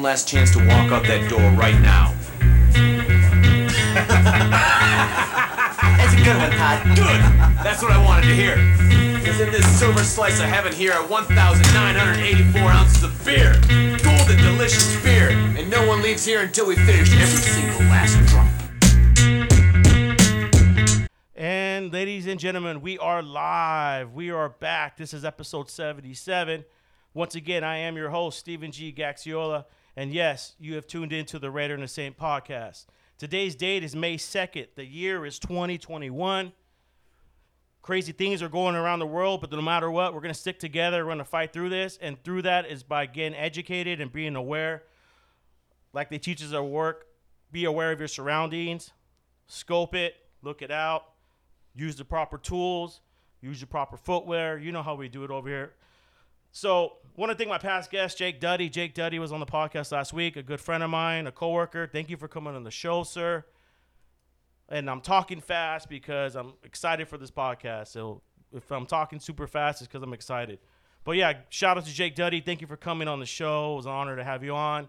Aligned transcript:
One 0.00 0.06
last 0.06 0.26
chance 0.26 0.50
to 0.52 0.58
walk 0.60 0.90
out 0.92 1.02
that 1.08 1.28
door 1.28 1.50
right 1.60 1.78
now. 1.78 2.14
That's 5.98 6.14
a 6.14 6.16
good 6.24 6.38
one, 6.38 6.50
Todd. 6.52 6.96
Good! 6.96 7.20
That's 7.62 7.82
what 7.82 7.92
I 7.92 8.02
wanted 8.02 8.28
to 8.28 8.34
hear. 8.34 8.56
Because 9.18 9.40
in 9.40 9.52
this 9.52 9.66
silver 9.78 10.02
slice 10.02 10.40
of 10.40 10.46
heaven 10.46 10.72
here 10.72 10.92
are 10.92 11.06
1,984 11.06 12.62
ounces 12.62 13.02
of 13.02 13.24
beer. 13.26 13.60
Golden, 14.02 14.38
delicious 14.38 14.96
beer. 15.04 15.32
And 15.58 15.68
no 15.68 15.86
one 15.86 16.00
leaves 16.00 16.24
here 16.24 16.40
until 16.40 16.66
we 16.66 16.76
finish 16.76 17.12
every 17.12 17.36
single 17.36 17.80
last 17.90 18.16
drop. 18.30 18.48
And 21.36 21.92
ladies 21.92 22.26
and 22.26 22.40
gentlemen, 22.40 22.80
we 22.80 22.96
are 22.96 23.22
live. 23.22 24.14
We 24.14 24.30
are 24.30 24.48
back. 24.48 24.96
This 24.96 25.12
is 25.12 25.26
episode 25.26 25.68
77. 25.68 26.64
Once 27.12 27.34
again, 27.34 27.62
I 27.62 27.76
am 27.76 27.96
your 27.96 28.08
host, 28.08 28.38
Steven 28.38 28.72
G. 28.72 28.94
Gaxiola. 28.94 29.66
And 29.96 30.12
yes, 30.12 30.54
you 30.58 30.74
have 30.76 30.86
tuned 30.86 31.12
into 31.12 31.38
the 31.38 31.50
Raider 31.50 31.74
and 31.74 31.82
the 31.82 31.88
Saint 31.88 32.16
podcast. 32.16 32.86
Today's 33.18 33.54
date 33.54 33.82
is 33.82 33.94
May 33.96 34.16
2nd. 34.16 34.68
The 34.76 34.84
year 34.84 35.26
is 35.26 35.38
2021. 35.38 36.52
Crazy 37.82 38.12
things 38.12 38.42
are 38.42 38.48
going 38.48 38.76
around 38.76 38.98
the 38.98 39.06
world, 39.06 39.40
but 39.40 39.50
no 39.50 39.60
matter 39.60 39.90
what, 39.90 40.14
we're 40.14 40.20
going 40.20 40.32
to 40.32 40.38
stick 40.38 40.58
together. 40.58 40.98
We're 40.98 41.12
going 41.12 41.18
to 41.18 41.24
fight 41.24 41.52
through 41.52 41.70
this. 41.70 41.98
And 42.00 42.22
through 42.22 42.42
that 42.42 42.66
is 42.66 42.82
by 42.82 43.06
getting 43.06 43.36
educated 43.36 44.00
and 44.00 44.12
being 44.12 44.36
aware. 44.36 44.84
Like 45.92 46.08
they 46.08 46.18
teach 46.18 46.42
us 46.42 46.52
at 46.52 46.64
work, 46.64 47.06
be 47.50 47.64
aware 47.64 47.90
of 47.90 47.98
your 47.98 48.08
surroundings, 48.08 48.92
scope 49.48 49.94
it, 49.94 50.14
look 50.42 50.62
it 50.62 50.70
out, 50.70 51.04
use 51.74 51.96
the 51.96 52.04
proper 52.04 52.38
tools, 52.38 53.00
use 53.40 53.60
the 53.60 53.66
proper 53.66 53.96
footwear. 53.96 54.58
You 54.58 54.72
know 54.72 54.82
how 54.82 54.94
we 54.94 55.08
do 55.08 55.24
it 55.24 55.30
over 55.30 55.48
here. 55.48 55.72
So, 56.52 56.94
want 57.16 57.30
to 57.30 57.36
thank 57.36 57.48
my 57.48 57.58
past 57.58 57.90
guest, 57.90 58.18
Jake 58.18 58.40
Duddy. 58.40 58.68
Jake 58.68 58.94
Duddy 58.94 59.18
was 59.18 59.32
on 59.32 59.40
the 59.40 59.46
podcast 59.46 59.92
last 59.92 60.12
week, 60.12 60.36
a 60.36 60.42
good 60.42 60.60
friend 60.60 60.82
of 60.82 60.90
mine, 60.90 61.26
a 61.26 61.32
coworker. 61.32 61.86
Thank 61.86 62.10
you 62.10 62.16
for 62.16 62.28
coming 62.28 62.54
on 62.54 62.64
the 62.64 62.70
show, 62.70 63.02
sir. 63.02 63.44
And 64.68 64.88
I'm 64.88 65.00
talking 65.00 65.40
fast 65.40 65.88
because 65.88 66.36
I'm 66.36 66.54
excited 66.64 67.08
for 67.08 67.18
this 67.18 67.30
podcast. 67.30 67.88
So, 67.88 68.22
if 68.52 68.70
I'm 68.70 68.86
talking 68.86 69.20
super 69.20 69.46
fast, 69.46 69.80
it's 69.80 69.88
because 69.88 70.02
I'm 70.02 70.12
excited. 70.12 70.58
But 71.04 71.12
yeah, 71.12 71.34
shout 71.48 71.78
out 71.78 71.86
to 71.86 71.92
Jake 71.92 72.14
Duddy. 72.14 72.40
Thank 72.40 72.60
you 72.60 72.66
for 72.66 72.76
coming 72.76 73.08
on 73.08 73.20
the 73.20 73.26
show. 73.26 73.72
It 73.72 73.76
was 73.76 73.86
an 73.86 73.92
honor 73.92 74.16
to 74.16 74.24
have 74.24 74.44
you 74.44 74.54
on. 74.54 74.88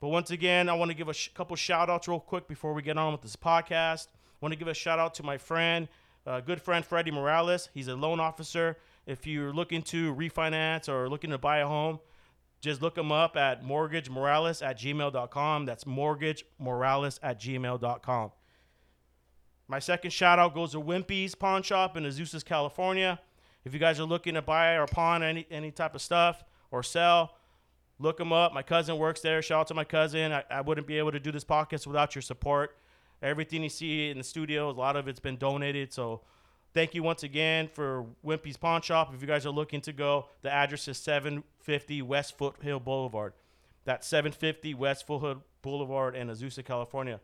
But 0.00 0.08
once 0.08 0.30
again, 0.30 0.68
I 0.68 0.74
want 0.74 0.90
to 0.90 0.96
give 0.96 1.08
a 1.08 1.14
sh- 1.14 1.28
couple 1.34 1.56
shout 1.56 1.88
outs 1.88 2.08
real 2.08 2.20
quick 2.20 2.48
before 2.48 2.74
we 2.74 2.82
get 2.82 2.98
on 2.98 3.12
with 3.12 3.22
this 3.22 3.36
podcast. 3.36 4.08
I 4.08 4.38
want 4.40 4.52
to 4.52 4.58
give 4.58 4.68
a 4.68 4.74
shout 4.74 4.98
out 4.98 5.14
to 5.14 5.22
my 5.22 5.38
friend, 5.38 5.88
uh, 6.26 6.40
good 6.40 6.60
friend 6.60 6.84
Freddie 6.84 7.10
Morales. 7.10 7.70
He's 7.72 7.88
a 7.88 7.96
loan 7.96 8.20
officer. 8.20 8.76
If 9.06 9.26
you're 9.26 9.52
looking 9.52 9.82
to 9.82 10.14
refinance 10.14 10.88
or 10.88 11.08
looking 11.08 11.30
to 11.30 11.38
buy 11.38 11.58
a 11.58 11.66
home, 11.66 12.00
just 12.60 12.82
look 12.82 12.96
them 12.96 13.12
up 13.12 13.36
at 13.36 13.62
mortgagemorales 13.62 14.66
at 14.66 14.78
gmail.com. 14.78 15.66
That's 15.66 15.84
mortgagemorales 15.84 17.20
at 17.22 17.40
gmail.com. 17.40 18.32
My 19.68 19.78
second 19.78 20.10
shout 20.10 20.38
out 20.38 20.54
goes 20.54 20.72
to 20.72 20.80
Wimpy's 20.80 21.34
Pawn 21.34 21.62
Shop 21.62 21.96
in 21.96 22.04
Azusa, 22.04 22.44
California. 22.44 23.20
If 23.64 23.72
you 23.74 23.80
guys 23.80 23.98
are 23.98 24.04
looking 24.04 24.34
to 24.34 24.42
buy 24.42 24.74
or 24.76 24.86
pawn 24.86 25.22
any, 25.22 25.46
any 25.50 25.72
type 25.72 25.94
of 25.94 26.02
stuff 26.02 26.44
or 26.70 26.82
sell, 26.84 27.34
look 27.98 28.16
them 28.16 28.32
up. 28.32 28.52
My 28.52 28.62
cousin 28.62 28.96
works 28.96 29.20
there. 29.20 29.42
Shout 29.42 29.60
out 29.60 29.66
to 29.68 29.74
my 29.74 29.82
cousin. 29.84 30.32
I, 30.32 30.44
I 30.50 30.60
wouldn't 30.60 30.86
be 30.86 30.98
able 30.98 31.12
to 31.12 31.20
do 31.20 31.32
this 31.32 31.44
podcast 31.44 31.86
without 31.86 32.14
your 32.14 32.22
support. 32.22 32.76
Everything 33.22 33.62
you 33.62 33.68
see 33.68 34.08
in 34.08 34.18
the 34.18 34.24
studio, 34.24 34.70
a 34.70 34.72
lot 34.72 34.94
of 34.94 35.08
it's 35.08 35.18
been 35.18 35.36
donated. 35.36 35.92
So 35.92 36.22
thank 36.76 36.94
you 36.94 37.02
once 37.02 37.22
again 37.22 37.70
for 37.72 38.04
Wimpy's 38.22 38.58
Pawn 38.58 38.82
Shop. 38.82 39.10
If 39.14 39.22
you 39.22 39.26
guys 39.26 39.46
are 39.46 39.50
looking 39.50 39.80
to 39.80 39.94
go, 39.94 40.26
the 40.42 40.52
address 40.52 40.86
is 40.88 40.98
750 40.98 42.02
West 42.02 42.36
Foothill 42.36 42.80
Boulevard. 42.80 43.32
That's 43.86 44.06
750 44.06 44.74
West 44.74 45.06
Foothill 45.06 45.42
Boulevard 45.62 46.14
in 46.14 46.28
Azusa, 46.28 46.62
California. 46.62 47.18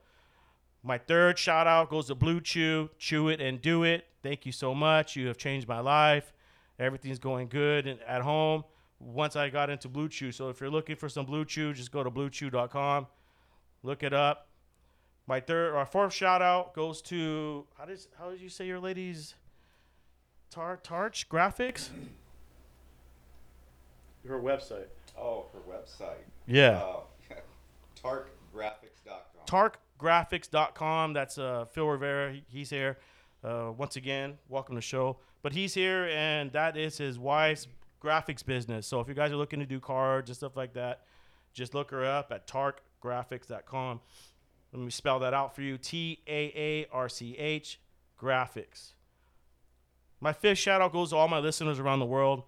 My 0.83 0.97
third 0.97 1.39
shout 1.39 1.67
out 1.67 1.91
goes 1.91 2.07
to 2.07 2.15
Blue 2.15 2.41
Chew. 2.41 2.89
Chew 2.97 3.29
it 3.29 3.43
and 3.43 3.61
do 3.61 3.83
it. 3.83 4.07
Thank 4.23 4.47
you 4.47 4.53
so 4.53 4.75
much. 4.75 5.17
You 5.17 5.27
have 5.27 5.37
changed 5.37 5.69
my 5.69 5.81
life. 5.81 6.33
Everything's 6.79 7.19
going 7.19 7.49
good 7.49 7.87
at 7.87 8.23
home 8.23 8.65
once 9.01 9.37
I 9.37 9.51
got 9.51 9.69
into 9.69 9.91
Blue 9.91 10.09
Chew. 10.09 10.33
So 10.33 10.49
if 10.49 10.63
you're 10.63 10.71
looking 10.71 10.97
for 10.97 11.11
some 11.11 11.27
Blue 11.27 11.45
Chew, 11.45 11.75
just 11.75 11.93
go 11.93 12.03
to 12.03 12.11
bluechew.com. 12.11 13.07
Look 13.83 14.03
it 14.03 14.15
up. 14.15 14.49
My 15.27 15.41
third 15.41 15.75
or 15.75 15.85
fourth 15.85 16.15
shout 16.15 16.41
out 16.41 16.75
goes 16.75 17.03
to 17.03 17.67
how 17.77 17.85
does 17.85 18.09
how 18.19 18.31
did 18.31 18.41
you 18.41 18.49
say 18.49 18.67
your 18.67 18.81
lady's 18.81 19.35
Tar 20.53 20.79
Taarch 20.83 21.29
Graphics? 21.31 21.89
Her 24.29 24.39
website. 24.39 24.89
Oh, 25.19 25.47
her 25.55 25.61
website. 25.61 26.25
Yeah. 26.47 26.83
Uh, 26.83 27.37
taarchgraphics.com. 28.05 29.47
taarchgraphics.com. 29.47 31.15
That's 31.15 31.39
uh, 31.39 31.65
Phil 31.73 31.89
Rivera. 31.89 32.37
He's 32.49 32.69
here. 32.69 32.99
Uh, 33.43 33.73
once 33.77 33.97
again, 33.97 34.37
welcome 34.51 34.75
to 34.75 34.79
the 34.79 34.83
show. 34.83 35.17
But 35.41 35.55
he's 35.55 35.73
here, 35.73 36.05
and 36.13 36.53
that 36.53 36.77
is 36.77 36.99
his 36.99 37.19
wife's 37.19 37.67
graphics 38.05 38.45
business. 38.45 38.87
So 38.87 39.01
if 39.01 39.09
you 39.09 39.15
guys 39.15 39.33
are 39.33 39.37
looking 39.37 39.61
to 39.61 39.67
do 39.67 39.81
cards 39.81 40.29
and 40.29 40.37
stuff 40.37 40.55
like 40.55 40.75
that, 40.75 41.07
just 41.55 41.73
look 41.73 41.91
her 41.93 42.05
up 42.05 42.31
at 42.31 42.47
taarchgraphics.com. 42.47 44.01
Let 44.75 44.83
me 44.83 44.91
spell 44.91 45.19
that 45.21 45.33
out 45.33 45.55
for 45.57 45.63
you 45.63 45.79
T 45.79 46.21
A 46.29 46.53
A 46.55 46.87
R 46.93 47.09
C 47.09 47.39
H 47.39 47.81
graphics. 48.21 48.93
My 50.23 50.33
fifth 50.33 50.59
shout 50.59 50.81
out 50.81 50.93
goes 50.93 51.11
to 51.11 51.17
all 51.17 51.27
my 51.27 51.41
listeners 51.41 51.81
around 51.81 51.99
the 51.99 52.07
world. 52.07 52.45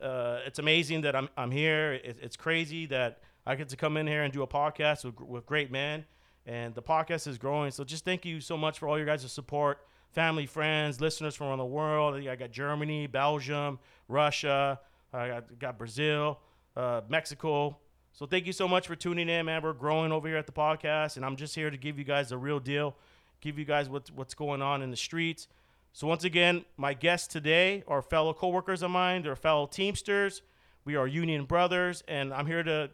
Uh, 0.00 0.38
it's 0.46 0.60
amazing 0.60 1.00
that 1.00 1.16
I'm, 1.16 1.28
I'm 1.36 1.50
here. 1.50 1.94
It, 1.94 2.18
it's 2.22 2.36
crazy 2.36 2.86
that 2.86 3.18
I 3.44 3.56
get 3.56 3.68
to 3.70 3.76
come 3.76 3.96
in 3.96 4.06
here 4.06 4.22
and 4.22 4.32
do 4.32 4.42
a 4.42 4.46
podcast 4.46 5.04
with, 5.04 5.20
with 5.20 5.44
great 5.44 5.72
men. 5.72 6.04
And 6.46 6.72
the 6.72 6.82
podcast 6.82 7.26
is 7.26 7.36
growing. 7.36 7.72
So 7.72 7.82
just 7.82 8.04
thank 8.04 8.24
you 8.24 8.40
so 8.40 8.56
much 8.56 8.78
for 8.78 8.86
all 8.86 8.96
your 8.96 9.06
guys' 9.06 9.30
support, 9.32 9.84
family, 10.12 10.46
friends, 10.46 11.00
listeners 11.00 11.34
from 11.34 11.48
around 11.48 11.58
the 11.58 11.64
world. 11.64 12.14
I 12.14 12.36
got 12.36 12.52
Germany, 12.52 13.08
Belgium, 13.08 13.80
Russia, 14.06 14.78
I 15.12 15.26
got, 15.26 15.58
got 15.58 15.78
Brazil, 15.78 16.38
uh, 16.76 17.00
Mexico. 17.08 17.76
So 18.12 18.24
thank 18.24 18.46
you 18.46 18.52
so 18.52 18.68
much 18.68 18.86
for 18.86 18.94
tuning 18.94 19.28
in, 19.28 19.46
man. 19.46 19.64
We're 19.64 19.72
growing 19.72 20.12
over 20.12 20.28
here 20.28 20.36
at 20.36 20.46
the 20.46 20.52
podcast, 20.52 21.16
and 21.16 21.26
I'm 21.26 21.34
just 21.34 21.56
here 21.56 21.70
to 21.70 21.76
give 21.76 21.98
you 21.98 22.04
guys 22.04 22.28
the 22.28 22.38
real 22.38 22.60
deal, 22.60 22.94
give 23.40 23.58
you 23.58 23.64
guys 23.64 23.88
what's 23.88 24.12
what's 24.12 24.34
going 24.34 24.62
on 24.62 24.80
in 24.80 24.92
the 24.92 24.96
streets. 24.96 25.48
So 25.92 26.06
once 26.06 26.24
again, 26.24 26.64
my 26.76 26.94
guests 26.94 27.26
today 27.26 27.82
are 27.88 28.00
fellow 28.00 28.32
coworkers 28.32 28.82
of 28.82 28.90
mine. 28.90 29.22
They're 29.22 29.36
fellow 29.36 29.66
Teamsters. 29.66 30.42
We 30.84 30.96
are 30.96 31.06
union 31.06 31.44
brothers, 31.44 32.02
and 32.08 32.32
I'm 32.32 32.46
here 32.46 32.62
to. 32.62 32.90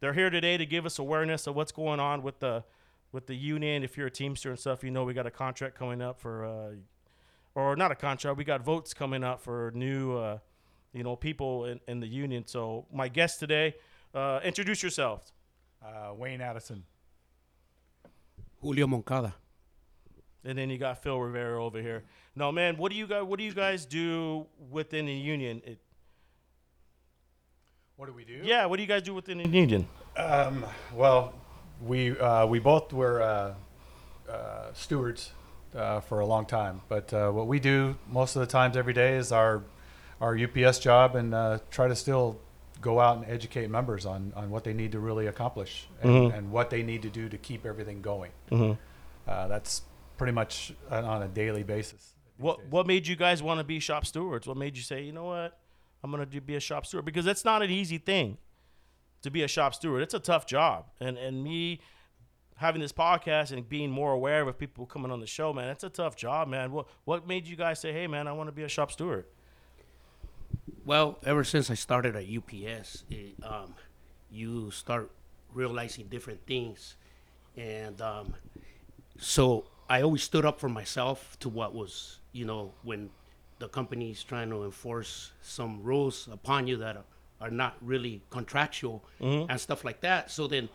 They're 0.00 0.14
here 0.14 0.30
today 0.30 0.56
to 0.56 0.64
give 0.64 0.86
us 0.86 0.98
awareness 0.98 1.46
of 1.46 1.54
what's 1.54 1.72
going 1.72 2.00
on 2.00 2.22
with 2.22 2.40
the 2.40 2.64
with 3.12 3.26
the 3.26 3.34
union. 3.34 3.82
If 3.82 3.96
you're 3.96 4.08
a 4.08 4.10
Teamster 4.10 4.50
and 4.50 4.58
stuff, 4.58 4.82
you 4.82 4.90
know 4.90 5.04
we 5.04 5.14
got 5.14 5.26
a 5.26 5.30
contract 5.30 5.76
coming 5.76 6.00
up 6.00 6.20
for, 6.20 6.44
uh, 6.44 6.70
or 7.54 7.76
not 7.76 7.90
a 7.92 7.94
contract. 7.94 8.36
We 8.36 8.44
got 8.44 8.62
votes 8.62 8.94
coming 8.94 9.24
up 9.24 9.40
for 9.40 9.72
new, 9.74 10.16
uh, 10.16 10.38
you 10.92 11.02
know, 11.02 11.16
people 11.16 11.66
in, 11.66 11.80
in 11.88 12.00
the 12.00 12.06
union. 12.06 12.46
So 12.46 12.86
my 12.92 13.08
guest 13.08 13.40
today, 13.40 13.74
uh, 14.14 14.40
introduce 14.44 14.82
yourself. 14.82 15.32
Uh, 15.84 16.14
Wayne 16.14 16.40
Addison. 16.40 16.84
Julio 18.60 18.86
Moncada. 18.86 19.34
And 20.44 20.56
then 20.56 20.70
you 20.70 20.78
got 20.78 21.02
Phil 21.02 21.18
Rivera 21.18 21.62
over 21.62 21.80
here. 21.82 22.04
No, 22.34 22.50
man, 22.50 22.76
what 22.78 22.90
do 22.90 22.96
you 22.96 23.06
guys 23.06 23.22
what 23.24 23.38
do 23.38 23.44
you 23.44 23.52
guys 23.54 23.84
do 23.84 24.46
within 24.70 25.06
the 25.06 25.12
union? 25.12 25.60
It, 25.66 25.78
What 27.96 28.06
do 28.06 28.12
we 28.14 28.24
do? 28.24 28.40
yeah, 28.42 28.64
what 28.66 28.76
do 28.76 28.82
you 28.82 28.88
guys 28.88 29.02
do 29.02 29.14
within 29.14 29.38
the 29.38 29.48
union? 29.48 29.86
Um, 30.16 30.64
well, 30.94 31.34
we 31.82 32.18
uh, 32.18 32.46
we 32.46 32.58
both 32.58 32.92
were 32.92 33.20
uh, 33.22 33.54
uh, 34.30 34.72
stewards 34.72 35.32
uh, 35.74 36.00
for 36.00 36.20
a 36.20 36.26
long 36.26 36.46
time, 36.46 36.80
but 36.88 37.12
uh, 37.12 37.30
what 37.30 37.46
we 37.46 37.60
do 37.60 37.96
most 38.08 38.36
of 38.36 38.40
the 38.40 38.46
times 38.46 38.76
every 38.76 38.94
day 38.94 39.16
is 39.16 39.32
our 39.32 39.62
our 40.20 40.38
UPS 40.38 40.78
job 40.78 41.16
and 41.16 41.34
uh, 41.34 41.58
try 41.70 41.88
to 41.88 41.94
still 41.96 42.38
go 42.80 42.98
out 43.00 43.18
and 43.18 43.26
educate 43.26 43.68
members 43.68 44.06
on, 44.06 44.32
on 44.36 44.48
what 44.50 44.64
they 44.64 44.72
need 44.72 44.92
to 44.92 44.98
really 45.00 45.26
accomplish 45.26 45.86
and, 46.02 46.32
and 46.32 46.50
what 46.50 46.70
they 46.70 46.82
need 46.82 47.02
to 47.02 47.10
do 47.10 47.28
to 47.28 47.36
keep 47.36 47.66
everything 47.66 48.00
going. 48.00 48.30
Uh, 48.50 49.46
that's 49.48 49.82
pretty 50.20 50.32
much 50.34 50.74
on 50.90 51.02
on 51.02 51.22
a 51.22 51.28
daily 51.28 51.62
basis. 51.62 52.12
What 52.36 52.58
days. 52.58 52.66
what 52.68 52.86
made 52.86 53.06
you 53.06 53.16
guys 53.16 53.42
want 53.42 53.58
to 53.58 53.64
be 53.64 53.80
shop 53.80 54.04
stewards? 54.04 54.46
What 54.46 54.58
made 54.58 54.76
you 54.76 54.82
say, 54.82 55.02
you 55.02 55.12
know 55.12 55.24
what, 55.24 55.58
I'm 56.04 56.10
gonna 56.10 56.26
do, 56.26 56.42
be 56.42 56.56
a 56.56 56.60
shop 56.60 56.84
steward? 56.84 57.06
Because 57.06 57.24
that's 57.24 57.42
not 57.42 57.62
an 57.62 57.70
easy 57.70 57.96
thing 57.96 58.36
to 59.22 59.30
be 59.30 59.44
a 59.44 59.48
shop 59.48 59.74
steward. 59.74 60.02
It's 60.02 60.12
a 60.12 60.18
tough 60.18 60.44
job, 60.44 60.84
and 61.00 61.16
and 61.16 61.42
me 61.42 61.80
having 62.56 62.82
this 62.82 62.92
podcast 62.92 63.50
and 63.50 63.66
being 63.66 63.90
more 63.90 64.12
aware 64.12 64.46
of 64.46 64.58
people 64.58 64.84
coming 64.84 65.10
on 65.10 65.20
the 65.20 65.26
show, 65.26 65.54
man, 65.54 65.70
it's 65.70 65.84
a 65.84 65.88
tough 65.88 66.16
job, 66.16 66.48
man. 66.48 66.70
What 66.70 66.86
what 67.04 67.26
made 67.26 67.46
you 67.46 67.56
guys 67.56 67.80
say, 67.80 67.90
hey, 67.90 68.06
man, 68.06 68.28
I 68.28 68.32
want 68.32 68.48
to 68.48 68.52
be 68.52 68.64
a 68.64 68.68
shop 68.68 68.92
steward? 68.92 69.24
Well, 70.84 71.18
ever 71.24 71.44
since 71.44 71.70
I 71.70 71.74
started 71.74 72.14
at 72.14 72.24
UPS, 72.24 73.04
it, 73.08 73.36
um, 73.42 73.74
you 74.30 74.70
start 74.70 75.10
realizing 75.54 76.08
different 76.08 76.44
things, 76.46 76.96
and 77.56 77.98
um, 78.02 78.34
so 79.16 79.64
I 79.90 80.02
always 80.02 80.22
stood 80.22 80.46
up 80.46 80.60
for 80.60 80.68
myself 80.68 81.36
to 81.40 81.48
what 81.48 81.74
was, 81.74 82.20
you 82.30 82.44
know, 82.44 82.72
when 82.84 83.10
the 83.58 83.68
company's 83.68 84.22
trying 84.22 84.48
to 84.50 84.62
enforce 84.62 85.32
some 85.42 85.82
rules 85.82 86.28
upon 86.30 86.68
you 86.68 86.76
that 86.76 86.96
are, 86.96 87.04
are 87.40 87.50
not 87.50 87.74
really 87.82 88.22
contractual 88.30 89.04
mm-hmm. 89.20 89.50
and 89.50 89.60
stuff 89.60 89.84
like 89.84 90.00
that. 90.02 90.30
So 90.30 90.46
then 90.46 90.68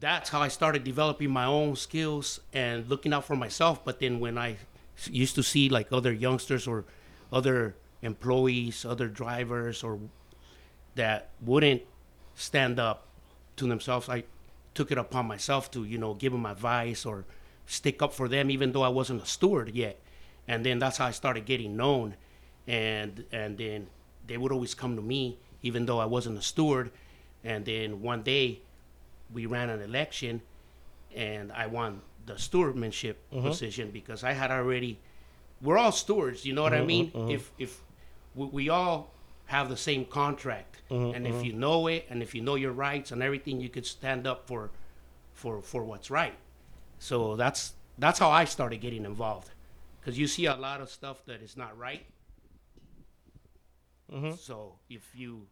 that's 0.00 0.30
how 0.30 0.40
I 0.40 0.48
started 0.48 0.84
developing 0.84 1.30
my 1.30 1.44
own 1.44 1.76
skills 1.76 2.40
and 2.54 2.88
looking 2.88 3.12
out 3.12 3.26
for 3.26 3.36
myself. 3.36 3.84
But 3.84 4.00
then 4.00 4.20
when 4.20 4.38
I 4.38 4.56
used 5.10 5.34
to 5.34 5.42
see 5.42 5.68
like 5.68 5.92
other 5.92 6.14
youngsters 6.14 6.66
or 6.66 6.86
other 7.30 7.76
employees, 8.00 8.86
other 8.86 9.06
drivers, 9.06 9.82
or 9.82 10.00
that 10.94 11.28
wouldn't 11.42 11.82
stand 12.34 12.80
up 12.80 13.06
to 13.56 13.66
themselves, 13.66 14.08
I 14.08 14.24
took 14.72 14.90
it 14.90 14.96
upon 14.96 15.26
myself 15.26 15.70
to 15.72 15.84
you 15.84 15.98
know 15.98 16.14
give 16.14 16.32
them 16.32 16.46
advice 16.46 17.04
or 17.04 17.26
stick 17.66 18.02
up 18.02 18.12
for 18.12 18.28
them, 18.28 18.50
even 18.50 18.72
though 18.72 18.82
I 18.82 18.88
wasn't 18.88 19.22
a 19.22 19.26
steward 19.26 19.74
yet. 19.74 19.98
And 20.48 20.66
then 20.66 20.78
that's 20.78 20.96
how 20.96 21.06
I 21.06 21.12
started 21.12 21.44
getting 21.44 21.76
known, 21.76 22.16
and 22.66 23.24
and 23.30 23.56
then 23.56 23.86
they 24.26 24.36
would 24.36 24.52
always 24.52 24.74
come 24.74 24.96
to 24.96 25.02
me, 25.02 25.38
even 25.62 25.86
though 25.86 25.98
I 25.98 26.04
wasn't 26.04 26.38
a 26.38 26.42
steward. 26.42 26.90
And 27.44 27.64
then 27.64 28.02
one 28.02 28.22
day 28.22 28.60
we 29.32 29.46
ran 29.46 29.70
an 29.70 29.80
election 29.80 30.42
and 31.14 31.52
I 31.52 31.66
won 31.66 32.02
the 32.26 32.38
stewardmanship 32.38 33.18
mm-hmm. 33.32 33.46
position 33.46 33.90
because 33.90 34.22
I 34.24 34.32
had 34.32 34.50
already 34.50 34.98
we're 35.60 35.78
all 35.78 35.92
stewards, 35.92 36.44
you 36.44 36.52
know 36.52 36.62
what 36.62 36.72
I 36.72 36.78
mm-hmm, 36.78 36.86
mean? 36.86 37.10
Mm-hmm. 37.10 37.30
If 37.30 37.52
if 37.58 37.80
we, 38.34 38.46
we 38.46 38.68
all 38.68 39.12
have 39.46 39.68
the 39.68 39.76
same 39.76 40.04
contract 40.04 40.82
and 40.90 41.26
if 41.26 41.44
you 41.44 41.52
know 41.52 41.86
it 41.88 42.06
and 42.10 42.22
if 42.22 42.34
you 42.34 42.40
know 42.42 42.54
your 42.54 42.72
rights 42.72 43.12
and 43.12 43.22
everything 43.22 43.60
you 43.60 43.68
could 43.68 43.86
stand 43.86 44.26
up 44.26 44.46
for 44.46 44.70
for 45.32 45.62
for 45.62 45.84
what's 45.84 46.10
right. 46.10 46.34
So 47.02 47.34
that's 47.34 47.74
that's 47.98 48.20
how 48.20 48.30
I 48.30 48.44
started 48.44 48.80
getting 48.80 49.04
involved. 49.04 49.50
Cuz 50.02 50.16
you 50.16 50.28
see 50.28 50.46
a 50.46 50.54
lot 50.54 50.80
of 50.80 50.88
stuff 50.88 51.24
that 51.26 51.42
is 51.42 51.56
not 51.56 51.76
right. 51.76 52.06
Mm-hmm. 54.10 54.36
So 54.36 54.78
if 54.88 55.02
you 55.14 55.48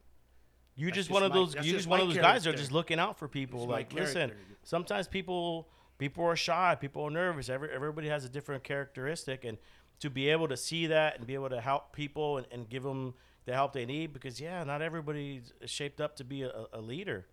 You 0.76 0.86
That's 0.86 0.96
just 0.96 1.10
one 1.10 1.24
of 1.24 1.32
those. 1.32 1.54
You 1.56 1.62
just 1.62 1.74
just 1.74 1.88
one 1.88 2.00
of 2.00 2.06
those 2.06 2.16
guys 2.16 2.44
that 2.44 2.54
are 2.54 2.56
just 2.56 2.72
looking 2.72 3.00
out 3.00 3.18
for 3.18 3.26
people. 3.28 3.64
It's 3.64 3.70
Like, 3.70 3.92
listen, 3.92 4.32
sometimes 4.62 5.08
people 5.08 5.68
people 5.98 6.24
are 6.24 6.36
shy, 6.36 6.76
people 6.80 7.02
are 7.02 7.10
nervous. 7.10 7.48
Every, 7.48 7.68
everybody 7.70 8.08
has 8.08 8.24
a 8.24 8.28
different 8.28 8.62
characteristic, 8.62 9.44
and 9.44 9.58
to 9.98 10.08
be 10.08 10.28
able 10.28 10.48
to 10.48 10.56
see 10.56 10.86
that 10.86 11.18
and 11.18 11.26
be 11.26 11.34
able 11.34 11.50
to 11.50 11.60
help 11.60 11.92
people 11.92 12.38
and, 12.38 12.46
and 12.52 12.68
give 12.68 12.84
them 12.84 13.14
the 13.44 13.52
help 13.52 13.72
they 13.72 13.84
need, 13.84 14.12
because 14.12 14.40
yeah, 14.40 14.62
not 14.64 14.80
everybody's 14.82 15.52
shaped 15.66 16.00
up 16.00 16.16
to 16.16 16.24
be 16.24 16.42
a, 16.42 16.66
a 16.72 16.80
leader. 16.80 17.26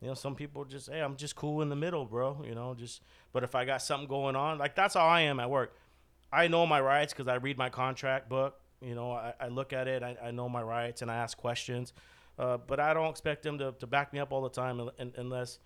You 0.00 0.08
know, 0.08 0.14
some 0.14 0.34
people 0.34 0.64
just, 0.64 0.90
hey, 0.90 1.00
I'm 1.00 1.16
just 1.16 1.36
cool 1.36 1.60
in 1.62 1.68
the 1.68 1.76
middle, 1.76 2.06
bro. 2.06 2.42
You 2.46 2.54
know, 2.54 2.74
just. 2.74 3.02
But 3.32 3.44
if 3.44 3.54
I 3.54 3.64
got 3.64 3.82
something 3.82 4.08
going 4.08 4.34
on, 4.34 4.58
like 4.58 4.74
that's 4.74 4.94
how 4.94 5.06
I 5.06 5.22
am 5.22 5.40
at 5.40 5.50
work. 5.50 5.74
I 6.32 6.48
know 6.48 6.66
my 6.66 6.80
rights 6.80 7.12
because 7.12 7.28
I 7.28 7.34
read 7.36 7.58
my 7.58 7.68
contract 7.68 8.28
book. 8.28 8.58
You 8.80 8.94
know, 8.94 9.12
I, 9.12 9.34
I 9.38 9.48
look 9.48 9.72
at 9.72 9.88
it, 9.88 10.02
I, 10.02 10.16
I 10.22 10.30
know 10.30 10.48
my 10.48 10.62
rights, 10.62 11.02
and 11.02 11.10
I 11.10 11.16
ask 11.16 11.36
questions. 11.36 11.92
Uh, 12.38 12.56
but 12.56 12.80
I 12.80 12.94
don't 12.94 13.10
expect 13.10 13.42
them 13.42 13.58
to, 13.58 13.74
to 13.78 13.86
back 13.86 14.12
me 14.14 14.18
up 14.18 14.32
all 14.32 14.40
the 14.40 14.48
time 14.48 14.80
un- 14.80 14.90
un- 14.98 15.12
unless 15.16 15.58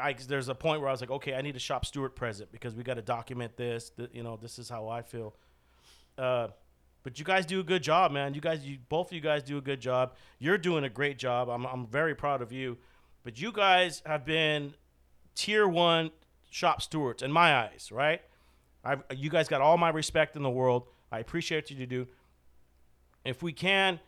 I, 0.00 0.14
there's 0.14 0.48
a 0.48 0.54
point 0.54 0.80
where 0.80 0.88
I 0.88 0.92
was 0.92 1.00
like, 1.00 1.10
okay, 1.10 1.34
I 1.34 1.42
need 1.42 1.54
a 1.54 1.60
shop 1.60 1.86
steward 1.86 2.16
present 2.16 2.50
because 2.50 2.74
we 2.74 2.82
got 2.82 2.94
to 2.94 3.02
document 3.02 3.56
this. 3.56 3.90
Th- 3.90 4.10
you 4.12 4.24
know, 4.24 4.36
this 4.36 4.58
is 4.58 4.68
how 4.68 4.88
I 4.88 5.02
feel. 5.02 5.36
Uh, 6.16 6.48
but 7.04 7.18
you 7.18 7.24
guys 7.24 7.46
do 7.46 7.60
a 7.60 7.64
good 7.64 7.82
job, 7.82 8.10
man. 8.10 8.34
You 8.34 8.40
guys, 8.40 8.64
you 8.64 8.78
both 8.88 9.08
of 9.08 9.12
you 9.12 9.20
guys 9.20 9.44
do 9.44 9.58
a 9.58 9.60
good 9.60 9.80
job. 9.80 10.14
You're 10.40 10.58
doing 10.58 10.82
a 10.82 10.88
great 10.88 11.18
job. 11.18 11.48
I'm, 11.48 11.64
I'm 11.64 11.86
very 11.86 12.14
proud 12.16 12.42
of 12.42 12.50
you. 12.52 12.78
But 13.28 13.38
you 13.38 13.52
guys 13.52 14.02
have 14.06 14.24
been 14.24 14.72
tier 15.34 15.68
one 15.68 16.12
shop 16.48 16.80
stewards 16.80 17.22
in 17.22 17.30
my 17.30 17.54
eyes, 17.56 17.90
right? 17.92 18.22
I, 18.82 18.96
you 19.14 19.28
guys 19.28 19.48
got 19.48 19.60
all 19.60 19.76
my 19.76 19.90
respect 19.90 20.34
in 20.34 20.42
the 20.42 20.48
world. 20.48 20.84
I 21.12 21.18
appreciate 21.18 21.68
you 21.68 21.76
to 21.76 21.84
do. 21.84 22.06
If 23.26 23.42
we 23.42 23.52
can, 23.52 24.00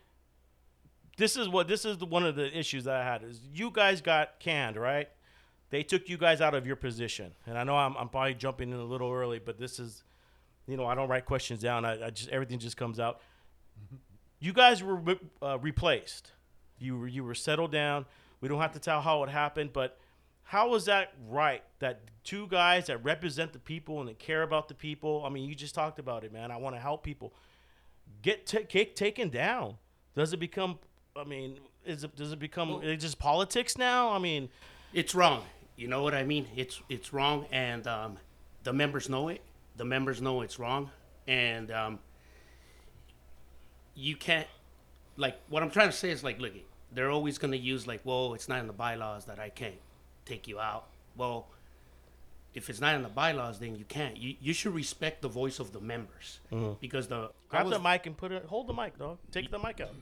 this 1.17 1.37
is 1.37 1.47
what 1.47 1.67
this 1.67 1.85
is 1.85 1.99
the, 1.99 2.07
one 2.07 2.25
of 2.25 2.35
the 2.35 2.57
issues 2.57 2.85
that 2.85 2.95
I 2.95 3.03
had 3.03 3.21
is 3.21 3.39
you 3.53 3.69
guys 3.69 4.01
got 4.01 4.39
canned, 4.39 4.75
right? 4.75 5.07
They 5.69 5.83
took 5.83 6.09
you 6.09 6.17
guys 6.17 6.41
out 6.41 6.55
of 6.55 6.65
your 6.65 6.75
position, 6.75 7.31
and 7.45 7.59
I 7.59 7.63
know 7.63 7.75
I'm, 7.75 7.95
I'm 7.97 8.09
probably 8.09 8.33
jumping 8.33 8.71
in 8.71 8.79
a 8.79 8.83
little 8.83 9.11
early, 9.11 9.37
but 9.37 9.59
this 9.59 9.77
is, 9.77 10.03
you 10.65 10.77
know, 10.77 10.87
I 10.87 10.95
don't 10.95 11.09
write 11.09 11.25
questions 11.27 11.61
down. 11.61 11.85
I, 11.85 12.07
I 12.07 12.09
just 12.09 12.29
everything 12.29 12.57
just 12.57 12.75
comes 12.75 12.99
out. 12.99 13.21
You 14.39 14.51
guys 14.51 14.81
were 14.81 14.99
uh, 15.43 15.59
replaced. 15.59 16.31
You 16.79 16.97
were 16.97 17.07
you 17.07 17.23
were 17.23 17.35
settled 17.35 17.71
down. 17.71 18.07
We 18.41 18.47
don't 18.47 18.59
have 18.59 18.73
to 18.73 18.79
tell 18.79 19.01
how 19.01 19.23
it 19.23 19.29
happened, 19.29 19.71
but 19.71 19.97
how 20.43 20.69
was 20.69 20.85
that 20.85 21.13
right? 21.29 21.63
That 21.79 22.01
two 22.23 22.47
guys 22.47 22.87
that 22.87 23.03
represent 23.03 23.53
the 23.53 23.59
people 23.59 23.99
and 23.99 24.09
that 24.09 24.19
care 24.19 24.43
about 24.43 24.67
the 24.67 24.73
people. 24.73 25.23
I 25.25 25.29
mean, 25.29 25.47
you 25.47 25.55
just 25.55 25.75
talked 25.75 25.99
about 25.99 26.23
it, 26.23 26.33
man. 26.33 26.51
I 26.51 26.57
want 26.57 26.75
to 26.75 26.81
help 26.81 27.03
people. 27.03 27.33
Get 28.21 28.45
take, 28.45 28.95
taken 28.95 29.29
down. 29.29 29.77
Does 30.15 30.33
it 30.33 30.37
become? 30.37 30.79
I 31.15 31.23
mean, 31.23 31.59
is 31.85 32.03
it 32.03 32.15
does 32.15 32.31
it 32.31 32.39
become 32.39 32.81
is 32.83 32.89
it 32.89 32.97
just 32.97 33.19
politics 33.19 33.77
now? 33.77 34.11
I 34.11 34.19
mean, 34.19 34.49
it's 34.93 35.15
wrong. 35.15 35.43
You 35.75 35.87
know 35.87 36.03
what 36.03 36.13
I 36.13 36.23
mean? 36.23 36.47
It's 36.55 36.81
it's 36.89 37.13
wrong, 37.13 37.45
and 37.51 37.87
um, 37.87 38.17
the 38.63 38.73
members 38.73 39.09
know 39.09 39.29
it. 39.29 39.41
The 39.77 39.85
members 39.85 40.21
know 40.21 40.41
it's 40.41 40.59
wrong, 40.59 40.91
and 41.27 41.71
um, 41.71 41.99
you 43.95 44.15
can't. 44.15 44.47
Like 45.17 45.37
what 45.49 45.63
I'm 45.63 45.71
trying 45.71 45.89
to 45.89 45.95
say 45.95 46.11
is 46.11 46.23
like, 46.23 46.39
look, 46.39 46.53
they're 46.91 47.09
always 47.09 47.37
gonna 47.37 47.57
use 47.57 47.87
like, 47.87 48.01
well, 48.03 48.33
it's 48.33 48.49
not 48.49 48.59
in 48.59 48.67
the 48.67 48.73
bylaws 48.73 49.25
that 49.25 49.39
I 49.39 49.49
can't 49.49 49.75
take 50.25 50.47
you 50.47 50.59
out. 50.59 50.87
Well, 51.17 51.47
if 52.53 52.69
it's 52.69 52.81
not 52.81 52.95
in 52.95 53.03
the 53.03 53.09
bylaws, 53.09 53.59
then 53.59 53.75
you 53.75 53.85
can't. 53.85 54.17
You 54.17 54.35
you 54.41 54.53
should 54.53 54.73
respect 54.73 55.21
the 55.21 55.29
voice 55.29 55.59
of 55.59 55.71
the 55.71 55.79
members 55.79 56.39
mm-hmm. 56.51 56.73
because 56.79 57.07
the 57.07 57.31
grab 57.49 57.65
was- 57.65 57.73
the 57.73 57.79
mic 57.79 58.05
and 58.05 58.17
put 58.17 58.31
it. 58.31 58.45
Hold 58.45 58.67
the 58.67 58.73
mic, 58.73 58.97
dog. 58.97 59.17
Take 59.31 59.51
the 59.51 59.59
mic 59.59 59.79
out. 59.79 59.93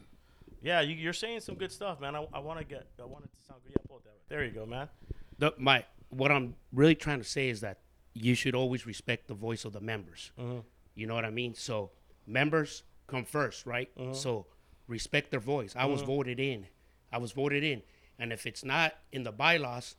Yeah, 0.61 0.81
you, 0.81 0.95
you're 0.95 1.13
saying 1.13 1.39
some 1.39 1.55
good 1.55 1.71
stuff, 1.71 2.01
man. 2.01 2.15
I, 2.15 2.27
I 2.33 2.39
want 2.39 2.59
to 2.59 2.65
get. 2.65 2.87
I 3.01 3.05
want 3.05 3.23
it 3.23 3.31
to 3.39 3.45
sound 3.45 3.61
good. 3.63 3.71
Yeah, 3.77 3.87
pull 3.87 3.97
it 3.97 4.03
that 4.03 4.09
way. 4.09 4.19
There 4.27 4.43
you 4.43 4.51
go, 4.51 4.65
man. 4.65 4.89
the, 5.37 5.53
my 5.57 5.85
what 6.09 6.31
I'm 6.31 6.55
really 6.73 6.95
trying 6.95 7.19
to 7.19 7.27
say 7.27 7.49
is 7.49 7.61
that 7.61 7.79
you 8.13 8.35
should 8.35 8.55
always 8.55 8.85
respect 8.85 9.27
the 9.27 9.33
voice 9.35 9.63
of 9.63 9.73
the 9.73 9.79
members. 9.79 10.31
Mm-hmm. 10.39 10.59
You 10.95 11.07
know 11.07 11.15
what 11.15 11.23
I 11.23 11.29
mean? 11.29 11.53
So 11.53 11.91
members 12.27 12.83
come 13.07 13.23
first, 13.25 13.65
right? 13.65 13.89
Mm-hmm. 13.97 14.13
So 14.13 14.47
respect 14.87 15.31
their 15.31 15.39
voice. 15.39 15.73
I 15.77 15.85
was 15.85 16.01
voted 16.01 16.39
in. 16.39 16.65
I 17.11 17.17
was 17.17 17.31
voted 17.31 17.63
in, 17.63 17.81
and 18.17 18.31
if 18.33 18.45
it's 18.45 18.63
not 18.63 18.93
in 19.11 19.23
the 19.23 19.31
bylaws, 19.31 19.95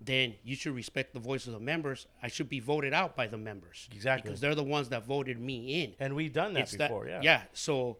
then 0.00 0.34
you 0.42 0.56
should 0.56 0.74
respect 0.74 1.14
the 1.14 1.20
voice 1.20 1.46
of 1.46 1.52
the 1.52 1.60
members. 1.60 2.06
I 2.22 2.28
should 2.28 2.48
be 2.48 2.58
voted 2.60 2.92
out 2.92 3.14
by 3.16 3.26
the 3.28 3.38
members 3.38 3.88
Exactly. 3.92 4.28
because 4.28 4.40
they're 4.40 4.54
the 4.56 4.64
ones 4.64 4.88
that 4.88 5.06
voted 5.06 5.38
me 5.38 5.82
in 5.84 5.94
And 6.00 6.14
we've 6.16 6.32
done 6.32 6.54
that 6.54 6.60
it's 6.64 6.72
that- 6.72 6.88
before. 6.88 7.06
yeah. 7.06 7.20
Yeah. 7.22 7.42
So 7.52 7.98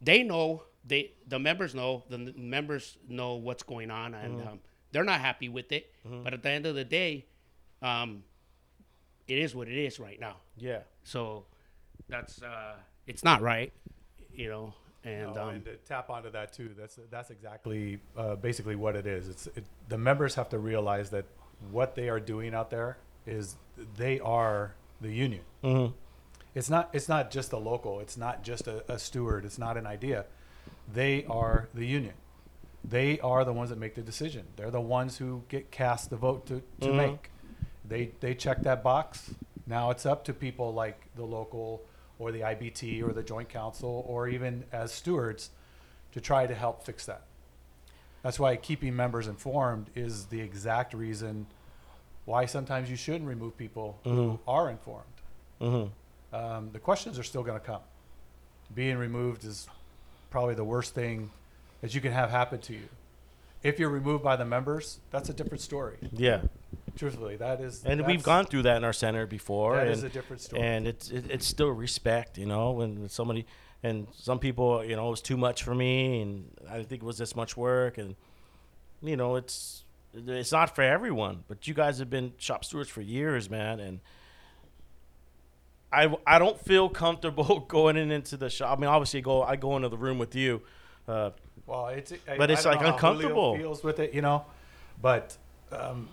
they 0.00 0.22
know 0.22 0.62
they 0.84 1.12
the 1.26 1.38
members 1.38 1.74
know 1.74 2.04
the 2.08 2.16
n- 2.16 2.34
members 2.36 2.96
know 3.08 3.34
what's 3.34 3.62
going 3.64 3.90
on 3.90 4.14
and 4.14 4.38
Mm-hmm. 4.38 4.48
um, 4.48 4.60
they're 4.92 5.04
not 5.04 5.20
happy 5.20 5.48
with 5.50 5.72
it. 5.72 5.92
But 6.04 6.32
at 6.32 6.42
the 6.42 6.48
end 6.50 6.64
of 6.64 6.74
the 6.74 6.84
day, 6.84 7.26
um, 7.82 8.24
it 9.28 9.36
is 9.38 9.54
what 9.54 9.68
it 9.68 9.76
is 9.76 9.98
right 10.00 10.18
now. 10.18 10.36
Yeah. 10.56 10.82
So 11.02 11.44
that's 12.08 12.40
uh, 12.40 12.76
it's 13.06 13.22
not 13.24 13.42
right, 13.42 13.72
you 14.32 14.48
know. 14.48 14.74
And 15.06 15.36
Oh, 15.36 15.42
um, 15.44 15.48
and 15.54 15.64
to 15.64 15.76
tap 15.86 16.10
onto 16.10 16.30
that 16.32 16.52
too, 16.52 16.70
that's 16.76 16.98
that's 17.10 17.30
exactly 17.30 18.00
uh, 18.16 18.34
basically 18.36 18.74
what 18.76 18.96
it 18.96 19.06
is. 19.06 19.28
It's 19.28 19.46
it, 19.48 19.64
the 19.88 19.98
members 19.98 20.34
have 20.34 20.48
to 20.50 20.58
realize 20.58 21.10
that 21.10 21.24
what 21.70 21.94
they 21.94 22.08
are 22.08 22.20
doing 22.20 22.54
out 22.54 22.70
there 22.70 22.98
is 23.26 23.56
they 23.96 24.18
are 24.20 24.74
the 25.00 25.10
union. 25.12 25.42
It's 26.54 26.68
not 26.70 26.90
it's 26.92 27.08
not 27.08 27.30
just 27.30 27.52
a 27.52 27.58
local. 27.58 28.00
It's 28.00 28.16
not 28.16 28.42
just 28.42 28.66
a, 28.66 28.84
a 28.92 28.98
steward. 28.98 29.44
It's 29.44 29.58
not 29.58 29.76
an 29.76 29.86
idea. 29.86 30.24
They 30.92 31.24
are 31.26 31.68
the 31.74 31.86
union. 31.86 32.14
They 32.84 33.18
are 33.20 33.44
the 33.44 33.52
ones 33.52 33.70
that 33.70 33.78
make 33.78 33.94
the 33.94 34.02
decision. 34.02 34.46
They're 34.56 34.70
the 34.70 34.80
ones 34.80 35.18
who 35.18 35.42
get 35.48 35.70
cast 35.70 36.10
the 36.10 36.16
vote 36.16 36.46
to, 36.46 36.62
to 36.80 36.92
make. 36.92 37.30
They 37.84 38.10
they 38.20 38.34
check 38.34 38.62
that 38.62 38.82
box. 38.82 39.34
Now 39.66 39.90
it's 39.90 40.06
up 40.06 40.24
to 40.24 40.32
people 40.32 40.72
like 40.72 40.98
the 41.16 41.24
local 41.24 41.82
or 42.18 42.32
the 42.32 42.40
IBT 42.40 43.02
or 43.02 43.12
the 43.12 43.22
joint 43.22 43.48
council 43.48 44.04
or 44.08 44.28
even 44.28 44.64
as 44.72 44.92
stewards 44.92 45.50
to 46.12 46.20
try 46.20 46.46
to 46.46 46.54
help 46.54 46.84
fix 46.84 47.06
that. 47.06 47.22
That's 48.22 48.38
why 48.40 48.56
keeping 48.56 48.96
members 48.96 49.28
informed 49.28 49.90
is 49.94 50.26
the 50.26 50.40
exact 50.40 50.94
reason 50.94 51.46
why 52.24 52.46
sometimes 52.46 52.90
you 52.90 52.96
shouldn't 52.96 53.28
remove 53.28 53.56
people 53.56 53.98
who 54.02 54.40
are 54.48 54.68
informed. 54.70 55.90
Um, 56.32 56.70
the 56.72 56.78
questions 56.80 57.18
are 57.18 57.22
still 57.22 57.42
going 57.42 57.58
to 57.58 57.64
come. 57.64 57.82
Being 58.74 58.98
removed 58.98 59.44
is 59.44 59.68
probably 60.30 60.54
the 60.54 60.64
worst 60.64 60.94
thing 60.94 61.30
that 61.82 61.94
you 61.94 62.00
can 62.00 62.12
have 62.12 62.30
happen 62.30 62.58
to 62.62 62.72
you. 62.72 62.88
If 63.62 63.78
you're 63.78 63.90
removed 63.90 64.24
by 64.24 64.36
the 64.36 64.44
members, 64.44 64.98
that's 65.10 65.28
a 65.28 65.32
different 65.34 65.60
story. 65.60 65.96
Yeah. 66.12 66.40
Truthfully, 66.96 67.36
that 67.36 67.60
is. 67.60 67.84
And 67.84 68.06
we've 68.06 68.22
gone 68.22 68.46
through 68.46 68.62
that 68.62 68.78
in 68.78 68.84
our 68.84 68.92
center 68.92 69.26
before. 69.26 69.76
That 69.76 69.86
and, 69.86 69.90
is 69.90 70.02
a 70.02 70.08
different 70.08 70.42
story. 70.42 70.62
And 70.62 70.86
it's 70.86 71.10
it, 71.10 71.30
it's 71.30 71.46
still 71.46 71.68
respect, 71.68 72.38
you 72.38 72.46
know, 72.46 72.72
when 72.72 73.08
somebody 73.08 73.46
and 73.82 74.06
some 74.12 74.38
people, 74.38 74.84
you 74.84 74.96
know, 74.96 75.08
it 75.08 75.10
was 75.10 75.22
too 75.22 75.36
much 75.36 75.62
for 75.62 75.74
me, 75.74 76.22
and 76.22 76.50
I 76.68 76.76
didn't 76.76 76.88
think 76.88 77.02
it 77.02 77.06
was 77.06 77.18
this 77.18 77.36
much 77.36 77.56
work, 77.56 77.98
and 77.98 78.16
you 79.02 79.16
know, 79.16 79.36
it's 79.36 79.84
it's 80.14 80.52
not 80.52 80.74
for 80.74 80.82
everyone. 80.82 81.44
But 81.48 81.68
you 81.68 81.74
guys 81.74 81.98
have 81.98 82.10
been 82.10 82.32
shop 82.38 82.64
stewards 82.64 82.88
for 82.88 83.02
years, 83.02 83.50
man, 83.50 83.78
and 83.78 84.00
I 85.92 86.16
I 86.26 86.38
don't 86.38 86.58
feel 86.58 86.88
comfortable 86.88 87.60
going 87.68 87.96
in 87.96 88.10
into 88.10 88.36
the 88.36 88.48
shop. 88.48 88.76
I 88.76 88.80
mean, 88.80 88.88
obviously, 88.88 89.20
go 89.20 89.42
I 89.42 89.56
go 89.56 89.76
into 89.76 89.88
the 89.88 89.98
room 89.98 90.18
with 90.18 90.34
you. 90.34 90.62
Uh, 91.06 91.30
Well, 91.66 91.88
it's 91.88 92.12
I- 92.12 92.36
But 92.36 92.50
it's, 92.50 92.64
don't 92.64 92.72
like, 92.74 92.82
know 92.82 92.92
how 92.92 92.96
Julio 92.96 93.12
uncomfortable. 93.12 93.56
Feels 93.56 93.84
with 93.84 94.00
it, 94.00 94.14
you 94.14 94.22
know, 94.22 94.46
but 95.00 95.36
um, 95.70 96.08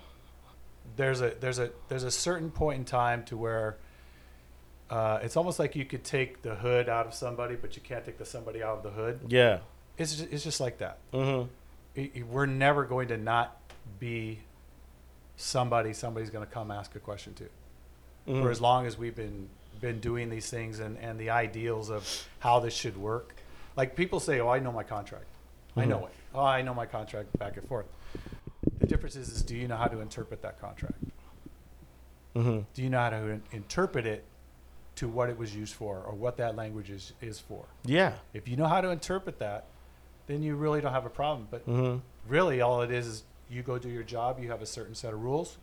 there's 0.95 1.21
a 1.21 1.33
there's 1.39 1.59
a 1.59 1.69
there's 1.89 2.03
a 2.03 2.12
certain 2.12 2.51
point 2.51 2.79
in 2.79 2.85
time 2.85 3.23
to 3.25 3.38
where 3.38 3.77
uh, 4.89 5.19
it's 5.23 5.35
almost 5.38 5.57
like 5.59 5.75
you 5.75 5.85
could 5.85 6.03
take 6.03 6.41
the 6.41 6.55
hood 6.55 6.88
out 6.89 7.07
of 7.07 7.13
somebody, 7.13 7.55
but 7.55 7.75
you 7.75 7.81
can't 7.81 8.05
take 8.05 8.17
the 8.17 8.25
somebody 8.25 8.62
out 8.63 8.77
of 8.77 8.83
the 8.83 8.91
hood. 8.91 9.19
yeah. 9.29 9.59
It's 9.97 10.15
just, 10.15 10.31
it's 10.33 10.43
just 10.43 10.59
like 10.59 10.79
that. 10.79 10.97
Mm-hmm. 11.13 11.47
I- 12.00 12.12
I- 12.19 12.23
We're 12.23 12.47
never 12.47 12.83
going 12.83 13.07
to 13.09 13.17
not 13.17 13.55
be 14.00 14.39
somebody 15.35 15.93
somebody's 15.93 16.29
going 16.29 16.45
to 16.45 16.51
come 16.51 16.71
ask 16.71 16.95
a 16.95 17.00
question 17.00 17.33
to. 17.35 17.43
Mm-hmm. 17.43 18.41
For 18.41 18.51
as 18.51 18.62
long 18.62 18.85
as 18.85 18.97
we've 18.97 19.15
been 19.15 19.50
been 19.81 20.00
doing 20.00 20.29
these 20.29 20.50
things 20.50 20.79
and, 20.79 20.97
and 21.00 21.19
the 21.19 21.29
ideals 21.31 21.89
of 21.89 22.07
how 22.39 22.59
this 22.59 22.73
should 22.73 22.95
work. 22.97 23.35
Like 23.75 23.95
people 23.95 24.19
say, 24.19 24.39
"Oh, 24.39 24.50
I 24.50 24.59
know 24.59 24.71
my 24.71 24.83
contract. 24.83 25.25
I 25.75 25.85
know 25.85 26.05
it. 26.05 26.13
Oh, 26.33 26.43
I 26.43 26.62
know 26.62 26.73
my 26.73 26.85
contract 26.85 27.38
back 27.38 27.57
and 27.57 27.67
forth." 27.67 27.85
The 28.83 28.87
difference 28.87 29.15
is, 29.15 29.29
is 29.29 29.41
do 29.43 29.55
you 29.55 29.69
know 29.69 29.77
how 29.77 29.87
to 29.87 30.01
interpret 30.01 30.41
that 30.41 30.59
contract? 30.59 30.97
Mm-hmm. 32.35 32.59
Do 32.73 32.83
you 32.83 32.89
know 32.89 32.99
how 32.99 33.11
to 33.11 33.15
in- 33.29 33.43
interpret 33.53 34.05
it 34.05 34.25
to 34.97 35.07
what 35.07 35.29
it 35.29 35.37
was 35.37 35.55
used 35.55 35.73
for 35.73 35.99
or 36.01 36.13
what 36.13 36.35
that 36.37 36.57
language 36.57 36.89
is, 36.89 37.13
is 37.21 37.39
for? 37.39 37.63
Yeah. 37.85 38.15
If 38.33 38.45
you 38.45 38.57
know 38.57 38.65
how 38.65 38.81
to 38.81 38.89
interpret 38.89 39.39
that, 39.39 39.67
then 40.27 40.43
you 40.43 40.57
really 40.57 40.81
don't 40.81 40.91
have 40.91 41.05
a 41.05 41.09
problem. 41.09 41.47
But 41.49 41.65
Mm-hmm. 41.65 41.99
really, 42.27 42.59
all 42.59 42.81
it 42.81 42.91
is 42.91 43.07
is 43.07 43.23
you 43.49 43.63
go 43.63 43.77
do 43.79 43.87
your 43.87 44.03
job. 44.03 44.37
You 44.41 44.49
have 44.51 44.61
a 44.61 44.65
certain 44.65 44.95
set 44.95 45.13
of 45.13 45.23
rules. 45.23 45.57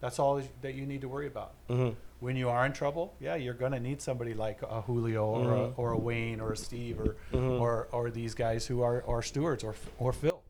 That's 0.00 0.18
all 0.18 0.42
that 0.60 0.74
you 0.74 0.84
need 0.84 1.00
to 1.00 1.08
worry 1.08 1.28
about. 1.28 1.52
Mm-hmm. 1.70 1.94
When 2.20 2.36
you 2.36 2.50
are 2.50 2.66
in 2.66 2.74
trouble, 2.74 3.14
yeah, 3.20 3.36
you're 3.36 3.54
going 3.54 3.72
to 3.72 3.80
need 3.80 4.02
somebody 4.02 4.34
like 4.34 4.60
a 4.60 4.82
Julio 4.82 5.24
or, 5.24 5.54
a, 5.54 5.68
or 5.78 5.92
a 5.92 5.98
Wayne 5.98 6.40
or 6.42 6.52
a 6.52 6.56
Steve 6.58 7.00
or, 7.00 7.16
or 7.32 7.88
or 7.90 8.10
these 8.10 8.34
guys 8.34 8.66
who 8.66 8.82
are, 8.82 9.02
are 9.08 9.22
stewards 9.22 9.64
or 9.64 9.74
or 9.98 10.12
Phil. 10.12 10.42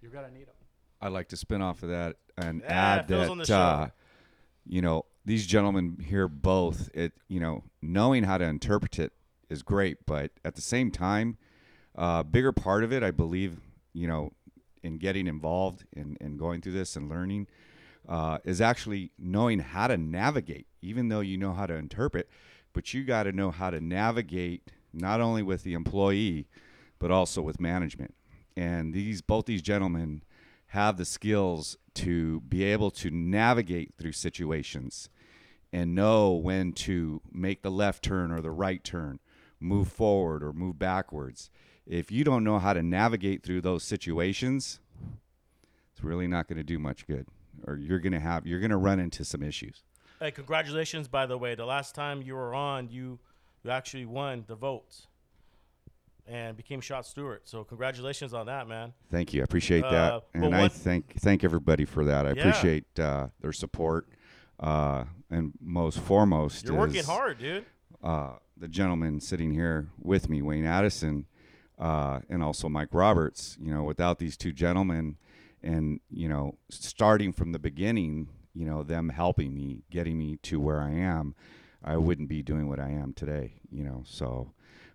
You're 0.00 0.10
going 0.10 0.24
to 0.26 0.32
need 0.32 0.46
them. 0.46 0.54
I'd 1.00 1.12
like 1.12 1.28
to 1.28 1.36
spin 1.36 1.62
off 1.62 1.82
of 1.82 1.88
that 1.88 2.16
and 2.36 2.62
Yeah, 2.62 2.96
add 2.96 3.08
Phil's 3.08 3.28
on 3.30 3.38
the 3.38 3.44
that 3.44 3.54
uh, 3.54 3.88
you 4.66 4.82
know 4.82 5.04
these 5.24 5.46
gentlemen 5.46 5.98
here 6.06 6.28
both 6.28 6.88
it 6.94 7.12
you 7.28 7.40
know 7.40 7.64
knowing 7.82 8.24
how 8.24 8.38
to 8.38 8.44
interpret 8.44 8.98
it 8.98 9.12
is 9.48 9.62
great, 9.62 10.06
but 10.06 10.30
at 10.44 10.54
the 10.54 10.60
same 10.62 10.90
time, 10.90 11.36
uh, 11.96 12.22
bigger 12.22 12.52
part 12.52 12.84
of 12.84 12.92
it, 12.92 13.02
I 13.02 13.10
believe, 13.10 13.58
you 13.92 14.06
know, 14.06 14.32
in 14.82 14.96
getting 14.96 15.26
involved 15.26 15.84
and 15.94 16.16
in 16.20 16.36
going 16.36 16.60
through 16.62 16.72
this 16.72 16.96
and 16.96 17.08
learning. 17.08 17.48
Uh, 18.08 18.38
is 18.44 18.60
actually 18.60 19.12
knowing 19.18 19.58
how 19.58 19.86
to 19.86 19.96
navigate, 19.96 20.66
even 20.80 21.08
though 21.08 21.20
you 21.20 21.36
know 21.36 21.52
how 21.52 21.66
to 21.66 21.74
interpret, 21.74 22.28
but 22.72 22.92
you 22.94 23.04
got 23.04 23.24
to 23.24 23.32
know 23.32 23.50
how 23.50 23.70
to 23.70 23.78
navigate 23.78 24.72
not 24.92 25.20
only 25.20 25.42
with 25.42 25.62
the 25.62 25.74
employee, 25.74 26.48
but 26.98 27.10
also 27.10 27.42
with 27.42 27.60
management. 27.60 28.14
And 28.56 28.94
these 28.94 29.20
both 29.20 29.44
these 29.44 29.62
gentlemen 29.62 30.22
have 30.70 30.96
the 30.96 31.04
skills 31.04 31.76
to 31.94 32.40
be 32.42 32.64
able 32.64 32.90
to 32.90 33.10
navigate 33.10 33.94
through 33.98 34.12
situations 34.12 35.08
and 35.72 35.94
know 35.94 36.32
when 36.32 36.72
to 36.72 37.20
make 37.32 37.62
the 37.62 37.70
left 37.70 38.02
turn 38.02 38.32
or 38.32 38.40
the 38.40 38.50
right 38.50 38.82
turn, 38.82 39.20
move 39.58 39.88
forward 39.88 40.42
or 40.42 40.52
move 40.52 40.78
backwards. 40.78 41.50
If 41.86 42.10
you 42.10 42.24
don't 42.24 42.44
know 42.44 42.58
how 42.58 42.72
to 42.72 42.82
navigate 42.82 43.42
through 43.42 43.62
those 43.62 43.84
situations, 43.84 44.80
it's 45.92 46.04
really 46.04 46.26
not 46.26 46.48
going 46.48 46.58
to 46.58 46.64
do 46.64 46.78
much 46.78 47.06
good 47.06 47.26
or 47.64 47.76
you're 47.76 47.98
going 47.98 48.12
to 48.12 48.20
have 48.20 48.46
you're 48.46 48.60
going 48.60 48.70
to 48.70 48.76
run 48.76 49.00
into 49.00 49.24
some 49.24 49.42
issues. 49.42 49.82
Hey, 50.18 50.30
congratulations! 50.30 51.08
By 51.08 51.26
the 51.26 51.38
way, 51.38 51.54
the 51.54 51.64
last 51.64 51.94
time 51.94 52.22
you 52.22 52.34
were 52.34 52.54
on, 52.54 52.88
you 52.90 53.18
you 53.64 53.70
actually 53.70 54.06
won 54.06 54.44
the 54.46 54.54
votes 54.54 55.06
and 56.30 56.56
became 56.56 56.80
shop 56.80 57.04
steward. 57.04 57.40
So 57.44 57.64
congratulations 57.64 58.32
on 58.32 58.46
that, 58.46 58.68
man. 58.68 58.92
Thank 59.10 59.34
you. 59.34 59.40
I 59.40 59.44
appreciate 59.44 59.84
Uh, 59.84 59.90
that. 59.90 60.22
And 60.34 60.54
I 60.54 60.68
thank 60.68 61.14
thank 61.20 61.42
everybody 61.44 61.84
for 61.84 62.04
that. 62.04 62.24
I 62.26 62.32
Yeah. 62.32 62.48
appreciate 62.48 62.98
uh, 63.00 63.28
their 63.40 63.52
support. 63.52 64.08
Uh, 64.60 65.04
and 65.30 65.52
most 65.60 65.98
foremost 66.00 66.66
You're 66.66 66.76
working 66.78 67.04
hard, 67.04 67.38
dude. 67.38 67.64
uh, 68.04 68.34
the 68.56 68.68
gentleman 68.68 69.18
sitting 69.20 69.52
here 69.52 69.88
with 69.98 70.28
me, 70.28 70.42
Wayne 70.42 70.66
Addison, 70.66 71.26
uh, 71.78 72.20
and 72.28 72.42
also 72.42 72.68
Mike 72.68 72.90
Roberts. 72.92 73.56
You 73.60 73.72
know, 73.72 73.82
without 73.84 74.18
these 74.18 74.36
two 74.36 74.52
gentlemen, 74.52 75.16
and 75.62 76.00
you 76.10 76.28
know, 76.28 76.58
starting 76.68 77.32
from 77.32 77.52
the 77.52 77.58
beginning, 77.58 78.28
you 78.54 78.66
know, 78.66 78.82
them 78.82 79.08
helping 79.08 79.54
me, 79.54 79.82
getting 79.90 80.18
me 80.18 80.36
to 80.42 80.60
where 80.60 80.80
I 80.80 80.90
am, 80.92 81.34
I 81.82 81.96
wouldn't 81.96 82.28
be 82.28 82.42
doing 82.42 82.68
what 82.68 82.78
I 82.78 82.90
am 82.90 83.14
today. 83.14 83.54
You 83.72 83.84
know, 83.84 84.02
so, 84.04 84.52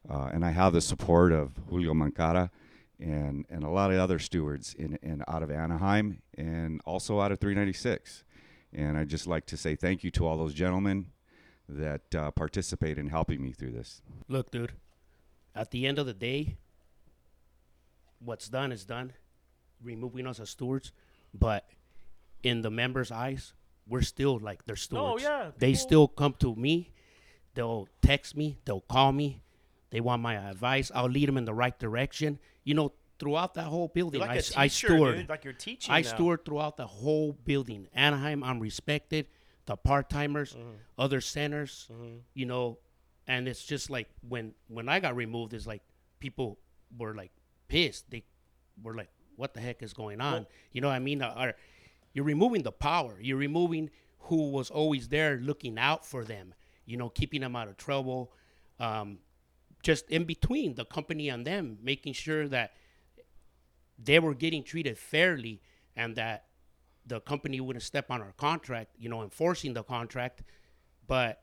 uh, 0.10 0.30
and 0.34 0.44
I 0.46 0.52
have 0.52 0.74
the 0.74 0.82
support 0.82 1.32
of 1.32 1.52
Julio 1.70 1.94
Moncada. 1.94 2.52
And, 2.98 3.46
and 3.50 3.66
a 3.66 3.70
lot 3.70 3.92
of 3.92 4.00
other 4.00 4.20
stewards 4.20 4.74
in, 4.74 4.98
in 5.02 5.22
out 5.28 5.44
of 5.44 5.52
Anaheim 5.52 6.22
and 6.38 6.80
also 6.86 7.20
out 7.20 7.30
of 7.34 7.40
396, 7.40 8.24
and 8.72 8.98
I'd 8.98 9.10
just 9.10 9.28
like 9.28 9.46
to 9.48 9.58
say 9.58 9.76
thank 9.76 10.02
you 10.02 10.12
to 10.12 10.26
all 10.26 10.38
those 10.38 10.54
gentlemen 10.54 11.08
that 11.68 12.16
uh, 12.16 12.32
participate 12.32 12.98
in 12.98 13.08
helping 13.08 13.44
me 13.44 13.52
through 13.52 13.72
this. 13.72 14.02
Look, 14.30 14.50
dude, 14.50 14.72
at 15.54 15.72
the 15.72 15.86
end 15.86 16.00
of 16.00 16.06
the 16.06 16.14
day, 16.14 16.56
what's 18.20 18.48
done 18.48 18.72
is 18.72 18.86
done, 18.86 19.12
removing 19.84 20.26
us 20.26 20.40
as 20.40 20.50
stewards. 20.50 20.94
But 21.34 21.68
in 22.44 22.62
the 22.62 22.72
members' 22.72 23.12
eyes, 23.12 23.52
we're 23.88 24.04
still 24.04 24.40
like 24.40 24.66
they're 24.66 24.76
stewards. 24.78 25.24
yeah, 25.24 25.52
They 25.58 25.72
people- 25.74 25.80
still 25.82 26.08
come 26.08 26.34
to 26.40 26.56
me. 26.56 26.92
They'll 27.56 27.88
text 28.02 28.36
me. 28.38 28.58
They'll 28.66 28.82
call 28.82 29.12
me. 29.12 29.42
They 29.92 30.02
want 30.02 30.22
my 30.22 30.36
advice. 30.36 30.92
I'll 30.94 31.10
lead 31.10 31.28
them 31.28 31.38
in 31.38 31.46
the 31.46 31.54
right 31.54 31.78
direction. 31.78 32.40
You 32.64 32.74
know, 32.74 32.94
throughout 33.20 33.54
that 33.54 33.66
whole 33.66 33.88
building, 33.88 34.20
like 34.22 34.32
I, 34.32 34.36
a 34.36 34.38
s- 34.38 34.54
I 34.58 34.68
teacher, 34.68 34.88
steward. 34.88 35.16
dude. 35.18 35.30
Like 35.30 35.44
you're 35.44 35.54
teaching. 35.54 35.94
I 35.94 36.02
now. 36.02 36.08
steward 36.10 36.44
throughout 36.46 36.78
the 36.78 36.88
whole 36.88 37.34
building. 37.34 37.88
Anaheim, 37.94 38.44
I'm 38.44 38.60
respected. 38.60 39.28
The 39.68 39.76
part 39.78 40.10
timers, 40.10 40.54
Mm-hmm. 40.54 40.70
other 40.98 41.22
centers, 41.22 41.90
you 42.34 42.46
know, 42.46 42.78
and 43.28 43.48
it's 43.48 43.64
just 43.66 43.90
like 43.90 44.08
when 44.28 44.54
when 44.68 44.88
I 44.90 45.00
got 45.00 45.16
removed, 45.16 45.54
it's 45.54 45.66
like 45.66 45.82
people 46.20 46.60
were 46.98 47.16
like 47.16 47.32
pissed. 47.68 48.10
They 48.12 48.24
were 48.84 48.94
like, 48.94 49.10
"What 49.38 49.54
the 49.56 49.62
heck 49.62 49.82
is 49.82 49.94
going 49.94 50.22
on?" 50.22 50.46
you 50.72 50.82
know 50.82 50.90
what 50.90 50.96
I 50.96 51.00
mean? 51.00 51.22
Uh, 51.24 51.34
Or 51.38 51.54
you're 52.14 52.26
removing 52.26 52.62
the 52.64 52.72
power. 52.72 53.18
You're 53.20 53.38
removing 53.38 53.90
who 54.20 54.50
was 54.52 54.70
always 54.70 55.08
there 55.10 55.38
looking 55.38 55.80
out 55.80 56.06
for 56.06 56.24
them. 56.24 56.54
You 56.86 56.98
know, 56.98 57.10
keeping 57.10 57.42
them 57.42 57.56
out 57.56 57.68
of 57.68 57.78
trouble. 57.78 58.32
Um, 58.80 59.18
just 59.86 60.10
in 60.10 60.24
between 60.24 60.74
the 60.74 60.84
company 60.84 61.30
and 61.30 61.46
them, 61.46 61.78
making 61.84 62.14
sure 62.14 62.48
that 62.48 62.72
they 64.04 64.18
were 64.18 64.34
getting 64.34 64.64
treated 64.64 64.98
fairly 64.98 65.62
and 65.96 66.16
that 66.16 66.46
the 67.06 67.22
company 67.22 67.62
wouldn't 67.62 67.84
step 67.84 68.10
on 68.10 68.20
our 68.20 68.34
contract, 68.36 68.96
you 68.98 69.10
know, 69.10 69.22
enforcing 69.22 69.74
the 69.76 69.84
contract. 69.84 70.42
But 71.06 71.40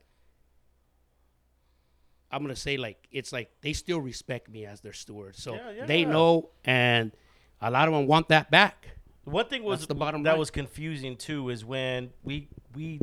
I'm 2.29 2.41
gonna 2.41 2.53
say 2.55 2.75
like 2.75 3.07
it's 3.11 3.31
like 3.31 3.49
they 3.61 3.71
still 3.71 4.01
respect 4.01 4.49
me 4.49 4.65
as 4.65 4.81
their 4.81 4.91
steward. 4.91 5.37
So 5.37 5.55
Yeah, 5.55 5.85
they 5.85 6.03
know 6.03 6.49
and 6.65 7.13
a 7.61 7.71
lot 7.71 7.87
of 7.87 7.93
them 7.93 8.07
want 8.07 8.27
that 8.27 8.51
back. 8.51 8.89
One 9.23 9.47
thing 9.47 9.63
was 9.63 9.79
That's 9.79 9.87
the 9.87 9.95
bottom 9.95 10.23
that 10.23 10.31
line. 10.31 10.39
was 10.39 10.51
confusing 10.51 11.15
too 11.15 11.47
is 11.49 11.63
when 11.63 12.09
we 12.23 12.49
we 12.75 12.99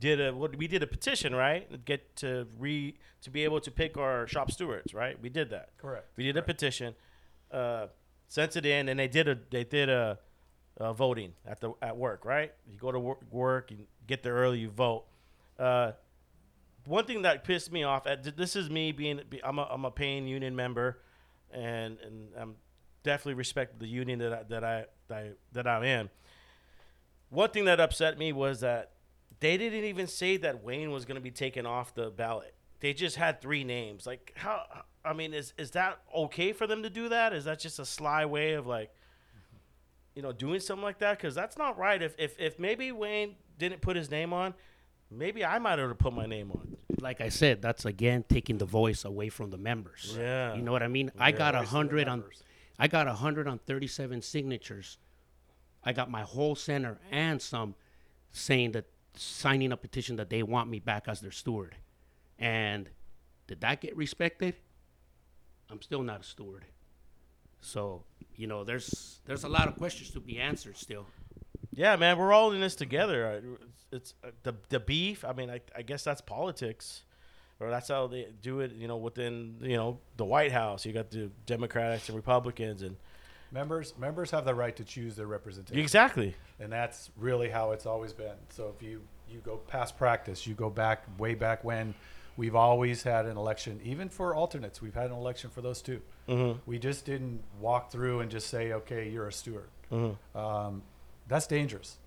did 0.00 0.20
a 0.20 0.34
what 0.34 0.56
we 0.56 0.66
did 0.66 0.82
a 0.82 0.86
petition 0.86 1.34
right? 1.34 1.84
Get 1.84 2.16
to 2.16 2.46
re 2.58 2.96
to 3.22 3.30
be 3.30 3.44
able 3.44 3.60
to 3.60 3.70
pick 3.70 3.96
our 3.96 4.26
shop 4.26 4.50
stewards 4.50 4.94
right? 4.94 5.20
We 5.20 5.28
did 5.28 5.50
that. 5.50 5.70
Correct, 5.78 6.06
we 6.16 6.24
did 6.24 6.36
a 6.36 6.42
petition 6.42 6.94
uh, 7.50 7.86
sent 8.28 8.56
it 8.56 8.66
in 8.66 8.88
and 8.88 8.98
they 8.98 9.08
did 9.08 9.28
a 9.28 9.38
they 9.50 9.64
did 9.64 9.88
a, 9.88 10.18
a 10.78 10.92
voting 10.92 11.32
at 11.46 11.60
the 11.60 11.72
at 11.82 11.96
work 11.96 12.24
right? 12.24 12.52
You 12.70 12.78
go 12.78 12.92
to 12.92 13.00
work, 13.00 13.18
work 13.30 13.70
you 13.70 13.86
get 14.06 14.22
there 14.22 14.34
early 14.34 14.58
you 14.58 14.70
vote. 14.70 15.04
Uh, 15.58 15.92
one 16.86 17.04
thing 17.04 17.22
that 17.22 17.44
pissed 17.44 17.72
me 17.72 17.82
off 17.82 18.06
at 18.06 18.36
this 18.36 18.56
is 18.56 18.70
me 18.70 18.92
being 18.92 19.20
I'm 19.42 19.58
a, 19.58 19.68
I'm 19.70 19.84
a 19.84 19.90
paying 19.90 20.26
union 20.26 20.54
member 20.54 21.00
and 21.50 21.98
and 22.04 22.28
I'm 22.38 22.56
definitely 23.02 23.34
respect 23.34 23.78
the 23.78 23.86
union 23.86 24.18
that 24.20 24.32
I, 24.32 24.42
that 24.48 24.64
I 24.64 24.84
that 25.08 25.16
I 25.16 25.30
that 25.52 25.66
I'm 25.66 25.82
in. 25.82 26.10
One 27.30 27.50
thing 27.50 27.66
that 27.66 27.80
upset 27.80 28.18
me 28.18 28.32
was 28.32 28.60
that 28.60 28.92
they 29.40 29.56
didn't 29.56 29.84
even 29.84 30.06
say 30.06 30.36
that 30.38 30.62
Wayne 30.62 30.90
was 30.90 31.04
going 31.04 31.16
to 31.16 31.20
be 31.22 31.30
taken 31.30 31.66
off 31.66 31.94
the 31.94 32.10
ballot. 32.10 32.54
They 32.80 32.92
just 32.92 33.16
had 33.16 33.40
three 33.40 33.64
names. 33.64 34.06
Like 34.06 34.32
how? 34.36 34.62
I 35.04 35.12
mean, 35.12 35.34
is 35.34 35.52
is 35.58 35.72
that 35.72 36.00
okay 36.14 36.52
for 36.52 36.66
them 36.66 36.82
to 36.82 36.90
do 36.90 37.08
that? 37.08 37.32
Is 37.32 37.44
that 37.44 37.58
just 37.58 37.78
a 37.78 37.84
sly 37.84 38.24
way 38.24 38.52
of 38.52 38.66
like, 38.66 38.90
you 40.14 40.22
know, 40.22 40.32
doing 40.32 40.60
something 40.60 40.84
like 40.84 40.98
that? 40.98 41.18
Because 41.18 41.34
that's 41.34 41.56
not 41.58 41.78
right. 41.78 42.00
If 42.00 42.14
if 42.18 42.38
if 42.38 42.58
maybe 42.58 42.92
Wayne 42.92 43.36
didn't 43.58 43.80
put 43.80 43.96
his 43.96 44.10
name 44.10 44.32
on, 44.32 44.54
maybe 45.10 45.44
I 45.44 45.58
might 45.58 45.78
have 45.78 45.98
put 45.98 46.12
my 46.12 46.26
name 46.26 46.52
on. 46.52 46.76
Like 47.00 47.20
I 47.20 47.28
said, 47.28 47.62
that's 47.62 47.84
again 47.84 48.24
taking 48.28 48.58
the 48.58 48.64
voice 48.64 49.04
away 49.04 49.28
from 49.28 49.50
the 49.50 49.58
members. 49.58 50.16
Yeah. 50.18 50.54
You 50.54 50.62
know 50.62 50.72
what 50.72 50.82
I 50.82 50.88
mean? 50.88 51.10
I 51.18 51.32
got 51.32 51.54
a 51.54 51.58
voice 51.58 51.66
of 51.66 51.70
the 51.70 51.76
hundred 51.76 52.08
on. 52.08 52.24
I 52.78 52.86
got 52.88 53.08
a 53.08 53.14
hundred 53.14 53.48
on 53.48 53.58
thirty-seven 53.58 54.22
signatures. 54.22 54.98
I 55.84 55.92
got 55.92 56.10
my 56.10 56.22
whole 56.22 56.54
center 56.54 56.98
and 57.10 57.40
some 57.40 57.74
saying 58.30 58.72
that 58.72 58.86
signing 59.20 59.72
a 59.72 59.76
petition 59.76 60.16
that 60.16 60.30
they 60.30 60.42
want 60.42 60.70
me 60.70 60.78
back 60.78 61.08
as 61.08 61.20
their 61.20 61.30
steward. 61.30 61.76
And 62.38 62.88
did 63.46 63.60
that 63.60 63.80
get 63.80 63.96
respected? 63.96 64.54
I'm 65.70 65.82
still 65.82 66.02
not 66.02 66.20
a 66.20 66.24
steward. 66.24 66.64
So, 67.60 68.04
you 68.36 68.46
know, 68.46 68.64
there's 68.64 69.20
there's 69.26 69.44
a 69.44 69.48
lot 69.48 69.68
of 69.68 69.76
questions 69.76 70.10
to 70.10 70.20
be 70.20 70.38
answered 70.38 70.76
still. 70.76 71.06
Yeah, 71.72 71.96
man, 71.96 72.18
we're 72.18 72.32
all 72.32 72.52
in 72.52 72.60
this 72.60 72.74
together. 72.74 73.26
Uh, 73.26 73.66
It's 73.90 74.14
uh, 74.22 74.30
the 74.42 74.54
the 74.68 74.80
beef. 74.80 75.24
I 75.24 75.32
mean, 75.32 75.50
I, 75.50 75.60
I 75.74 75.82
guess 75.82 76.04
that's 76.04 76.20
politics, 76.20 77.04
or 77.58 77.70
that's 77.70 77.88
how 77.88 78.06
they 78.06 78.28
do 78.42 78.60
it. 78.60 78.72
You 78.72 78.86
know, 78.86 78.96
within 78.96 79.56
you 79.60 79.76
know 79.76 79.98
the 80.16 80.24
White 80.24 80.52
House, 80.52 80.86
you 80.86 80.92
got 80.92 81.10
the 81.10 81.30
Democrats 81.46 82.08
and 82.08 82.16
Republicans, 82.16 82.82
and 82.82 82.96
Members 83.50 83.94
members 83.98 84.30
have 84.30 84.44
the 84.44 84.54
right 84.54 84.76
to 84.76 84.84
choose 84.84 85.16
their 85.16 85.26
representation. 85.26 85.80
exactly. 85.80 86.34
and 86.60 86.70
that's 86.72 87.10
really 87.16 87.48
how 87.48 87.72
it's 87.72 87.86
always 87.86 88.12
been. 88.12 88.36
So 88.50 88.72
if 88.76 88.82
you 88.82 89.00
you 89.30 89.40
go 89.40 89.56
past 89.56 89.96
practice, 89.96 90.46
you 90.46 90.54
go 90.54 90.70
back 90.70 91.04
way 91.18 91.34
back 91.34 91.64
when 91.64 91.94
we've 92.36 92.54
always 92.54 93.02
had 93.02 93.26
an 93.26 93.36
election, 93.36 93.80
even 93.82 94.08
for 94.08 94.34
alternates, 94.34 94.80
we've 94.80 94.94
had 94.94 95.06
an 95.10 95.16
election 95.16 95.50
for 95.50 95.60
those 95.60 95.82
2 95.82 96.00
We 96.66 96.78
just 96.78 97.04
didn't 97.04 97.42
walk 97.60 97.90
through 97.90 98.20
and 98.20 98.30
just 98.30 98.46
say, 98.48 98.72
okay, 98.72 99.10
you're 99.10 99.26
a 99.26 99.32
steward. 99.32 99.68
Um, 100.34 100.82
that's 101.26 101.46
dangerous. 101.46 101.98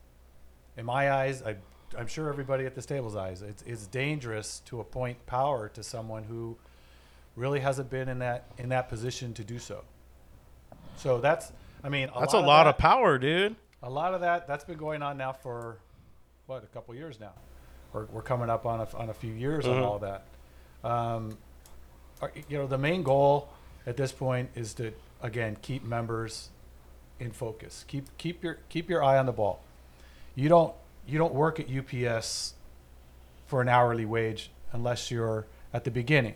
In 0.77 0.86
my 0.86 1.12
eyes, 1.12 1.43
I, 1.43 1.57
I'm 1.98 2.07
sure 2.07 2.29
everybody 2.29 2.65
at 2.65 2.75
this 2.75 2.86
table's 2.86 3.15
eyes, 3.15 3.41
it's, 3.41 3.62
it's 3.67 3.88
dangerous 3.88 4.62
to 4.67 4.79
appoint 4.79 5.25
power 5.25 5.69
to 5.69 5.83
someone 5.83 6.24
who 6.24 6.55
really 7.36 7.60
hasn't 7.60 7.89
been 7.89 8.07
in 8.10 8.19
that 8.19 8.45
in 8.57 8.69
that 8.69 8.89
position 8.89 9.33
to 9.33 9.43
do 9.43 9.60
so. 9.60 9.83
So 11.01 11.20
that's, 11.20 11.51
I 11.84 11.89
mean, 11.89 12.10
a 12.15 12.20
That's 12.20 12.34
lot 12.36 12.43
a 12.43 12.48
lot 12.48 12.63
that- 12.65 12.75
of 12.75 12.77
power, 12.77 13.17
dude. 13.17 13.55
a 13.81 13.89
lot 13.89 14.13
of 14.13 14.22
that 14.22 14.48
that's 14.48 14.63
been 14.63 14.77
going 14.77 15.01
on 15.01 15.17
now 15.17 15.34
for 15.34 15.77
what 16.46 16.63
a 16.63 16.67
couple 16.67 16.93
years 16.93 17.20
now. 17.20 17.31
We're, 17.91 18.05
we're 18.05 18.22
coming 18.22 18.50
up 18.51 18.65
on 18.67 18.81
a, 18.81 18.88
on 18.96 19.10
a 19.10 19.13
few 19.13 19.34
years 19.34 19.65
on 19.65 19.81
all 19.81 20.00
that. 20.00 20.25
Um, 20.84 21.38
you 22.48 22.58
know 22.60 22.67
the 22.67 22.77
main 22.77 23.01
goal 23.01 23.50
at 23.88 23.98
this 23.98 24.12
point 24.12 24.51
is 24.55 24.75
to 24.75 24.91
again 25.24 25.58
keep 25.63 25.84
members 25.84 26.50
in 27.20 27.31
focus. 27.31 27.84
Keep 27.88 28.15
keep 28.20 28.43
your 28.43 28.60
keep 28.70 28.89
your 28.89 29.03
eye 29.03 29.17
on 29.17 29.25
the 29.25 29.31
ball. 29.31 29.62
You 30.36 30.48
don't 30.50 30.74
you 31.08 31.17
don't 31.17 31.34
work 31.34 31.60
at 31.60 31.65
UPS 31.70 32.53
for 33.48 33.60
an 33.62 33.67
hourly 33.70 34.05
wage 34.05 34.51
unless 34.72 35.10
you're 35.10 35.48
at 35.74 35.84
the 35.84 35.91
beginning. 35.91 36.36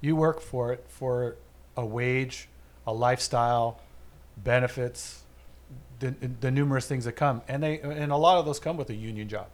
You 0.00 0.16
work 0.16 0.40
for 0.40 0.72
it 0.72 0.84
for 0.88 1.36
a 1.76 1.86
wage 1.86 2.48
a 2.88 2.92
lifestyle 2.92 3.78
benefits 4.38 5.22
the, 6.00 6.14
the 6.40 6.50
numerous 6.50 6.86
things 6.86 7.04
that 7.04 7.12
come, 7.12 7.42
and 7.48 7.62
they 7.62 7.80
and 7.80 8.10
a 8.10 8.16
lot 8.16 8.38
of 8.38 8.46
those 8.46 8.58
come 8.58 8.76
with 8.76 8.88
a 8.88 8.94
union 8.94 9.28
job. 9.28 9.48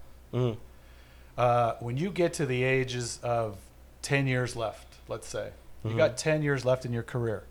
Uh, 1.36 1.74
when 1.80 1.96
you 1.96 2.10
get 2.10 2.34
to 2.34 2.46
the 2.46 2.62
ages 2.62 3.18
of 3.22 3.56
ten 4.02 4.26
years 4.26 4.54
left, 4.54 4.86
let's 5.08 5.26
say 5.26 5.50
you 5.84 5.96
got 5.96 6.16
ten 6.16 6.42
years 6.42 6.64
left 6.64 6.84
in 6.86 6.92
your 6.92 7.02
career, 7.02 7.44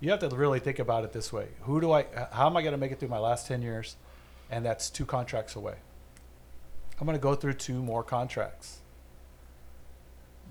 you 0.00 0.10
have 0.10 0.20
to 0.20 0.28
really 0.28 0.60
think 0.60 0.78
about 0.78 1.04
it 1.04 1.12
this 1.12 1.32
way: 1.32 1.48
Who 1.62 1.80
do 1.80 1.90
I? 1.92 2.04
How 2.32 2.46
am 2.46 2.56
I 2.56 2.62
going 2.62 2.72
to 2.72 2.78
make 2.78 2.92
it 2.92 2.98
through 3.00 3.08
my 3.08 3.18
last 3.18 3.46
ten 3.46 3.62
years? 3.62 3.96
And 4.50 4.64
that's 4.66 4.90
two 4.90 5.06
contracts 5.06 5.56
away. 5.56 5.76
I'm 7.00 7.06
going 7.06 7.16
to 7.16 7.22
go 7.22 7.34
through 7.34 7.54
two 7.54 7.80
more 7.82 8.02
contracts. 8.02 8.80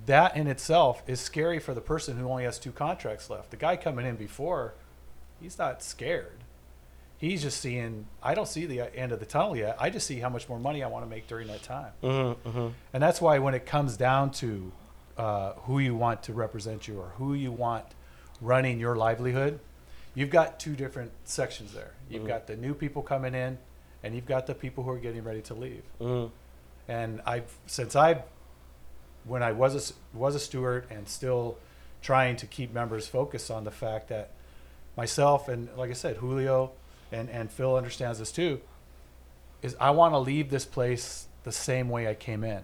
That 0.10 0.36
in 0.36 0.48
itself 0.48 1.04
is 1.06 1.20
scary 1.20 1.60
for 1.60 1.76
the 1.76 1.82
person 1.82 2.18
who 2.18 2.28
only 2.28 2.44
has 2.44 2.58
two 2.58 2.72
contracts 2.72 3.30
left. 3.30 3.52
The 3.52 3.58
guy 3.58 3.78
coming 3.78 4.08
in 4.08 4.16
before, 4.16 4.74
he's 5.40 5.60
not 5.60 5.84
scared. 5.84 6.40
He's 7.20 7.44
just 7.44 7.62
seeing 7.62 8.08
i 8.24 8.34
don't 8.34 8.48
see 8.48 8.66
the 8.66 8.90
end 8.98 9.12
of 9.12 9.20
the 9.20 9.28
tunnel 9.28 9.56
yet. 9.56 9.78
I 9.80 9.92
just 9.92 10.08
see 10.08 10.18
how 10.18 10.30
much 10.30 10.50
more 10.50 10.58
money 10.58 10.84
i 10.84 10.88
want 10.88 11.06
to 11.06 11.10
make 11.10 11.28
during 11.28 11.48
that 11.50 11.62
time. 11.62 11.92
Mm-hmm, 12.02 12.50
mm-hmm. 12.50 12.68
And 12.92 13.04
that's 13.04 13.22
why 13.22 13.38
when 13.38 13.54
it 13.54 13.68
comes 13.68 13.98
down 13.98 14.32
to 14.32 14.72
uh, 15.16 15.54
who 15.68 15.78
you 15.78 15.94
want 15.94 16.24
to 16.24 16.34
represent 16.34 16.88
you 16.88 17.00
or 17.00 17.10
who 17.20 17.36
you 17.36 17.52
want 17.52 17.86
running 18.42 18.80
your 18.80 18.96
livelihood 18.96 19.60
you've 20.16 20.32
got 20.32 20.60
two 20.60 20.76
different 20.76 21.12
sections 21.24 21.72
there. 21.72 21.94
You've 22.10 22.22
mm-hmm. 22.22 22.30
got 22.30 22.48
the 22.48 22.56
new 22.56 22.74
people 22.74 23.04
coming 23.04 23.36
in 23.36 23.60
and 24.02 24.16
you've 24.16 24.26
got 24.26 24.48
the 24.48 24.56
people 24.56 24.84
who 24.84 24.90
are 24.90 24.98
getting 24.98 25.24
ready 25.24 25.44
to 25.44 25.54
leave. 25.54 25.84
And 26.88 27.22
i've 27.28 27.56
since 27.68 27.96
i've 27.96 28.24
when 29.26 29.44
i 29.44 29.52
was 29.52 29.92
a, 29.92 30.18
was 30.18 30.36
a 30.36 30.40
steward 30.40 30.86
and 30.90 31.08
still 31.08 31.58
trying 32.02 32.36
to 32.38 32.46
keep 32.46 32.74
members 32.74 33.08
focused 33.08 33.52
on 33.52 33.64
the 33.64 33.72
fact 33.72 34.08
that 34.10 34.32
myself 34.96 35.48
and 35.48 35.70
like 35.78 35.90
I 35.90 35.94
said, 35.94 36.18
Julio 36.18 36.72
and, 37.12 37.30
and 37.30 37.52
Phil 37.52 37.76
understands 37.76 38.20
this 38.20 38.32
too, 38.32 38.62
is 39.62 39.76
I 39.80 39.92
want 39.92 40.14
to 40.14 40.20
leave 40.20 40.50
this 40.50 40.66
place 40.66 41.28
the 41.44 41.52
same 41.52 41.90
way 41.90 42.08
I 42.08 42.14
came 42.14 42.44
in. 42.44 42.64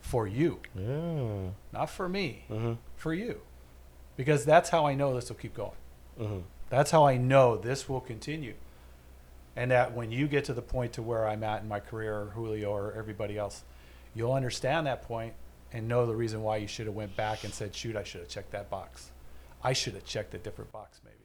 For 0.00 0.26
you. 0.26 0.60
Yeah. 0.74 1.50
Not 1.72 1.90
for 1.90 2.08
me. 2.08 2.44
Mm-hmm. 2.50 2.74
For 2.96 3.12
you. 3.12 3.42
Because 4.16 4.46
that's 4.46 4.70
how 4.70 4.86
I 4.86 4.94
know 4.94 5.14
this 5.14 5.28
will 5.28 5.36
keep 5.36 5.54
going. 5.54 5.76
That's 6.70 6.90
how 6.90 7.06
I 7.06 7.18
know 7.18 7.56
this 7.56 7.88
will 7.88 8.00
continue. 8.00 8.54
And 9.54 9.70
that 9.70 9.92
when 9.92 10.10
you 10.10 10.26
get 10.26 10.44
to 10.46 10.54
the 10.54 10.62
point 10.62 10.94
to 10.94 11.02
where 11.02 11.28
I'm 11.28 11.44
at 11.44 11.62
in 11.62 11.68
my 11.68 11.80
career 11.80 12.14
or 12.14 12.26
Julio 12.34 12.70
or 12.70 12.94
everybody 12.96 13.36
else, 13.36 13.62
you'll 14.14 14.32
understand 14.32 14.86
that 14.86 15.02
point 15.02 15.34
and 15.72 15.86
know 15.88 16.06
the 16.06 16.14
reason 16.14 16.42
why 16.42 16.56
you 16.56 16.66
should 16.66 16.86
have 16.86 16.94
went 16.94 17.14
back 17.16 17.44
and 17.44 17.52
said, 17.52 17.74
shoot, 17.74 17.96
I 17.96 18.02
should 18.04 18.20
have 18.20 18.28
checked 18.28 18.50
that 18.52 18.70
box. 18.70 19.10
I 19.62 19.72
should 19.72 19.94
have 19.94 20.04
checked 20.04 20.34
a 20.34 20.38
different 20.38 20.72
box 20.72 21.00
maybe. 21.04 21.16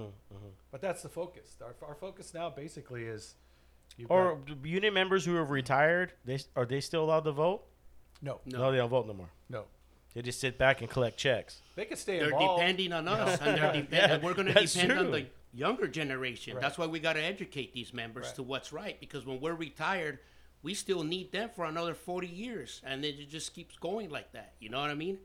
Mm, 0.00 0.06
mm-hmm. 0.06 0.46
But 0.70 0.80
that's 0.80 1.02
the 1.02 1.08
focus. 1.08 1.56
Our, 1.62 1.74
our 1.88 1.94
focus 1.94 2.32
now 2.34 2.50
basically 2.50 3.04
is 3.04 3.34
you've 3.96 4.10
Or 4.10 4.36
got- 4.46 4.62
do 4.62 4.68
union 4.68 4.94
members 4.94 5.24
who 5.24 5.34
have 5.36 5.50
retired, 5.50 6.12
they 6.24 6.38
are 6.56 6.64
they 6.64 6.80
still 6.80 7.04
allowed 7.04 7.24
to 7.24 7.32
vote? 7.32 7.62
no, 8.20 8.40
No, 8.46 8.70
they 8.70 8.78
don't 8.78 8.88
vote 8.90 9.06
no 9.06 9.14
more. 9.14 9.28
no. 9.48 9.64
They 10.14 10.20
just 10.20 10.40
sit 10.40 10.58
back 10.58 10.82
and 10.82 10.90
collect 10.90 11.16
checks. 11.16 11.62
They 11.74 11.86
can 11.86 11.96
stay 11.96 12.18
They're 12.18 12.26
involved. 12.28 12.60
depending 12.60 12.92
on 12.92 13.08
us, 13.08 13.40
and, 13.40 13.56
they're 13.56 13.72
depend- 13.72 13.88
Yeah, 13.92 14.12
and 14.12 14.22
we're 14.22 14.34
going 14.34 14.46
to 14.48 14.52
that's 14.52 14.74
depend 14.74 14.98
on 14.98 15.10
the 15.10 15.24
younger 15.54 15.88
generation. 15.88 16.52
Right. 16.54 16.60
That's 16.60 16.76
why 16.76 16.84
we 16.84 17.00
got 17.00 17.14
to 17.14 17.22
educate 17.22 17.72
these 17.72 17.94
members 17.94 18.26
Right. 18.26 18.34
to 18.34 18.42
what's 18.42 18.74
right. 18.74 19.00
Because 19.00 19.24
when 19.24 19.40
we're 19.40 19.54
retired, 19.54 20.18
we 20.62 20.74
still 20.74 21.02
need 21.02 21.32
them 21.32 21.50
for 21.54 21.64
another 21.64 21.94
40 21.94 22.26
years, 22.26 22.80
and 22.84 23.04
it 23.04 23.28
just 23.28 23.54
keeps 23.54 23.76
going 23.76 24.10
like 24.10 24.32
that. 24.32 24.52
You 24.60 24.68
know 24.68 24.80
what 24.80 24.90
I 24.90 24.94
mean? 24.94 25.18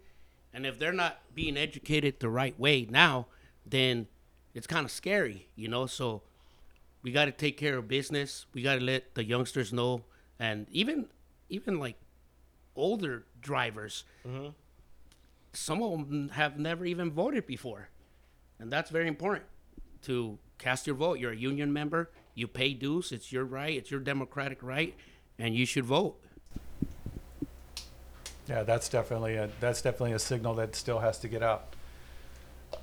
And 0.53 0.65
if 0.65 0.79
they're 0.79 0.93
not 0.93 1.19
being 1.35 1.57
educated 1.57 2.19
the 2.19 2.29
right 2.29 2.59
way 2.59 2.87
now, 2.89 3.27
then 3.65 4.07
it's 4.53 4.65
kind 4.65 4.85
of 4.85 4.91
scary, 4.91 5.47
you 5.55 5.67
know. 5.67 5.85
So 5.85 6.23
we 7.03 7.11
got 7.11 7.25
to 7.25 7.31
take 7.31 7.57
care 7.57 7.77
of 7.77 7.87
business. 7.87 8.47
We 8.53 8.63
got 8.63 8.75
to 8.75 8.81
let 8.83 9.13
the 9.13 9.23
youngsters 9.23 9.71
know, 9.71 10.03
and 10.39 10.67
even 10.71 11.07
even 11.49 11.79
like 11.79 11.95
older 12.75 13.25
drivers 13.41 14.03
mm-hmm. 14.27 14.49
some 15.53 15.81
of 15.81 16.09
them 16.09 16.29
have 16.29 16.59
never 16.59 16.85
even 16.85 17.11
voted 17.11 17.47
before. 17.47 17.89
And 18.59 18.71
that's 18.71 18.89
very 18.89 19.07
important 19.07 19.45
to 20.03 20.37
cast 20.57 20.87
your 20.87 20.95
vote. 20.95 21.19
You're 21.19 21.31
a 21.31 21.35
union 21.35 21.71
member, 21.71 22.09
you 22.35 22.47
pay 22.47 22.73
dues, 22.73 23.11
it's 23.11 23.31
your 23.31 23.45
right, 23.45 23.75
it's 23.75 23.89
your 23.89 23.99
democratic 23.99 24.61
right, 24.61 24.95
and 25.39 25.55
you 25.55 25.65
should 25.65 25.85
vote. 25.85 26.19
Yeah, 28.47 28.63
that's 28.63 28.87
definitely 28.87 29.35
a 29.35 29.49
that's 29.59 29.81
definitely 29.81 30.13
a 30.13 30.19
signal 30.19 30.53
that 30.55 30.75
still 30.75 30.99
has 30.99 31.19
to 31.19 31.27
get 31.27 31.43
out. 31.43 31.75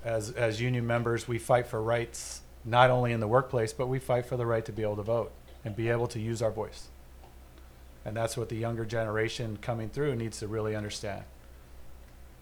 As 0.05 0.31
as 0.31 0.61
union 0.61 0.87
members, 0.87 1.27
we 1.27 1.38
fight 1.38 1.67
for 1.67 1.83
rights 1.83 2.43
not 2.64 2.90
only 2.90 3.12
in 3.12 3.21
the 3.21 3.29
workplace, 3.29 3.73
but 3.73 3.87
we 3.87 3.99
fight 3.99 4.27
for 4.27 4.37
the 4.37 4.47
right 4.47 4.64
to 4.64 4.73
be 4.73 4.83
able 4.83 4.97
to 4.97 5.03
vote 5.03 5.33
and 5.64 5.75
be 5.75 5.88
able 5.88 6.07
to 6.09 6.21
use 6.21 6.43
our 6.43 6.51
voice. 6.51 6.88
And 8.05 8.17
that's 8.17 8.37
what 8.37 8.51
the 8.51 8.57
younger 8.57 8.85
generation 8.85 9.59
coming 9.61 9.88
through 9.88 10.17
needs 10.17 10.38
to 10.40 10.49
really 10.49 10.77
understand. 10.77 11.25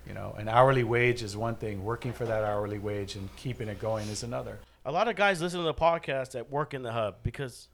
You 0.06 0.14
know, 0.14 0.34
an 0.36 0.48
hourly 0.48 0.82
wage 0.82 1.22
is 1.22 1.36
one 1.36 1.54
thing, 1.54 1.84
working 1.84 2.12
for 2.12 2.24
that 2.24 2.42
hourly 2.42 2.80
wage 2.80 3.14
and 3.14 3.34
keeping 3.36 3.68
it 3.68 3.78
going 3.78 4.08
is 4.08 4.24
another. 4.24 4.58
A 4.84 4.90
lot 4.90 5.06
of 5.06 5.14
guys 5.14 5.40
listen 5.40 5.60
to 5.60 5.64
the 5.64 5.74
podcast 5.74 6.32
that 6.32 6.50
work 6.50 6.74
in 6.74 6.82
the 6.82 6.90
hub 6.90 7.16
because 7.22 7.68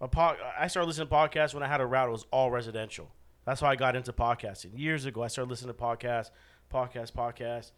a 0.00 0.36
I 0.58 0.66
started 0.68 0.86
listening 0.86 1.08
to 1.08 1.14
podcasts 1.14 1.52
when 1.52 1.62
I 1.62 1.68
had 1.68 1.80
a 1.80 1.86
route. 1.86 2.08
It 2.08 2.12
was 2.12 2.26
all 2.30 2.50
residential. 2.50 3.10
That's 3.44 3.60
how 3.60 3.68
I 3.68 3.76
got 3.76 3.96
into 3.96 4.12
podcasting. 4.12 4.78
Years 4.78 5.04
ago, 5.04 5.22
I 5.22 5.28
started 5.28 5.50
listening 5.50 5.74
to 5.74 5.80
podcasts, 5.80 6.30
podcast, 6.72 7.12
podcast. 7.12 7.72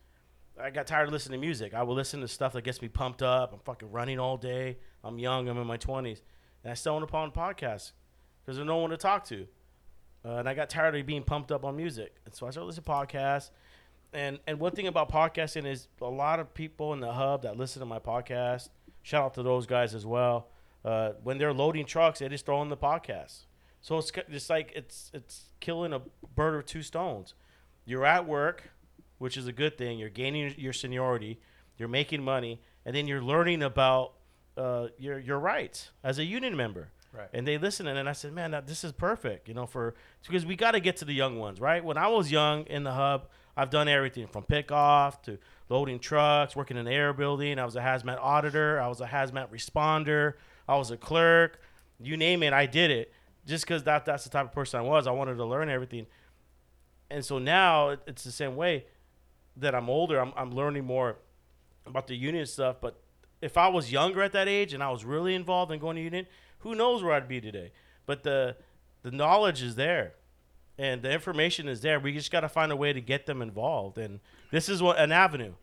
I 0.60 0.70
got 0.70 0.86
tired 0.86 1.08
of 1.08 1.12
listening 1.12 1.40
to 1.40 1.46
music. 1.46 1.72
I 1.74 1.82
would 1.82 1.94
listen 1.94 2.20
to 2.20 2.28
stuff 2.28 2.52
that 2.52 2.62
gets 2.62 2.82
me 2.82 2.88
pumped 2.88 3.22
up. 3.22 3.52
I'm 3.52 3.60
fucking 3.60 3.90
running 3.90 4.20
all 4.20 4.36
day. 4.36 4.76
I'm 5.02 5.18
young. 5.18 5.48
I'm 5.48 5.56
in 5.58 5.66
my 5.66 5.78
20s, 5.78 6.20
and 6.62 6.70
I 6.70 6.74
stumbled 6.74 7.04
upon 7.04 7.30
podcasts 7.32 7.92
because 8.44 8.56
there's 8.56 8.66
no 8.66 8.76
one 8.76 8.90
to 8.90 8.96
talk 8.96 9.24
to. 9.26 9.46
Uh, 10.24 10.36
and 10.36 10.48
I 10.48 10.54
got 10.54 10.68
tired 10.68 10.94
of 10.94 11.06
being 11.06 11.22
pumped 11.22 11.50
up 11.50 11.64
on 11.64 11.76
music, 11.76 12.14
and 12.24 12.34
so 12.34 12.46
I 12.46 12.50
started 12.50 12.66
listening 12.66 12.84
to 12.84 12.90
podcasts. 12.90 13.50
And 14.12 14.38
and 14.46 14.60
one 14.60 14.72
thing 14.72 14.86
about 14.86 15.10
podcasting 15.10 15.66
is 15.66 15.88
a 16.00 16.04
lot 16.04 16.38
of 16.38 16.52
people 16.52 16.92
in 16.92 17.00
the 17.00 17.12
hub 17.12 17.42
that 17.42 17.56
listen 17.56 17.80
to 17.80 17.86
my 17.86 17.98
podcast. 17.98 18.68
Shout 19.02 19.24
out 19.24 19.34
to 19.34 19.42
those 19.42 19.66
guys 19.66 19.94
as 19.94 20.04
well. 20.06 20.51
Uh, 20.84 21.12
when 21.22 21.38
they're 21.38 21.52
loading 21.52 21.86
trucks, 21.86 22.18
they 22.18 22.28
just 22.28 22.46
throw 22.46 22.60
in 22.62 22.68
the 22.68 22.76
podcast. 22.76 23.44
So 23.80 23.98
it's 23.98 24.12
just 24.30 24.48
like 24.48 24.72
it's 24.74 25.10
it's 25.12 25.46
killing 25.60 25.92
a 25.92 26.00
bird 26.34 26.56
with 26.56 26.66
two 26.66 26.82
stones. 26.82 27.34
You're 27.84 28.06
at 28.06 28.26
work, 28.26 28.70
which 29.18 29.36
is 29.36 29.46
a 29.46 29.52
good 29.52 29.76
thing. 29.76 29.98
You're 29.98 30.08
gaining 30.08 30.54
your 30.56 30.72
seniority. 30.72 31.40
You're 31.78 31.88
making 31.88 32.22
money, 32.22 32.60
and 32.84 32.94
then 32.94 33.08
you're 33.08 33.22
learning 33.22 33.62
about 33.62 34.12
uh, 34.56 34.88
your 34.98 35.18
your 35.18 35.38
rights 35.38 35.90
as 36.04 36.18
a 36.18 36.24
union 36.24 36.56
member. 36.56 36.90
Right. 37.12 37.28
And 37.34 37.46
they 37.46 37.58
listen, 37.58 37.86
and 37.86 38.08
I 38.08 38.12
said, 38.12 38.32
man, 38.32 38.52
that, 38.52 38.66
this 38.66 38.84
is 38.84 38.92
perfect. 38.92 39.46
You 39.46 39.54
know, 39.54 39.66
for 39.66 39.94
because 40.26 40.46
we 40.46 40.56
got 40.56 40.70
to 40.70 40.80
get 40.80 40.96
to 40.98 41.04
the 41.04 41.12
young 41.12 41.38
ones, 41.38 41.60
right? 41.60 41.84
When 41.84 41.98
I 41.98 42.08
was 42.08 42.30
young 42.30 42.64
in 42.66 42.84
the 42.84 42.92
hub, 42.92 43.28
I've 43.56 43.68
done 43.68 43.86
everything 43.88 44.28
from 44.28 44.44
pickoff 44.44 45.22
to 45.24 45.38
loading 45.68 45.98
trucks, 45.98 46.56
working 46.56 46.76
in 46.76 46.86
the 46.86 46.92
air 46.92 47.12
building. 47.12 47.58
I 47.58 47.64
was 47.64 47.76
a 47.76 47.80
hazmat 47.80 48.18
auditor. 48.18 48.80
I 48.80 48.88
was 48.88 49.00
a 49.00 49.06
hazmat 49.06 49.50
responder. 49.50 50.34
I 50.68 50.76
was 50.76 50.90
a 50.90 50.96
clerk. 50.96 51.60
You 52.00 52.16
name 52.16 52.42
it, 52.42 52.52
I 52.52 52.66
did 52.66 52.90
it. 52.90 53.12
Just 53.46 53.64
because 53.64 53.82
that 53.84 54.04
that's 54.04 54.24
the 54.24 54.30
type 54.30 54.46
of 54.46 54.52
person 54.52 54.80
I 54.80 54.82
was. 54.82 55.06
I 55.06 55.10
wanted 55.10 55.36
to 55.36 55.44
learn 55.44 55.68
everything. 55.68 56.06
And 57.10 57.24
so 57.24 57.38
now 57.38 57.90
it's 58.06 58.24
the 58.24 58.32
same 58.32 58.56
way 58.56 58.86
that 59.56 59.74
I'm 59.74 59.90
older. 59.90 60.18
I'm, 60.18 60.32
I'm 60.36 60.52
learning 60.52 60.84
more 60.84 61.16
about 61.86 62.06
the 62.06 62.14
union 62.14 62.46
stuff. 62.46 62.76
But 62.80 63.00
if 63.40 63.56
I 63.56 63.68
was 63.68 63.92
younger 63.92 64.22
at 64.22 64.32
that 64.32 64.48
age 64.48 64.72
and 64.72 64.82
I 64.82 64.90
was 64.90 65.04
really 65.04 65.34
involved 65.34 65.72
in 65.72 65.80
going 65.80 65.96
to 65.96 66.02
union, 66.02 66.26
who 66.60 66.74
knows 66.74 67.02
where 67.02 67.12
I'd 67.12 67.28
be 67.28 67.40
today? 67.40 67.72
But 68.06 68.22
the 68.22 68.56
the 69.02 69.10
knowledge 69.10 69.62
is 69.62 69.74
there, 69.74 70.14
and 70.78 71.02
the 71.02 71.10
information 71.10 71.68
is 71.68 71.80
there. 71.80 71.98
We 71.98 72.12
just 72.12 72.30
got 72.30 72.40
to 72.40 72.48
find 72.48 72.70
a 72.70 72.76
way 72.76 72.92
to 72.92 73.00
get 73.00 73.26
them 73.26 73.42
involved. 73.42 73.98
And 73.98 74.20
this 74.52 74.68
is 74.68 74.80
what 74.80 74.98
an 74.98 75.10
avenue. 75.10 75.54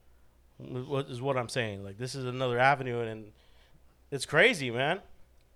is 0.59 1.21
what 1.21 1.38
I'm 1.38 1.49
saying? 1.49 1.83
Like 1.83 1.97
this 1.97 2.15
is 2.15 2.25
another 2.25 2.59
avenue, 2.59 2.99
and 2.99 3.31
it's 4.12 4.26
crazy, 4.26 4.72
man. 4.72 5.00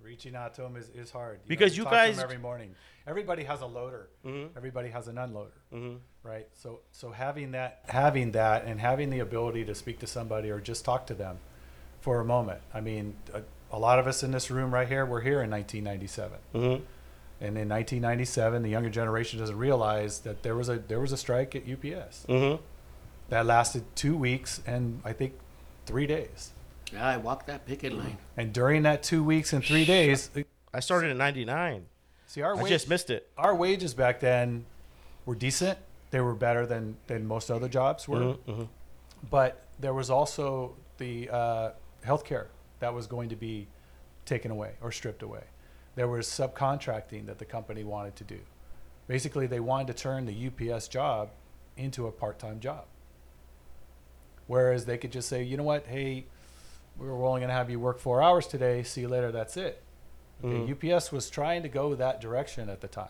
Reaching 0.01 0.35
out 0.35 0.53
to 0.55 0.61
them 0.63 0.75
is, 0.75 0.89
is 0.89 1.11
hard. 1.11 1.37
know, 1.37 1.43
Because 1.47 1.71
we 1.71 1.77
you 1.77 1.83
talk 1.83 1.93
to 1.93 1.99
'em 1.99 2.11
guys- 2.15 2.23
every 2.23 2.37
morning. 2.37 2.75
Everybody 3.07 3.43
has 3.43 3.61
a 3.61 3.65
loader. 3.65 4.09
Mhm. 4.25 4.49
Everybody 4.55 4.89
has 4.89 5.07
an 5.07 5.15
unloader. 5.15 5.51
Mhm. 5.73 5.99
Right. 6.23 6.47
So 6.53 6.79
so 6.91 7.11
having 7.11 7.51
that 7.51 7.81
having 7.89 8.31
that 8.31 8.63
and 8.65 8.79
having 8.79 9.09
the 9.09 9.19
ability 9.19 9.65
to 9.65 9.75
speak 9.75 9.99
to 9.99 10.07
somebody 10.07 10.49
or 10.49 10.59
just 10.61 10.85
talk 10.85 11.05
to 11.07 11.13
them 11.13 11.37
for 11.99 12.19
a 12.21 12.25
moment. 12.25 12.61
I 12.73 12.79
mean, 12.81 13.15
a, 13.33 13.41
a 13.71 13.79
lot 13.79 13.99
of 13.99 14.07
us 14.07 14.23
in 14.23 14.31
this 14.31 14.49
room 14.49 14.73
right 14.73 14.87
here, 14.87 15.05
we're 15.05 15.19
here 15.21 15.41
in 15.41 15.49
1997. 15.49 16.39
Mm-hmm. 16.53 16.83
And 17.41 17.57
in 17.57 17.67
1997, 17.67 18.61
the 18.63 18.69
younger 18.69 18.89
generation 18.89 19.39
doesn't 19.39 19.57
realize 19.57 20.19
that 20.21 20.43
there 20.43 20.55
was 20.55 20.69
a 20.69 20.77
there 20.79 20.99
was 21.01 21.11
a 21.11 21.17
strike 21.17 21.55
at 21.57 21.63
UPS 21.67 22.25
Mm-hmm. 22.29 22.61
that 23.29 23.45
lasted 23.45 23.83
two 23.97 24.15
weeks 24.15 24.61
and 24.65 25.01
I 25.03 25.11
think 25.11 25.33
three 25.85 26.07
days. 26.07 26.52
Yeah, 26.93 27.07
I 27.07 27.17
walked 27.17 27.47
that 27.47 27.65
picket 27.65 27.93
line. 27.93 28.17
And 28.37 28.53
during 28.53 28.83
that 28.83 29.03
two 29.03 29.23
weeks 29.23 29.51
and 29.53 29.63
three 29.63 29.85
days, 29.85 30.29
I 30.73 30.79
started 30.79 31.09
in 31.11 31.17
'99. 31.17 31.85
see 32.27 32.41
our 32.41 32.55
I 32.55 32.61
wage- 32.63 32.69
just 32.69 32.89
missed 32.89 33.09
it. 33.09 33.29
our 33.37 33.53
wages 33.55 33.93
back 33.93 34.19
then 34.19 34.65
were 35.25 35.35
decent. 35.35 35.77
They 36.11 36.21
were 36.21 36.35
better 36.35 36.65
than 36.65 36.97
than 37.07 37.25
most 37.27 37.49
other 37.51 37.67
jobs 37.67 38.07
were. 38.07 38.35
Mhm. 38.47 38.67
But 39.29 39.61
there 39.79 39.93
was 39.93 40.09
also 40.09 40.75
the 40.97 41.29
uh, 41.29 41.71
health 42.03 42.25
care 42.25 42.47
that 42.79 42.93
was 42.93 43.07
going 43.07 43.29
to 43.29 43.35
be 43.35 43.67
taken 44.25 44.51
away 44.51 44.73
or 44.81 44.91
stripped 44.91 45.23
away. 45.23 45.43
There 45.95 46.07
was 46.07 46.27
subcontracting 46.27 47.25
that 47.27 47.39
the 47.39 47.45
company 47.45 47.83
wanted 47.83 48.15
to 48.17 48.23
do. 48.23 48.39
Basically, 49.07 49.47
they 49.47 49.59
wanted 49.59 49.87
to 49.87 49.93
turn 49.93 50.25
the 50.25 50.33
UPS 50.47 50.87
job 50.87 51.29
into 51.77 52.07
a 52.07 52.11
part-time 52.11 52.59
job. 52.59 52.85
Whereas 54.47 54.85
they 54.85 54.97
could 54.97 55.11
just 55.11 55.29
say, 55.29 55.43
you 55.43 55.55
know 55.57 55.63
what, 55.63 55.87
hey, 55.87 56.25
we 56.97 57.07
we're 57.07 57.25
only 57.27 57.39
going 57.41 57.49
to 57.49 57.53
have 57.55 57.69
you 57.69 57.79
work 57.79 57.99
four 57.99 58.21
hours 58.21 58.47
today. 58.47 58.83
See 58.83 59.01
you 59.01 59.07
later. 59.07 59.31
That's 59.31 59.57
it. 59.57 59.81
Okay, 60.43 60.91
UPS 60.93 61.11
was 61.11 61.29
trying 61.29 61.63
to 61.63 61.69
go 61.69 61.95
that 61.95 62.19
direction 62.19 62.69
at 62.69 62.81
the 62.81 62.87
time. 62.87 63.09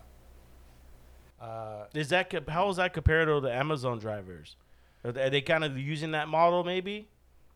Uh, 1.42 1.86
Is 1.94 2.10
that 2.10 2.32
how 2.48 2.70
is 2.70 2.78
that 2.78 2.94
compared 2.94 3.28
to 3.28 3.40
the 3.42 3.52
Amazon 3.52 4.00
drivers? 4.00 4.56
Are 5.04 5.12
they, 5.12 5.24
are 5.24 5.30
they 5.30 5.42
kind 5.42 5.64
of 5.64 5.78
using 5.78 6.12
that 6.12 6.28
model, 6.30 6.64
maybe 6.64 7.10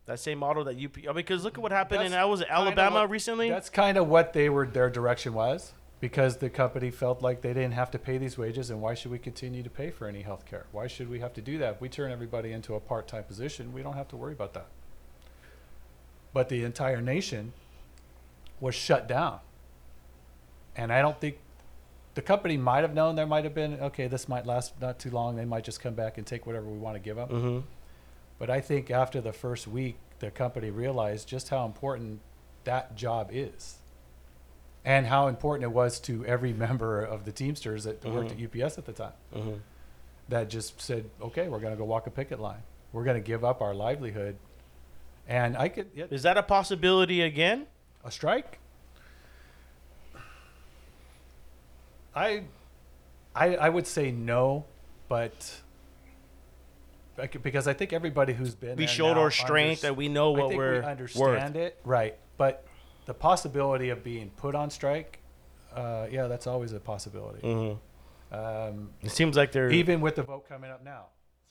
that 0.06 0.20
same 0.20 0.40
model 0.40 0.64
that 0.66 0.76
UP? 0.84 0.98
I 0.98 1.08
mean, 1.08 1.16
because 1.16 1.44
look 1.44 1.58
at 1.58 1.62
what 1.62 1.72
happened 1.72 2.04
in 2.04 2.14
I 2.14 2.26
was 2.26 2.42
Alabama 2.42 3.02
what- 3.02 3.10
recently. 3.12 3.50
That's 3.50 3.70
kind 3.70 3.98
of 3.98 4.08
what 4.08 4.34
they 4.34 4.50
were. 4.50 4.66
Their 4.68 4.90
direction 4.90 5.34
was 5.34 5.74
because 6.02 6.38
the 6.38 6.50
company 6.50 6.92
felt 6.92 7.22
like 7.22 7.42
they 7.42 7.54
didn't 7.54 7.74
have 7.74 7.92
to 7.92 8.00
pay 8.00 8.18
these 8.18 8.38
wages, 8.38 8.70
and 8.72 8.82
why 8.82 8.94
should 8.94 9.12
we 9.12 9.20
continue 9.20 9.64
to 9.64 9.70
pay 9.70 9.90
for 9.92 10.08
any 10.08 10.22
health 10.24 10.46
care? 10.46 10.66
Why 10.72 10.88
should 10.88 11.08
we 11.10 11.20
have 11.22 11.34
to 11.34 11.42
do 11.42 11.58
that? 11.60 11.76
If 11.76 11.82
we 11.82 11.88
turn 11.88 12.12
everybody 12.12 12.52
into 12.52 12.74
a 12.76 12.80
part-time 12.80 13.24
position, 13.24 13.72
we 13.74 13.84
don't 13.84 13.96
have 13.96 14.08
to 14.10 14.18
worry 14.18 14.34
about 14.34 14.54
that. 14.56 14.68
But 16.38 16.50
the 16.50 16.64
entire 16.64 17.02
nation 17.02 17.52
was 18.60 18.76
shut 18.76 19.08
down, 19.08 19.40
and 20.76 20.94
I 20.94 21.02
don't 21.02 21.20
think 21.20 21.40
the 22.14 22.22
company 22.22 22.58
might 22.58 22.82
have 22.82 22.94
known 22.94 23.16
there 23.16 23.26
might 23.26 23.44
have 23.44 23.56
been 23.56 23.80
okay. 23.82 24.06
This 24.06 24.30
might 24.30 24.46
last 24.46 24.80
not 24.80 25.00
too 25.00 25.10
long. 25.10 25.36
They 25.36 25.46
might 25.46 25.64
just 25.64 25.82
come 25.82 25.96
back 25.96 26.20
and 26.20 26.28
take 26.28 26.46
whatever 26.46 26.68
we 26.68 26.78
want 26.78 26.96
to 26.96 27.00
give 27.00 27.16
them. 27.16 27.30
mm-hmm. 27.30 27.60
But 28.38 28.52
I 28.52 28.62
think 28.62 28.92
after 28.92 29.20
the 29.20 29.34
first 29.34 29.68
week, 29.68 29.98
the 30.20 30.30
company 30.30 30.70
realized 30.70 31.28
just 31.28 31.50
how 31.50 31.66
important 31.66 32.20
that 32.66 32.96
job 32.96 33.32
is. 33.34 33.78
And 34.86 35.08
how 35.08 35.30
important 35.30 35.64
it 35.64 35.74
was 35.74 36.00
to 36.02 36.24
every 36.24 36.54
member 36.68 37.02
of 37.02 37.26
the 37.26 37.32
Teamsters 37.32 37.86
that 37.86 38.06
worked 38.06 38.32
at 38.32 38.38
UPS 38.38 38.78
at 38.78 38.86
the 38.86 38.94
time. 38.94 39.14
Mm-hmm. 39.36 39.54
That 40.30 40.52
just 40.52 40.80
said, 40.80 41.10
okay, 41.20 41.48
we're 41.48 41.62
going 41.62 41.74
to 41.74 41.78
go 41.80 41.86
walk 41.86 42.06
a 42.06 42.12
picket 42.12 42.40
line. 42.40 42.62
We're 42.94 43.06
going 43.06 43.18
to 43.18 43.28
give 43.28 43.44
up 43.44 43.60
our 43.60 43.74
livelihood. 43.74 44.36
And 45.28 45.58
I 45.58 45.68
could, 45.70 45.88
Is 45.96 46.24
that 46.24 46.38
a 46.38 46.44
possibility 46.44 47.22
again? 47.22 47.68
a 48.06 48.12
strike? 48.12 48.60
I, 52.16 52.44
I, 53.36 53.56
I 53.58 53.70
would 53.70 53.86
say 53.86 54.12
no, 54.12 54.66
but 55.08 55.62
I 57.18 57.28
could- 57.28 57.44
because 57.44 57.68
I 57.68 57.74
think 57.74 57.94
everybody 57.94 58.34
who's 58.34 58.56
been 58.56 58.76
We 58.78 58.88
showed 58.88 59.14
now 59.16 59.22
our 59.22 59.32
strength 59.32 59.84
and 59.84 59.96
we 59.96 60.08
know 60.08 60.32
what 60.32 60.56
we're 60.56 60.82
we 60.82 60.86
understand 60.86 61.56
worth. 61.56 61.64
it, 61.64 61.80
right? 61.84 62.16
But 62.38 62.66
the 63.06 63.14
possibility 63.14 63.90
of 63.90 64.04
being 64.04 64.30
put 64.32 64.56
on 64.56 64.70
strike, 64.70 65.20
uh, 65.76 66.08
yeah, 66.10 66.28
that's 66.28 66.48
always 66.48 66.74
a 66.74 66.80
possibility. 66.80 67.42
Mm-hmm. 67.46 68.36
Um, 68.36 68.90
It 69.04 69.12
seems 69.12 69.38
like 69.38 69.52
they're 69.52 69.70
even 69.72 70.02
with 70.02 70.16
the 70.16 70.24
vote 70.24 70.48
coming 70.50 70.72
up 70.72 70.84
now, 70.84 71.06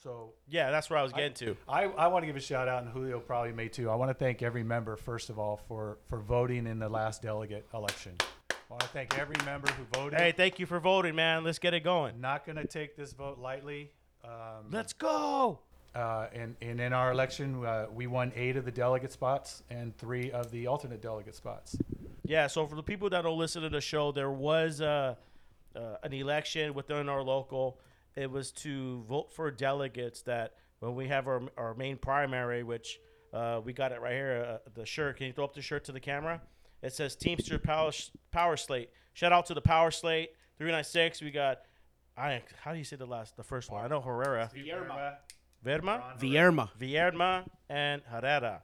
so 0.06 0.30
yeah. 0.48 0.70
That's 0.70 0.88
where 0.88 0.98
I 1.00 1.02
was 1.02 1.12
getting 1.12 1.34
to. 1.34 1.56
I, 1.68 1.84
I 1.84 2.06
want 2.06 2.22
to 2.22 2.26
give 2.28 2.36
a 2.36 2.40
shout 2.40 2.68
out, 2.68 2.84
and 2.84 2.92
Julio 2.92 3.18
probably 3.18 3.52
may 3.52 3.66
too. 3.68 3.90
I 3.90 3.96
want 3.96 4.08
to 4.10 4.14
thank 4.14 4.40
every 4.40 4.62
member 4.62 4.96
first 4.96 5.30
of 5.30 5.38
all 5.38 5.56
for 5.68 5.98
for 6.06 6.20
voting 6.20 6.68
in 6.68 6.78
the 6.78 6.88
last 6.88 7.22
delegate 7.22 7.66
election. 7.74 8.12
I 8.50 8.54
want 8.70 8.82
to 8.82 8.88
thank 8.88 9.18
every 9.18 9.36
member 9.44 9.68
who 9.72 9.84
voted. 9.92 10.18
Hey, 10.18 10.32
thank 10.32 10.60
you 10.60 10.66
for 10.66 10.78
voting, 10.78 11.16
man. 11.16 11.42
Let's 11.42 11.58
get 11.58 11.74
it 11.74 11.80
going. 11.80 12.20
not 12.20 12.46
going 12.46 12.56
to 12.56 12.66
take 12.66 12.96
this 12.96 13.12
vote 13.12 13.38
lightly. 13.38 13.90
Um, 14.24 14.70
Let's 14.72 14.92
go. 14.92 15.60
uh, 15.94 16.26
and, 16.32 16.56
and 16.60 16.80
in 16.80 16.92
our 16.92 17.12
election, 17.12 17.64
uh, 17.64 17.86
we 17.92 18.08
won 18.08 18.32
eight 18.34 18.56
of 18.56 18.64
the 18.64 18.72
delegate 18.72 19.12
spots 19.12 19.62
and 19.70 19.96
three 19.96 20.32
of 20.32 20.50
the 20.50 20.66
alternate 20.66 21.00
delegate 21.00 21.36
spots. 21.36 21.76
Yeah, 22.24 22.48
so 22.48 22.66
for 22.66 22.74
the 22.74 22.82
people 22.82 23.08
that 23.10 23.22
don't 23.22 23.38
listen 23.38 23.62
to 23.62 23.68
the 23.68 23.80
show, 23.80 24.10
there 24.10 24.32
was 24.32 24.80
uh, 24.80 25.14
uh, 25.76 25.80
an 26.02 26.12
election 26.12 26.74
within 26.74 27.08
our 27.08 27.22
local. 27.22 27.78
It 28.16 28.30
was 28.30 28.50
to 28.52 29.04
vote 29.08 29.32
for 29.32 29.50
delegates 29.50 30.22
that 30.22 30.54
when 30.80 30.94
we 30.94 31.08
have 31.08 31.26
our, 31.26 31.42
our 31.56 31.74
main 31.74 31.98
primary, 31.98 32.62
which 32.62 32.98
uh, 33.32 33.60
we 33.64 33.72
got 33.72 33.92
it 33.92 34.00
right 34.00 34.12
here, 34.12 34.46
uh, 34.48 34.70
the 34.74 34.86
shirt. 34.86 35.18
Can 35.18 35.26
you 35.26 35.32
throw 35.32 35.44
up 35.44 35.54
the 35.54 35.62
shirt 35.62 35.84
to 35.84 35.92
the 35.92 36.00
camera? 36.00 36.40
It 36.82 36.92
says 36.92 37.16
Teamster 37.16 37.58
Power, 37.58 37.90
Power 38.30 38.56
Slate. 38.56 38.90
Shout 39.14 39.32
out 39.32 39.46
to 39.46 39.54
the 39.54 39.60
Power 39.60 39.90
Slate 39.90 40.30
396. 40.58 41.22
We 41.22 41.30
got, 41.30 41.58
I 42.16 42.42
how 42.60 42.72
do 42.72 42.78
you 42.78 42.84
say 42.84 42.96
the 42.96 43.06
last, 43.06 43.36
the 43.36 43.44
first 43.44 43.70
one? 43.70 43.84
I 43.84 43.88
know 43.88 44.00
Herrera. 44.00 44.50
Verma? 45.64 46.18
Vairma. 46.18 46.68
Vairma 46.78 47.46
and 47.68 48.02
Herrera. 48.10 48.62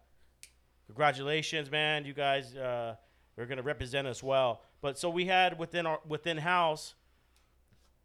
Congratulations, 0.86 1.70
man! 1.70 2.04
You 2.04 2.12
guys 2.12 2.54
uh, 2.54 2.96
are 3.38 3.46
going 3.46 3.56
to 3.56 3.62
represent 3.62 4.06
us 4.06 4.22
well. 4.22 4.62
But 4.82 4.98
so 4.98 5.08
we 5.08 5.26
had 5.26 5.58
within 5.58 5.86
our 5.86 6.00
within 6.06 6.36
house, 6.36 6.94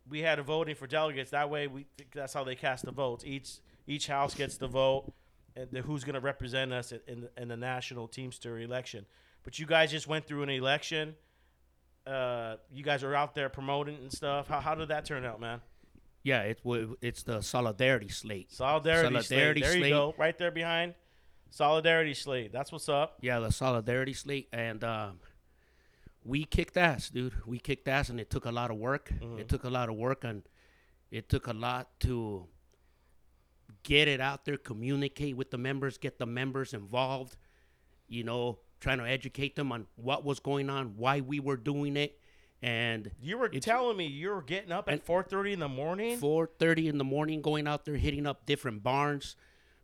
we 0.10 0.22
had 0.22 0.40
a 0.40 0.44
voting 0.44 0.76
for 0.76 0.88
delegates. 0.88 1.32
That 1.32 1.50
way, 1.50 1.68
we 1.68 1.86
that's 2.14 2.34
how 2.34 2.44
they 2.44 2.56
cast 2.56 2.86
the 2.86 2.92
votes. 2.92 3.24
Each 3.26 3.60
each 3.88 4.08
house 4.08 4.34
gets 4.34 4.58
the 4.58 4.68
vote, 4.68 5.14
and 5.56 5.70
the, 5.72 5.82
who's 5.82 6.04
going 6.04 6.16
to 6.16 6.20
represent 6.20 6.74
us 6.74 6.92
in, 6.92 7.00
in 7.08 7.22
the, 7.22 7.42
in 7.42 7.48
the 7.48 7.58
national 7.58 8.08
Teamster 8.08 8.60
election. 8.60 9.06
But 9.44 9.60
you 9.60 9.66
guys 9.66 9.92
just 9.92 10.08
went 10.08 10.26
through 10.26 10.44
an 10.44 10.50
election. 10.50 11.16
Uh, 12.06 12.56
you 12.72 12.84
guys 12.84 13.04
are 13.04 13.14
out 13.14 13.36
there 13.36 13.50
promoting 13.50 13.98
and 13.98 14.12
stuff. 14.12 14.48
How 14.48 14.60
how 14.60 14.76
did 14.76 14.90
that 14.90 15.06
turn 15.06 15.26
out, 15.26 15.40
man? 15.40 15.62
Yeah, 16.24 16.42
it, 16.42 16.60
it's 17.02 17.24
the 17.24 17.42
solidarity 17.42 18.10
slate. 18.10 18.52
Solidarity, 18.52 19.14
Solidarity 19.22 19.62
slate. 19.62 19.80
There 19.80 19.88
you 19.88 19.96
go, 19.96 20.16
right 20.18 20.38
there 20.38 20.52
behind. 20.52 20.94
Solidarity 21.50 22.14
slate. 22.14 22.52
That's 22.52 22.72
what's 22.72 22.90
up. 22.90 23.18
Yeah, 23.22 23.40
the 23.40 23.52
solidarity 23.52 24.14
slate, 24.14 24.50
and 24.52 24.84
um, 24.84 25.20
we 26.28 26.44
kicked 26.44 26.76
ass, 26.76 27.10
dude. 27.10 27.34
We 27.46 27.58
kicked 27.58 27.88
ass, 27.88 28.10
and 28.10 28.20
it 28.20 28.30
took 28.30 28.46
a 28.46 28.52
lot 28.52 28.70
of 28.70 28.78
work. 28.78 29.12
It 29.12 29.22
mm-hmm. 29.22 29.48
took 29.48 29.64
a 29.64 29.70
lot 29.70 29.90
of 29.90 29.96
work, 29.96 30.24
and 30.26 30.44
it 31.10 31.30
took 31.30 31.48
a 31.48 31.54
lot 31.54 32.00
to 32.02 32.48
get 33.84 34.10
it 34.10 34.20
out 34.20 34.44
there, 34.44 34.58
communicate 34.58 35.38
with 35.38 35.52
the 35.52 35.58
members, 35.58 35.98
get 35.98 36.20
the 36.20 36.26
members 36.26 36.74
involved. 36.74 37.38
You 38.10 38.26
know, 38.26 38.60
trying 38.82 38.98
to 39.00 39.06
educate 39.06 39.56
them 39.56 39.72
on 39.72 39.88
what 39.96 40.26
was 40.26 40.40
going 40.40 40.70
on, 40.70 40.98
why 40.98 41.22
we 41.22 41.40
were 41.40 41.58
doing 41.58 41.96
it, 41.96 42.20
and 42.62 43.12
You 43.22 43.38
were 43.38 43.50
telling 43.50 43.96
me 43.96 44.08
you 44.08 44.30
were 44.30 44.42
getting 44.42 44.72
up 44.72 44.90
at 44.90 45.06
4:30 45.06 45.54
in 45.54 45.60
the 45.60 45.70
morning. 45.70 46.18
four 46.18 46.50
thirty 46.60 46.88
in 46.88 46.98
the 46.98 47.04
morning, 47.04 47.42
going 47.42 47.68
out 47.68 47.86
there, 47.86 47.96
hitting 47.96 48.26
up 48.26 48.46
different 48.46 48.84
barns, 48.84 49.36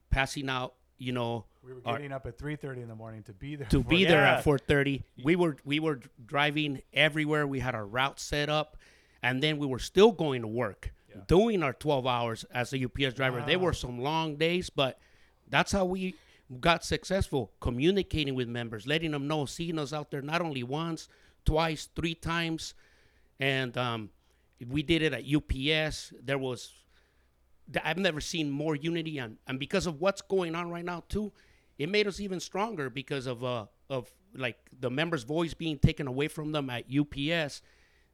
passing 0.10 0.50
out. 0.50 0.76
You 0.98 1.14
know, 1.14 1.46
We 1.64 1.74
were 1.74 1.82
our- 1.86 1.98
getting 1.98 2.12
up 2.12 2.26
at 2.26 2.38
3:30 2.38 2.82
in 2.82 2.88
the 2.90 2.96
morning 2.96 3.24
to 3.24 3.34
be 3.34 3.56
there. 3.56 3.68
to 3.70 3.82
for 3.84 3.90
be 3.90 4.04
there 4.06 4.22
Yeah. 4.22 4.38
at 4.38 4.44
4:30. 4.44 5.04
We 5.24 5.36
were 5.36 5.58
we 5.64 5.80
were 5.80 6.02
driving 6.26 6.82
everywhere. 6.94 7.48
We 7.48 7.60
had 7.60 7.74
our 7.76 7.86
route 7.86 8.20
set 8.20 8.50
up, 8.50 8.78
and 9.22 9.42
then 9.42 9.58
we 9.58 9.66
were 9.68 9.80
still 9.80 10.12
going 10.12 10.42
to 10.42 10.48
work, 10.48 10.94
doing 11.28 11.64
our 11.64 11.74
12 11.74 12.06
hours 12.06 12.44
as 12.46 12.74
a 12.74 12.78
UPS 12.80 13.14
driver. 13.14 13.42
They 13.46 13.56
were 13.58 13.74
some 13.74 14.00
long 14.00 14.36
days, 14.36 14.70
but 14.70 15.00
that's 15.48 15.72
how 15.72 15.86
we 15.86 16.16
got 16.60 16.84
successful 16.84 17.54
communicating 17.62 18.36
with 18.36 18.48
members, 18.50 18.86
letting 18.86 19.12
them 19.12 19.28
know, 19.28 19.46
seeing 19.46 19.80
us 19.80 19.94
out 19.94 20.12
there 20.12 20.22
not 20.22 20.42
only 20.42 20.64
once, 20.64 21.08
twice, 21.46 21.88
three 21.96 22.14
times, 22.14 22.74
and 23.40 23.78
um, 23.78 24.10
we 24.68 24.84
did 24.84 25.02
it 25.02 25.14
at 25.14 25.24
UPS. 25.26 26.14
There 26.22 26.38
was 26.38 26.74
I've 27.82 27.98
never 27.98 28.20
seen 28.20 28.52
more 28.52 28.76
unity, 28.76 29.18
and, 29.20 29.38
and 29.48 29.58
because 29.58 29.88
of 29.88 30.02
what's 30.02 30.22
going 30.22 30.54
on 30.54 30.70
right 30.70 30.84
now 30.84 31.04
too, 31.08 31.32
it 31.78 31.90
made 31.90 32.08
us 32.08 32.20
even 32.20 32.40
stronger 32.40 32.90
because 32.90 33.26
of 33.26 33.44
uh 33.44 33.66
of 33.90 34.12
like 34.36 34.58
the 34.80 34.90
members' 34.90 35.24
voice 35.24 35.54
being 35.54 35.78
taken 35.78 36.08
away 36.08 36.28
from 36.28 36.52
them 36.52 36.70
at 36.70 36.86
UPS. 36.92 37.62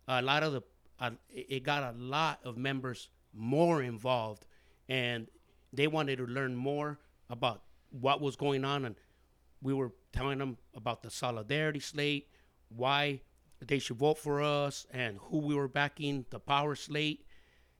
A 0.07 0.21
lot 0.21 0.43
of 0.43 0.53
the 0.53 0.61
uh, 0.99 1.11
it 1.29 1.63
got 1.63 1.83
a 1.83 1.97
lot 1.97 2.39
of 2.43 2.57
members 2.57 3.09
more 3.33 3.81
involved, 3.81 4.45
and 4.87 5.27
they 5.71 5.87
wanted 5.87 6.17
to 6.17 6.25
learn 6.25 6.55
more 6.55 6.99
about 7.29 7.61
what 7.91 8.19
was 8.21 8.35
going 8.35 8.65
on, 8.65 8.85
and 8.85 8.95
we 9.61 9.73
were 9.73 9.91
telling 10.11 10.39
them 10.39 10.57
about 10.75 11.01
the 11.03 11.09
solidarity 11.09 11.79
slate, 11.79 12.27
why 12.69 13.21
they 13.65 13.79
should 13.79 13.97
vote 13.97 14.17
for 14.17 14.41
us, 14.41 14.85
and 14.91 15.17
who 15.23 15.37
we 15.39 15.55
were 15.55 15.67
backing, 15.67 16.25
the 16.31 16.39
power 16.39 16.75
slate 16.75 17.25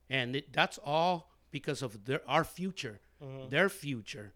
and 0.09 0.35
it, 0.35 0.51
that's 0.51 0.79
all 0.83 1.31
because 1.51 1.81
of 1.81 2.05
their 2.05 2.21
our 2.27 2.43
future, 2.43 2.99
their 3.49 3.69
future. 3.69 4.31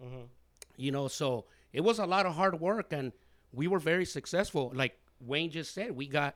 You 0.83 0.91
know, 0.91 1.07
so 1.07 1.45
it 1.71 1.79
was 1.79 1.97
a 1.97 2.05
lot 2.05 2.25
of 2.25 2.35
hard 2.35 2.59
work, 2.59 2.91
and 2.91 3.13
we 3.53 3.67
were 3.69 3.79
very 3.79 4.03
successful. 4.03 4.69
Like 4.75 4.99
Wayne 5.21 5.49
just 5.49 5.73
said, 5.73 5.91
we 5.95 6.07
got 6.07 6.35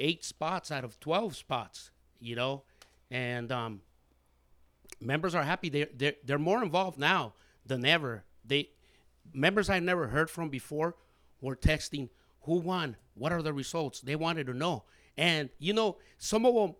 eight 0.00 0.24
spots 0.24 0.72
out 0.72 0.82
of 0.82 0.98
twelve 0.98 1.36
spots. 1.36 1.92
You 2.18 2.34
know, 2.34 2.64
and 3.08 3.52
um, 3.52 3.82
members 5.00 5.32
are 5.36 5.44
happy. 5.44 5.68
They're, 5.68 5.88
they're, 5.94 6.14
they're 6.24 6.38
more 6.40 6.60
involved 6.60 6.98
now 6.98 7.34
than 7.64 7.84
ever. 7.86 8.24
They 8.44 8.70
members 9.32 9.70
I 9.70 9.78
never 9.78 10.08
heard 10.08 10.28
from 10.28 10.48
before 10.48 10.96
were 11.40 11.54
texting 11.54 12.08
who 12.42 12.58
won, 12.58 12.96
what 13.14 13.30
are 13.30 13.42
the 13.42 13.52
results. 13.52 14.00
They 14.00 14.16
wanted 14.16 14.48
to 14.48 14.54
know, 14.54 14.82
and 15.16 15.50
you 15.60 15.72
know, 15.72 15.98
some 16.18 16.44
of 16.44 16.54
them 16.54 16.74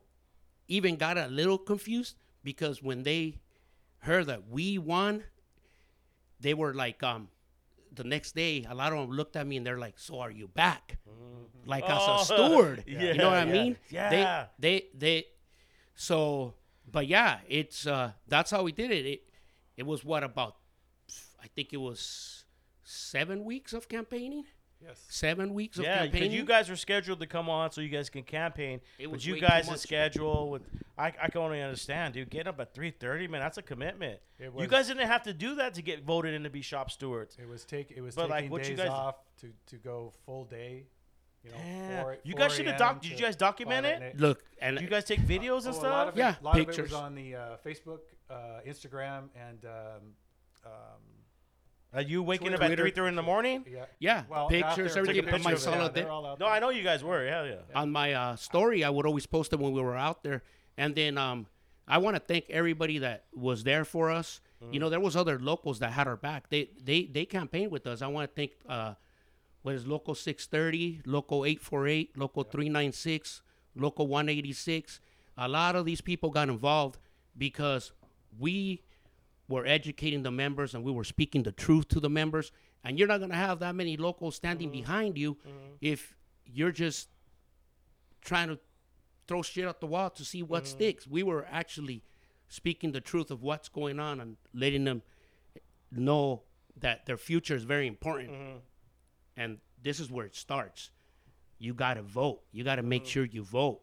even 0.66 0.96
got 0.96 1.16
a 1.16 1.28
little 1.28 1.58
confused 1.58 2.16
because 2.42 2.82
when 2.82 3.04
they 3.04 3.38
heard 4.00 4.26
that 4.26 4.48
we 4.48 4.78
won, 4.78 5.22
they 6.44 6.52
were 6.54 6.74
like, 6.74 7.02
um, 7.02 7.28
the 7.90 8.04
next 8.04 8.34
day, 8.36 8.66
a 8.68 8.74
lot 8.74 8.92
of 8.92 8.98
them 8.98 9.10
looked 9.16 9.34
at 9.36 9.46
me 9.46 9.56
and 9.56 9.66
they're 9.66 9.78
like, 9.78 9.98
"So 9.98 10.20
are 10.20 10.30
you 10.30 10.46
back?" 10.48 10.98
Like 11.64 11.84
Oh, 11.88 12.20
as 12.20 12.30
a 12.30 12.34
steward, 12.34 12.84
yeah, 12.86 13.00
you 13.12 13.14
know 13.14 13.30
what 13.30 13.38
I 13.38 13.44
mean? 13.46 13.76
yeah. 13.88 14.10
They, 14.10 14.26
they, 14.58 14.86
they. 14.94 15.26
So, 15.94 16.54
but 16.90 17.06
yeah, 17.06 17.38
it's 17.48 17.86
uh, 17.86 18.12
that's 18.28 18.50
how 18.50 18.62
we 18.62 18.72
did 18.72 18.90
it. 18.90 19.06
It, 19.06 19.22
it 19.78 19.86
was 19.86 20.04
what 20.04 20.22
about? 20.22 20.56
I 21.42 21.46
think 21.48 21.72
it 21.72 21.78
was 21.78 22.44
seven 22.82 23.44
weeks 23.44 23.72
of 23.72 23.88
campaigning. 23.88 24.44
Yes. 24.86 25.04
Seven 25.08 25.54
weeks 25.54 25.78
of 25.78 25.84
Yeah, 25.84 25.98
campaigning. 26.00 26.12
because 26.28 26.34
you 26.34 26.44
guys 26.44 26.68
are 26.70 26.76
scheduled 26.76 27.20
to 27.20 27.26
come 27.26 27.48
on 27.48 27.70
so 27.70 27.80
you 27.80 27.88
guys 27.88 28.10
can 28.10 28.22
campaign. 28.22 28.80
It 28.98 29.10
but 29.10 29.24
you 29.24 29.40
guys' 29.40 29.66
much. 29.66 29.78
schedule 29.78 30.50
with 30.50 30.62
I, 30.98 31.06
I 31.20 31.28
can 31.30 31.40
only 31.40 31.60
understand, 31.62 32.14
dude. 32.14 32.30
Getting 32.30 32.48
up 32.48 32.60
at 32.60 32.74
three 32.74 32.90
thirty, 32.90 33.26
man, 33.26 33.40
that's 33.40 33.58
a 33.58 33.62
commitment. 33.62 34.20
It 34.38 34.52
you 34.58 34.66
guys 34.66 34.86
didn't 34.88 35.06
have 35.06 35.22
to 35.24 35.32
do 35.32 35.54
that 35.56 35.74
to 35.74 35.82
get 35.82 36.02
voted 36.04 36.34
in 36.34 36.42
to 36.44 36.50
be 36.50 36.60
shop 36.62 36.90
stewards. 36.90 37.36
It 37.40 37.48
was 37.48 37.64
take. 37.64 37.90
It 37.90 38.00
was 38.00 38.14
But, 38.14 38.28
like, 38.30 38.40
taking 38.40 38.50
what 38.50 38.62
you 38.68 38.76
days 38.76 38.84
guys- 38.84 38.90
off 38.90 39.16
to, 39.40 39.52
to 39.68 39.76
go 39.76 40.12
full 40.26 40.44
day. 40.44 40.86
You 41.44 41.50
know, 41.50 41.56
Yeah. 41.58 42.02
four- 42.02 42.18
You 42.24 42.34
guys 42.34 42.54
should 42.54 42.66
have 42.66 42.80
a.m. 42.80 42.94
doc- 42.94 43.02
did 43.02 43.10
you 43.12 43.18
guys 43.18 43.36
document 43.36 43.84
5 43.86 44.02
it? 44.02 44.20
Look, 44.20 44.44
and 44.60 44.78
Do 44.78 44.82
you 44.84 44.88
guys 44.88 45.04
take 45.04 45.20
videos 45.20 45.66
and 45.66 45.68
Oh, 45.68 45.70
a 45.70 45.72
stuff? 45.74 45.82
lot 45.84 46.08
of 46.08 46.14
it, 46.16 46.20
Yeah, 46.20 46.36
a 46.40 46.42
lot 46.42 46.54
of 46.56 46.60
it 46.62 46.66
pictures. 46.68 46.90
was 46.90 46.94
on 46.94 47.14
the 47.14 47.34
uh, 47.36 47.56
Facebook, 47.64 48.00
uh, 48.30 48.60
Instagram, 48.66 49.28
and 49.36 49.64
um, 49.66 50.14
um, 50.64 50.72
Are 51.94 52.02
you 52.02 52.22
waking 52.22 52.48
up 52.52 52.58
Twitter. 52.58 52.72
at 52.72 52.78
three 52.78 52.90
thirty 52.90 53.08
in 53.08 53.14
the 53.16 53.22
morning? 53.22 53.64
yeah, 53.70 53.84
Yeah, 54.00 54.22
Well, 54.28 54.48
pictures, 54.48 54.68
out 54.70 54.76
there, 54.94 54.98
everything. 55.02 55.22
take 55.24 55.30
But 55.30 55.42
my 55.42 55.52
picture 55.52 55.68
of 55.70 55.74
it. 55.74 55.78
Yeah, 55.78 55.78
solid- 55.78 55.94
they're 55.94 56.10
out 56.10 56.38
No, 56.40 56.46
I 56.46 56.58
know 56.58 56.70
you 56.70 56.82
guys 56.82 57.04
were. 57.04 57.26
Hell 57.26 57.46
yeah. 57.46 57.56
on 57.74 57.90
my 57.92 58.12
uh, 58.12 58.36
story, 58.36 58.82
I 58.84 58.90
would 58.90 59.06
always 59.06 59.26
post 59.26 59.52
it 59.52 59.58
when 59.60 59.72
we 59.72 59.80
were 59.80 59.96
out 59.96 60.22
there. 60.24 60.42
And 60.76 60.94
then 60.94 61.16
um, 61.18 61.46
I 61.86 61.98
want 61.98 62.16
to 62.16 62.20
thank 62.20 62.50
everybody 62.50 62.98
that 62.98 63.24
was 63.34 63.62
there 63.64 63.84
for 63.84 64.10
us. 64.10 64.40
You 64.72 64.80
know, 64.80 64.88
there 64.88 64.98
was 65.00 65.14
other 65.14 65.38
locals 65.38 65.80
that 65.80 65.92
had 65.92 66.08
our 66.08 66.16
back. 66.16 66.48
They 66.48 66.70
they 66.82 67.04
they 67.04 67.26
campaigned 67.26 67.70
with 67.70 67.86
us. 67.86 68.00
I 68.00 68.06
want 68.06 68.30
to 68.30 68.34
thank 68.34 68.52
uh, 68.66 68.94
what 69.60 69.74
is 69.74 69.86
Local 69.86 70.14
630, 70.14 71.02
Local 71.04 71.44
848, 71.44 72.16
Local 72.16 72.44
396, 72.44 73.42
Local 73.76 74.06
186. 74.06 75.00
A 75.36 75.48
lot 75.48 75.76
of 75.76 75.84
these 75.84 76.00
people 76.00 76.30
got 76.30 76.48
involved 76.48 76.98
because 77.36 77.92
we 78.38 78.82
were 79.48 79.66
educating 79.66 80.22
the 80.22 80.30
members 80.30 80.74
and 80.74 80.84
we 80.84 80.92
were 80.92 81.04
speaking 81.04 81.42
the 81.42 81.52
truth 81.52 81.88
to 81.88 82.00
the 82.00 82.10
members. 82.10 82.52
And 82.82 82.98
you're 82.98 83.08
not 83.08 83.18
going 83.18 83.30
to 83.30 83.36
have 83.36 83.60
that 83.60 83.74
many 83.74 83.96
locals 83.96 84.36
standing 84.36 84.68
mm-hmm. 84.68 84.80
behind 84.80 85.18
you 85.18 85.34
mm-hmm. 85.34 85.74
if 85.80 86.14
you're 86.46 86.72
just 86.72 87.08
trying 88.22 88.48
to 88.48 88.58
throw 89.26 89.42
shit 89.42 89.64
at 89.64 89.80
the 89.80 89.86
wall 89.86 90.10
to 90.10 90.24
see 90.24 90.42
what 90.42 90.64
mm-hmm. 90.64 90.72
sticks. 90.72 91.06
We 91.06 91.22
were 91.22 91.46
actually 91.50 92.02
speaking 92.48 92.92
the 92.92 93.00
truth 93.00 93.30
of 93.30 93.42
what's 93.42 93.68
going 93.68 93.98
on 93.98 94.20
and 94.20 94.36
letting 94.52 94.84
them 94.84 95.02
know 95.90 96.42
that 96.80 97.06
their 97.06 97.16
future 97.16 97.54
is 97.54 97.64
very 97.64 97.86
important. 97.86 98.30
And 99.36 99.58
this 99.82 100.00
is 100.00 100.10
where 100.10 100.26
it 100.26 100.34
starts. 100.34 100.90
You 101.58 101.74
got 101.74 101.94
to 101.94 102.02
vote. 102.02 102.40
You 102.52 102.64
got 102.64 102.76
to 102.76 102.82
make 102.82 103.06
sure 103.06 103.24
you 103.24 103.42
vote. 103.42 103.80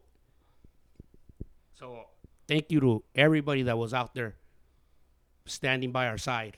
So, 1.78 2.04
thank 2.46 2.70
you 2.70 2.80
to 2.80 3.02
everybody 3.14 3.62
that 3.62 3.76
was 3.76 3.92
out 3.92 4.14
there 4.14 4.36
standing 5.44 5.90
by 5.92 6.06
our 6.08 6.18
side. 6.18 6.56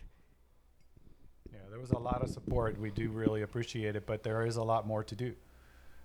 yeah, 1.53 1.59
there 1.71 1.81
was 1.81 1.91
a 1.91 1.99
lot 1.99 2.23
of 2.23 2.31
support. 2.31 2.79
We 2.79 2.91
do 2.91 3.11
really 3.11 3.43
appreciate 3.43 3.97
it, 3.97 4.07
but 4.07 4.23
there 4.23 4.47
is 4.47 4.57
a 4.57 4.63
lot 4.63 4.87
more 4.87 5.03
to 5.05 5.15
do. 5.15 5.35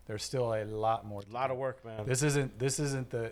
There's 0.08 0.24
still 0.24 0.54
a 0.54 0.64
lot 0.66 1.06
more. 1.06 1.22
A 1.30 1.34
lot 1.34 1.52
of 1.52 1.58
work, 1.58 1.86
man. 1.86 2.06
This 2.06 2.24
isn't. 2.24 2.58
This 2.58 2.80
isn't 2.80 3.10
the. 3.12 3.32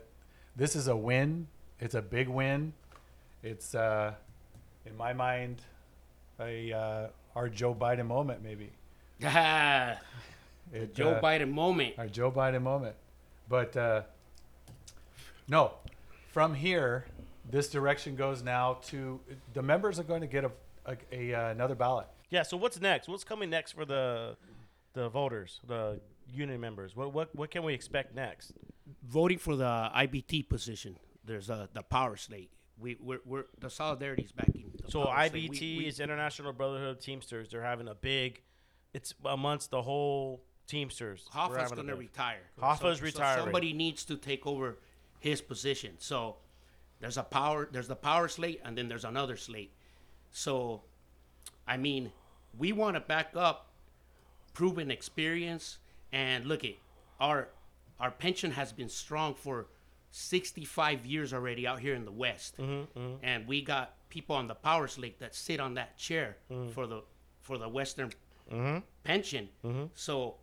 This 0.55 0.75
is 0.75 0.87
a 0.87 0.95
win. 0.95 1.47
It's 1.79 1.95
a 1.95 2.01
big 2.01 2.27
win. 2.27 2.73
It's 3.43 3.73
uh, 3.73 4.13
in 4.85 4.95
my 4.95 5.13
mind, 5.13 5.61
a 6.39 6.71
uh, 6.73 7.07
our 7.35 7.49
Joe 7.49 7.73
Biden 7.73 8.05
moment 8.07 8.43
maybe. 8.43 8.71
Ah, 9.23 9.97
It, 10.73 10.93
Joe 10.93 11.11
uh, 11.11 11.21
Biden 11.21 11.49
moment. 11.51 11.95
our 11.97 12.07
Joe 12.07 12.29
Biden 12.31 12.61
moment. 12.61 12.95
But 13.47 13.75
uh, 13.77 14.01
no, 15.47 15.71
from 16.31 16.53
here, 16.53 17.05
this 17.49 17.69
direction 17.69 18.15
goes 18.15 18.43
now 18.43 18.79
to 18.87 19.19
the 19.53 19.61
members 19.61 19.99
are 19.99 20.03
going 20.03 20.21
to 20.21 20.27
get 20.27 20.43
a, 20.45 20.51
a, 20.85 20.97
a 21.11 21.33
uh, 21.33 21.49
another 21.51 21.75
ballot. 21.75 22.07
Yeah. 22.29 22.43
So 22.43 22.57
what's 22.57 22.79
next? 22.79 23.07
What's 23.07 23.23
coming 23.23 23.49
next 23.49 23.71
for 23.73 23.85
the 23.85 24.35
the 24.93 25.09
voters, 25.09 25.61
the 25.67 25.99
union 26.31 26.59
members? 26.59 26.95
What 26.95 27.13
what 27.13 27.35
what 27.35 27.51
can 27.51 27.63
we 27.63 27.73
expect 27.73 28.15
next? 28.15 28.53
voting 29.03 29.37
for 29.37 29.55
the 29.57 29.65
IBT 29.95 30.47
position. 30.47 30.97
There's 31.25 31.49
uh, 31.49 31.67
the 31.73 31.83
power 31.83 32.15
slate. 32.15 32.49
We 32.79 32.95
we're, 33.01 33.19
we're 33.25 33.45
the 33.59 33.69
solidarity 33.69 34.23
is 34.23 34.31
backing. 34.31 34.71
the 34.83 34.89
So 34.91 35.03
power. 35.05 35.15
IBT 35.29 35.59
We- 35.61 35.77
we- 35.79 35.85
is 35.87 35.99
International 35.99 36.53
Brotherhood 36.53 36.89
of 36.97 36.99
Teamsters. 36.99 37.49
They're 37.49 37.61
having 37.63 37.87
a 37.87 37.95
big. 37.95 38.41
It's 38.93 39.13
amongst 39.25 39.71
the 39.71 39.81
whole 39.81 40.43
Teamsters. 40.67 41.27
We're 41.33 41.39
Hoffa's 41.41 41.71
going 41.71 41.87
to 41.87 41.95
retire. 41.95 42.39
Hoffa's 42.59 42.99
So- 42.99 43.05
retiring. 43.05 43.39
So 43.39 43.43
somebody 43.45 43.73
needs 43.73 44.05
to 44.05 44.15
take 44.17 44.45
over 44.47 44.77
his 45.19 45.41
position. 45.41 45.95
So 45.97 46.37
there's 46.99 47.17
a 47.17 47.23
power. 47.23 47.67
There's 47.71 47.87
the 47.87 47.95
power 47.95 48.27
slate, 48.27 48.61
and 48.63 48.77
then 48.77 48.87
there's 48.87 49.05
another 49.05 49.37
slate. 49.37 49.71
So, 50.31 50.83
I 51.67 51.77
mean, 51.77 52.11
we 52.57 52.71
want 52.71 52.95
to 52.95 52.99
back 52.99 53.31
up 53.35 53.67
proven 54.53 54.89
experience 54.89 55.77
and 56.11 56.45
look 56.45 56.65
at 56.65 56.73
our 57.19 57.49
our 57.99 58.11
pension 58.11 58.51
has 58.51 58.71
been 58.71 58.89
strong 58.89 59.33
for 59.33 59.67
65 60.11 61.05
years 61.05 61.33
already 61.33 61.67
out 61.67 61.79
here 61.79 61.93
in 61.93 62.05
the 62.05 62.11
West, 62.11 62.57
mm-hmm, 62.57 62.99
mm-hmm. 62.99 63.15
and 63.23 63.47
we 63.47 63.61
got 63.61 63.93
people 64.09 64.35
on 64.35 64.47
the 64.47 64.55
power 64.55 64.87
slate 64.87 65.19
that 65.19 65.35
sit 65.35 65.59
on 65.59 65.73
that 65.75 65.97
chair 65.97 66.37
mm. 66.51 66.71
for 66.71 66.87
the 66.87 67.01
for 67.41 67.57
the 67.57 67.69
Western 67.69 68.09
mm-hmm. 68.51 68.79
pension. 69.03 69.49
So 69.93 70.35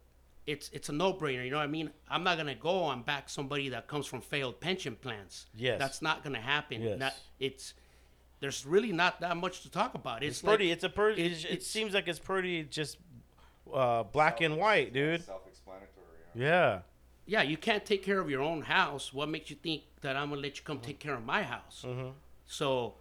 it's 0.46 0.68
it's 0.72 0.88
a 0.88 0.92
no 0.92 1.12
brainer. 1.14 1.44
You 1.44 1.50
know 1.50 1.56
what 1.58 1.62
I 1.64 1.68
mean? 1.68 1.90
I'm 2.08 2.22
not 2.24 2.36
gonna 2.36 2.54
go 2.54 2.88
and 2.90 3.04
back 3.04 3.28
somebody 3.28 3.70
that 3.70 3.86
comes 3.88 4.06
from 4.06 4.20
failed 4.20 4.60
pension 4.60 4.96
plans. 4.96 5.46
Yes. 5.54 5.78
that's 5.78 6.02
not 6.02 6.22
gonna 6.22 6.40
happen. 6.40 6.82
Yes. 6.82 6.98
Not, 6.98 7.14
it's 7.40 7.74
there's 8.40 8.66
really 8.66 8.92
not 8.92 9.20
that 9.20 9.36
much 9.38 9.62
to 9.62 9.70
talk 9.70 9.94
about. 9.94 10.22
It's, 10.22 10.36
It's 10.36 10.42
pretty. 10.42 10.66
like- 10.68 10.74
it's 10.74 10.84
a 10.84 10.88
pretty. 10.90 11.22
it's- 11.24 11.44
it 11.44 11.62
seems 11.62 11.94
like 11.94 12.08
it's 12.08 12.18
pretty 12.18 12.64
just 12.64 12.98
uh, 13.72 14.02
black 14.02 14.40
and 14.42 14.58
white, 14.58 14.92
dude. 14.92 15.24
Self-explanatory. 15.24 15.88
Yeah. 16.34 16.44
Yeah. 16.44 16.80
yeah, 17.26 17.42
you 17.42 17.56
can't 17.56 17.86
take 17.86 18.02
care 18.02 18.20
of 18.20 18.28
your 18.28 18.42
own 18.42 18.60
house. 18.62 19.14
What 19.14 19.30
makes 19.30 19.48
you 19.48 19.56
think 19.56 19.84
that 20.02 20.14
I'm 20.16 20.28
gonna 20.28 20.42
let 20.42 20.58
you 20.58 20.64
come 20.64 20.78
take 20.80 20.98
care 20.98 21.14
of 21.14 21.24
my 21.24 21.42
house? 21.42 21.84
So 22.46 22.94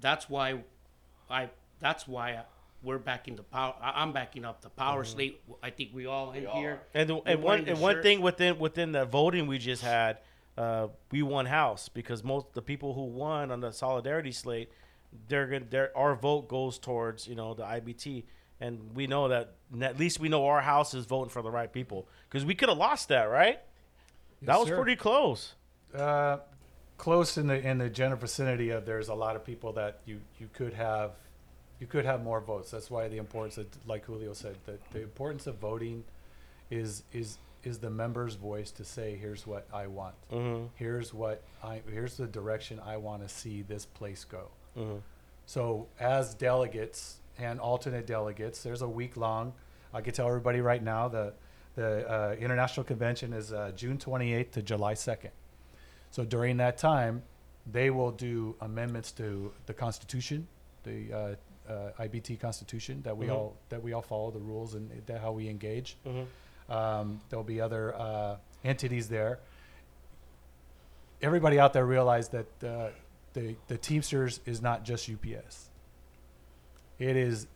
that's 0.00 0.28
why 0.28 0.62
I. 1.30 1.50
That's 1.78 2.08
why 2.08 2.30
I, 2.32 2.42
we're 2.86 2.98
backing 2.98 3.34
the 3.34 3.42
power. 3.42 3.74
I- 3.82 4.00
I'm 4.00 4.12
backing 4.12 4.44
up 4.44 4.62
the 4.62 4.70
power 4.70 5.02
slate. 5.04 5.42
I 5.60 5.70
think 5.70 5.90
we 5.92 6.06
all 6.06 6.30
in 6.30 6.46
here. 6.46 6.80
And, 6.94 7.10
the, 7.10 7.16
and 7.26 7.42
one 7.42 7.42
wearing 7.42 7.64
the 7.64 7.72
and 7.72 7.80
one 7.80 8.02
thing 8.02 8.20
within 8.20 8.58
within 8.60 8.92
the 8.92 9.04
voting 9.04 9.48
we 9.48 9.58
just 9.58 9.82
had, 9.82 10.18
uh, 10.56 10.86
we 11.10 11.22
won 11.22 11.46
House 11.46 11.88
because 11.88 12.22
most 12.22 12.46
the 12.54 12.62
people 12.62 12.94
who 12.94 13.04
won 13.04 13.50
on 13.50 13.60
the 13.60 13.72
solidarity 13.72 14.30
slate, 14.30 14.70
they're 15.28 15.48
gonna 15.48 15.64
their 15.68 15.96
our 15.98 16.14
vote 16.14 16.48
goes 16.48 16.78
towards 16.78 17.26
you 17.26 17.34
know 17.34 17.54
the 17.54 17.64
IBT, 17.64 18.22
and 18.60 18.94
we 18.94 19.08
know 19.08 19.28
that 19.28 19.54
at 19.82 19.98
least 19.98 20.20
we 20.20 20.28
know 20.28 20.46
our 20.46 20.62
House 20.62 20.94
is 20.94 21.06
voting 21.06 21.30
for 21.30 21.42
the 21.42 21.50
right 21.50 21.72
people 21.72 22.06
because 22.30 22.44
we 22.44 22.54
could 22.54 22.68
have 22.68 22.78
lost 22.78 23.08
that 23.08 23.24
right. 23.24 23.58
that 24.42 24.60
was 24.60 24.68
sir. 24.68 24.76
pretty 24.76 24.96
close. 24.96 25.54
Uh, 25.92 26.38
close 26.98 27.36
in 27.36 27.48
the 27.48 27.68
in 27.68 27.78
the 27.78 27.90
general 27.90 28.20
vicinity 28.20 28.70
of 28.70 28.86
there's 28.86 29.08
a 29.08 29.14
lot 29.14 29.34
of 29.34 29.44
people 29.44 29.72
that 29.72 30.02
you 30.04 30.20
you 30.38 30.48
could 30.52 30.72
have 30.72 31.10
you 31.80 31.86
could 31.86 32.04
have 32.04 32.22
more 32.22 32.40
votes. 32.40 32.70
That's 32.70 32.90
why 32.90 33.08
the 33.08 33.18
importance 33.18 33.58
of 33.58 33.66
like 33.86 34.04
Julio 34.04 34.32
said 34.32 34.56
that 34.66 34.80
the 34.92 35.02
importance 35.02 35.46
of 35.46 35.56
voting 35.58 36.04
is 36.70 37.02
is 37.12 37.38
is 37.64 37.78
the 37.78 37.90
member's 37.90 38.34
voice 38.34 38.70
to 38.72 38.84
say 38.84 39.16
here's 39.20 39.46
what 39.46 39.66
I 39.72 39.86
want. 39.88 40.14
Here's 40.76 41.12
what 41.12 41.42
I 41.62 41.82
here's 41.92 42.16
the 42.16 42.26
direction 42.26 42.80
I 42.84 42.96
want 42.96 43.22
to 43.22 43.28
see 43.28 43.62
this 43.62 43.84
place 43.86 44.24
go. 44.24 44.48
So 45.46 45.86
as 46.00 46.34
delegates 46.34 47.20
and 47.38 47.60
alternate 47.60 48.06
delegates, 48.06 48.62
there's 48.62 48.82
a 48.82 48.88
week 48.88 49.16
long. 49.16 49.52
I 49.92 50.00
can 50.00 50.12
tell 50.14 50.26
everybody 50.28 50.60
right 50.60 50.82
now 50.82 51.08
the 51.08 51.34
the 51.74 52.10
uh, 52.10 52.36
international 52.40 52.84
convention 52.84 53.34
is 53.34 53.52
uh, 53.52 53.70
June 53.76 53.98
28th 53.98 54.50
to 54.52 54.62
July 54.62 54.94
2nd. 54.94 55.30
So 56.10 56.24
during 56.24 56.56
that 56.56 56.78
time, 56.78 57.22
they 57.70 57.90
will 57.90 58.12
do 58.12 58.54
amendments 58.62 59.12
to 59.12 59.52
the 59.66 59.74
Constitution, 59.74 60.46
the 60.84 61.12
uh, 61.12 61.34
uh, 61.68 62.02
IBT 62.02 62.38
Constitution 62.40 63.02
that 63.02 63.16
we 63.16 63.26
all 63.34 63.56
that 63.68 63.82
we 63.82 63.92
all 63.92 64.02
follow 64.02 64.30
the 64.30 64.38
rules 64.40 64.74
and 64.74 64.90
that 65.06 65.20
how 65.20 65.32
we 65.32 65.48
engage. 65.48 65.96
Um, 66.68 67.20
there'll 67.28 67.44
be 67.44 67.60
other 67.60 67.94
uh, 67.94 68.36
entities 68.64 69.08
there. 69.08 69.38
Everybody 71.22 71.58
out 71.58 71.72
there 71.72 71.86
realize 71.86 72.28
that 72.30 72.46
uh, 72.64 72.88
the 73.32 73.54
the 73.68 73.78
Teamsters 73.78 74.40
is 74.46 74.60
not 74.60 74.84
just 74.84 75.08
UPS. 75.10 75.70
It 76.98 77.16
is 77.16 77.46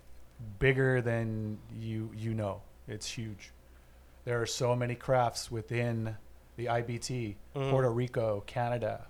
bigger 0.58 1.00
than 1.02 1.58
you 1.78 2.10
you 2.16 2.34
know. 2.34 2.62
It's 2.88 3.06
huge. 3.06 3.52
There 4.24 4.40
are 4.40 4.46
so 4.46 4.74
many 4.76 4.94
crafts 4.94 5.50
within 5.50 6.16
the 6.56 6.66
IBT, 6.66 7.36
Puerto 7.70 7.90
Rico, 7.90 8.42
Canada, 8.46 9.06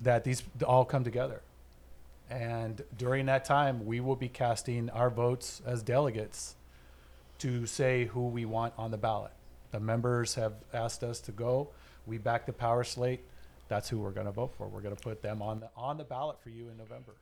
that 0.00 0.22
these 0.24 0.42
all 0.66 0.84
come 0.84 1.02
together. 1.04 1.40
And 2.30 2.82
during 2.96 3.26
that 3.26 3.44
time, 3.44 3.84
we 3.84 4.00
will 4.00 4.16
be 4.16 4.28
casting 4.28 4.90
our 4.90 5.10
votes 5.10 5.60
as 5.66 5.82
delegates 5.82 6.56
to 7.38 7.66
say 7.66 8.06
who 8.06 8.28
we 8.28 8.44
want 8.44 8.72
on 8.78 8.90
the 8.90 8.96
ballot. 8.96 9.32
The 9.72 9.80
members 9.80 10.34
have 10.36 10.54
asked 10.72 11.02
us 11.02 11.20
to 11.20 11.32
go. 11.32 11.68
We 12.06 12.18
back 12.18 12.46
the 12.46 12.52
power 12.52 12.84
slate. 12.84 13.20
That's 13.68 13.88
who 13.88 13.98
we're 13.98 14.10
going 14.12 14.26
to 14.26 14.32
vote 14.32 14.52
for. 14.56 14.68
We're 14.68 14.80
going 14.82 14.94
to 14.94 15.02
put 15.02 15.22
them 15.22 15.42
on 15.42 15.60
the 15.60 15.70
on 15.76 15.96
the 15.96 16.04
ballot 16.04 16.40
for 16.42 16.50
you 16.50 16.68
in 16.68 16.76
November. 16.76 17.14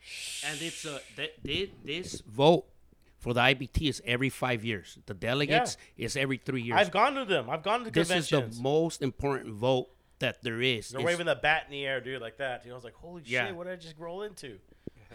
And 0.46 0.60
it's 0.60 0.84
a 0.84 1.00
th- 1.16 1.32
th- 1.44 1.70
this 1.84 2.20
vote 2.20 2.64
for 3.18 3.32
the 3.32 3.40
IBT 3.40 3.88
is 3.88 4.02
every 4.04 4.28
five 4.28 4.64
years. 4.64 4.98
The 5.06 5.14
delegates 5.14 5.76
is 5.96 6.16
every 6.16 6.38
three 6.38 6.62
years. 6.62 6.78
I've 6.78 6.90
gone 6.90 7.14
to 7.14 7.24
them. 7.24 7.48
I've 7.48 7.62
gone 7.62 7.84
to 7.84 7.90
this 7.90 8.10
is 8.10 8.28
the 8.28 8.52
most 8.60 9.02
important 9.02 9.54
vote 9.54 9.88
that 10.18 10.42
there 10.42 10.60
is. 10.60 10.90
They're 10.90 11.00
It's- 11.00 11.12
waving 11.14 11.26
the 11.26 11.36
bat 11.36 11.64
in 11.66 11.72
the 11.72 11.86
air, 11.86 12.00
dude, 12.00 12.20
like 12.20 12.36
that. 12.38 12.64
Dude, 12.64 12.72
I 12.72 12.74
was 12.74 12.84
like, 12.84 12.94
holy 12.94 13.22
Yeah. 13.24 13.46
shit, 13.46 13.56
what 13.56 13.64
did 13.64 13.72
I 13.74 13.76
just 13.76 13.98
roll 13.98 14.22
into? 14.22 14.58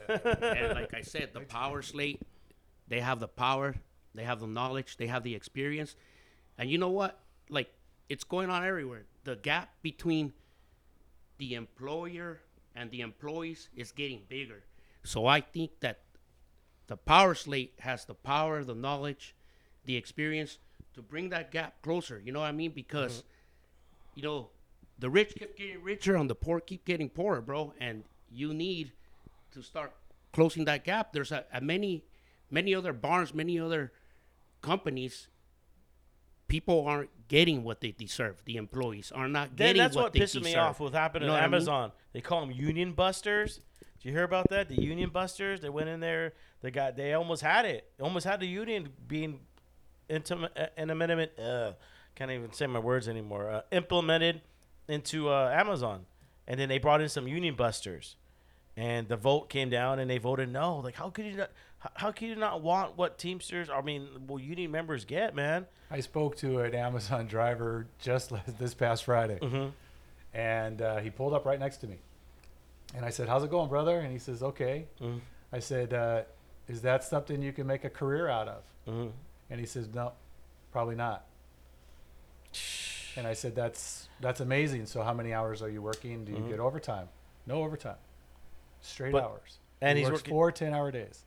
And 0.07 0.75
like 0.75 0.93
I 0.93 1.01
said, 1.01 1.29
the 1.33 1.41
power 1.41 1.81
slate, 1.81 2.21
they 2.87 2.99
have 2.99 3.19
the 3.19 3.27
power, 3.27 3.75
they 4.15 4.23
have 4.23 4.39
the 4.39 4.47
knowledge, 4.47 4.97
they 4.97 5.07
have 5.07 5.23
the 5.23 5.35
experience, 5.35 5.95
and 6.57 6.69
you 6.69 6.77
know 6.77 6.89
what? 6.89 7.19
Like 7.49 7.69
it's 8.09 8.23
going 8.23 8.49
on 8.49 8.65
everywhere. 8.65 9.05
The 9.23 9.35
gap 9.35 9.69
between 9.81 10.33
the 11.37 11.55
employer 11.55 12.39
and 12.75 12.89
the 12.91 13.01
employees 13.01 13.69
is 13.75 13.91
getting 13.91 14.21
bigger. 14.27 14.63
So 15.03 15.25
I 15.25 15.41
think 15.41 15.79
that 15.81 15.99
the 16.87 16.97
power 16.97 17.35
slate 17.35 17.73
has 17.79 18.05
the 18.05 18.13
power, 18.13 18.63
the 18.63 18.75
knowledge, 18.75 19.35
the 19.85 19.95
experience 19.95 20.57
to 20.93 21.01
bring 21.01 21.29
that 21.29 21.51
gap 21.51 21.81
closer. 21.81 22.21
You 22.23 22.31
know 22.31 22.39
what 22.39 22.47
I 22.47 22.53
mean? 22.53 22.71
Because 22.71 23.19
mm-hmm. 23.19 24.19
you 24.19 24.23
know 24.23 24.49
the 24.99 25.09
rich 25.09 25.35
keep 25.37 25.57
getting 25.57 25.83
richer 25.83 26.15
and 26.15 26.29
the 26.29 26.35
poor 26.35 26.59
keep 26.59 26.85
getting 26.85 27.09
poorer, 27.09 27.41
bro. 27.41 27.73
And 27.79 28.03
you 28.31 28.53
need 28.53 28.91
to 29.53 29.61
start 29.61 29.93
closing 30.33 30.65
that 30.65 30.83
gap. 30.83 31.13
There's 31.13 31.31
a, 31.31 31.45
a 31.53 31.61
many, 31.61 32.03
many 32.49 32.73
other 32.75 32.93
barns, 32.93 33.33
many 33.33 33.59
other 33.59 33.91
companies. 34.61 35.27
People 36.47 36.85
aren't 36.87 37.09
getting 37.27 37.63
what 37.63 37.81
they 37.81 37.91
deserve. 37.91 38.41
The 38.45 38.55
employees 38.57 39.11
are 39.11 39.27
not 39.27 39.57
Then 39.57 39.67
getting 39.67 39.81
that's 39.81 39.95
what, 39.95 40.03
what 40.05 40.13
they 40.13 40.19
pissed 40.19 40.35
me 40.35 40.41
deserve. 40.43 40.59
off 40.59 40.79
with 40.79 40.93
happened 40.93 41.23
You 41.23 41.27
know 41.27 41.35
at 41.35 41.41
what 41.41 41.43
I 41.43 41.47
mean? 41.47 41.53
Amazon. 41.55 41.91
They 42.13 42.21
call 42.21 42.41
them 42.41 42.51
union 42.51 42.93
busters. 42.93 43.59
Did 43.99 44.05
you 44.09 44.11
hear 44.11 44.23
about 44.23 44.49
that? 44.49 44.69
The 44.69 44.81
union 44.81 45.09
busters. 45.09 45.59
They 45.59 45.69
went 45.69 45.89
in 45.89 45.99
there. 45.99 46.33
They 46.61 46.71
got. 46.71 46.95
They 46.95 47.13
almost 47.13 47.41
had 47.41 47.65
it. 47.65 47.91
They 47.97 48.03
almost 48.03 48.25
had 48.25 48.39
the 48.39 48.47
union 48.47 48.89
being 49.07 49.39
intimate 50.07 50.53
an 50.77 50.89
amendment. 50.89 51.31
Uh, 51.37 51.73
can't 52.15 52.31
even 52.31 52.53
say 52.53 52.65
my 52.67 52.79
words 52.79 53.07
anymore. 53.09 53.49
Uh, 53.49 53.61
implemented 53.71 54.41
into 54.87 55.29
uh, 55.29 55.51
Amazon, 55.53 56.05
and 56.47 56.59
then 56.59 56.69
they 56.69 56.77
brought 56.77 57.01
in 57.01 57.09
some 57.09 57.27
union 57.27 57.55
busters, 57.55 58.15
and 58.77 59.07
the 59.07 59.17
vote 59.17 59.49
came 59.49 59.69
down, 59.69 59.99
and 59.99 60.09
they 60.09 60.19
voted 60.19 60.49
no. 60.49 60.77
Like, 60.77 60.95
how 60.95 61.09
could 61.09 61.25
you 61.25 61.35
not? 61.35 61.51
How, 61.79 61.89
how 61.95 62.11
could 62.11 62.29
you 62.29 62.35
not 62.35 62.61
want 62.61 62.97
what 62.97 63.17
Teamsters? 63.17 63.69
I 63.69 63.81
mean, 63.81 64.07
well, 64.27 64.39
union 64.39 64.71
members 64.71 65.03
get, 65.03 65.35
man. 65.35 65.65
I 65.91 65.99
spoke 65.99 66.35
to 66.37 66.59
an 66.61 66.73
Amazon 66.75 67.27
driver 67.27 67.87
just 67.99 68.31
this 68.59 68.73
past 68.73 69.03
Friday, 69.03 69.39
and 70.33 70.81
uh, 70.81 70.97
he 70.97 71.09
pulled 71.09 71.33
up 71.33 71.45
right 71.45 71.59
next 71.59 71.77
to 71.77 71.87
me. 71.87 71.97
And 72.95 73.03
I 73.05 73.09
said, 73.09 73.27
"How's 73.27 73.43
it 73.43 73.49
going, 73.51 73.67
brother?" 73.69 73.99
And 73.99 74.11
he 74.11 74.19
says, 74.19 74.41
"Okay." 74.43 74.85
I 75.51 75.59
said, 75.59 75.93
uh, 75.93 76.21
"Is 76.67 76.81
that 76.83 77.03
something 77.03 77.41
you 77.41 77.51
can 77.53 77.67
make 77.67 77.83
a 77.83 77.89
career 77.89 78.27
out 78.29 78.47
of?" 78.47 78.63
And 79.49 79.59
he 79.59 79.65
says, 79.65 79.89
"No, 79.93 80.13
probably 80.71 80.95
not." 80.95 81.25
And 83.15 83.25
I 83.27 83.33
said, 83.33 83.55
"That's 83.55 84.07
that's 84.19 84.39
amazing. 84.39 84.85
So 84.85 85.01
how 85.03 85.13
many 85.13 85.33
hours 85.33 85.61
are 85.61 85.69
you 85.69 85.81
working? 85.81 86.23
Do 86.25 86.31
you 86.31 86.39
get 86.49 86.59
overtime? 86.59 87.07
No 87.45 87.63
overtime, 87.63 87.95
straight 88.81 89.11
But- 89.11 89.23
hours. 89.23 89.59
and 89.81 89.97
he 89.97 90.03
he's 90.03 90.11
works 90.11 90.21
working- 90.23 90.31
four 90.31 90.51
10-hour 90.51 90.91
days. 90.91 91.23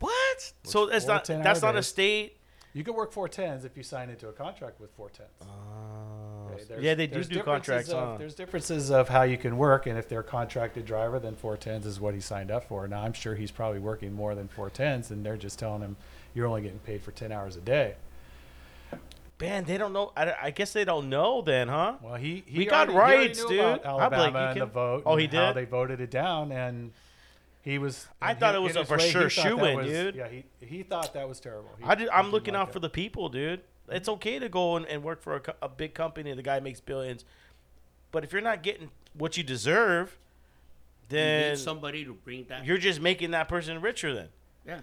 What? 0.00 0.52
So 0.64 0.88
it's 0.90 1.06
not. 1.06 1.24
10 1.24 1.42
That's 1.42 1.62
hour 1.62 1.72
not 1.72 1.78
a 1.78 1.82
state. 1.82 2.36
You 2.72 2.82
can 2.82 2.94
work 2.94 3.12
four 3.12 3.28
tens 3.28 3.64
if 3.64 3.76
you 3.76 3.84
sign 3.84 4.10
into 4.10 4.28
a 4.28 4.32
contract 4.32 4.80
with 4.80 4.90
four 4.96 5.08
tens. 5.08 5.28
Oh, 5.42 6.48
okay, 6.52 6.64
there's- 6.64 6.82
yeah, 6.82 6.94
they 6.94 7.06
do 7.06 7.22
do 7.22 7.40
contracts. 7.42 7.88
Of, 7.90 7.98
huh? 8.08 8.16
There's 8.18 8.34
differences 8.34 8.90
of 8.90 9.08
how 9.08 9.22
you 9.22 9.38
can 9.38 9.56
work, 9.56 9.86
and 9.86 9.96
if 9.96 10.08
they're 10.08 10.20
a 10.20 10.24
contracted 10.24 10.84
driver, 10.84 11.20
then 11.20 11.36
four 11.36 11.56
tens 11.56 11.86
is 11.86 12.00
what 12.00 12.14
he 12.14 12.20
signed 12.20 12.50
up 12.50 12.64
for. 12.64 12.88
Now 12.88 13.02
I'm 13.02 13.12
sure 13.12 13.36
he's 13.36 13.52
probably 13.52 13.78
working 13.78 14.12
more 14.12 14.34
than 14.34 14.48
four 14.48 14.70
tens, 14.70 15.12
and 15.12 15.24
they're 15.24 15.36
just 15.36 15.58
telling 15.58 15.82
him 15.82 15.96
you're 16.34 16.46
only 16.48 16.62
getting 16.62 16.80
paid 16.80 17.00
for 17.02 17.12
ten 17.12 17.30
hours 17.30 17.54
a 17.54 17.60
day. 17.60 17.94
Man, 19.48 19.64
they 19.64 19.78
don't 19.78 19.92
know. 19.92 20.12
I, 20.16 20.34
I 20.44 20.50
guess 20.50 20.72
they 20.72 20.84
don't 20.84 21.08
know 21.08 21.42
then, 21.42 21.68
huh? 21.68 21.94
Well, 22.02 22.14
he, 22.14 22.42
he 22.46 22.58
We 22.58 22.64
got 22.66 22.88
already- 22.88 23.16
he 23.22 23.26
rights, 23.28 23.38
knew 23.42 23.48
dude. 23.48 23.60
about 23.60 23.86
I'm 23.86 23.94
like, 23.96 24.12
Alabama 24.12 24.38
you 24.40 24.46
and 24.50 24.60
the 24.60 24.66
vote. 24.66 25.02
Oh, 25.06 25.12
and 25.12 25.20
he 25.20 25.26
How 25.36 25.46
did? 25.52 25.56
they 25.56 25.64
voted 25.64 26.00
it 26.00 26.10
down, 26.10 26.52
and 26.52 26.92
he 27.62 27.78
was. 27.78 28.06
I 28.20 28.32
in 28.32 28.38
thought 28.38 28.54
his- 28.54 28.60
it 28.60 28.62
was 28.62 28.76
a 28.76 28.84
for 28.84 28.98
way, 28.98 29.10
sure 29.10 29.22
thought 29.30 29.42
that 29.44 29.48
shoo-in, 29.48 29.76
was- 29.76 29.86
dude. 29.86 30.14
Yeah, 30.16 30.28
he 30.28 30.44
he 30.60 30.82
thought 30.82 31.12
that 31.14 31.28
was 31.28 31.40
terrible. 31.40 31.70
He- 31.78 31.84
I 31.84 31.94
did, 31.94 32.08
I'm 32.10 32.30
looking 32.30 32.54
like 32.54 32.62
out 32.62 32.68
it. 32.70 32.72
for 32.72 32.80
the 32.80 32.90
people, 32.90 33.28
dude. 33.28 33.60
It's 33.88 34.08
okay 34.08 34.38
to 34.38 34.48
go 34.48 34.76
and, 34.76 34.86
and 34.86 35.02
work 35.02 35.20
for 35.22 35.36
a, 35.36 35.42
a 35.66 35.68
big 35.68 35.92
company. 35.94 36.32
The 36.32 36.42
guy 36.42 36.58
makes 36.60 36.80
billions, 36.80 37.24
but 38.12 38.24
if 38.24 38.32
you're 38.32 38.40
not 38.42 38.62
getting 38.62 38.90
what 39.12 39.36
you 39.36 39.42
deserve, 39.42 40.16
You 41.10 41.16
need 41.18 41.20
then 41.20 41.56
somebody 41.58 42.04
to 42.06 42.14
bring 42.14 42.46
that. 42.48 42.64
you're 42.64 42.78
just 42.78 43.00
making 43.00 43.32
that 43.32 43.46
person 43.48 43.80
richer. 43.82 44.14
Then, 44.14 44.28
yeah. 44.66 44.80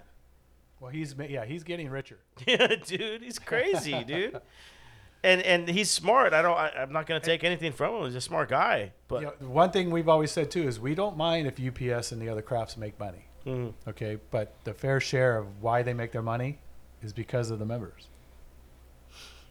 Well, 0.81 0.89
he's 0.89 1.15
yeah, 1.29 1.45
he's 1.45 1.63
getting 1.63 1.89
richer. 1.89 2.17
yeah, 2.47 2.67
dude, 2.85 3.21
he's 3.21 3.39
crazy, 3.39 4.03
dude. 4.03 4.41
and 5.23 5.41
and 5.43 5.69
he's 5.69 5.89
smart. 5.91 6.33
I 6.33 6.41
don't. 6.41 6.57
I, 6.57 6.69
I'm 6.75 6.91
not 6.91 7.05
gonna 7.05 7.19
take 7.19 7.43
anything 7.43 7.71
from 7.71 7.95
him. 7.95 8.05
He's 8.05 8.15
a 8.15 8.21
smart 8.21 8.49
guy. 8.49 8.91
But 9.07 9.21
You 9.21 9.27
know, 9.27 9.47
one 9.47 9.69
thing 9.71 9.91
we've 9.91 10.09
always 10.09 10.31
said 10.31 10.49
too 10.51 10.63
is 10.67 10.79
we 10.79 10.95
don't 10.95 11.15
mind 11.15 11.47
if 11.47 11.59
UPS 11.59 12.11
and 12.11 12.19
the 12.21 12.29
other 12.29 12.41
crafts 12.41 12.75
make 12.77 12.99
money. 12.99 13.25
Mhm. 13.45 13.73
Okay, 13.89 14.17
but 14.31 14.53
the 14.63 14.73
fair 14.73 14.99
share 14.99 15.37
of 15.37 15.61
why 15.61 15.83
they 15.83 15.93
make 15.93 16.11
their 16.11 16.21
money 16.23 16.57
is 17.03 17.13
because 17.13 17.51
of 17.51 17.59
the 17.59 17.65
members. 17.65 18.07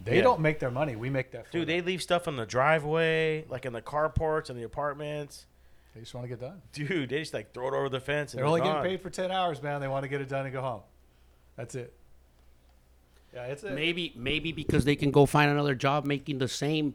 They 0.02 0.16
Yeah. 0.16 0.22
don't 0.22 0.40
make 0.40 0.58
their 0.60 0.70
money. 0.70 0.96
We 0.96 1.10
make 1.10 1.30
that. 1.32 1.46
For 1.46 1.52
dude, 1.52 1.68
them. 1.68 1.76
they 1.76 1.80
leave 1.82 2.02
stuff 2.02 2.26
in 2.26 2.34
the 2.36 2.46
driveway, 2.46 3.44
like 3.48 3.66
in 3.66 3.72
the 3.72 3.82
carports 3.82 4.48
and 4.50 4.58
the 4.58 4.62
apartments. 4.64 5.46
they 5.94 6.00
just 6.00 6.14
want 6.14 6.24
to 6.24 6.28
get 6.28 6.40
done. 6.40 6.62
Dude, 6.72 7.10
they 7.10 7.18
just 7.18 7.34
like 7.34 7.52
throw 7.52 7.68
it 7.68 7.74
over 7.74 7.88
the 7.88 8.00
fence. 8.00 8.32
And 8.32 8.38
They're 8.38 8.46
only 8.46 8.60
gone. 8.60 8.76
getting 8.82 8.90
paid 8.90 9.02
for 9.02 9.10
ten 9.10 9.30
hours, 9.30 9.60
man. 9.62 9.80
They 9.80 9.88
want 9.88 10.04
to 10.04 10.08
get 10.08 10.20
it 10.20 10.28
done 10.28 10.46
and 10.46 10.52
go 10.52 10.60
home. 10.62 10.82
That's 11.60 11.74
it. 11.74 11.92
Yeah, 13.34 13.44
it's 13.44 13.62
it. 13.62 13.74
maybe 13.74 14.14
maybe 14.16 14.50
because 14.50 14.86
they 14.86 14.96
can 14.96 15.10
go 15.10 15.26
find 15.26 15.50
another 15.50 15.74
job 15.74 16.06
making 16.06 16.38
the 16.38 16.48
same 16.48 16.94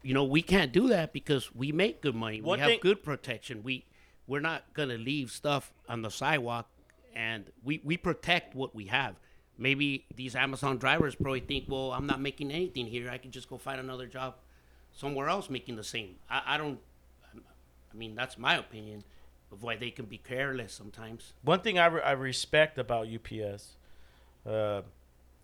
you 0.00 0.14
know 0.14 0.22
we 0.22 0.42
can't 0.42 0.72
do 0.72 0.88
that 0.88 1.12
because 1.12 1.52
we 1.52 1.72
make 1.72 2.00
good 2.00 2.14
money. 2.14 2.40
One 2.40 2.58
we 2.58 2.60
have 2.60 2.70
thing- 2.70 2.78
good 2.80 3.02
protection. 3.02 3.64
We 3.64 3.84
we're 4.28 4.40
not 4.40 4.62
going 4.74 4.90
to 4.90 4.96
leave 4.96 5.32
stuff 5.32 5.72
on 5.88 6.02
the 6.02 6.08
sidewalk 6.10 6.68
and 7.16 7.46
we 7.64 7.80
we 7.82 7.96
protect 7.96 8.54
what 8.54 8.76
we 8.76 8.84
have. 8.86 9.16
Maybe 9.58 10.04
these 10.14 10.36
amazon 10.36 10.78
drivers 10.78 11.16
probably 11.16 11.40
think 11.40 11.64
well 11.68 11.90
i'm 11.92 12.06
not 12.06 12.20
making 12.20 12.52
anything 12.52 12.86
here. 12.86 13.10
I 13.10 13.18
can 13.18 13.32
just 13.32 13.48
go 13.48 13.58
find 13.58 13.80
another 13.80 14.06
job 14.06 14.36
somewhere 14.92 15.28
else 15.28 15.50
making 15.50 15.74
the 15.74 15.84
same. 15.84 16.14
I, 16.30 16.42
I 16.46 16.58
don't 16.58 16.78
i 17.92 17.96
mean 17.96 18.14
that's 18.14 18.38
my 18.38 18.54
opinion 18.56 19.02
of 19.54 19.62
why 19.62 19.76
they 19.76 19.90
can 19.90 20.04
be 20.04 20.18
careless 20.18 20.72
sometimes 20.72 21.32
One 21.42 21.60
thing 21.60 21.78
I, 21.78 21.86
re- 21.86 22.02
I 22.02 22.12
respect 22.12 22.76
about 22.78 23.06
UPS, 23.08 23.76
uh, 24.46 24.82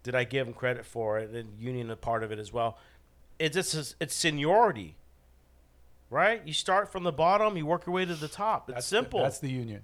did 0.03 0.15
I 0.15 0.25
give 0.25 0.47
them 0.47 0.55
credit 0.55 0.85
for 0.85 1.19
it? 1.19 1.31
And 1.31 1.59
Union 1.59 1.91
a 1.91 1.97
part 1.97 2.23
of 2.23 2.33
it 2.33 2.39
as 2.39 2.53
well. 2.53 2.77
It's 3.39 3.55
just 3.55 3.95
it's 4.01 4.15
seniority, 4.15 4.97
right? 6.11 6.43
You 6.47 6.53
start 6.53 6.91
from 6.93 7.05
the 7.05 7.13
bottom, 7.13 7.57
you 7.57 7.65
work 7.65 7.87
your 7.87 7.95
way 7.95 8.05
to 8.05 8.15
the 8.15 8.29
top. 8.29 8.69
It's 8.69 8.75
That's 8.77 8.91
the- 8.91 8.97
simple. 8.97 9.23
that's 9.23 9.39
the 9.39 9.51
union. 9.51 9.83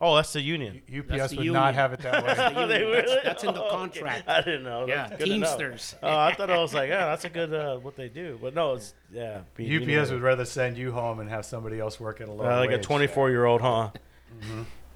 Oh, 0.00 0.16
that's 0.16 0.32
the 0.32 0.40
Union. 0.40 0.80
UPS 0.88 1.08
the 1.08 1.36
would 1.36 1.44
union. 1.44 1.52
not 1.52 1.74
have 1.74 1.92
it 1.92 2.00
that 2.00 2.24
way. 2.24 2.34
That's 2.34 2.54
the 2.54 2.66
they 2.66 2.82
really? 2.82 3.02
That's- 3.02 3.24
that's 3.24 3.44
in 3.44 3.54
the 3.54 3.60
Oh, 3.62 3.66
okay. 3.66 3.76
contract 3.76 4.28
I 4.28 4.40
didn't 4.42 4.62
know. 4.64 4.86
Yeah, 4.86 5.08
That's 5.08 5.18
good. 5.18 5.24
Teamsters. 5.30 5.94
Oh, 6.02 6.16
I 6.16 6.32
thought 6.34 6.50
I 6.50 6.58
was 6.58 6.72
like, 6.74 6.88
yeah, 6.88 7.06
that's 7.06 7.24
a 7.24 7.28
good 7.28 7.52
uh, 7.52 7.76
what 7.78 7.96
they 7.96 8.08
do. 8.08 8.38
But 8.40 8.54
no, 8.54 8.74
it's 8.74 8.94
yeah. 9.12 9.40
be 9.56 9.64
UPS 9.64 9.80
Union. 9.86 10.12
would 10.14 10.22
rather 10.22 10.44
send 10.44 10.76
you 10.78 10.92
home 10.92 11.20
and 11.20 11.28
have 11.28 11.44
somebody 11.44 11.78
else 11.80 12.00
work 12.00 12.20
at 12.20 12.28
a 12.28 12.32
lower 12.32 12.50
Uh, 12.50 12.58
like 12.58 12.70
a 12.70 12.78
24 12.78 13.30
year 13.30 13.44
old, 13.44 13.60
huh? 13.60 13.90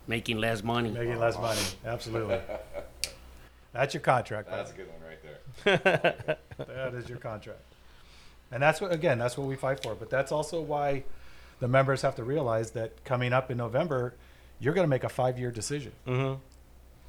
making 0.07 0.39
less 0.39 0.63
money 0.63 0.91
making 0.91 1.19
less 1.19 1.37
money. 1.39 1.61
Absolutely. 1.85 2.39
That's 3.73 3.93
your 3.95 4.01
contract. 4.03 4.49
That's 4.51 4.71
a 4.71 4.75
good 4.75 4.89
one 4.89 5.01
right 5.09 5.19
there. 5.65 6.37
That 6.57 6.95
is 6.95 7.09
your 7.09 7.19
contract. 7.19 7.61
And 8.53 8.63
that's 8.63 8.81
what 8.81 8.93
again, 8.93 9.19
that's 9.19 9.37
what 9.37 9.47
we 9.49 9.57
fight 9.57 9.83
for. 9.83 9.95
But 9.95 10.09
that's 10.11 10.31
also 10.33 10.61
why 10.61 11.05
the 11.61 11.67
members 11.69 12.03
have 12.03 12.15
to 12.17 12.25
realize 12.25 12.71
that 12.73 13.05
coming 13.05 13.33
up 13.33 13.51
in 13.51 13.57
November, 13.59 14.15
you're 14.61 14.75
going 14.75 14.85
to 14.85 14.89
make 14.91 15.05
a 15.05 15.09
five-year 15.09 15.51
decision. 15.51 15.93
Mm-hmm. 16.07 16.41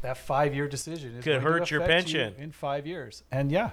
That 0.01 0.17
five-year 0.17 0.67
decision 0.67 1.11
is 1.15 1.23
Could 1.23 1.31
going 1.31 1.41
to 1.41 1.47
hurt 1.49 1.71
your 1.71 1.81
affect 1.81 2.09
you 2.09 2.19
pension. 2.19 2.43
in 2.43 2.51
five 2.51 2.85
years. 2.85 3.23
And 3.31 3.51
yeah, 3.51 3.71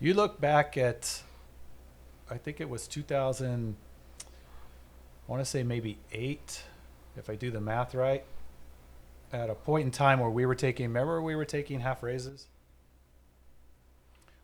you 0.00 0.14
look 0.14 0.40
back 0.40 0.76
at, 0.76 1.22
I 2.30 2.38
think 2.38 2.60
it 2.60 2.68
was 2.68 2.88
2000. 2.88 3.76
I 4.20 4.24
want 5.30 5.40
to 5.44 5.48
say 5.48 5.62
maybe 5.62 5.98
eight, 6.12 6.62
if 7.16 7.30
I 7.30 7.36
do 7.36 7.50
the 7.50 7.60
math 7.60 7.94
right. 7.94 8.24
At 9.32 9.48
a 9.48 9.54
point 9.54 9.84
in 9.86 9.90
time 9.90 10.18
where 10.20 10.28
we 10.28 10.44
were 10.44 10.54
taking, 10.54 10.86
remember 10.86 11.22
we 11.22 11.36
were 11.36 11.44
taking 11.46 11.80
half 11.80 12.02
raises. 12.02 12.48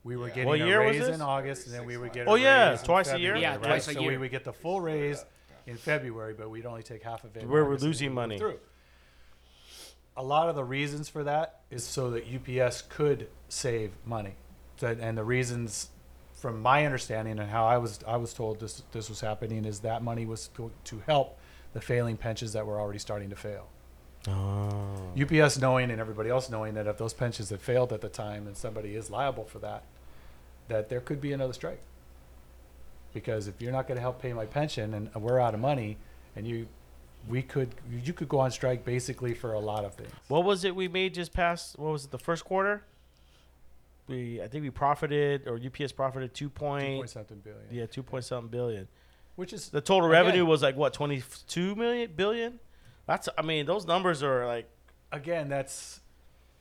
We 0.04 0.16
were 0.16 0.28
Yeah. 0.28 0.34
getting 0.34 0.48
What 0.48 0.60
a 0.60 0.64
year 0.64 0.80
raise 0.80 1.08
in 1.08 1.20
August, 1.20 1.66
and 1.66 1.74
then 1.74 1.84
we 1.84 1.96
would 1.96 2.12
get. 2.12 2.26
Oh, 2.28 2.36
a 2.36 2.40
yeah, 2.40 2.70
raise 2.70 2.80
in 2.80 2.86
twice 2.86 3.12
a 3.12 3.18
year? 3.18 3.36
Yeah, 3.36 3.56
right? 3.56 3.62
twice 3.62 3.88
a 3.88 3.92
year. 3.94 4.02
so 4.02 4.06
we 4.08 4.16
would 4.16 4.30
get 4.30 4.44
the 4.44 4.52
full 4.52 4.80
raise 4.80 5.24
in 5.68 5.76
February, 5.76 6.34
but 6.36 6.50
we'd 6.50 6.66
only 6.66 6.82
take 6.82 7.02
half 7.02 7.24
of 7.24 7.36
it. 7.36 7.46
Where 7.46 7.64
we're 7.64 7.76
losing 7.76 8.12
money. 8.12 8.38
Through. 8.38 8.58
A 10.16 10.22
lot 10.22 10.48
of 10.48 10.56
the 10.56 10.64
reasons 10.64 11.08
for 11.08 11.22
that 11.24 11.60
is 11.70 11.84
so 11.84 12.10
that 12.10 12.24
UPS 12.26 12.82
could 12.88 13.28
save 13.48 13.92
money, 14.04 14.34
so, 14.78 14.96
and 15.00 15.16
the 15.16 15.22
reasons, 15.22 15.90
from 16.34 16.60
my 16.60 16.84
understanding 16.84 17.38
and 17.38 17.50
how 17.50 17.66
I 17.66 17.78
was 17.78 18.00
I 18.06 18.16
was 18.16 18.32
told 18.32 18.58
this 18.58 18.82
this 18.92 19.08
was 19.08 19.20
happening, 19.20 19.64
is 19.64 19.80
that 19.80 20.02
money 20.02 20.26
was 20.26 20.48
to, 20.56 20.72
to 20.84 21.02
help 21.06 21.38
the 21.72 21.80
failing 21.80 22.16
pensions 22.16 22.52
that 22.54 22.66
were 22.66 22.80
already 22.80 22.98
starting 22.98 23.30
to 23.30 23.36
fail. 23.36 23.68
Oh. 24.26 25.12
UPS 25.20 25.58
knowing 25.58 25.90
and 25.90 26.00
everybody 26.00 26.30
else 26.30 26.50
knowing 26.50 26.74
that 26.74 26.86
if 26.86 26.98
those 26.98 27.14
pensions 27.14 27.50
had 27.50 27.60
failed 27.60 27.92
at 27.92 28.00
the 28.00 28.08
time 28.08 28.46
and 28.46 28.56
somebody 28.56 28.96
is 28.96 29.10
liable 29.10 29.44
for 29.44 29.60
that, 29.60 29.84
that 30.66 30.88
there 30.88 31.00
could 31.00 31.20
be 31.20 31.32
another 31.32 31.52
strike. 31.52 31.80
Because 33.18 33.48
if 33.48 33.60
you're 33.60 33.72
not 33.72 33.86
going 33.88 33.96
to 33.96 34.00
help 34.02 34.20
pay 34.22 34.32
my 34.32 34.46
pension 34.46 34.94
and 34.94 35.10
we're 35.22 35.40
out 35.40 35.54
of 35.54 35.60
money, 35.60 35.96
and 36.36 36.46
you, 36.46 36.66
we 37.28 37.42
could, 37.42 37.74
you 37.90 38.12
could 38.12 38.28
go 38.28 38.38
on 38.38 38.50
strike 38.50 38.84
basically 38.84 39.34
for 39.34 39.52
a 39.54 39.58
lot 39.58 39.84
of 39.84 39.94
things. 39.94 40.10
What 40.28 40.44
was 40.44 40.64
it 40.64 40.74
we 40.74 40.86
made 40.88 41.14
just 41.14 41.32
past? 41.32 41.78
What 41.78 41.90
was 41.92 42.04
it? 42.04 42.10
The 42.12 42.18
first 42.18 42.44
quarter. 42.44 42.82
We 44.06 44.40
I 44.40 44.48
think 44.48 44.62
we 44.62 44.70
profited 44.70 45.46
or 45.46 45.56
UPS 45.62 45.92
profited 45.92 46.32
two 46.32 46.46
Two 46.46 46.50
point 46.50 46.96
point 46.96 47.10
something 47.10 47.38
billion. 47.44 47.62
yeah 47.70 47.86
two 47.86 48.02
point 48.02 48.24
something 48.24 48.48
billion. 48.48 48.88
Which 49.36 49.52
is 49.52 49.68
The 49.68 49.80
total 49.82 50.08
Again. 50.08 50.24
revenue 50.24 50.46
was 50.46 50.62
like 50.62 50.76
what 50.76 50.94
twenty 50.94 51.22
two 51.46 51.74
million 51.74 52.10
billion. 52.16 52.58
That's 53.06 53.28
I 53.36 53.42
mean 53.42 53.66
those 53.66 53.86
numbers 53.86 54.22
are 54.22 54.46
like 54.46 54.66
again, 55.12 55.48
that's 55.50 56.00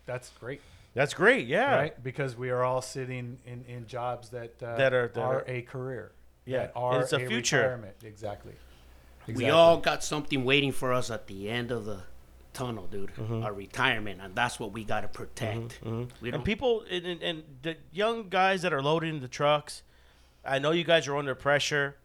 that's 0.05 0.30
great, 0.41 0.60
that's 0.93 1.14
great. 1.14 1.47
Yeah. 1.47 1.74
right? 1.76 2.03
Because 2.03 2.36
we 2.36 2.49
are 2.49 2.64
all 2.66 2.82
sitting 2.82 3.38
in, 3.45 3.64
in 3.68 3.88
jobs 3.88 4.30
that 4.32 4.62
uh, 4.62 4.76
That 4.76 4.93
are- 4.93 5.08
that 5.14 5.22
are 5.22 5.36
are- 5.38 5.45
a 5.47 5.62
career. 5.62 6.12
Yeah, 6.47 6.69
are 6.75 7.01
it's 7.01 7.13
a 7.13 7.19
future. 7.19 7.57
retirement. 7.57 7.95
Exactly. 8.03 8.53
Exactly. 9.27 9.45
We 9.45 9.49
all 9.51 9.77
got 9.77 10.03
something 10.03 10.45
waiting 10.45 10.71
for 10.71 10.93
us 10.93 11.11
at 11.11 11.27
the 11.27 11.49
end 11.49 11.69
of 11.71 11.85
the 11.85 11.99
tunnel, 12.53 12.87
dude. 12.87 13.13
Mm-hmm. 13.15 13.43
Our 13.43 13.53
retirement, 13.53 14.21
and 14.21 14.33
that's 14.33 14.59
what 14.59 14.71
we 14.71 14.83
got 14.85 15.01
to 15.01 15.09
protect. 15.09 15.79
We 15.83 15.89
And 15.89 16.09
don't, 16.31 16.43
people 16.45 16.83
and, 16.89 17.05
and, 17.05 17.21
and 17.21 17.43
the 17.61 17.75
young 17.91 18.29
guys 18.29 18.61
that 18.61 18.71
are 18.73 18.81
loading 18.81 19.19
the 19.19 19.27
trucks, 19.27 19.83
I 20.45 20.59
know 20.59 20.71
you 20.71 20.85
guys 20.85 21.07
are 21.07 21.17
under 21.17 21.35
pressure. 21.35 21.97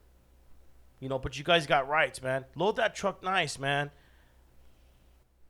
You 0.99 1.09
know, 1.09 1.19
but 1.19 1.37
you 1.37 1.43
guys 1.45 1.67
got 1.67 1.89
rights, 1.89 2.23
man. 2.23 2.45
Load 2.55 2.77
that 2.77 2.95
truck 2.95 3.23
nice, 3.25 3.59
man. 3.59 3.91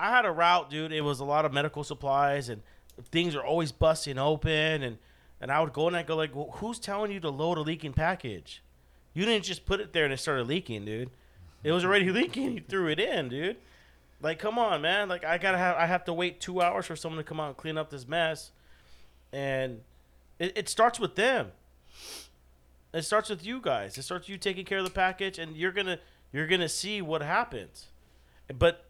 I 0.01 0.11
had 0.11 0.25
a 0.25 0.31
route, 0.31 0.71
dude. 0.71 0.93
It 0.93 1.03
was 1.03 1.21
a 1.21 1.25
lot 1.25 1.45
of 1.45 1.53
medical 1.53 1.85
supplies 1.85 2.49
and 2.49 2.63
things 3.11 3.35
are 3.35 3.45
always 3.45 3.71
busting 3.73 4.19
open 4.19 4.83
and 4.83 4.99
and 5.41 5.51
I 5.51 5.61
would 5.61 5.73
go 5.73 5.89
and 5.89 5.97
I 5.97 6.05
go 6.05 6.15
like, 6.17 6.35
well, 6.37 6.51
who's 6.57 6.79
telling 6.79 7.11
you 7.11 7.19
to 7.21 7.29
load 7.31 7.59
a 7.59 7.63
leaking 7.63 7.93
package? 7.95 8.63
You 9.15 9.25
didn't 9.25 9.45
just 9.45 9.67
put 9.67 9.81
it 9.81 9.93
there 9.93 10.05
and 10.05 10.13
it 10.13 10.19
started 10.19 10.47
leaking, 10.47 10.85
dude. 10.85 11.11
It 11.65 11.73
was 11.73 11.85
already 11.85 12.11
leaking. 12.13 12.55
You 12.55 12.63
threw 12.67 12.89
it 12.89 12.99
in, 13.01 13.29
dude. 13.29 13.57
Like, 14.21 14.39
come 14.39 14.59
on, 14.59 14.83
man. 14.83 15.09
Like, 15.09 15.25
I 15.25 15.37
gotta 15.39 15.59
have. 15.59 15.77
I 15.77 15.87
have 15.87 16.05
to 16.05 16.13
wait 16.13 16.41
two 16.41 16.61
hours 16.63 16.87
for 16.87 16.95
someone 16.97 17.19
to 17.19 17.25
come 17.25 17.41
out 17.41 17.49
and 17.49 17.57
clean 17.57 17.77
up 17.77 17.91
this 17.91 18.07
mess, 18.07 18.53
and 19.33 19.81
it, 20.39 20.57
it 20.57 20.69
starts 20.69 21.01
with 21.01 21.17
them. 21.17 21.51
It 22.93 23.03
starts 23.03 23.31
with 23.31 23.45
you 23.45 23.61
guys. 23.61 23.97
It 23.97 24.03
starts 24.03 24.29
you 24.29 24.37
taking 24.37 24.65
care 24.65 24.79
of 24.79 24.85
the 24.85 24.91
package, 24.91 25.39
and 25.39 25.57
you're 25.57 25.73
gonna 25.73 25.99
you're 26.33 26.47
gonna 26.47 26.69
see 26.69 27.03
what 27.03 27.23
happens. 27.23 27.87
But 28.57 28.85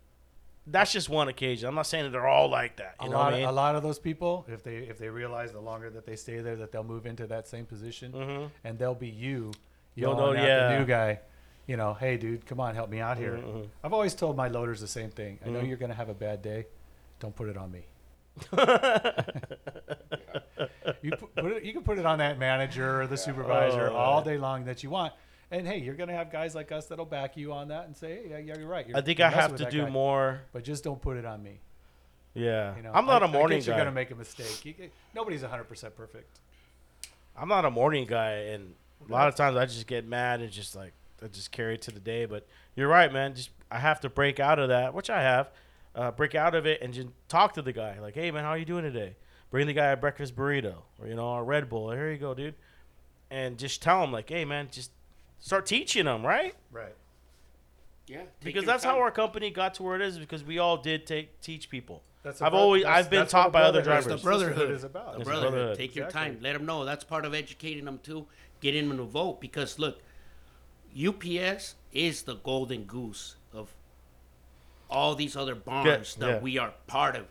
that's 0.66 0.92
just 0.92 1.08
one 1.08 1.28
occasion. 1.28 1.68
I'm 1.68 1.74
not 1.74 1.86
saying 1.86 2.04
that 2.04 2.10
they're 2.10 2.26
all 2.26 2.48
like 2.50 2.76
that. 2.76 2.96
You 3.00 3.06
a 3.08 3.10
know 3.10 3.16
lot, 3.16 3.24
what 3.26 3.34
I 3.34 3.36
mean? 3.38 3.48
a 3.48 3.52
lot 3.52 3.74
of 3.76 3.82
those 3.82 3.98
people, 3.98 4.44
if 4.48 4.62
they 4.62 4.76
if 4.78 4.98
they 4.98 5.08
realize 5.08 5.52
the 5.52 5.60
longer 5.60 5.88
that 5.90 6.04
they 6.04 6.16
stay 6.16 6.40
there, 6.40 6.56
that 6.56 6.72
they'll 6.72 6.84
move 6.84 7.06
into 7.06 7.26
that 7.28 7.46
same 7.48 7.64
position, 7.64 8.12
Mhm. 8.12 8.50
and 8.64 8.78
they'll 8.78 8.94
be 8.94 9.08
you 9.08 9.52
You'll 9.94 10.16
know- 10.16 10.32
yeah. 10.32 10.68
the 10.72 10.78
new 10.78 10.84
guy. 10.86 11.20
You 11.66 11.76
know, 11.76 11.94
hey 11.94 12.16
dude, 12.16 12.44
come 12.46 12.58
on, 12.60 12.74
help 12.74 12.90
me 12.90 13.00
out 13.00 13.16
here. 13.18 13.36
Mhm. 13.38 13.68
I've 13.84 13.92
always 13.92 14.14
told 14.14 14.36
my 14.36 14.48
loaders 14.48 14.80
the 14.80 14.88
same 14.88 15.10
thing. 15.10 15.38
I 15.46 15.48
know 15.48 15.60
Mhm. 15.60 15.68
you're 15.68 15.76
gonna 15.76 15.94
have 15.94 16.08
a 16.08 16.14
bad 16.14 16.42
day. 16.42 16.66
Don't 17.20 17.34
put 17.36 17.48
it 17.48 17.56
on 17.56 17.70
me. 17.70 17.84
you 21.02 21.10
put, 21.16 21.34
put 21.34 21.52
it, 21.52 21.62
you 21.64 21.72
can 21.72 21.82
put 21.82 21.98
it 21.98 22.06
on 22.06 22.18
that 22.18 22.38
manager 22.38 23.02
or 23.02 23.06
the 23.06 23.16
supervisor 23.16 23.90
Oh, 23.90 23.94
all 23.96 24.22
day 24.22 24.38
long 24.38 24.64
that 24.64 24.82
you 24.82 24.90
want. 24.90 25.12
And 25.50 25.66
hey, 25.66 25.78
you're 25.78 25.94
gonna 25.94 26.14
have 26.14 26.32
guys 26.32 26.54
like 26.54 26.72
us 26.72 26.86
that'll 26.86 27.04
back 27.04 27.36
you 27.36 27.52
on 27.52 27.68
that 27.68 27.86
and 27.86 27.96
say, 27.96 28.22
hey, 28.22 28.30
yeah, 28.30 28.38
yeah, 28.38 28.58
you're 28.58 28.68
right. 28.68 28.86
You're, 28.88 28.96
I 28.96 29.02
think 29.02 29.20
I 29.20 29.28
have 29.28 29.54
to 29.56 29.70
do 29.70 29.82
guy. 29.82 29.90
more. 29.90 30.40
but 30.52 30.64
just 30.64 30.82
don't 30.82 31.00
put 31.00 31.16
it 31.16 31.24
on 31.26 31.42
me. 31.42 31.60
Yeah, 32.34 32.74
You 32.76 32.82
know, 32.82 32.92
I'm 32.94 33.04
not 33.04 33.22
a 33.22 33.26
a 33.26 33.28
morning 33.28 33.60
You're 33.62 33.74
guy. 33.74 33.80
gonna 33.80 33.90
make 33.92 34.10
a 34.10 34.14
mistake. 34.14 34.64
You, 34.64 34.74
nobody's 35.14 35.42
100 35.42 35.64
percent 35.64 35.94
perfect. 35.94 36.40
I'm 37.36 37.48
not 37.48 37.64
a 37.66 37.70
morning 37.70 38.06
guy, 38.06 38.30
and 38.54 38.74
a 39.08 39.12
lot 39.12 39.28
of 39.28 39.34
times 39.34 39.56
I 39.56 39.66
just 39.66 39.86
get 39.86 40.06
mad 40.06 40.40
and 40.40 40.50
just 40.50 40.74
like 40.74 40.92
I 41.22 41.28
just 41.28 41.52
carry 41.52 41.74
it 41.74 41.82
to 41.82 41.90
the 41.90 42.00
day. 42.00 42.24
But 42.24 42.46
you're 42.76 42.88
right, 42.88 43.12
man. 43.12 43.34
Just 43.34 43.50
I 43.70 43.78
have 43.78 44.00
to 44.00 44.08
break 44.08 44.40
out 44.40 44.58
of 44.58 44.68
that, 44.68 44.94
which 44.94 45.10
I 45.10 45.22
have. 45.22 45.50
Uh, 45.94 46.10
break 46.10 46.34
out 46.34 46.54
of 46.54 46.64
it 46.64 46.80
and 46.80 46.94
just 46.94 47.08
talk 47.28 47.52
to 47.54 47.62
the 47.62 47.72
guy. 47.72 47.98
Like, 48.00 48.14
hey, 48.14 48.30
man, 48.30 48.44
how 48.44 48.50
are 48.50 48.58
you 48.58 48.64
doing 48.64 48.82
today? 48.82 49.14
Bring 49.50 49.66
the 49.66 49.74
guy 49.74 49.88
a 49.88 49.96
breakfast 49.96 50.34
burrito 50.34 50.76
or 50.98 51.06
you 51.06 51.14
know 51.14 51.34
a 51.34 51.42
Red 51.42 51.68
Bull. 51.68 51.90
Here 51.90 52.10
you 52.10 52.18
go, 52.18 52.34
dude. 52.34 52.54
And 53.30 53.58
just 53.58 53.82
tell 53.82 54.02
him 54.02 54.12
like, 54.12 54.30
hey, 54.30 54.44
man, 54.44 54.68
just 54.70 54.90
start 55.38 55.66
teaching 55.66 56.06
them, 56.06 56.24
right? 56.24 56.54
Right. 56.70 56.94
Yeah, 58.06 58.22
Because 58.42 58.62
your 58.64 58.72
that's 58.72 58.84
how 58.84 58.98
our 58.98 59.10
company 59.10 59.50
got 59.50 59.74
to 59.74 59.82
where 59.82 59.96
it 59.96 60.02
is 60.02 60.18
because 60.18 60.42
we 60.44 60.58
all 60.58 60.76
did 60.76 61.06
take 61.06 61.40
teach 61.40 61.70
people. 61.70 62.02
That's 62.22 62.40
I've 62.42 62.52
bro- 62.52 62.60
always 62.60 62.82
that's- 62.84 63.04
I've 63.06 63.10
been 63.10 63.26
taught 63.26 63.52
by 63.52 63.62
other 63.62 63.82
brotherhood- 63.82 64.04
drivers. 64.06 64.22
the 64.22 64.24
brotherhood 64.28 64.70
is 64.70 64.84
about. 64.84 65.18
The 65.18 65.24
brotherhood. 65.24 65.52
brotherhood. 65.52 65.76
Take 65.78 65.96
your 65.96 66.06
Exactly. 66.06 66.34
time. 66.34 66.42
Let 66.42 66.52
them 66.54 66.66
know. 66.66 66.84
That's 66.84 67.04
part 67.04 67.24
of 67.24 67.34
educating 67.34 67.84
them 67.84 67.98
too. 68.02 68.26
Getting 68.60 68.88
them 68.88 68.98
to 68.98 69.04
vote 69.04 69.40
because 69.40 69.78
look, 69.78 70.00
UPS 70.94 71.74
is 71.92 72.22
the 72.22 72.34
golden 72.36 72.84
goose 72.84 73.36
of 73.52 73.74
all 74.90 75.14
these 75.14 75.36
other 75.36 75.54
barns 75.54 76.14
that 76.16 76.28
yeah. 76.28 76.38
we 76.40 76.58
are 76.58 76.74
part 76.86 77.16
of. 77.16 77.26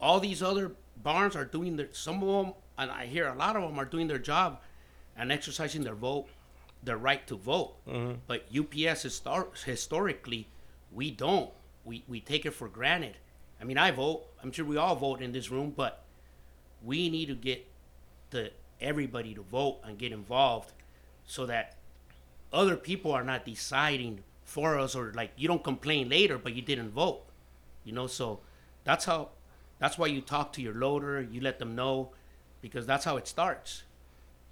All 0.00 0.18
these 0.20 0.42
other 0.42 0.72
barns 0.96 1.36
are 1.36 1.44
doing 1.44 1.76
their. 1.76 1.88
Some 1.92 2.22
of 2.22 2.44
them, 2.46 2.54
and 2.78 2.90
I 2.90 3.06
hear 3.06 3.28
a 3.28 3.34
lot 3.34 3.56
of 3.56 3.62
them 3.62 3.78
are 3.78 3.84
doing 3.84 4.08
their 4.08 4.18
job 4.18 4.60
and 5.16 5.30
exercising 5.30 5.84
their 5.84 5.94
vote, 5.94 6.26
their 6.82 6.96
right 6.96 7.26
to 7.26 7.36
vote. 7.36 7.74
Mm-hmm. 7.86 8.14
But 8.26 8.46
UPS 8.50 9.04
histor- 9.04 9.56
historically, 9.64 10.48
we 10.90 11.10
don't. 11.10 11.50
We 11.84 12.04
we 12.06 12.20
take 12.20 12.46
it 12.46 12.52
for 12.52 12.68
granted. 12.68 13.16
I 13.60 13.64
mean, 13.64 13.78
I 13.78 13.90
vote. 13.90 14.24
I'm 14.42 14.52
sure 14.52 14.64
we 14.64 14.76
all 14.76 14.96
vote 14.96 15.22
in 15.22 15.32
this 15.32 15.50
room, 15.50 15.72
but 15.76 16.04
we 16.82 17.08
need 17.08 17.26
to 17.26 17.34
get 17.34 17.66
the 18.30 18.50
everybody 18.80 19.34
to 19.34 19.42
vote 19.42 19.78
and 19.84 19.98
get 19.98 20.12
involved 20.12 20.72
so 21.24 21.46
that 21.46 21.76
other 22.52 22.76
people 22.76 23.12
are 23.12 23.24
not 23.24 23.44
deciding 23.44 24.24
for 24.44 24.78
us 24.78 24.94
or 24.94 25.12
like 25.14 25.30
you 25.36 25.46
don't 25.46 25.62
complain 25.62 26.08
later 26.08 26.36
but 26.36 26.52
you 26.52 26.60
didn't 26.60 26.90
vote 26.90 27.22
you 27.84 27.92
know 27.92 28.06
so 28.06 28.40
that's 28.84 29.04
how 29.04 29.28
that's 29.78 29.96
why 29.96 30.06
you 30.06 30.20
talk 30.20 30.52
to 30.52 30.60
your 30.60 30.74
loader 30.74 31.22
you 31.22 31.40
let 31.40 31.58
them 31.58 31.74
know 31.74 32.10
because 32.60 32.86
that's 32.86 33.04
how 33.04 33.16
it 33.16 33.26
starts 33.26 33.84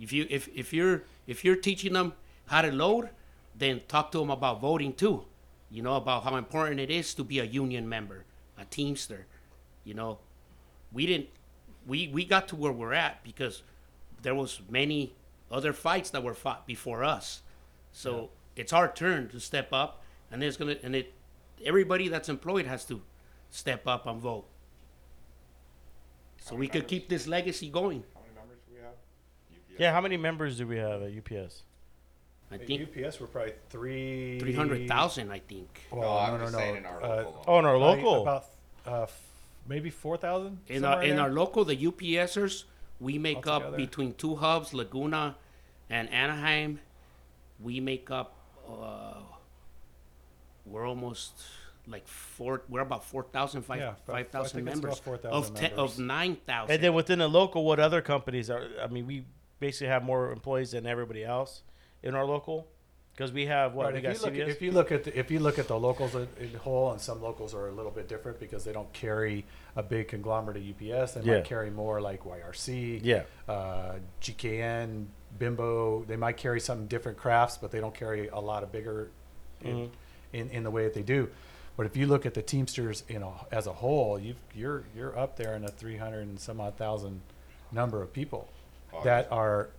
if 0.00 0.12
you 0.12 0.26
if, 0.30 0.48
if 0.54 0.72
you're 0.72 1.04
if 1.26 1.44
you're 1.44 1.56
teaching 1.56 1.92
them 1.92 2.14
how 2.46 2.62
to 2.62 2.72
load 2.72 3.10
then 3.56 3.82
talk 3.86 4.10
to 4.12 4.18
them 4.18 4.30
about 4.30 4.60
voting 4.60 4.94
too. 4.94 5.24
You 5.70 5.82
know 5.82 5.96
about 5.96 6.24
how 6.24 6.36
important 6.36 6.80
it 6.80 6.90
is 6.90 7.14
to 7.14 7.22
be 7.24 7.38
a 7.38 7.44
union 7.44 7.88
member 7.88 8.24
a 8.58 8.64
teamster. 8.64 9.26
You 9.84 9.94
know 9.94 10.18
we 10.92 11.06
didn't 11.06 11.28
we 11.86 12.08
we 12.08 12.24
got 12.24 12.48
to 12.48 12.56
where 12.56 12.72
we're 12.72 12.94
at 12.94 13.22
because 13.22 13.62
there 14.22 14.34
was 14.34 14.60
many 14.68 15.12
other 15.50 15.72
fights 15.72 16.10
that 16.10 16.22
were 16.22 16.34
fought 16.34 16.66
before 16.66 17.04
us. 17.04 17.42
So 17.92 18.30
it's 18.56 18.72
our 18.72 18.90
turn 18.92 19.28
to 19.28 19.40
step 19.40 19.68
up 19.72 20.02
and 20.30 20.40
there's 20.40 20.56
gonna 20.56 20.76
and 20.82 20.94
it 20.94 21.12
everybody 21.64 22.08
that's 22.08 22.28
employed 22.28 22.66
has 22.66 22.84
to 22.86 23.02
step 23.50 23.86
up 23.86 24.06
and 24.06 24.20
vote. 24.20 24.46
So 26.38 26.56
we 26.56 26.68
could 26.68 26.88
keep 26.88 27.08
this 27.08 27.26
legacy 27.26 27.68
going 27.68 28.02
How 28.14 28.20
many 28.20 28.34
members 28.34 28.58
do 28.66 28.74
we 28.74 28.80
have? 28.80 28.94
Yeah, 29.80 29.92
how 29.94 30.02
many 30.02 30.18
members 30.18 30.58
do 30.58 30.66
we 30.66 30.76
have 30.76 31.00
at 31.00 31.10
UPS? 31.16 31.62
i 32.50 32.56
At 32.56 32.66
think 32.66 32.82
UPS, 32.82 33.18
we're 33.18 33.28
probably 33.28 33.54
three. 33.70 34.38
300000 34.38 35.30
i 35.30 35.38
think 35.38 35.86
Well, 35.90 36.02
No, 36.02 36.18
I'm 36.18 36.32
no, 36.34 36.40
just 36.44 36.52
no, 36.52 36.58
saying 36.58 36.76
in 36.76 36.84
our 36.84 37.02
uh, 37.02 37.16
local. 37.16 37.44
Oh, 37.48 37.58
in 37.60 37.64
our 37.64 37.78
probably 37.78 38.02
local. 38.02 38.22
About 38.22 38.44
uh, 38.86 39.02
f- 39.04 39.20
maybe 39.66 39.88
four 39.88 40.18
thousand. 40.18 40.58
in 40.68 40.84
our 40.84 41.02
in 41.02 41.18
our 41.18 41.30
local 41.30 41.64
the 41.64 41.76
upsers 41.76 42.64
we 43.00 43.16
make 43.16 43.46
up 43.46 43.62
Altogether? 43.62 43.76
between 43.78 44.12
two 44.14 44.36
hubs 44.36 44.74
laguna 44.74 45.36
and 45.88 46.12
anaheim 46.12 46.78
we 47.58 47.80
make 47.80 48.10
up 48.10 48.34
uh, 48.68 49.14
we're 50.66 50.86
almost 50.86 51.32
like 51.86 52.06
four 52.06 52.62
we're 52.68 52.80
about 52.82 53.02
4000 53.04 53.62
five- 53.62 53.78
Yeah, 53.80 53.94
about- 54.04 54.16
I 54.16 54.22
5000 54.24 54.50
think 54.58 54.68
it's 54.68 54.76
members 54.76 54.98
about 55.00 55.04
4,000 55.22 55.32
of 55.38 55.54
ten, 55.54 55.70
members. 55.76 55.92
of 55.92 55.98
9000 55.98 56.74
And 56.74 56.84
then 56.84 56.92
within 56.92 57.18
the 57.20 57.28
local, 57.28 57.64
what 57.64 57.80
other 57.80 58.02
companies 58.02 58.50
are? 58.50 58.68
I 58.82 58.86
mean, 58.88 59.06
we 59.06 59.24
basically 59.60 59.88
have 59.88 60.02
more 60.02 60.32
employees 60.32 60.72
than 60.72 60.86
everybody 60.86 61.24
else 61.24 61.62
in 62.02 62.14
our 62.14 62.24
local 62.24 62.66
because 63.14 63.32
we 63.32 63.46
have 63.46 63.74
what 63.74 63.84
Right, 63.86 63.92
we 63.94 63.98
if, 63.98 64.04
got 64.04 64.14
you 64.14 64.22
look, 64.22 64.34
CVS. 64.34 64.48
if 64.48 64.62
you 64.62 64.72
look 64.72 64.90
at 64.92 65.04
the, 65.04 65.18
if 65.18 65.30
you 65.30 65.40
look 65.40 65.58
at 65.58 65.68
the 65.68 65.78
locals 65.78 66.14
in, 66.14 66.26
in 66.40 66.54
whole, 66.54 66.92
and 66.92 67.00
some 67.00 67.20
locals 67.22 67.54
are 67.54 67.68
a 67.68 67.72
little 67.72 67.90
bit 67.90 68.08
different 68.08 68.40
because 68.40 68.64
they 68.64 68.72
don't 68.72 68.90
carry 68.94 69.44
a 69.76 69.82
big 69.82 70.08
conglomerate 70.08 70.56
of 70.56 70.62
UPS. 70.62 71.12
They 71.12 71.20
Yeah. 71.22 71.34
might 71.34 71.44
carry 71.44 71.70
more 71.70 72.00
like 72.00 72.24
YRC, 72.24 73.00
Yeah. 73.02 73.24
uh, 73.46 73.96
GKN, 74.22 75.06
Bimbo. 75.38 76.04
They 76.04 76.16
might 76.16 76.36
carry 76.38 76.60
some 76.60 76.86
different 76.86 77.18
crafts, 77.18 77.58
but 77.58 77.70
they 77.70 77.80
don't 77.80 77.94
carry 77.94 78.28
a 78.28 78.38
lot 78.40 78.62
of 78.62 78.72
bigger 78.72 79.10
in, 79.60 79.76
Mm-hmm. 79.76 79.92
in, 80.36 80.50
in 80.50 80.62
the 80.64 80.70
way 80.70 80.84
that 80.84 80.94
they 80.94 81.02
do. 81.02 81.28
But 81.76 81.84
if 81.86 81.96
you 81.96 82.06
look 82.06 82.24
at 82.24 82.34
the 82.34 82.42
Teamsters 82.42 83.04
in 83.08 83.22
a, 83.22 83.30
as 83.52 83.66
a 83.66 83.72
whole, 83.72 84.18
you've 84.18 84.36
you're 84.54 84.84
you're 84.96 85.18
up 85.18 85.36
there 85.36 85.54
in 85.54 85.64
a 85.64 85.68
300 85.68 86.20
and 86.20 86.38
some 86.40 86.60
odd 86.60 86.76
thousand 86.76 87.20
number 87.72 88.02
of 88.02 88.12
people 88.12 88.48
that 89.04 89.30
are 89.30 89.70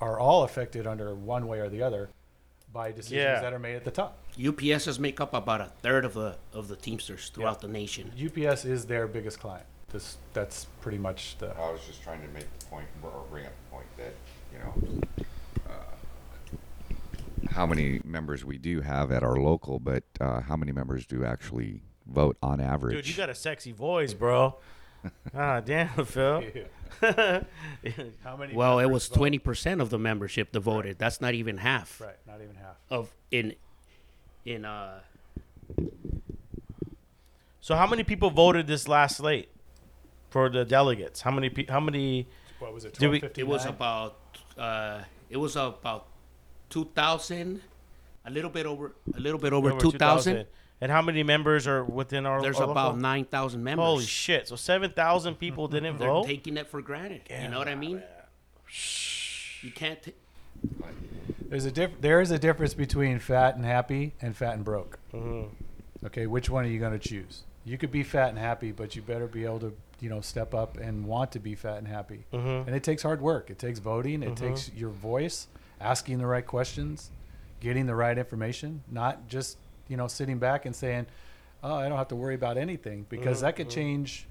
are 0.00 0.18
all 0.18 0.42
affected 0.44 0.86
under 0.86 1.14
one 1.14 1.46
way 1.46 1.60
or 1.60 1.68
the 1.68 1.82
other 1.82 2.08
by 2.72 2.90
decisions 2.90 3.12
Yeah. 3.22 3.40
that 3.40 3.52
are 3.52 3.58
made 3.58 3.76
at 3.76 3.84
the 3.84 3.90
top. 3.92 4.18
UPSs 4.36 4.98
make 4.98 5.20
up 5.20 5.32
about 5.32 5.60
a 5.60 5.66
third 5.82 6.04
of 6.04 6.14
the 6.14 6.36
of 6.52 6.68
the 6.68 6.76
Teamsters 6.76 7.28
throughout 7.30 7.60
the 7.60 7.68
nation. 7.68 8.12
UPS 8.18 8.64
is 8.64 8.86
their 8.86 9.06
biggest 9.06 9.38
client. 9.38 9.66
This 9.92 10.16
that's 10.32 10.66
pretty 10.80 10.98
much 10.98 11.36
the 11.38 11.50
I 11.56 11.70
was 11.70 11.80
just 11.86 12.02
trying 12.02 12.20
to 12.22 12.28
make 12.28 12.46
the 12.58 12.66
point, 12.66 12.86
or 13.02 13.24
bring 13.30 13.46
up 13.46 13.52
the 13.64 13.70
point 13.76 13.86
that, 13.96 14.14
you 14.52 14.58
know, 14.58 15.24
uh, 15.70 17.46
how 17.50 17.64
many 17.66 18.00
members 18.04 18.44
we 18.44 18.58
do 18.58 18.80
have 18.80 19.12
at 19.12 19.22
our 19.22 19.36
local, 19.36 19.78
but 19.78 20.02
uh, 20.20 20.40
how 20.40 20.56
many 20.56 20.72
members 20.72 21.06
do 21.06 21.24
actually 21.24 21.80
vote 22.06 22.36
on 22.42 22.60
average? 22.60 22.96
Dude, 22.96 23.08
you 23.08 23.14
got 23.14 23.30
a 23.30 23.34
sexy 23.36 23.70
voice, 23.70 24.12
bro. 24.14 24.56
ah, 25.34 25.60
damn, 25.60 26.04
Phil. 26.06 26.42
how 27.02 28.36
many. 28.36 28.54
Well, 28.54 28.78
it 28.78 28.86
was 28.86 29.08
twenty 29.08 29.38
percent 29.38 29.80
of 29.80 29.90
the 29.90 29.98
membership 29.98 30.52
that 30.52 30.60
voted. 30.60 30.98
That's 30.98 31.20
not 31.20 31.34
even 31.34 31.58
half 31.58 32.00
Right, 32.00 32.16
not 32.26 32.40
even 32.42 32.54
half. 32.56 32.76
of 32.90 33.12
in 33.30 33.54
in 34.44 34.64
uh 34.64 35.00
So, 37.60 37.74
how 37.74 37.86
many 37.86 38.04
people 38.04 38.30
voted 38.30 38.66
this 38.66 38.86
last 38.88 39.16
slate 39.16 39.48
for 40.30 40.48
the 40.50 40.64
delegates? 40.64 41.22
How 41.22 41.30
many? 41.30 41.48
Pe- 41.50 41.66
how 41.66 41.80
many? 41.80 42.26
What 42.58 42.74
was 42.74 42.84
it? 42.84 42.94
Did 42.94 43.10
we- 43.10 43.22
it 43.36 43.46
was 43.46 43.64
about 43.66 44.16
uh 44.58 45.00
it 45.30 45.36
was 45.36 45.56
about 45.56 46.06
two 46.70 46.84
thousand, 46.94 47.60
a 48.24 48.30
little 48.30 48.50
bit 48.50 48.66
over 48.66 48.92
a 49.16 49.20
little 49.20 49.40
bit 49.40 49.52
over, 49.52 49.70
over 49.72 49.80
two 49.80 49.92
thousand. 49.92 50.46
And 50.84 50.92
how 50.92 51.00
many 51.00 51.22
members 51.22 51.66
are 51.66 51.82
within 51.82 52.26
our? 52.26 52.42
There's 52.42 52.58
our 52.58 52.70
about 52.70 52.88
local? 52.88 53.00
nine 53.00 53.24
thousand 53.24 53.64
members. 53.64 53.86
Holy 53.86 54.04
shit! 54.04 54.48
So 54.48 54.54
seven 54.54 54.90
thousand 54.90 55.36
people 55.36 55.66
didn't 55.66 55.96
They're 55.96 56.08
vote. 56.08 56.26
taking 56.26 56.58
it 56.58 56.68
for 56.68 56.82
granted. 56.82 57.22
you 57.30 57.48
know 57.48 57.58
what 57.58 57.68
I 57.68 57.74
mean? 57.74 58.02
You 59.62 59.70
can't. 59.70 60.02
T- 60.02 60.12
There's 61.48 61.64
a 61.64 61.72
diff- 61.72 62.02
There 62.02 62.20
is 62.20 62.30
a 62.30 62.38
difference 62.38 62.74
between 62.74 63.18
fat 63.18 63.56
and 63.56 63.64
happy 63.64 64.12
and 64.20 64.36
fat 64.36 64.56
and 64.56 64.62
broke. 64.62 64.98
Mm-hmm. 65.14 66.04
Okay, 66.04 66.26
which 66.26 66.50
one 66.50 66.66
are 66.66 66.68
you 66.68 66.80
going 66.80 66.92
to 66.92 66.98
choose? 67.08 67.44
You 67.64 67.78
could 67.78 67.90
be 67.90 68.02
fat 68.02 68.28
and 68.28 68.38
happy, 68.38 68.70
but 68.70 68.94
you 68.94 69.00
better 69.00 69.26
be 69.26 69.46
able 69.46 69.60
to, 69.60 69.74
you 70.00 70.10
know, 70.10 70.20
step 70.20 70.52
up 70.52 70.76
and 70.76 71.06
want 71.06 71.32
to 71.32 71.38
be 71.38 71.54
fat 71.54 71.78
and 71.78 71.88
happy. 71.88 72.26
Mm-hmm. 72.30 72.68
And 72.68 72.76
it 72.76 72.82
takes 72.82 73.02
hard 73.02 73.22
work. 73.22 73.48
It 73.48 73.58
takes 73.58 73.78
voting. 73.78 74.22
It 74.22 74.36
takes 74.36 74.70
your 74.76 74.90
voice, 74.90 75.46
asking 75.80 76.18
the 76.18 76.26
right 76.26 76.46
questions, 76.46 77.10
getting 77.60 77.86
the 77.86 77.94
right 77.94 78.18
information, 78.18 78.82
not 78.90 79.28
just 79.28 79.56
you 79.88 79.96
know 79.96 80.08
sitting 80.08 80.38
back 80.38 80.66
and 80.66 80.74
saying, 80.74 81.06
"Oh, 81.62 81.74
I 81.74 81.88
don't 81.88 81.98
have 81.98 82.08
to 82.08 82.16
worry 82.16 82.34
about 82.34 82.56
anything," 82.56 83.06
because 83.08 83.40
that 83.40 83.56
could 83.56 83.68
mm-hmm. 83.68 83.74
change 83.74 84.26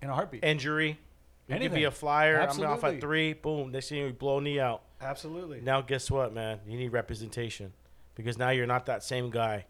in 0.00 0.10
a 0.10 0.14
heartbeat. 0.14 0.44
Injury. 0.44 0.98
You 1.48 1.58
could 1.58 1.74
be 1.74 1.84
a 1.84 1.90
flyer. 1.90 2.40
I'm 2.40 2.64
off 2.64 2.84
at 2.84 3.00
three. 3.00 3.34
Boom. 3.34 3.72
Next 3.72 3.88
thing 3.88 3.98
you 3.98 4.12
blow 4.12 4.38
a 4.38 4.40
knee 4.40 4.60
out. 4.60 4.82
Absolutely. 5.00 5.60
Now 5.60 5.80
guess 5.80 6.10
what, 6.10 6.32
man? 6.32 6.60
You 6.66 6.78
need 6.78 6.92
representation 6.92 7.72
because 8.14 8.38
now 8.38 8.50
you're 8.50 8.66
not 8.66 8.86
that 8.86 9.02
same 9.02 9.30
guy, 9.30 9.66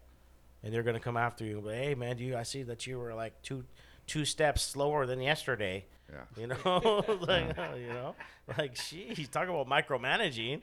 and 0.63 0.73
they're 0.73 0.83
gonna 0.83 0.99
come 0.99 1.17
after 1.17 1.43
you. 1.43 1.61
But 1.63 1.75
hey, 1.75 1.95
man, 1.95 2.17
do 2.17 2.23
you? 2.23 2.37
I 2.37 2.43
see 2.43 2.63
that 2.63 2.85
you 2.87 2.99
were 2.99 3.13
like 3.13 3.41
two 3.41 3.65
two 4.07 4.25
steps 4.25 4.61
slower 4.61 5.05
than 5.05 5.21
yesterday. 5.21 5.85
Yeah. 6.11 6.41
You 6.41 6.47
know, 6.47 7.03
like 7.27 7.57
you 7.77 7.87
know, 7.87 8.15
like 8.57 8.75
sheesh, 8.75 9.29
talk 9.29 9.47
about 9.49 9.67
micromanaging. 9.67 10.61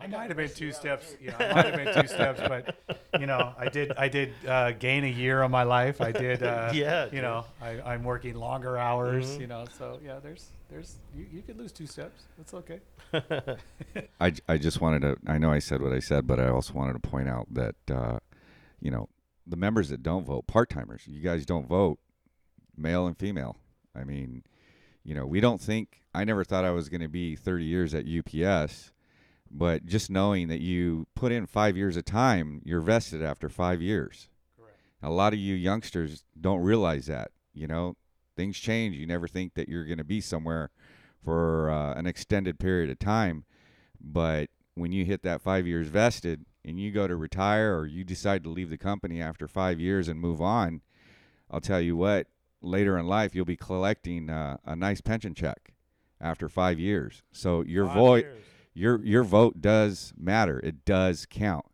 I 0.00 0.06
might 0.06 0.28
have 0.28 0.36
been 0.36 0.48
two 0.50 0.72
steps. 0.72 1.14
You 1.20 1.30
know, 1.30 1.36
I 1.40 1.52
might 1.54 1.66
have 1.66 1.76
been 1.76 2.02
two 2.02 2.08
steps, 2.08 2.40
but 2.40 2.76
you 3.20 3.26
know, 3.26 3.52
I 3.58 3.68
did. 3.68 3.92
I 3.96 4.08
did 4.08 4.32
uh, 4.46 4.72
gain 4.72 5.04
a 5.04 5.08
year 5.08 5.42
of 5.42 5.50
my 5.50 5.62
life. 5.64 6.00
I 6.00 6.12
did. 6.12 6.42
Uh, 6.42 6.70
Yeah, 6.74 7.04
You 7.06 7.10
dude. 7.10 7.22
know, 7.22 7.44
I, 7.60 7.80
I'm 7.82 8.02
working 8.04 8.34
longer 8.34 8.78
hours. 8.78 9.26
Mm-hmm. 9.32 9.40
You 9.42 9.46
know, 9.48 9.64
so 9.76 9.98
yeah, 10.04 10.18
there's, 10.22 10.46
there's, 10.70 10.96
you, 11.14 11.26
you 11.32 11.42
could 11.42 11.58
lose 11.58 11.72
two 11.72 11.86
steps. 11.86 12.22
That's 12.38 12.54
okay. 12.54 12.80
I, 14.20 14.32
I 14.48 14.56
just 14.58 14.80
wanted 14.80 15.02
to 15.02 15.16
I 15.26 15.38
know 15.38 15.50
I 15.50 15.58
said 15.58 15.82
what 15.82 15.92
I 15.92 15.98
said, 15.98 16.26
but 16.26 16.38
I 16.40 16.48
also 16.48 16.72
wanted 16.74 16.94
to 16.94 17.00
point 17.08 17.28
out 17.28 17.46
that 17.52 17.74
uh, 17.92 18.18
you 18.80 18.90
know 18.90 19.08
the 19.46 19.56
members 19.56 19.88
that 19.88 20.02
don't 20.02 20.24
vote, 20.24 20.46
part 20.46 20.70
timers, 20.70 21.02
you 21.06 21.20
guys 21.20 21.44
don't 21.44 21.66
vote, 21.66 21.98
male 22.76 23.06
and 23.06 23.18
female. 23.18 23.56
I 23.96 24.04
mean, 24.04 24.44
you 25.02 25.14
know, 25.14 25.26
we 25.26 25.40
don't 25.40 25.60
think. 25.60 26.02
I 26.14 26.24
never 26.24 26.44
thought 26.44 26.64
I 26.64 26.70
was 26.70 26.88
going 26.88 27.00
to 27.00 27.08
be 27.08 27.34
30 27.36 27.64
years 27.64 27.94
at 27.94 28.04
UPS, 28.06 28.92
but 29.50 29.84
just 29.84 30.10
knowing 30.10 30.48
that 30.48 30.60
you 30.60 31.06
put 31.14 31.32
in 31.32 31.46
five 31.46 31.76
years 31.76 31.96
of 31.96 32.04
time, 32.04 32.62
you're 32.64 32.80
vested 32.80 33.22
after 33.22 33.48
five 33.48 33.82
years. 33.82 34.28
Correct. 34.56 34.78
A 35.02 35.10
lot 35.10 35.32
of 35.32 35.38
you 35.38 35.54
youngsters 35.54 36.24
don't 36.40 36.60
realize 36.60 37.06
that. 37.06 37.32
You 37.52 37.66
know, 37.66 37.96
things 38.36 38.58
change. 38.58 38.96
You 38.96 39.06
never 39.06 39.26
think 39.26 39.54
that 39.54 39.68
you're 39.68 39.84
going 39.84 39.98
to 39.98 40.04
be 40.04 40.20
somewhere 40.20 40.70
for 41.24 41.68
uh, 41.70 41.94
an 41.94 42.06
extended 42.06 42.58
period 42.58 42.90
of 42.90 42.98
time. 42.98 43.44
But 44.00 44.50
when 44.74 44.92
you 44.92 45.04
hit 45.04 45.22
that 45.22 45.42
five 45.42 45.66
years 45.66 45.88
vested 45.88 46.46
and 46.64 46.78
you 46.80 46.92
go 46.92 47.08
to 47.08 47.16
retire 47.16 47.76
or 47.76 47.86
you 47.86 48.04
decide 48.04 48.44
to 48.44 48.50
leave 48.50 48.70
the 48.70 48.78
company 48.78 49.20
after 49.20 49.48
five 49.48 49.80
years 49.80 50.08
and 50.08 50.20
move 50.20 50.40
on, 50.40 50.80
I'll 51.50 51.60
tell 51.60 51.80
you 51.80 51.96
what, 51.96 52.28
later 52.62 52.96
in 52.96 53.06
life 53.06 53.34
you'll 53.34 53.44
be 53.44 53.56
collecting 53.56 54.30
uh, 54.30 54.58
a 54.64 54.76
nice 54.76 55.00
pension 55.00 55.34
check 55.34 55.74
after 56.20 56.48
five 56.48 56.78
years. 56.78 57.22
So 57.32 57.62
your 57.62 57.86
years. 58.24 58.44
Your 58.80 59.04
your 59.04 59.22
vote 59.22 59.60
does 59.60 60.12
matter. 60.16 60.58
It 60.60 60.84
does 60.84 61.26
count. 61.28 61.66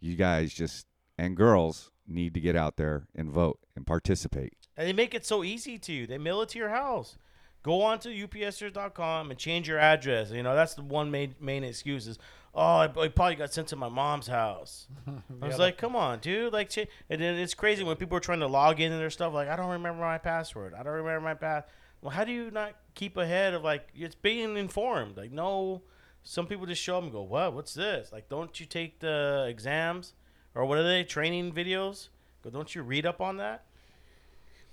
You 0.00 0.16
guys 0.16 0.52
just 0.52 0.86
and 1.18 1.36
girls 1.36 1.90
need 2.06 2.32
to 2.34 2.40
get 2.40 2.56
out 2.56 2.76
there 2.76 3.06
and 3.14 3.30
vote 3.30 3.58
and 3.76 3.86
participate. 3.86 4.54
And 4.76 4.88
they 4.88 4.92
make 4.92 5.14
it 5.14 5.26
so 5.26 5.44
easy 5.44 5.78
to 5.78 5.92
you. 5.92 6.06
They 6.06 6.18
mail 6.18 6.40
it 6.40 6.48
to 6.50 6.58
your 6.58 6.70
house. 6.70 7.18
Go 7.62 7.82
on 7.82 7.98
to 8.00 8.08
upsers.com 8.08 9.30
and 9.30 9.38
change 9.38 9.68
your 9.68 9.78
address. 9.78 10.30
You 10.30 10.42
know, 10.42 10.54
that's 10.54 10.74
the 10.74 10.82
one 10.82 11.10
main, 11.10 11.34
main 11.40 11.64
excuse 11.64 12.06
is, 12.06 12.18
oh, 12.54 12.82
it 12.82 12.96
it 12.96 13.14
probably 13.16 13.34
got 13.34 13.52
sent 13.52 13.68
to 13.68 13.76
my 13.76 13.88
mom's 13.88 14.28
house. 14.28 14.86
I 15.42 15.46
was 15.46 15.58
like, 15.58 15.76
come 15.76 15.96
on, 15.96 16.20
dude. 16.20 16.52
Like, 16.52 16.70
cha- 16.70 16.84
and 17.10 17.20
then 17.20 17.34
it's 17.34 17.54
crazy 17.54 17.82
when 17.82 17.96
people 17.96 18.16
are 18.16 18.20
trying 18.20 18.40
to 18.40 18.46
log 18.46 18.80
in 18.80 18.92
and 18.92 19.00
their 19.00 19.10
stuff. 19.10 19.34
Like, 19.34 19.48
I 19.48 19.56
don't 19.56 19.70
remember 19.70 20.00
my 20.00 20.18
password. 20.18 20.72
I 20.72 20.82
don't 20.84 20.94
remember 20.94 21.20
my 21.20 21.34
pass. 21.34 21.64
Well, 22.00 22.12
how 22.12 22.24
do 22.24 22.32
you 22.32 22.50
not 22.52 22.74
keep 22.94 23.16
ahead 23.16 23.54
of 23.54 23.64
like 23.64 23.88
it's 23.94 24.14
being 24.14 24.56
informed? 24.56 25.16
Like, 25.16 25.32
no, 25.32 25.82
some 26.22 26.46
people 26.46 26.66
just 26.66 26.82
show 26.82 26.98
up 26.98 27.04
and 27.04 27.12
go, 27.12 27.22
what? 27.22 27.54
What's 27.54 27.74
this? 27.74 28.12
Like, 28.12 28.28
don't 28.28 28.58
you 28.60 28.66
take 28.66 29.00
the 29.00 29.46
exams 29.48 30.12
or 30.54 30.64
what 30.64 30.78
are 30.78 30.82
they 30.82 31.04
training 31.04 31.52
videos? 31.52 32.08
Go, 32.42 32.50
don't 32.50 32.74
you 32.74 32.82
read 32.82 33.06
up 33.06 33.20
on 33.20 33.36
that? 33.38 33.64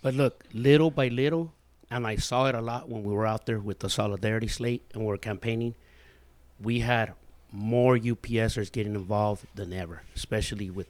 But 0.01 0.13
look, 0.13 0.43
little 0.53 0.91
by 0.91 1.07
little, 1.07 1.53
and 1.89 2.05
I 2.05 2.15
saw 2.17 2.47
it 2.47 2.55
a 2.55 2.61
lot 2.61 2.89
when 2.89 3.03
we 3.03 3.13
were 3.13 3.25
out 3.25 3.45
there 3.45 3.59
with 3.59 3.79
the 3.79 3.89
solidarity 3.89 4.47
slate 4.47 4.83
and 4.93 5.03
we 5.03 5.07
were 5.07 5.17
campaigning. 5.17 5.75
We 6.61 6.79
had 6.79 7.13
more 7.51 7.97
UPSers 7.97 8.71
getting 8.71 8.95
involved 8.95 9.45
than 9.55 9.73
ever, 9.73 10.01
especially 10.15 10.69
with 10.69 10.89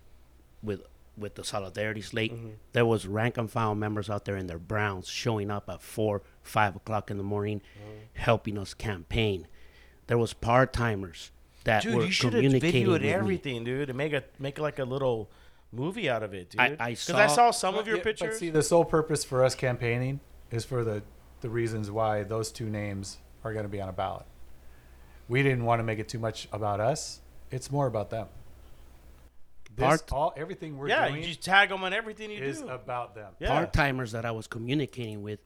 with 0.64 0.82
with 1.18 1.36
the 1.36 1.44
solidarity 1.44 2.02
slate. 2.02 2.34
Mm-hmm. 2.34 2.50
There 2.74 2.86
was 2.86 3.08
rank 3.08 3.38
and 3.38 3.50
file 3.50 3.76
members 3.76 4.10
out 4.10 4.26
there 4.26 4.36
in 4.36 4.48
their 4.48 4.60
browns 4.60 5.08
showing 5.08 5.50
up 5.50 5.70
at 5.70 5.82
four, 5.82 6.22
five 6.44 6.76
o'clock 6.76 7.10
in 7.10 7.18
the 7.18 7.24
morning, 7.24 7.62
mm-hmm. 7.80 8.00
helping 8.14 8.58
us 8.58 8.74
campaign. 8.74 9.48
There 10.08 10.18
was 10.18 10.34
part 10.34 10.72
timers 10.74 11.32
that 11.64 11.84
Dude, 11.84 11.96
were 11.96 12.06
you 12.06 12.12
should 12.12 12.34
have 12.34 12.44
communicating 12.44 12.86
videoed 12.86 12.92
with 12.92 13.02
me. 13.04 13.10
everything, 13.14 13.64
dude, 13.64 13.90
and 13.90 13.98
make 13.98 14.14
a 14.14 14.24
make 14.40 14.60
like 14.60 14.80
a 14.80 14.84
little 14.86 15.30
movie 15.72 16.10
out 16.10 16.22
of 16.24 16.34
it, 16.34 16.52
dude. 16.52 16.62
I- 16.62 16.76
I 16.80 16.90
Because 16.92 17.10
I 17.12 17.28
saw- 17.28 17.36
saw 17.36 17.52
some 17.52 17.76
of 17.76 17.88
your 17.88 17.98
yeah, 17.98 18.04
But 18.04 18.18
pictures. 18.20 18.40
see, 18.40 18.50
the 18.50 18.62
sole 18.64 18.86
purpose 18.86 19.24
for 19.24 19.44
us 19.44 19.56
campaigning 19.56 20.20
is 20.52 20.64
for 20.66 20.84
the 20.84 21.04
the 21.42 21.50
reasons 21.50 21.92
why 21.92 22.24
those 22.24 22.52
two 22.52 22.70
names 22.70 23.18
are 23.44 23.52
going 23.54 23.66
to 23.66 23.70
be 23.70 23.82
on 23.82 23.90
a 23.90 23.94
ballot. 23.94 24.26
We 25.28 25.44
didn't 25.44 25.66
want 25.66 25.80
to 25.80 25.84
make 25.84 26.00
it 26.00 26.08
too 26.08 26.18
much 26.20 26.48
about 26.52 26.80
us. 26.80 27.20
It's 27.52 27.72
more 27.72 27.88
about 27.88 28.10
them. 28.10 28.28
This, 29.76 29.86
Part- 29.86 30.12
all 30.14 30.34
everything 30.38 30.78
we're 30.78 30.88
yeah, 30.88 31.08
doing 31.10 31.22
you 31.22 31.28
just 31.28 31.44
tag 31.44 31.70
them 31.70 31.84
on 31.84 31.94
everything 31.94 32.32
you 32.32 32.42
is 32.42 32.62
do. 32.62 32.70
about 32.70 33.14
them. 33.14 33.34
yeah. 33.40 33.50
part 33.50 33.74
timers 33.74 34.14
that 34.14 34.26
I 34.26 34.32
was 34.32 34.48
communicating 34.48 35.22
with 35.22 35.40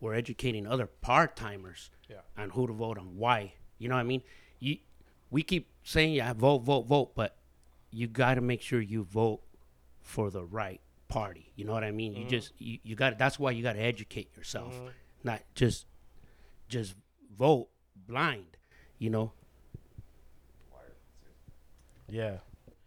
were 0.00 0.14
educating 0.14 0.66
other 0.66 0.86
part 0.86 1.36
timers 1.36 1.90
Yeah. 2.08 2.16
on 2.38 2.50
who 2.50 2.66
to 2.66 2.72
vote 2.72 2.96
on 2.98 3.16
why. 3.18 3.52
You 3.78 3.88
know 3.88 3.94
what 3.94 4.00
I 4.00 4.04
mean? 4.04 4.22
You 4.60 4.78
we 5.30 5.42
keep 5.42 5.68
saying 5.82 6.14
yeah, 6.14 6.32
vote, 6.32 6.60
vote, 6.60 6.86
vote, 6.86 7.14
but 7.14 7.36
you 7.90 8.06
got 8.06 8.34
to 8.34 8.40
make 8.40 8.60
sure 8.60 8.80
you 8.80 9.04
vote 9.04 9.40
for 10.00 10.30
the 10.30 10.44
right 10.44 10.80
party. 11.08 11.52
You 11.56 11.64
know 11.64 11.72
what 11.72 11.84
I 11.84 11.90
mean? 11.90 12.12
Mm-hmm. 12.12 12.22
You 12.22 12.28
just 12.28 12.52
you, 12.58 12.78
you 12.82 12.96
got 12.96 13.18
that's 13.18 13.38
why 13.38 13.50
you 13.52 13.62
got 13.62 13.74
to 13.74 13.82
educate 13.82 14.36
yourself, 14.36 14.74
not 15.22 15.40
just 15.54 15.86
just 16.68 16.94
vote 17.36 17.68
blind. 18.06 18.56
You 18.98 19.10
know. 19.10 19.32
yeah. 22.08 22.38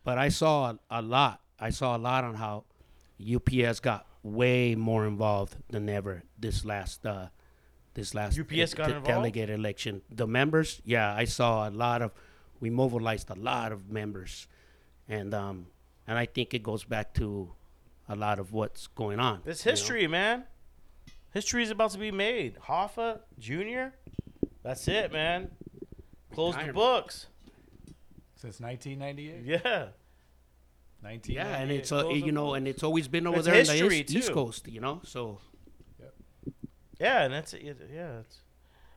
But 0.04 0.18
I 0.18 0.30
saw 0.30 0.72
a, 0.72 0.80
a 0.90 1.02
lot. 1.02 1.42
I 1.60 1.70
saw 1.70 1.98
a 1.98 2.00
lot 2.00 2.24
on 2.24 2.36
how 2.36 2.64
UPS 3.20 3.80
got 3.82 4.06
way 4.24 4.76
more 4.76 5.06
involved 5.06 5.56
than 5.70 5.90
ever 5.90 6.24
this 6.38 6.64
last 6.66 7.06
uh, 7.06 7.28
this 7.98 8.14
last 8.14 8.40
UPS 8.40 8.76
got 8.76 8.88
de- 8.88 8.96
involved? 8.96 9.08
delegate 9.08 9.50
election. 9.50 10.02
The 10.10 10.28
members, 10.28 10.82
yeah, 10.86 11.14
I 11.14 11.26
saw 11.26 11.68
a 11.68 11.72
lot 11.72 12.02
of. 12.02 12.12
We 12.60 12.70
mobilized 12.70 13.30
a 13.30 13.36
lot 13.36 13.72
of 13.72 13.90
members, 13.90 14.48
and 15.10 15.34
um, 15.34 15.68
and 16.08 16.18
I 16.18 16.26
think 16.26 16.54
it 16.54 16.64
goes 16.64 16.84
back 16.84 17.14
to 17.16 17.52
a 18.08 18.16
lot 18.16 18.40
of 18.40 18.54
what's 18.54 18.88
going 18.88 19.20
on. 19.20 19.42
It's 19.46 19.66
you 19.66 19.70
know? 19.70 19.74
history, 19.74 20.08
man. 20.08 20.44
History 21.34 21.64
is 21.64 21.72
about 21.72 21.92
to 21.92 21.98
be 21.98 22.12
made. 22.12 22.58
Hoffa 22.68 23.20
Jr. 23.40 23.96
That's 24.64 24.88
it, 24.88 25.12
man. 25.12 25.52
Close 26.34 26.56
the 26.56 26.74
books. 26.74 27.28
Since 28.36 28.60
1998. 28.60 29.44
Yeah. 29.44 29.88
1998. 31.02 31.36
Yeah, 31.36 31.58
and 31.58 31.72
it's 31.72 31.90
Close 31.90 32.06
uh, 32.06 32.10
you 32.10 32.32
know, 32.32 32.54
and 32.54 32.68
it's 32.68 32.84
always 32.84 33.08
been 33.08 33.28
over 33.28 33.38
It's 33.38 33.46
there 33.46 33.56
in 33.56 33.66
the 33.66 33.74
history, 33.74 34.00
east, 34.00 34.16
East. 34.16 34.32
Coast, 34.32 34.68
you 34.68 34.82
know. 34.82 35.02
So 35.04 35.40
Yeah, 37.00 37.24
and 37.24 37.34
that's 37.34 37.54
it. 37.54 37.78
Yeah, 37.94 38.20
it's. 38.20 38.40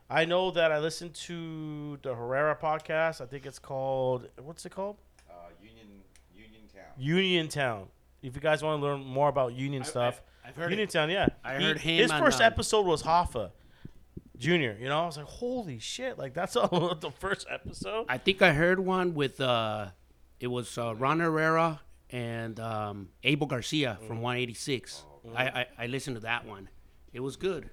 I 0.09 0.25
know 0.25 0.51
that 0.51 0.71
I 0.73 0.79
listened 0.79 1.13
to 1.15 1.97
the 2.01 2.13
Herrera 2.13 2.55
podcast. 2.55 3.21
I 3.21 3.25
think 3.25 3.45
it's 3.45 3.59
called 3.59 4.27
what's 4.41 4.65
it 4.65 4.71
called? 4.73 4.97
Uh, 5.29 5.33
Union 5.61 5.87
Uniontown. 6.35 6.83
Uniontown. 6.97 7.87
If 8.21 8.35
you 8.35 8.41
guys 8.41 8.61
want 8.61 8.81
to 8.81 8.85
learn 8.85 9.03
more 9.05 9.29
about 9.29 9.53
union 9.53 9.83
stuff, 9.83 10.21
I've 10.45 10.55
heard 10.55 10.67
it. 10.67 10.75
Uniontown. 10.75 11.09
Yeah, 11.09 11.29
I 11.43 11.57
He- 11.57 11.63
heard 11.63 11.79
him 11.79 11.97
His 11.97 12.11
first 12.11 12.41
um, 12.41 12.47
episode 12.47 12.85
was 12.85 13.03
Hoffa 13.03 13.51
Junior. 14.37 14.75
You 14.79 14.89
know, 14.89 14.99
I 15.01 15.05
was 15.05 15.17
like, 15.17 15.27
holy 15.27 15.79
shit! 15.79 16.17
Like 16.17 16.33
that's 16.33 16.55
all 16.57 16.93
the 16.95 17.11
first 17.11 17.47
episode. 17.49 18.05
I 18.09 18.17
think 18.17 18.41
I 18.41 18.53
heard 18.53 18.79
one 18.79 19.13
with 19.13 19.39
uh, 19.39 19.87
it 20.39 20.47
was 20.47 20.77
uh, 20.77 20.93
Ron 20.95 21.19
Herrera 21.19 21.79
and 22.09 22.59
um, 22.59 23.09
Abel 23.23 23.47
Garcia 23.47 23.97
from 24.07 24.21
186. 24.21 25.03
I, 25.35 25.43
I 25.45 25.65
I 25.79 25.85
listened 25.87 26.17
to 26.17 26.21
that 26.23 26.45
one. 26.45 26.67
It 27.13 27.19
was 27.21 27.35
good. 27.37 27.69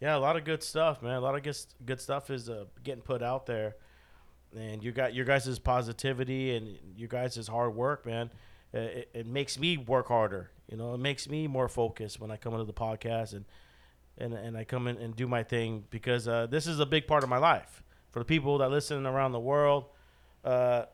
Yeah, 0.00 0.16
a 0.16 0.18
lot 0.18 0.36
of 0.36 0.44
good 0.44 0.62
stuff, 0.62 1.02
man. 1.02 1.14
A 1.14 1.20
lot 1.20 1.34
of 1.34 1.42
good, 1.42 1.56
good 1.84 2.00
stuff 2.00 2.30
is 2.30 2.48
uh, 2.48 2.66
getting 2.84 3.02
put 3.02 3.22
out 3.22 3.46
there, 3.46 3.76
and 4.56 4.82
you 4.82 4.92
got 4.92 5.14
your 5.14 5.24
guys' 5.24 5.58
positivity 5.58 6.56
and 6.56 6.78
you 6.96 7.08
guys' 7.08 7.48
hard 7.48 7.74
work, 7.74 8.06
man. 8.06 8.30
Uh, 8.72 8.78
It, 8.78 9.10
it 9.14 9.26
makes 9.26 9.58
me 9.58 9.76
work 9.76 10.08
harder. 10.08 10.50
You 10.70 10.76
know, 10.76 10.94
it 10.94 10.98
makes 10.98 11.28
me 11.28 11.46
more 11.48 11.68
focused 11.68 12.20
when 12.20 12.30
I 12.30 12.36
come 12.36 12.52
into 12.52 12.64
the 12.64 12.72
podcast 12.72 13.32
and 13.32 13.44
and 14.18 14.34
and 14.34 14.56
I 14.56 14.64
come 14.64 14.86
in 14.88 14.98
and 14.98 15.16
do 15.16 15.26
my 15.26 15.42
thing 15.42 15.84
because 15.90 16.28
uh, 16.28 16.46
this 16.46 16.66
is 16.66 16.78
a 16.80 16.86
big 16.86 17.06
part 17.06 17.22
of 17.24 17.28
my 17.30 17.38
life. 17.38 17.82
For 18.12 18.18
the 18.20 18.24
people 18.24 18.58
that 18.58 18.70
listen 18.70 19.06
around 19.06 19.32
the 19.32 19.40
world, 19.40 19.86
uh, 20.44 20.84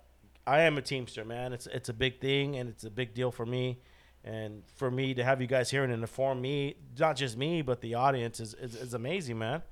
I 0.47 0.61
am 0.63 0.79
a 0.79 0.83
Teamster, 0.83 1.25
man. 1.25 1.53
It's 1.53 1.67
it's 1.67 1.89
a 1.89 1.93
big 1.95 2.21
thing 2.21 2.57
and 2.57 2.69
it's 2.69 2.85
a 2.85 2.91
big 2.91 3.15
deal 3.15 3.31
for 3.31 3.47
me. 3.47 3.79
And 4.25 4.63
for 4.77 4.91
me 4.91 5.13
to 5.15 5.23
have 5.23 5.43
you 5.43 5.47
guys 5.47 5.71
here 5.71 5.85
and 5.85 5.93
inform 5.93 6.41
me, 6.41 6.77
not 6.99 7.15
just 7.17 7.37
me, 7.37 7.61
but 7.61 7.83
the 7.83 7.95
audience 7.95 8.41
is, 8.41 8.55
is, 8.55 8.75
is 8.75 8.95
amazing, 8.95 9.39
man. 9.39 9.63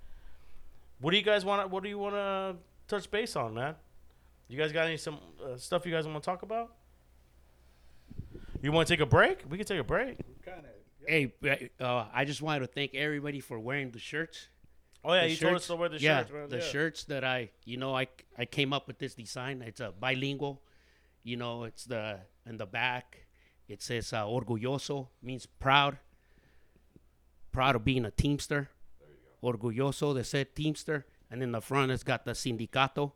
What 1.00 1.12
do 1.12 1.16
you 1.16 1.22
guys 1.22 1.44
want? 1.44 1.62
to 1.62 1.68
What 1.68 1.82
do 1.82 1.88
you 1.88 1.98
want 1.98 2.14
to 2.14 2.56
touch 2.86 3.10
base 3.10 3.34
on, 3.34 3.54
man? 3.54 3.74
You 4.48 4.58
guys 4.58 4.70
got 4.70 4.86
any 4.86 4.98
some 4.98 5.18
uh, 5.42 5.56
stuff 5.56 5.86
you 5.86 5.92
guys 5.92 6.06
want 6.06 6.22
to 6.22 6.24
talk 6.24 6.42
about? 6.42 6.74
You 8.60 8.70
want 8.72 8.86
to 8.86 8.92
take 8.92 9.00
a 9.00 9.06
break? 9.06 9.40
We 9.48 9.56
can 9.56 9.66
take 9.66 9.80
a 9.80 9.84
break. 9.84 10.18
Kind 10.44 10.58
of. 10.58 10.64
Hey, 11.08 11.32
uh, 11.80 12.04
I 12.12 12.24
just 12.24 12.42
wanted 12.42 12.60
to 12.60 12.66
thank 12.66 12.94
everybody 12.94 13.40
for 13.40 13.58
wearing 13.58 13.90
the 13.90 13.98
shirts. 13.98 14.48
Oh 15.04 15.14
yeah, 15.14 15.22
The 15.22 15.30
you 15.30 15.36
told 15.36 15.54
us 15.56 15.66
to 15.66 15.74
wear 15.74 15.88
the 15.88 15.98
yeah, 15.98 16.18
shirts, 16.20 16.32
man. 16.32 16.48
the 16.48 16.56
yeah. 16.58 16.62
shirts 16.62 17.04
that 17.04 17.24
I, 17.24 17.50
you 17.64 17.76
know, 17.76 17.96
I 17.96 18.06
I 18.38 18.44
came 18.44 18.72
up 18.72 18.86
with 18.86 18.98
this 18.98 19.14
design. 19.14 19.62
It's 19.62 19.80
a 19.80 19.92
bilingual. 19.98 20.62
You 21.24 21.38
know, 21.38 21.64
it's 21.64 21.84
the 21.84 22.20
in 22.46 22.56
the 22.56 22.66
back. 22.66 23.26
It 23.72 23.80
says 23.82 24.12
uh, 24.12 24.24
orgulloso 24.24 25.08
means 25.22 25.46
proud. 25.46 25.96
Proud 27.52 27.74
of 27.76 27.84
being 27.84 28.04
a 28.04 28.10
teamster. 28.10 28.68
Orgulloso 29.42 30.14
de 30.14 30.22
ser 30.24 30.44
teamster, 30.44 31.06
and 31.30 31.42
in 31.42 31.52
the 31.52 31.60
front 31.60 31.90
it's 31.90 32.02
got 32.04 32.24
the 32.24 32.32
sindicato. 32.32 33.12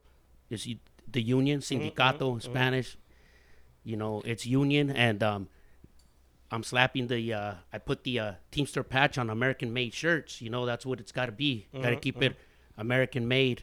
It's 0.51 0.67
the 1.11 1.23
union 1.23 1.61
sindicato 1.61 2.35
in 2.35 2.41
Spanish. 2.41 2.97
You 3.85 3.97
know, 3.97 4.23
it's 4.25 4.47
union, 4.47 4.91
and 4.91 5.23
um, 5.23 5.49
I'm 6.51 6.63
slapping 6.65 7.07
the. 7.07 7.33
Uh, 7.35 7.55
I 7.73 7.79
put 7.79 8.03
the 8.05 8.19
uh, 8.19 8.33
Teamster 8.51 8.83
patch 8.83 9.19
on 9.19 9.31
American 9.31 9.73
made 9.73 9.93
shirts. 9.95 10.41
You 10.43 10.51
know, 10.51 10.65
that's 10.67 10.85
what 10.87 10.99
it's 11.01 11.13
got 11.13 11.27
to 11.27 11.33
be. 11.33 11.67
Got 11.75 11.91
to 11.91 11.97
keep 11.97 12.21
it 12.23 12.37
American 12.79 13.29
made. 13.29 13.63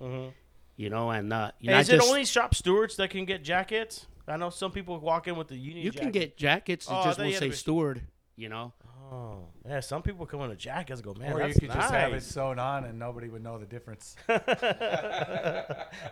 You 0.77 0.89
know, 0.89 1.09
and 1.11 1.33
uh, 1.33 1.51
you 1.59 1.71
not 1.71 1.81
is 1.81 1.89
it 1.89 1.97
just- 1.97 2.07
only 2.07 2.23
shop 2.25 2.55
stewards 2.55 2.95
that 2.97 3.09
can 3.09 3.25
get 3.25 3.43
jackets? 3.43 4.05
I 4.27 4.37
know 4.37 4.49
some 4.49 4.71
people 4.71 4.99
walk 4.99 5.27
in 5.27 5.35
with 5.35 5.47
the 5.49 5.57
union. 5.57 5.83
you 5.85 5.91
can 5.91 6.11
get 6.11 6.37
jackets 6.37 6.85
that 6.85 6.93
Oh, 6.99 7.03
just 7.03 7.17
will 7.19 7.25
you 7.25 7.33
had 7.33 7.39
to 7.39 7.45
say 7.45 7.49
be- 7.49 7.55
steward. 7.55 8.01
You 8.35 8.49
know, 8.49 8.73
Oh, 9.11 9.45
yeah. 9.67 9.79
Some 9.81 10.01
people 10.01 10.25
come 10.25 10.41
in 10.41 10.49
with 10.49 10.57
jackets. 10.57 11.01
and 11.01 11.05
Go, 11.15 11.19
man, 11.19 11.33
or 11.33 11.41
you 11.41 11.47
that's 11.47 11.59
could 11.59 11.71
just 11.71 11.91
have 11.91 12.09
it 12.11 12.13
nice. 12.15 12.25
sewn 12.25 12.57
on 12.57 12.83
and 12.85 12.97
nobody 12.97 13.29
would 13.29 13.43
know 13.43 13.59
the 13.59 13.65
difference. 13.67 14.15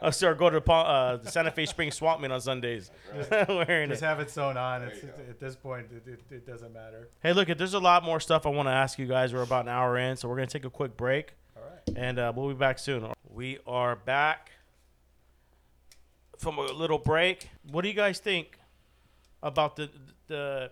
Oh, 0.02 0.10
sir, 0.12 0.34
go 0.36 0.50
to 0.50 0.62
Pa- 0.62 0.82
uh, 0.84 1.18
the 1.18 1.30
Santa 1.32 1.52
Fe 1.52 1.66
Spring 1.66 1.92
Swap 1.92 2.20
Meet 2.22 2.32
on 2.32 2.42
Sundays. 2.42 2.92
Wearing 3.32 3.90
just 3.90 4.02
it. 4.02 4.06
have 4.06 4.20
it 4.20 4.30
sewn 4.30 4.58
on. 4.58 4.84
It's, 4.84 5.04
at 5.04 5.40
this 5.40 5.56
point, 5.56 5.88
it, 5.92 6.08
it, 6.10 6.20
it 6.30 6.46
doesn't 6.48 6.74
matter. 6.74 7.10
Hey, 7.24 7.34
look, 7.34 7.48
there's 7.48 7.74
a 7.74 7.80
lot 7.80 8.04
more 8.04 8.20
stuff 8.20 8.46
I 8.46 8.50
want 8.50 8.68
to 8.68 8.72
ask 8.74 8.98
you 9.00 9.06
guys. 9.08 9.34
We're 9.34 9.42
about 9.44 9.66
an 9.66 9.70
hour 9.70 9.98
in, 9.98 10.16
so 10.18 10.28
we're 10.30 10.36
gonna 10.36 10.48
take 10.48 10.66
a 10.66 10.70
quick 10.70 10.96
break, 10.98 11.34
All 11.56 11.64
right. 11.64 11.98
and 11.98 12.20
uh, 12.20 12.32
we'll 12.36 12.48
be 12.50 12.54
back 12.56 12.78
soon. 12.80 13.12
We 13.30 13.60
are 13.68 13.96
back 13.96 14.52
from 16.42 16.58
a 16.58 16.64
little 16.64 16.98
break. 16.98 17.50
What 17.70 17.84
do 17.84 17.88
you 17.88 17.94
guys 17.94 18.20
think 18.20 18.60
about 19.44 19.76
the 19.76 19.90
the 20.28 20.72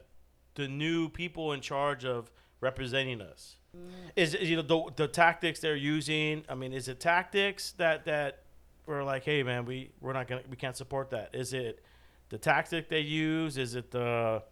the 0.56 0.68
new 0.68 1.10
people 1.10 1.54
in 1.54 1.62
charge 1.62 2.04
of 2.04 2.32
representing 2.60 3.22
us. 3.22 3.56
Mm. 3.76 3.90
Is 4.16 4.34
it, 4.34 4.42
you 4.42 4.56
know 4.58 4.62
the 4.62 4.92
the 4.96 5.08
tactics 5.08 5.60
they're 5.60 5.76
using? 5.76 6.44
I 6.50 6.56
mean, 6.56 6.74
is 6.74 6.88
it 6.88 7.00
tactics 7.00 7.72
that 7.74 8.06
that 8.06 8.44
we're 8.86 9.04
like, 9.04 9.24
hey 9.24 9.44
man, 9.44 9.66
we 9.66 9.92
we're 10.02 10.14
not 10.14 10.28
gonna 10.28 10.42
we 10.50 10.56
can't 10.58 10.76
support 10.76 11.12
that? 11.12 11.30
Is 11.34 11.54
it 11.54 11.84
the 12.30 12.38
tactic 12.38 12.90
they 12.90 13.02
use? 13.02 13.58
Is 13.58 13.76
it 13.76 13.92
the 13.92 14.44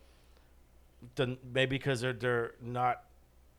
the 1.16 1.38
maybe 1.54 1.78
because 1.78 2.02
they're 2.02 2.14
they're 2.14 2.52
not 2.62 3.04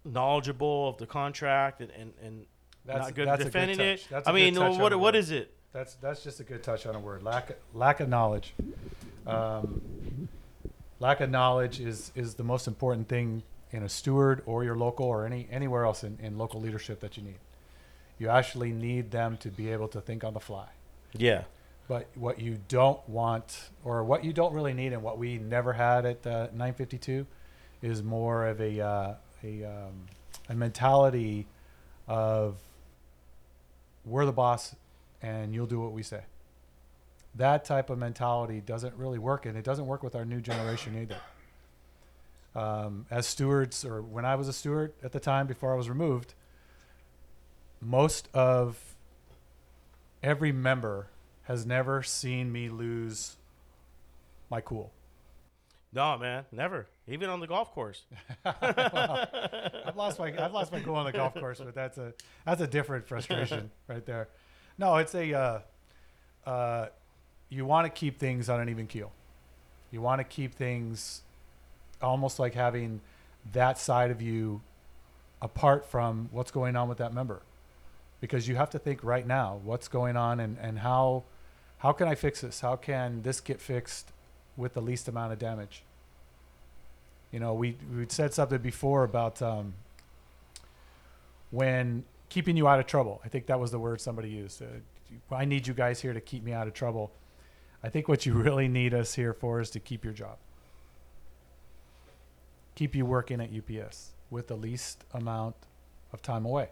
knowledgeable 0.05 0.89
of 0.89 0.97
the 0.99 1.07
contract 1.07 1.81
and 1.81 1.91
and, 1.91 2.13
and 2.23 2.47
That's- 2.85 3.07
not 3.07 3.15
good 3.15 3.29
that's 3.29 3.41
at 3.41 3.45
good 3.45 3.53
defending 3.53 3.81
it? 3.81 3.97
touch. 3.99 4.09
That's 4.09 4.29
I 4.29 4.31
a 4.31 4.35
mean, 4.35 4.55
touch 4.55 4.79
what 4.79 4.91
the 4.91 4.99
what 4.99 5.15
word. 5.15 5.19
is 5.19 5.31
it? 5.33 5.55
That's 5.73 5.95
that's 5.97 6.23
just 6.23 6.41
a 6.41 6.45
good 6.45 6.63
touch 6.63 6.87
on 6.87 6.95
a 6.95 7.01
word. 7.01 7.23
Lack 7.23 7.53
lack 7.75 8.01
of 8.01 8.09
knowledge. 8.09 8.55
Um, 9.27 10.29
lack 10.99 11.21
of 11.21 11.31
knowledge 11.31 11.81
is 11.81 12.11
is 12.15 12.35
the 12.35 12.45
most 12.45 12.67
important 12.67 13.09
thing 13.09 13.43
in 13.71 13.83
a 13.83 13.89
steward 13.89 14.43
or 14.47 14.65
your 14.65 14.77
local 14.77 15.07
or 15.07 15.27
any 15.27 15.47
anywhere 15.51 15.85
else 15.85 16.05
in, 16.05 16.19
in 16.23 16.39
local 16.39 16.61
leadership 16.61 17.01
that 17.01 17.17
you 17.17 17.23
need. 17.23 17.39
You 18.19 18.31
actually 18.31 18.73
need 18.73 19.11
them 19.11 19.37
to 19.39 19.51
be 19.51 19.71
able 19.71 19.89
to 19.89 20.01
think 20.01 20.25
on 20.25 20.35
the 20.35 20.41
fly. 20.41 20.69
Yeah. 21.13 21.45
But 21.87 22.09
what 22.15 22.39
you 22.41 22.59
don't 22.69 23.07
want, 23.09 23.71
or 23.83 24.05
what 24.05 24.25
you 24.25 24.33
don't 24.33 24.53
really 24.53 24.75
need, 24.75 24.93
and 24.93 25.03
what 25.03 25.17
we 25.17 25.39
never 25.39 25.73
had 25.73 26.05
at 26.05 26.27
uh, 26.27 26.49
952, 26.53 27.27
is 27.81 28.03
more 28.03 28.47
of 28.47 28.61
a 28.61 28.81
uh, 28.81 29.15
a 29.45 29.65
um, 29.65 30.07
a 30.49 30.55
mentality 30.55 31.47
of 32.07 32.57
we're 34.05 34.25
the 34.25 34.33
boss, 34.33 34.75
and 35.23 35.55
you'll 35.55 35.67
do 35.67 35.81
what 35.81 35.93
we 35.93 36.03
say. 36.03 36.23
That 37.35 37.65
type 37.65 37.91
of 37.91 37.99
mentality 37.99 38.61
doesn't 38.61 38.95
really 38.97 39.19
work, 39.19 39.47
and 39.47 39.57
it 39.57 39.65
doesn't 39.65 39.87
work 39.87 40.03
with 40.03 40.15
our 40.15 40.25
new 40.25 40.41
generation 40.41 40.97
either. 41.01 41.17
Um, 42.55 43.07
as 43.11 43.27
stewards, 43.27 43.85
or 43.85 44.03
when 44.03 44.25
I 44.25 44.35
was 44.35 44.49
a 44.49 44.53
steward 44.53 44.93
at 45.03 45.13
the 45.13 45.21
time 45.21 45.47
before 45.47 45.73
I 45.73 45.77
was 45.77 45.89
removed, 45.89 46.35
most 47.81 48.29
of 48.35 48.97
every 50.23 50.53
member 50.53 51.09
has 51.45 51.65
never 51.65 52.03
seen 52.03 52.51
me 52.51 52.69
lose 52.69 53.37
my 54.51 54.61
cool. 54.61 54.93
No, 55.93 56.19
man, 56.19 56.45
never. 56.53 56.87
Even 57.07 57.31
on 57.31 57.41
the 57.41 57.47
golf 57.47 57.73
course. 57.73 58.03
I've 58.45 59.97
lost 59.97 60.19
my 60.19 60.27
I've 60.39 60.53
lost 60.53 60.71
my 60.71 60.81
cool 60.81 60.97
on 60.97 61.07
the 61.07 61.13
golf 61.13 61.35
course, 61.35 61.61
but 61.65 61.75
that's 61.75 61.97
a 61.97 62.13
that's 62.45 62.61
a 62.61 62.67
different 62.67 63.07
frustration 63.07 63.71
right 63.89 64.05
there. 64.05 64.29
No, 64.79 64.97
it's 64.97 65.15
a 65.15 65.35
uh, 65.35 65.61
uh, 66.49 66.87
you 67.49 67.67
want 67.67 67.87
to 67.87 67.91
keep 67.91 68.19
things 68.19 68.49
on 68.49 68.61
an 68.61 68.69
even 68.69 68.87
keel. 68.87 69.13
You 69.91 70.01
want 70.01 70.21
to 70.21 70.25
keep 70.25 70.55
things 70.55 71.23
almost 72.01 72.39
like 72.39 72.55
having 72.55 73.01
that 73.53 73.79
side 73.79 74.11
of 74.11 74.23
you 74.23 74.61
apart 75.43 75.85
from 75.85 76.29
what's 76.31 76.51
going 76.51 76.77
on 76.77 76.89
with 76.89 76.99
that 76.99 77.13
member, 77.13 77.43
because 78.21 78.47
you 78.47 78.57
have 78.57 78.71
to 78.71 78.79
think 78.79 79.03
right 79.03 79.27
now 79.27 79.61
what's 79.65 79.89
going 79.89 80.17
on 80.17 80.39
and 80.39 80.57
and 80.61 80.79
how 80.79 81.25
how 81.79 81.93
can 81.93 82.07
I 82.07 82.15
fix 82.15 82.43
this? 82.43 82.61
How 82.61 82.77
can 82.77 83.23
this 83.23 83.41
get 83.41 83.61
fixed 83.61 84.13
with 84.57 84.75
the 84.75 84.81
least 84.83 85.09
amount 85.09 85.33
of 85.33 85.39
damage? 85.39 85.83
You 87.33 87.41
know, 87.41 87.53
we 87.53 87.77
we 87.95 88.07
said 88.09 88.33
something 88.33 88.59
before 88.59 89.03
about 89.05 89.43
um, 89.43 89.75
when 91.51 92.05
keeping 92.29 92.57
you 92.57 92.69
out 92.69 92.79
of 92.79 92.87
trouble. 92.87 93.21
I 93.25 93.29
think 93.29 93.47
that 93.47 93.59
was 93.59 93.71
the 93.71 93.79
word 93.79 94.01
somebody 94.01 94.31
used. 94.31 94.63
Uh, 94.63 94.67
I 95.35 95.45
need 95.45 95.67
you 95.67 95.75
guys 95.75 96.01
here 96.01 96.13
to 96.13 96.21
keep 96.21 96.45
me 96.45 96.53
out 96.53 96.67
of 96.67 96.75
trouble. 96.75 97.13
I 97.83 97.89
think 97.89 98.09
what 98.09 98.27
you 98.27 98.35
really 98.43 98.69
need 98.69 98.95
us 98.95 99.15
here 99.15 99.33
for 99.33 99.61
is 99.61 99.71
to 99.71 99.81
keep 99.81 100.05
your 100.05 100.13
job, 100.13 100.39
keep 102.75 102.95
you 102.95 103.07
working 103.07 103.41
at 103.41 103.51
UPS 103.51 104.13
with 104.31 104.49
the 104.49 104.57
least 104.57 105.05
amount 105.13 105.57
of 106.13 106.23
time 106.23 106.45
away. 106.45 106.69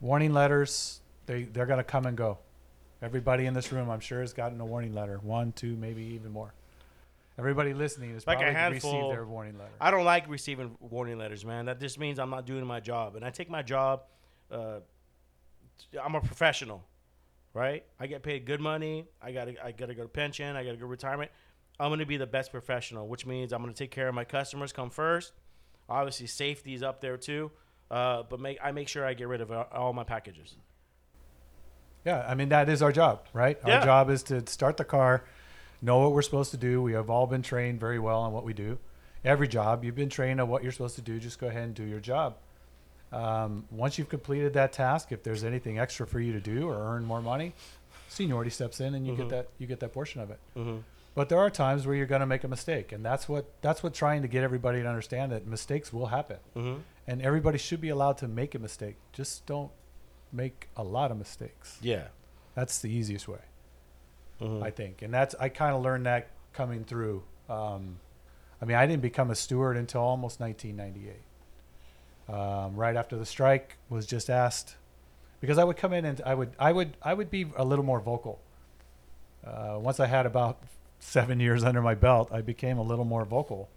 Warning 0.00 0.32
letters, 0.32 1.00
they 1.26 1.42
they're 1.44 1.66
gonna 1.66 1.82
come 1.82 2.06
and 2.06 2.16
go. 2.16 2.38
Everybody 3.02 3.46
in 3.46 3.54
this 3.54 3.72
room, 3.72 3.90
I'm 3.90 4.00
sure, 4.00 4.20
has 4.20 4.32
gotten 4.32 4.60
a 4.60 4.66
warning 4.66 4.94
letter. 4.94 5.18
One, 5.22 5.52
two, 5.52 5.76
maybe 5.76 6.02
even 6.02 6.32
more. 6.32 6.52
Everybody 7.38 7.72
listening 7.72 8.14
has 8.14 8.26
Like 8.26 8.38
probably 8.38 8.54
received 8.54 8.84
handful. 8.84 9.10
their 9.10 9.24
warning 9.24 9.56
letter. 9.58 9.70
I 9.80 9.90
don't 9.92 10.04
like 10.04 10.28
receiving 10.28 10.76
warning 10.80 11.18
letters, 11.18 11.44
man. 11.44 11.66
That 11.66 11.78
just 11.80 11.98
means 11.98 12.18
I'm 12.18 12.30
not 12.30 12.46
doing 12.46 12.66
my 12.66 12.80
job, 12.80 13.14
and 13.14 13.24
I 13.24 13.30
take 13.30 13.48
my 13.48 13.62
job. 13.62 14.02
Uh, 14.50 14.80
I'm 16.02 16.16
a 16.16 16.20
professional, 16.20 16.84
right? 17.54 17.84
I 18.00 18.08
get 18.08 18.22
paid 18.24 18.44
good 18.44 18.60
money. 18.60 19.06
I 19.22 19.30
got 19.30 19.44
to 19.44 19.64
I 19.64 19.70
got 19.70 19.86
to 19.86 19.94
go 19.94 20.02
to 20.02 20.08
pension. 20.08 20.56
I 20.56 20.64
got 20.64 20.70
to 20.70 20.76
go 20.76 20.80
to 20.80 20.86
retirement. 20.86 21.30
I'm 21.78 21.90
going 21.90 22.00
to 22.00 22.06
be 22.06 22.16
the 22.16 22.26
best 22.26 22.50
professional, 22.50 23.06
which 23.06 23.24
means 23.24 23.52
I'm 23.52 23.62
going 23.62 23.72
to 23.72 23.78
take 23.78 23.92
care 23.92 24.08
of 24.08 24.14
my 24.14 24.24
customers. 24.24 24.72
Come 24.72 24.90
first. 24.90 25.32
Obviously, 25.88 26.26
safety 26.26 26.74
is 26.74 26.82
up 26.82 27.00
there 27.00 27.16
too. 27.16 27.52
Uh, 27.88 28.24
but 28.28 28.40
make 28.40 28.58
I 28.62 28.72
make 28.72 28.88
sure 28.88 29.06
I 29.06 29.14
get 29.14 29.28
rid 29.28 29.40
of 29.40 29.52
uh, 29.52 29.64
all 29.72 29.92
my 29.92 30.04
packages. 30.04 30.56
Yeah, 32.04 32.24
I 32.26 32.34
mean 32.34 32.48
that 32.48 32.68
is 32.68 32.82
our 32.82 32.92
job, 32.92 33.26
right? 33.32 33.58
Yeah. 33.66 33.78
Our 33.78 33.84
job 33.84 34.10
is 34.10 34.22
to 34.24 34.44
start 34.46 34.76
the 34.76 34.84
car, 34.84 35.24
know 35.80 35.98
what 35.98 36.12
we're 36.12 36.22
supposed 36.22 36.50
to 36.52 36.56
do. 36.56 36.82
We 36.82 36.92
have 36.92 37.10
all 37.10 37.26
been 37.26 37.42
trained 37.42 37.80
very 37.80 37.98
well 37.98 38.20
on 38.20 38.32
what 38.32 38.44
we 38.44 38.52
do. 38.52 38.78
Every 39.24 39.48
job 39.48 39.84
you've 39.84 39.94
been 39.94 40.08
trained 40.08 40.40
on 40.40 40.48
what 40.48 40.62
you're 40.62 40.72
supposed 40.72 40.96
to 40.96 41.02
do. 41.02 41.18
Just 41.18 41.38
go 41.38 41.48
ahead 41.48 41.64
and 41.64 41.74
do 41.74 41.84
your 41.84 42.00
job. 42.00 42.36
Um, 43.10 43.64
once 43.70 43.98
you've 43.98 44.08
completed 44.08 44.52
that 44.54 44.72
task, 44.72 45.12
if 45.12 45.22
there's 45.22 45.44
anything 45.44 45.78
extra 45.78 46.06
for 46.06 46.20
you 46.20 46.32
to 46.32 46.40
do 46.40 46.68
or 46.68 46.76
earn 46.94 47.04
more 47.04 47.22
money, 47.22 47.54
seniority 48.08 48.50
steps 48.50 48.80
in 48.80 48.94
and 48.94 49.06
you 49.06 49.14
get 49.14 49.22
mm-hmm. 49.26 49.36
that 49.36 49.48
you 49.58 49.66
get 49.66 49.80
that 49.80 49.92
portion 49.92 50.20
of 50.20 50.30
it. 50.30 50.38
Mm-hmm. 50.56 50.78
But 51.14 51.28
there 51.28 51.38
are 51.38 51.50
times 51.50 51.86
where 51.86 51.96
you're 51.96 52.06
going 52.06 52.20
to 52.20 52.26
make 52.26 52.44
a 52.44 52.48
mistake, 52.48 52.92
and 52.92 53.04
that's 53.04 53.28
what 53.28 53.50
that's 53.60 53.82
what 53.82 53.94
trying 53.94 54.22
to 54.22 54.28
get 54.28 54.44
everybody 54.44 54.82
to 54.82 54.88
understand 54.88 55.32
that 55.32 55.46
mistakes 55.46 55.92
will 55.92 56.06
happen, 56.06 56.36
mm-hmm. 56.54 56.80
and 57.06 57.22
everybody 57.22 57.58
should 57.58 57.80
be 57.80 57.88
allowed 57.88 58.18
to 58.18 58.28
make 58.28 58.54
a 58.54 58.58
mistake. 58.58 58.96
Just 59.12 59.44
don't 59.46 59.72
make 60.32 60.68
a 60.76 60.84
lot 60.84 61.10
of 61.10 61.18
mistakes. 61.18 61.78
Yeah. 61.80 62.08
That's 62.54 62.78
the 62.78 62.88
easiest 62.88 63.26
way, 63.26 63.40
I 64.40 64.70
think, 64.70 65.02
and 65.02 65.12
that's 65.12 65.34
I 65.40 65.48
kind 65.48 65.74
of 65.74 65.82
learned 65.82 66.06
that 66.06 66.28
coming 66.52 66.84
through. 66.84 67.22
Um, 67.48 67.98
I 68.62 68.64
mean, 68.64 68.76
I 68.76 68.86
didn't 68.86 69.02
become 69.02 69.30
a 69.30 69.34
steward 69.34 69.76
until 69.76 70.00
almost 70.02 70.38
1998. 70.40 71.16
Um, 72.28 72.76
right 72.76 72.94
after 72.94 73.16
the 73.16 73.24
strike 73.26 73.76
was 73.88 74.06
just 74.06 74.28
asked, 74.28 74.76
because 75.40 75.56
I 75.58 75.64
would 75.64 75.76
come 75.76 75.92
in 75.92 76.04
and 76.04 76.20
I 76.26 76.34
would 76.34 76.50
I 76.58 76.72
would 76.72 76.96
I 77.02 77.14
would 77.14 77.30
be 77.30 77.46
a 77.56 77.64
little 77.64 77.84
more 77.84 78.00
vocal. 78.00 78.38
Uh, 79.46 79.78
once 79.80 79.98
I 79.98 80.06
had 80.06 80.26
about 80.26 80.58
seven 81.00 81.40
years 81.40 81.64
under 81.64 81.80
my 81.80 81.94
belt, 81.94 82.28
I 82.32 82.40
became 82.42 82.76
a 82.78 82.82
little 82.82 83.04
more 83.04 83.24
vocal 83.24 83.68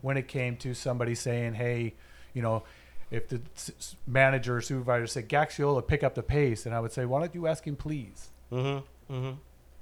when 0.00 0.16
it 0.16 0.26
came 0.28 0.56
to 0.58 0.74
somebody 0.74 1.14
saying, 1.14 1.54
"Hey, 1.54 1.94
you 2.34 2.42
know." 2.42 2.62
If 3.10 3.28
the 3.28 3.40
s- 3.56 3.96
manager 4.06 4.58
or 4.58 4.60
supervisor 4.60 5.06
said 5.06 5.30
Gaxiola 5.30 5.80
pick 5.86 6.04
up 6.04 6.14
the 6.14 6.22
pace, 6.22 6.66
and 6.66 6.74
I 6.74 6.80
would 6.80 6.92
say, 6.92 7.06
"Why 7.06 7.20
don't 7.20 7.34
you 7.34 7.46
ask 7.46 7.66
him, 7.66 7.74
please?" 7.74 8.28
Mm-hmm. 8.52 9.14
Mm-hmm. 9.14 9.30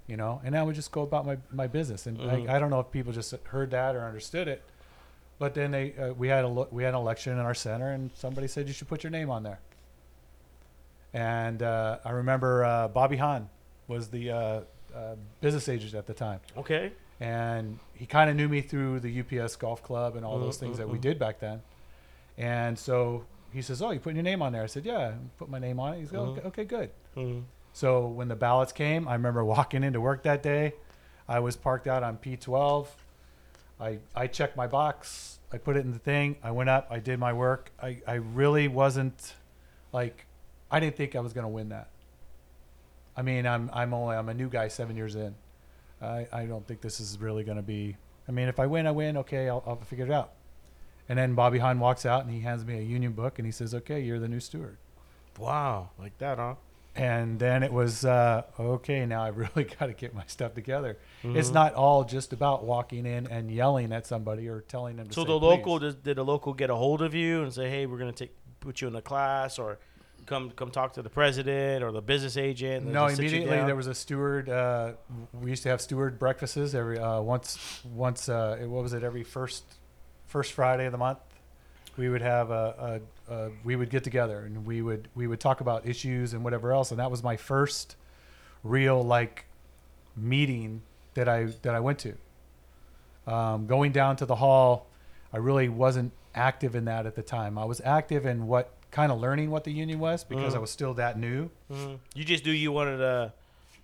You 0.07 0.17
know, 0.17 0.41
and 0.45 0.57
I 0.57 0.63
would 0.63 0.75
just 0.75 0.93
go 0.93 1.03
about 1.03 1.27
my, 1.27 1.37
my 1.53 1.67
business. 1.67 2.07
And 2.07 2.21
I, 2.23 2.57
I 2.57 2.59
don't 2.59 2.71
know 2.71 2.81
if 2.81 2.91
people 2.91 3.13
just 3.13 3.35
heard 3.49 3.71
that 3.73 3.97
or 3.97 4.05
understood 4.05 4.47
it, 4.49 4.63
but 5.39 5.55
then 5.55 5.71
they 5.73 5.95
uh, 5.97 6.13
we 6.15 6.29
had 6.29 6.45
a 6.45 6.49
lo- 6.49 6.69
we 6.71 6.83
had 6.85 6.95
an 6.95 7.01
election 7.01 7.33
in 7.33 7.39
our 7.41 7.55
center, 7.55 7.91
and 7.91 8.11
somebody 8.15 8.47
said 8.49 8.69
you 8.69 8.73
should 8.75 8.89
put 8.89 9.03
your 9.03 9.11
name 9.11 9.31
on 9.31 9.43
there. 9.43 9.59
And 11.15 11.63
uh, 11.63 11.99
I 12.05 12.11
remember 12.11 12.65
uh, 12.65 12.89
Bobby 12.89 13.17
Hahn 13.17 13.49
was 13.89 14.09
the 14.09 14.31
uh, 14.31 14.37
uh, 14.95 15.15
business 15.41 15.69
agent 15.69 15.95
at 15.95 16.07
the 16.07 16.15
time, 16.15 16.41
Okay. 16.57 16.93
and 17.21 17.79
he 17.95 18.05
kind 18.07 18.29
of 18.29 18.37
knew 18.37 18.49
me 18.49 18.61
through 18.61 19.01
the 19.01 19.21
UPS 19.21 19.57
Golf 19.57 19.83
Club 19.83 20.17
and 20.17 20.25
all 20.25 20.39
those 20.39 20.57
things 20.59 20.79
that 20.79 20.89
we 20.89 20.99
did 20.99 21.19
back 21.19 21.39
then. 21.41 21.63
And 22.37 22.79
so 22.79 23.25
he 23.53 23.63
says, 23.63 23.81
"Oh, 23.81 23.91
you 23.93 24.01
putting 24.01 24.17
your 24.17 24.25
name 24.25 24.43
on 24.43 24.53
there?" 24.53 24.63
I 24.63 24.67
said, 24.67 24.85
"Yeah, 24.85 25.13
put 25.39 25.49
my 25.49 25.59
name 25.59 25.81
on 25.81 25.95
it." 25.95 26.01
He's 26.01 26.13
like, 26.13 26.21
okay, 26.21 26.47
"Okay, 26.49 26.65
good." 26.65 26.91
So 27.77 28.07
when 28.07 28.29
the 28.29 28.37
ballots 28.37 28.73
came, 28.73 29.07
I 29.07 29.13
remember 29.13 29.45
walking 29.57 29.85
into 29.85 30.01
work 30.01 30.23
that 30.23 30.43
day. 30.43 30.73
I 31.29 31.41
was 31.41 31.57
parked 31.57 31.87
out 31.87 32.03
on 32.03 32.17
P12. 32.17 32.87
I 33.79 33.99
I 34.15 34.29
checked 34.29 34.57
my 34.57 34.67
box. 34.67 35.41
I 35.53 35.59
put 35.59 35.77
it 35.77 35.81
in 35.81 35.93
the 35.93 35.99
thing. 35.99 36.37
I 36.43 36.53
went 36.53 36.71
up. 36.71 36.87
I 36.91 37.01
did 37.01 37.19
my 37.19 37.35
work. 37.35 37.71
I, 37.83 38.01
I 38.07 38.15
really 38.15 38.67
wasn't 38.67 39.35
like 39.93 40.25
I 40.71 40.81
didn't 40.81 40.97
think 40.97 41.15
I 41.15 41.21
was 41.21 41.35
going 41.35 41.45
to 41.45 41.51
win 41.51 41.69
that. 41.69 41.91
I 43.15 43.21
mean, 43.21 43.47
I'm 43.47 43.69
I'm 43.75 43.93
only 43.93 44.17
I'm 44.17 44.31
a 44.31 44.35
new 44.35 44.49
guy 44.49 44.69
7 44.69 44.97
years 44.97 45.15
in. 45.15 45.35
I 46.01 46.27
I 46.33 46.47
don't 46.47 46.67
think 46.67 46.81
this 46.81 46.99
is 46.99 47.19
really 47.21 47.45
going 47.45 47.59
to 47.59 47.63
be 47.63 47.99
I 48.27 48.33
mean, 48.33 48.49
if 48.49 48.59
I 48.59 48.65
win, 48.65 48.87
I 48.87 48.91
win. 48.93 49.19
Okay, 49.19 49.51
I'll 49.51 49.63
I'll 49.67 49.77
figure 49.77 50.07
it 50.07 50.11
out. 50.11 50.33
And 51.11 51.19
then 51.19 51.35
Bobby 51.35 51.59
Hahn 51.59 51.79
walks 51.79 52.07
out 52.07 52.25
and 52.25 52.33
he 52.33 52.41
hands 52.41 52.65
me 52.65 52.79
a 52.79 52.83
union 52.83 53.13
book 53.13 53.39
and 53.39 53.45
he 53.45 53.53
says, 53.53 53.75
"Okay, 53.75 54.01
you're 54.01 54.19
the 54.19 54.29
new 54.29 54.41
steward." 54.41 54.79
Wow. 55.39 55.91
Like 55.99 56.17
that, 56.17 56.39
huh? 56.39 56.55
And 56.97 57.39
then 57.39 57.63
it 57.63 57.73
was 57.73 58.05
uh, 58.05 58.43
okay 58.59 59.05
now 59.07 59.23
i 59.23 59.29
really 59.43 59.65
got 59.65 59.87
to 59.87 59.93
get 59.93 60.15
my 60.15 60.25
stuff 60.27 60.55
together 60.55 60.99
it's 61.23 61.51
not 61.51 61.75
all 61.75 62.05
just 62.05 62.33
about 62.33 62.65
walking 62.65 63.05
in 63.07 63.27
and 63.27 63.51
yelling 63.51 63.93
at 63.93 64.07
somebody 64.07 64.49
or 64.49 64.61
telling 64.63 64.97
them 64.97 65.09
to 65.09 65.15
So 65.15 65.25
the 65.25 65.33
local 65.39 65.81
please. 65.81 65.95
did, 65.97 66.17
the 66.17 66.25
local 66.25 66.55
get 66.55 66.71
a 66.71 66.75
hold 66.77 67.03
of 67.03 67.15
you 67.15 67.43
and 67.43 67.53
say, 67.53 67.69
"Hey, 67.69 67.87
we're 67.87 67.99
gonna 67.99 68.13
take 68.13 68.33
put 68.61 68.81
you 68.81 68.87
in 68.87 68.95
a 68.95 69.03
class 69.03 69.59
or 69.59 69.79
come 70.27 70.51
come 70.53 70.71
talk 70.71 70.93
to 70.95 71.03
the 71.03 71.11
president 71.11 71.83
or 71.83 71.91
the 71.91 72.01
business 72.01 72.37
agent"? 72.37 72.87
no 72.87 73.07
just 73.09 73.17
sit 73.17 73.25
you 73.25 73.29
immediately 73.31 73.65
there 73.67 73.75
was 73.77 73.89
a 73.89 73.95
steward 73.95 74.49
uh, 74.49 74.93
we 75.33 75.51
used 75.51 75.65
to 75.65 75.69
have 75.69 75.81
steward 75.81 76.19
breakfasts 76.19 76.75
every 76.75 76.99
uh, 76.99 77.21
once 77.21 77.81
once 77.93 78.29
uh, 78.29 78.57
what 78.63 78.83
was 78.83 78.93
it 78.93 79.03
every 79.03 79.25
first 79.25 79.65
first 80.27 80.53
friday 80.53 80.87
of 80.87 80.93
the 80.93 80.99
month 80.99 81.19
we 81.97 82.09
would 82.09 82.23
have 82.23 82.51
a, 82.51 83.01
a, 83.01 83.01
a 83.29 83.51
we 83.65 83.77
would 83.77 83.91
get 83.91 84.05
together 84.05 84.41
and 84.41 84.65
we 84.67 84.83
would 84.83 85.09
we 85.15 85.27
would 85.27 85.41
talk 85.41 85.61
about 85.61 85.87
issues 85.87 86.33
and 86.33 86.45
whatever 86.45 86.73
else 86.73 86.91
and 86.91 87.01
that 87.01 87.11
was 87.11 87.23
my 87.23 87.37
first 87.37 87.97
real 88.63 89.03
like 89.03 89.45
meeting 90.17 90.83
that 91.15 91.29
I 91.29 91.45
that 91.63 91.75
I 91.75 91.81
went 91.81 91.99
to. 92.01 92.15
Um, 93.27 93.67
going 93.67 93.91
down 93.93 94.17
to 94.17 94.27
the 94.27 94.37
hall, 94.37 94.87
I 95.33 95.39
really 95.39 95.69
wasn't 95.69 96.13
active 96.35 96.77
in 96.77 96.85
that 96.85 97.07
at 97.07 97.15
the 97.17 97.23
time. 97.23 97.59
I 97.59 97.65
was 97.65 97.81
active 97.85 98.25
in 98.27 98.47
what 98.47 98.71
kind 98.93 99.11
of 99.11 99.19
learning 99.21 99.51
what 99.51 99.65
the 99.65 99.73
union 99.73 99.99
was 99.99 100.23
because 100.23 100.55
I 100.55 100.59
was 100.59 100.71
still 100.71 100.95
that 100.95 101.19
new. 101.19 101.51
Mhm. 101.71 101.99
You 102.15 102.25
just 102.25 102.45
knew 102.47 102.53
you 102.53 102.71
wanted 102.71 102.99
to 102.99 103.33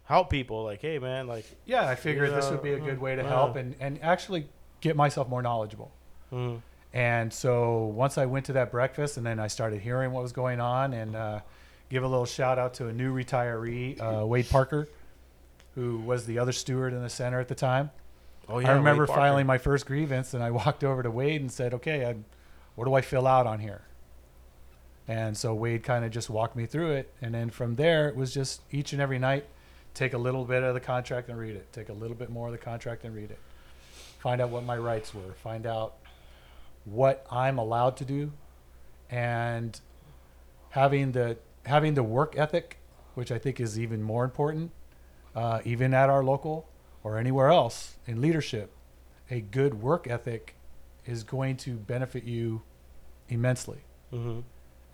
help 0.04 0.30
people. 0.30 0.62
Like, 0.62 0.80
hey, 0.80 0.98
man, 0.98 1.26
like, 1.26 1.44
Yeah, 1.66 1.88
I 1.88 1.96
figured 1.96 2.30
this 2.32 2.50
would 2.50 2.62
be 2.62 2.72
a 2.74 2.78
good 2.78 3.00
way 3.00 3.16
to 3.16 3.22
yeah. 3.22 3.28
help 3.28 3.56
and, 3.56 3.74
and 3.80 3.98
actually 4.02 4.46
get 4.80 4.94
myself 4.96 5.28
more 5.28 5.42
knowledgeable. 5.42 5.90
mm, 6.32 6.60
And 6.94 7.32
so 7.32 7.84
once 7.86 8.18
I 8.18 8.26
went 8.26 8.46
to 8.46 8.52
that 8.54 8.70
breakfast 8.70 9.16
and 9.16 9.24
then 9.24 9.40
I 9.40 9.46
started 9.46 9.80
hearing 9.80 10.12
what 10.12 10.22
was 10.22 10.32
going 10.32 10.60
on 10.60 10.92
and 10.92 11.16
uh, 11.16 11.40
give 11.88 12.02
a 12.02 12.08
little 12.08 12.26
shout 12.26 12.58
out 12.58 12.74
to 12.74 12.88
a 12.88 12.92
new 12.92 13.14
retiree, 13.14 14.00
uh, 14.00 14.26
Wade 14.26 14.48
Parker, 14.50 14.88
who 15.74 15.98
was 15.98 16.26
the 16.26 16.38
other 16.38 16.52
steward 16.52 16.92
in 16.92 17.02
the 17.02 17.08
center 17.08 17.40
at 17.40 17.48
the 17.48 17.54
time. 17.54 17.90
oh 18.48 18.58
yeah, 18.58 18.70
I 18.70 18.74
remember 18.74 19.06
filing 19.06 19.46
my 19.46 19.56
first 19.56 19.86
grievance 19.86 20.34
and 20.34 20.42
I 20.42 20.50
walked 20.50 20.84
over 20.84 21.02
to 21.02 21.10
Wade 21.10 21.40
and 21.40 21.50
said, 21.50 21.72
okay, 21.74 22.04
I, 22.04 22.16
what 22.74 22.84
do 22.84 22.94
I 22.94 23.00
fill 23.00 23.26
out 23.26 23.46
on 23.46 23.60
here? 23.60 23.82
And 25.08 25.36
so 25.36 25.54
Wade 25.54 25.82
kind 25.82 26.04
of 26.04 26.10
just 26.10 26.30
walked 26.30 26.56
me 26.56 26.66
through 26.66 26.92
it. 26.92 27.12
And 27.20 27.34
then 27.34 27.50
from 27.50 27.76
there, 27.76 28.08
it 28.08 28.16
was 28.16 28.32
just 28.32 28.60
each 28.70 28.92
and 28.92 29.02
every 29.02 29.18
night, 29.18 29.46
take 29.94 30.12
a 30.12 30.18
little 30.18 30.44
bit 30.44 30.62
of 30.62 30.74
the 30.74 30.80
contract 30.80 31.28
and 31.28 31.38
read 31.38 31.56
it. 31.56 31.72
Take 31.72 31.88
a 31.88 31.92
little 31.92 32.16
bit 32.16 32.30
more 32.30 32.46
of 32.46 32.52
the 32.52 32.58
contract 32.58 33.04
and 33.04 33.14
read 33.14 33.30
it. 33.30 33.38
Find 34.18 34.40
out 34.40 34.50
what 34.50 34.64
my 34.64 34.76
rights 34.76 35.12
were. 35.12 35.32
Find 35.42 35.66
out 35.66 35.96
what 36.84 37.26
I'm 37.30 37.58
allowed 37.58 37.96
to 37.98 38.04
do. 38.04 38.32
And 39.10 39.78
having 40.70 41.12
the 41.12 41.36
having 41.66 41.94
the 41.94 42.02
work 42.02 42.36
ethic, 42.36 42.78
which 43.14 43.30
I 43.30 43.38
think 43.38 43.60
is 43.60 43.78
even 43.78 44.02
more 44.02 44.24
important, 44.24 44.72
uh, 45.34 45.60
even 45.64 45.94
at 45.94 46.10
our 46.10 46.24
local 46.24 46.66
or 47.04 47.18
anywhere 47.18 47.48
else 47.50 47.96
in 48.06 48.20
leadership, 48.20 48.72
a 49.30 49.40
good 49.40 49.80
work 49.82 50.06
ethic 50.08 50.56
is 51.06 51.22
going 51.24 51.56
to 51.58 51.74
benefit 51.74 52.24
you 52.24 52.62
immensely. 53.28 53.78
Mhm. 54.12 54.42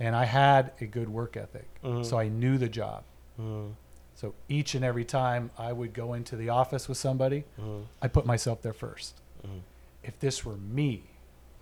And 0.00 0.14
I 0.14 0.24
had 0.26 0.72
a 0.80 0.86
good 0.86 1.08
work 1.08 1.36
ethic, 1.36 1.66
Mhm. 1.82 2.04
so 2.04 2.18
I 2.18 2.28
knew 2.28 2.56
the 2.58 2.68
job. 2.68 3.04
Mhm. 3.38 3.74
So 4.14 4.34
each 4.48 4.74
and 4.74 4.84
every 4.84 5.04
time 5.04 5.50
I 5.56 5.72
would 5.72 5.92
go 5.92 6.12
into 6.12 6.36
the 6.36 6.48
office 6.48 6.88
with 6.88 6.98
somebody, 6.98 7.44
Mhm. 7.58 7.86
I 8.02 8.08
put 8.08 8.26
myself 8.26 8.62
there 8.62 8.72
1st 8.72 9.20
Mhm. 9.46 9.60
If 10.02 10.18
this 10.18 10.44
were 10.44 10.56
me, 10.56 11.04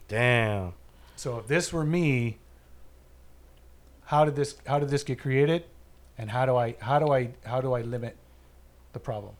Damn. 0.08 0.72
so 1.16 1.38
if 1.38 1.46
this 1.46 1.72
were 1.72 1.84
me, 1.84 2.38
how 4.04 4.24
did 4.24 4.36
this 4.36 4.56
how 4.66 4.78
did 4.78 4.88
this 4.88 5.02
get 5.02 5.18
created, 5.18 5.64
and 6.16 6.30
how 6.30 6.46
do 6.46 6.56
I 6.56 6.76
how 6.80 6.98
do 6.98 7.12
I 7.12 7.30
how 7.44 7.60
do 7.60 7.72
I 7.72 7.82
limit 7.82 8.16
the 8.92 9.00
problem? 9.00 9.34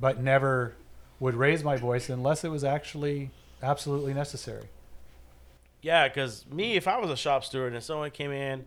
But 0.00 0.20
never 0.20 0.74
would 1.20 1.34
raise 1.34 1.64
my 1.64 1.76
voice 1.76 2.08
unless 2.08 2.44
it 2.44 2.48
was 2.48 2.64
actually 2.64 3.30
absolutely 3.62 4.14
necessary. 4.14 4.68
Yeah, 5.82 6.08
because 6.08 6.44
me, 6.50 6.74
if 6.76 6.88
I 6.88 6.98
was 6.98 7.10
a 7.10 7.16
shop 7.16 7.44
steward 7.44 7.72
and 7.72 7.82
someone 7.82 8.10
came 8.10 8.32
in 8.32 8.64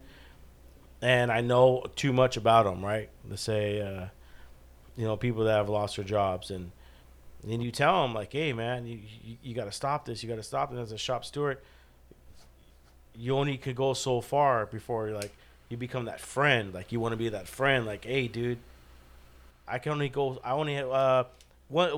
and 1.02 1.32
I 1.32 1.42
know 1.42 1.86
too 1.96 2.14
much 2.14 2.38
about 2.38 2.66
them, 2.66 2.84
right? 2.86 3.10
Let's 3.30 3.42
say, 3.42 3.82
uh, 3.82 4.06
you 4.96 5.06
know, 5.06 5.18
people 5.18 5.46
that 5.46 5.56
have 5.56 5.70
lost 5.70 5.96
their 5.96 6.06
jobs, 6.06 6.52
and 6.52 6.72
then 7.50 7.62
you 7.62 7.72
tell 7.72 8.04
them 8.04 8.14
like, 8.14 8.34
"Hey, 8.34 8.54
man, 8.54 8.86
you 8.86 9.00
you, 9.24 9.38
you 9.42 9.56
got 9.56 9.66
to 9.66 9.72
stop 9.72 10.06
this. 10.06 10.22
You 10.22 10.30
got 10.30 10.36
to 10.36 10.44
stop 10.44 10.74
it." 10.74 10.78
As 10.78 10.92
a 10.92 10.98
shop 10.98 11.26
steward, 11.26 11.60
you 13.16 13.36
only 13.36 13.58
could 13.58 13.76
go 13.76 13.94
so 13.94 14.22
far 14.22 14.66
before 14.66 15.10
like 15.12 15.32
you 15.70 15.78
become 15.78 16.06
that 16.06 16.20
friend. 16.20 16.74
Like 16.74 16.92
you 16.92 17.00
want 17.00 17.14
to 17.14 17.18
be 17.18 17.30
that 17.30 17.48
friend. 17.48 17.86
Like, 17.86 18.06
hey, 18.06 18.28
dude, 18.28 18.60
I 19.68 19.80
can 19.80 19.94
only 19.94 20.10
go. 20.10 20.40
I 20.44 20.52
only 20.52 20.76
have. 20.76 20.92
Uh, 20.92 21.24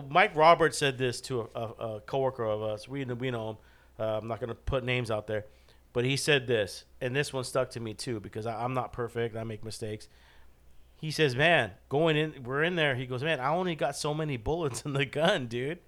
Mike 0.09 0.35
Roberts 0.35 0.77
said 0.77 0.99
this 0.99 1.19
to 1.21 1.49
a, 1.55 1.59
a, 1.59 1.65
a 1.95 1.99
coworker 2.01 2.45
of 2.45 2.61
us. 2.61 2.87
We 2.87 3.03
we 3.05 3.31
know 3.31 3.49
him. 3.51 3.57
Uh, 3.99 4.19
I'm 4.19 4.27
not 4.27 4.39
gonna 4.39 4.55
put 4.55 4.83
names 4.83 5.11
out 5.11 5.27
there, 5.27 5.45
but 5.91 6.05
he 6.05 6.15
said 6.15 6.47
this, 6.47 6.85
and 7.01 7.15
this 7.15 7.33
one 7.33 7.43
stuck 7.43 7.71
to 7.71 7.79
me 7.79 7.93
too 7.93 8.19
because 8.19 8.45
I, 8.45 8.63
I'm 8.63 8.73
not 8.73 8.93
perfect. 8.93 9.35
I 9.35 9.43
make 9.43 9.63
mistakes. 9.63 10.07
He 11.04 11.12
says, 11.12 11.36
"Man, 11.36 11.72
going 11.89 12.16
in, 12.16 12.43
we're 12.45 12.64
in 12.64 12.78
there." 12.78 12.95
He 12.95 13.06
goes, 13.06 13.22
"Man, 13.22 13.41
I 13.41 13.49
only 13.49 13.76
got 13.76 13.97
so 13.97 14.14
many 14.14 14.38
bullets 14.38 14.84
in 14.86 14.93
the 14.93 15.04
gun, 15.04 15.47
dude." 15.47 15.80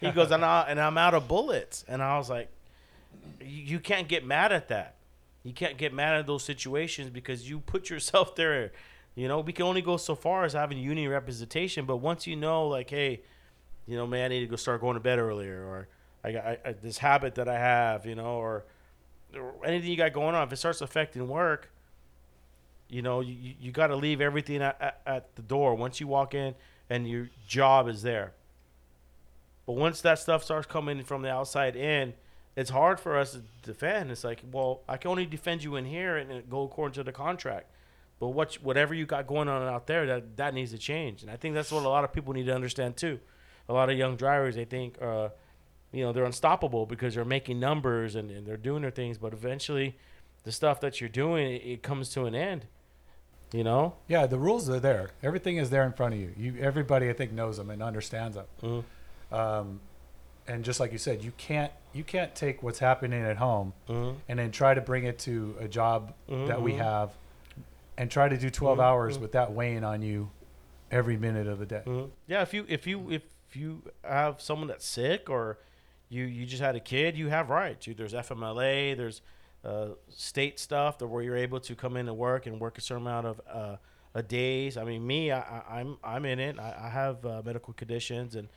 He 0.00 0.10
goes, 0.10 0.30
"And 0.30 0.42
I 0.42 0.62
and 0.66 0.80
I'm 0.80 0.96
out 0.96 1.12
of 1.12 1.28
bullets." 1.28 1.84
And 1.86 2.02
I 2.02 2.16
was 2.16 2.30
like, 2.30 2.48
"You 3.38 3.80
can't 3.80 4.08
get 4.08 4.24
mad 4.24 4.50
at 4.50 4.68
that. 4.68 4.94
You 5.42 5.52
can't 5.52 5.76
get 5.76 5.92
mad 5.92 6.14
at 6.14 6.26
those 6.26 6.42
situations 6.42 7.10
because 7.10 7.50
you 7.50 7.60
put 7.60 7.90
yourself 7.90 8.34
there." 8.36 8.72
You 9.14 9.28
know, 9.28 9.40
we 9.40 9.52
can 9.52 9.66
only 9.66 9.82
go 9.82 9.98
so 9.98 10.14
far 10.14 10.44
as 10.44 10.54
having 10.54 10.78
union 10.78 11.10
representation, 11.10 11.84
but 11.84 11.98
once 11.98 12.26
you 12.26 12.34
know, 12.34 12.66
like, 12.66 12.88
hey, 12.88 13.20
you 13.86 13.94
know, 13.94 14.06
man, 14.06 14.24
I 14.24 14.28
need 14.28 14.40
to 14.40 14.46
go 14.46 14.56
start 14.56 14.80
going 14.80 14.94
to 14.94 15.00
bed 15.00 15.18
earlier, 15.18 15.62
or 15.66 15.88
I 16.24 16.32
got 16.32 16.46
I, 16.46 16.58
I, 16.64 16.72
this 16.72 16.96
habit 16.96 17.34
that 17.34 17.46
I 17.46 17.58
have, 17.58 18.06
you 18.06 18.14
know, 18.14 18.36
or, 18.36 18.64
or 19.36 19.52
anything 19.66 19.90
you 19.90 19.98
got 19.98 20.14
going 20.14 20.34
on. 20.34 20.46
If 20.46 20.52
it 20.54 20.56
starts 20.56 20.80
affecting 20.80 21.28
work, 21.28 21.70
you 22.92 23.02
know, 23.02 23.20
you, 23.20 23.54
you- 23.58 23.72
got 23.72 23.86
to 23.88 23.96
leave 23.96 24.20
everything 24.20 24.60
at, 24.62 24.80
at, 24.80 25.00
at 25.06 25.36
the 25.36 25.42
door 25.42 25.74
once 25.74 25.98
you 25.98 26.06
walk 26.06 26.34
in 26.34 26.54
and 26.90 27.08
your 27.08 27.30
job 27.48 27.88
is 27.88 28.02
there. 28.02 28.32
But 29.66 29.74
once 29.74 30.00
that 30.02 30.18
stuff 30.18 30.44
starts 30.44 30.66
coming 30.66 31.02
from 31.02 31.22
the 31.22 31.30
outside 31.30 31.74
in, 31.74 32.12
it's 32.54 32.68
hard 32.70 33.00
for 33.00 33.16
us 33.18 33.32
to 33.32 33.42
defend. 33.62 34.10
It's 34.10 34.24
like, 34.24 34.42
well, 34.52 34.82
I 34.86 34.98
can 34.98 35.10
only 35.10 35.24
defend 35.24 35.64
you 35.64 35.76
in 35.76 35.86
here 35.86 36.18
and 36.18 36.48
go 36.50 36.64
according 36.64 36.94
to 36.94 37.02
the 37.02 37.12
contract. 37.12 37.70
But 38.20 38.28
what 38.28 38.54
whatever 38.56 38.92
you 38.94 39.06
got 39.06 39.26
going 39.26 39.48
on 39.48 39.62
out 39.62 39.86
there, 39.86 40.06
that 40.06 40.36
that 40.36 40.52
needs 40.54 40.70
to 40.72 40.78
change. 40.78 41.22
And 41.22 41.30
I 41.30 41.36
think 41.36 41.54
that's 41.54 41.72
what 41.72 41.84
a 41.84 41.88
lot 41.88 42.04
of 42.04 42.12
people 42.12 42.34
need 42.34 42.46
to 42.46 42.54
understand 42.54 42.96
too. 42.96 43.18
A 43.68 43.72
lot 43.72 43.88
of 43.90 43.96
young 43.96 44.16
drivers, 44.16 44.54
they 44.54 44.64
think, 44.66 45.00
uh, 45.00 45.30
you 45.92 46.04
know, 46.04 46.12
they're 46.12 46.24
unstoppable 46.24 46.84
because 46.84 47.14
they're 47.14 47.24
making 47.24 47.58
numbers 47.58 48.16
and, 48.16 48.30
and 48.30 48.46
they're 48.46 48.56
doing 48.56 48.82
their 48.82 48.90
things. 48.90 49.16
But 49.18 49.32
eventually, 49.32 49.96
the 50.44 50.52
stuff 50.52 50.80
that 50.80 51.00
you're 51.00 51.08
doing, 51.08 51.52
it, 51.52 51.62
it 51.64 51.82
comes 51.82 52.10
to 52.10 52.26
an 52.26 52.34
end. 52.34 52.66
You 53.52 53.64
know. 53.64 53.94
Yeah, 54.08 54.26
the 54.26 54.38
rules 54.38 54.68
are 54.70 54.80
there. 54.80 55.10
Everything 55.22 55.58
is 55.58 55.68
there 55.70 55.84
in 55.84 55.92
front 55.92 56.14
of 56.14 56.20
you. 56.20 56.32
You 56.36 56.56
everybody 56.60 57.10
I 57.10 57.12
think 57.12 57.32
knows 57.32 57.58
them 57.58 57.68
and 57.70 57.82
understands 57.82 58.36
them. 58.36 58.46
Mhm. 58.62 58.84
Um, 59.36 59.80
and 60.48 60.64
just 60.64 60.80
like 60.80 60.90
you 60.92 60.98
said, 60.98 61.22
you 61.22 61.32
can't 61.36 61.72
you 61.92 62.02
can't 62.04 62.34
take 62.34 62.62
what's 62.62 62.78
happening 62.78 63.22
at 63.22 63.36
home 63.36 63.74
Mhm. 63.88 64.16
and 64.28 64.38
then 64.38 64.50
try 64.50 64.72
to 64.72 64.80
bring 64.80 65.04
it 65.04 65.18
to 65.20 65.54
a 65.60 65.68
job 65.68 66.14
that 66.28 66.62
we 66.62 66.72
Mhm. 66.72 66.78
have 66.78 67.10
and 67.98 68.10
try 68.10 68.30
to 68.30 68.38
do 68.38 68.48
12 68.48 68.78
Mhm. 68.78 68.82
hours 68.84 69.18
with 69.18 69.32
that 69.32 69.52
weighing 69.52 69.84
on 69.84 70.00
you 70.00 70.30
every 70.90 71.18
minute 71.18 71.46
of 71.46 71.58
the 71.58 71.66
day. 71.66 71.82
Yeah, 72.26 72.40
if 72.40 72.54
you 72.54 72.64
if 72.68 72.86
you 72.86 73.10
if 73.10 73.22
you 73.54 73.82
have 74.02 74.40
someone 74.40 74.68
that's 74.68 74.86
sick 74.86 75.28
or 75.28 75.58
you 76.08 76.24
you 76.24 76.46
just 76.46 76.62
had 76.62 76.74
a 76.74 76.80
kid, 76.80 77.18
you 77.18 77.28
have 77.28 77.50
rights. 77.50 77.86
You, 77.86 77.92
there's 77.92 78.14
FMLA, 78.14 78.94
there's 78.94 79.20
uh, 79.64 79.88
state 80.08 80.58
stuff 80.58 80.98
that 80.98 81.06
where 81.06 81.22
you're 81.22 81.36
able 81.36 81.60
to 81.60 81.74
come 81.74 81.96
in 81.96 82.08
and 82.08 82.16
work 82.16 82.46
and 82.46 82.60
work 82.60 82.78
a 82.78 82.80
certain 82.80 83.02
amount 83.02 83.26
of 83.26 83.40
uh, 83.50 83.76
a 84.14 84.22
days. 84.22 84.76
I 84.76 84.84
mean, 84.84 85.06
me, 85.06 85.30
I, 85.30 85.40
I, 85.40 85.80
I'm 85.80 85.98
I'm 86.02 86.24
in 86.24 86.38
it. 86.38 86.58
I, 86.58 86.74
I 86.84 86.88
have 86.88 87.24
uh, 87.24 87.42
medical 87.44 87.72
conditions 87.74 88.34
and 88.36 88.48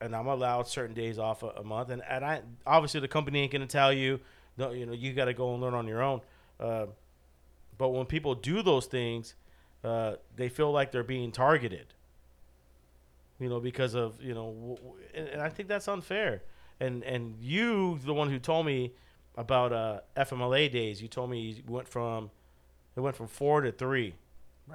and 0.00 0.16
I'm 0.16 0.26
allowed 0.26 0.66
certain 0.66 0.94
days 0.94 1.18
off 1.18 1.42
a, 1.42 1.48
a 1.48 1.64
month. 1.64 1.90
And 1.90 2.02
and 2.08 2.24
I 2.24 2.42
obviously 2.66 3.00
the 3.00 3.08
company 3.08 3.40
ain't 3.40 3.52
gonna 3.52 3.66
tell 3.66 3.92
you, 3.92 4.20
no, 4.56 4.70
you 4.72 4.86
know, 4.86 4.92
you 4.92 5.12
got 5.12 5.26
to 5.26 5.34
go 5.34 5.52
and 5.52 5.62
learn 5.62 5.74
on 5.74 5.86
your 5.86 6.02
own. 6.02 6.20
Uh, 6.58 6.86
but 7.78 7.90
when 7.90 8.06
people 8.06 8.34
do 8.34 8.62
those 8.62 8.86
things, 8.86 9.34
uh, 9.84 10.14
they 10.36 10.48
feel 10.48 10.70
like 10.70 10.92
they're 10.92 11.02
being 11.02 11.32
targeted 11.32 11.94
you 13.40 13.48
know, 13.48 13.58
because 13.58 13.94
of 13.94 14.22
you 14.22 14.34
know, 14.34 14.52
w- 14.52 14.76
w- 14.76 14.94
and, 15.14 15.28
and 15.28 15.42
I 15.42 15.48
think 15.48 15.68
that's 15.68 15.88
unfair. 15.88 16.42
And 16.78 17.02
and 17.04 17.36
you, 17.40 17.98
the 18.04 18.14
one 18.14 18.30
who 18.30 18.38
told 18.38 18.66
me 18.66 18.92
about 19.36 19.72
uh, 19.72 20.00
FMLA 20.16 20.70
days, 20.70 21.00
you 21.00 21.08
told 21.08 21.30
me 21.30 21.40
you 21.40 21.62
went 21.68 21.88
from 21.88 22.30
it 22.96 23.00
went 23.00 23.16
from 23.16 23.28
four 23.28 23.60
to 23.60 23.72
three, 23.72 24.14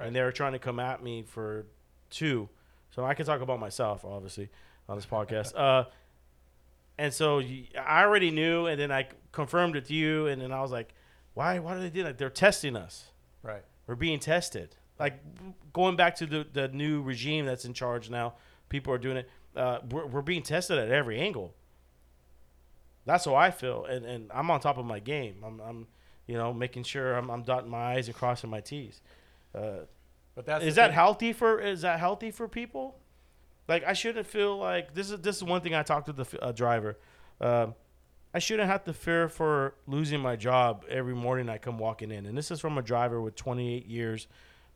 and 0.00 0.14
they 0.16 0.22
were 0.22 0.32
trying 0.32 0.52
to 0.52 0.58
come 0.58 0.80
at 0.80 1.02
me 1.02 1.22
for 1.22 1.66
two. 2.10 2.48
So 2.90 3.04
I 3.04 3.14
can 3.14 3.26
talk 3.26 3.40
about 3.42 3.60
myself, 3.60 4.04
obviously, 4.04 4.48
on 4.88 4.96
this 4.96 5.06
podcast. 5.06 5.52
uh, 5.56 5.84
and 6.98 7.12
so 7.12 7.38
you, 7.38 7.64
I 7.78 8.02
already 8.02 8.30
knew, 8.30 8.66
and 8.66 8.80
then 8.80 8.90
I 8.90 9.08
confirmed 9.32 9.74
with 9.74 9.90
you, 9.90 10.26
and 10.28 10.40
then 10.40 10.50
I 10.50 10.62
was 10.62 10.72
like, 10.72 10.94
why? 11.34 11.58
Why 11.58 11.74
do 11.74 11.80
they 11.80 11.90
do 11.90 12.02
that? 12.04 12.16
They're 12.18 12.30
testing 12.30 12.74
us 12.76 13.10
Right. 13.42 13.62
we're 13.86 13.94
being 13.94 14.18
tested. 14.18 14.74
Like 14.98 15.20
going 15.74 15.94
back 15.96 16.16
to 16.16 16.26
the, 16.26 16.46
the 16.50 16.68
new 16.68 17.02
regime 17.02 17.44
that's 17.44 17.66
in 17.66 17.74
charge 17.74 18.08
now, 18.08 18.34
people 18.70 18.92
are 18.94 18.98
doing 18.98 19.18
it. 19.18 19.30
Uh, 19.54 19.80
we're, 19.90 20.06
we're 20.06 20.22
being 20.22 20.42
tested 20.42 20.78
at 20.78 20.90
every 20.90 21.18
angle. 21.18 21.54
That's 23.06 23.24
how 23.24 23.34
I 23.36 23.50
feel, 23.52 23.86
and, 23.86 24.04
and 24.04 24.30
I'm 24.34 24.50
on 24.50 24.60
top 24.60 24.78
of 24.78 24.84
my 24.84 24.98
game. 24.98 25.36
I'm, 25.44 25.60
I'm 25.60 25.86
you 26.26 26.34
know, 26.36 26.52
making 26.52 26.82
sure 26.82 27.14
I'm, 27.14 27.30
I'm 27.30 27.42
dotting 27.44 27.70
my 27.70 27.94
i's 27.94 28.08
and 28.08 28.16
crossing 28.16 28.50
my 28.50 28.60
t's. 28.60 29.00
Uh, 29.54 29.86
But 30.34 30.44
that's 30.46 30.64
is 30.64 30.74
that 30.74 30.88
thing. 30.88 30.94
healthy 30.94 31.32
for? 31.32 31.60
Is 31.60 31.82
that 31.82 31.98
healthy 32.00 32.30
for 32.32 32.48
people? 32.48 32.98
Like 33.68 33.84
I 33.84 33.94
shouldn't 33.94 34.26
feel 34.26 34.58
like 34.58 34.92
this 34.94 35.10
is 35.10 35.20
this 35.20 35.36
is 35.36 35.44
one 35.44 35.60
thing 35.62 35.74
I 35.74 35.82
talked 35.82 36.06
to 36.06 36.12
the 36.12 36.26
uh, 36.42 36.52
driver. 36.52 36.98
Um, 37.40 37.74
I 38.34 38.38
shouldn't 38.38 38.68
have 38.68 38.84
to 38.84 38.92
fear 38.92 39.28
for 39.28 39.74
losing 39.86 40.20
my 40.20 40.36
job 40.36 40.84
every 40.90 41.14
morning 41.14 41.48
I 41.48 41.58
come 41.58 41.78
walking 41.78 42.10
in. 42.10 42.26
And 42.26 42.36
this 42.36 42.50
is 42.50 42.60
from 42.60 42.76
a 42.76 42.82
driver 42.82 43.20
with 43.22 43.34
28 43.34 43.86
years 43.86 44.26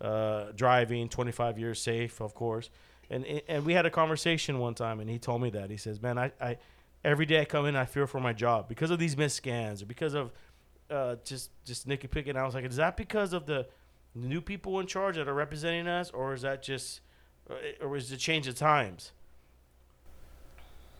uh, 0.01 0.53
driving, 0.57 1.09
25 1.11 1.59
years 1.59 1.81
safe, 1.83 2.20
of 2.20 2.35
course. 2.35 2.70
And 3.11 3.26
and 3.49 3.64
we 3.66 3.74
had 3.74 3.87
a 3.87 3.91
conversation 3.91 4.61
one 4.61 4.74
time, 4.74 5.01
and 5.01 5.11
he 5.11 5.18
told 5.18 5.43
me 5.43 5.51
that 5.51 5.68
he 5.68 5.76
says, 5.76 6.01
"Man, 6.01 6.16
I, 6.16 6.33
I 6.41 6.57
every 7.05 7.27
day 7.27 7.41
I 7.41 7.45
come 7.45 7.67
in, 7.67 7.77
I 7.77 7.85
fear 7.85 8.07
for 8.07 8.21
my 8.21 8.33
job 8.33 8.69
because 8.69 8.91
of 8.91 8.99
these 8.99 9.17
missed 9.17 9.37
scans 9.37 9.83
or 9.83 9.87
because 9.87 10.15
of 10.15 10.33
uh, 10.91 11.17
just 11.25 11.51
just 11.65 11.87
Nicky 11.87 12.09
picking." 12.09 12.37
I 12.37 12.45
was 12.45 12.55
like, 12.55 12.65
"Is 12.65 12.77
that 12.77 12.97
because 12.97 13.33
of 13.33 13.47
the 13.47 13.67
new 14.15 14.41
people 14.41 14.81
in 14.81 14.87
charge 14.87 15.17
that 15.17 15.29
are 15.29 15.35
representing 15.35 15.87
us, 15.87 16.11
or 16.11 16.35
is 16.35 16.43
that 16.43 16.63
just, 16.63 17.01
uh, 17.49 17.55
or 17.85 17.97
is 17.97 18.11
it 18.13 18.19
change 18.19 18.47
of 18.47 18.55
times?" 18.55 19.13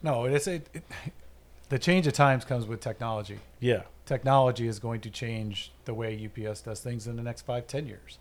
No, 0.03 0.25
it's 0.25 0.47
a, 0.47 0.55
it, 0.55 0.83
the 1.69 1.79
change 1.79 2.07
of 2.07 2.13
times 2.13 2.45
comes 2.45 2.67
with 2.67 2.81
technology. 2.81 3.39
Yeah. 3.61 3.83
Technology 4.07 4.67
is 4.67 4.79
going 4.79 5.01
to 5.03 5.11
change 5.11 5.73
the 5.85 5.95
way 5.95 6.29
UPS 6.29 6.63
does 6.63 6.81
things 6.81 7.07
in 7.07 7.17
the 7.17 7.23
next 7.23 7.43
five, 7.43 7.67
ten 7.67 7.87
years. 7.87 8.19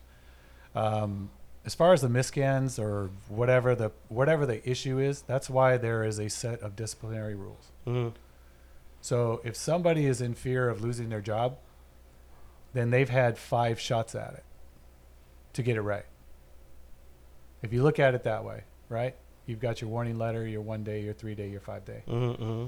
Um, 0.76 1.32
as 1.66 1.76
far 1.76 1.93
as 1.93 2.01
the 2.01 2.10
miscans 2.10 2.80
or 2.80 3.10
whatever 3.28 3.76
the 3.76 3.91
whatever 4.07 4.45
the 4.45 4.68
issue 4.70 4.97
is, 4.99 5.22
that's 5.22 5.49
why 5.49 5.78
there 5.78 6.03
is 6.03 6.20
a 6.20 6.30
set 6.30 6.62
of 6.62 6.76
disciplinary 6.76 7.36
rules. 7.36 7.72
Mm-hmm. 7.86 8.16
So 9.01 9.41
if 9.43 9.55
somebody 9.55 10.05
is 10.05 10.22
in 10.22 10.34
fear 10.34 10.70
of 10.70 10.82
losing 10.82 11.10
their 11.10 11.22
job, 11.22 11.57
then 12.74 12.89
they've 12.89 13.10
had 13.10 13.38
five 13.38 13.80
shots 13.80 14.16
at 14.16 14.34
it 14.34 14.43
to 15.53 15.64
get 15.64 15.78
it 15.78 15.82
right. 15.82 16.05
If 17.62 17.74
you 17.74 17.84
look 17.84 17.99
at 17.99 18.16
it 18.16 18.24
that 18.24 18.43
way, 18.45 18.64
right? 18.88 19.16
You've 19.45 19.60
got 19.60 19.82
your 19.82 19.89
warning 19.89 20.18
letter, 20.18 20.47
your 20.47 20.62
one 20.62 20.84
day, 20.84 21.01
your 21.01 21.14
three 21.14 21.36
day, 21.36 21.49
your 21.49 21.62
five 21.62 21.84
day. 21.84 22.03
Mm-hmm. 22.07 22.68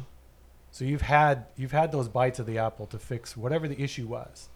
So 0.72 0.86
you've 0.86 1.02
had 1.02 1.46
you've 1.56 1.72
had 1.72 1.92
those 1.92 2.08
bites 2.08 2.40
of 2.40 2.46
the 2.46 2.58
apple 2.58 2.88
to 2.88 2.98
fix 2.98 3.38
whatever 3.38 3.68
the 3.68 3.82
issue 3.82 4.08
was. 4.08 4.50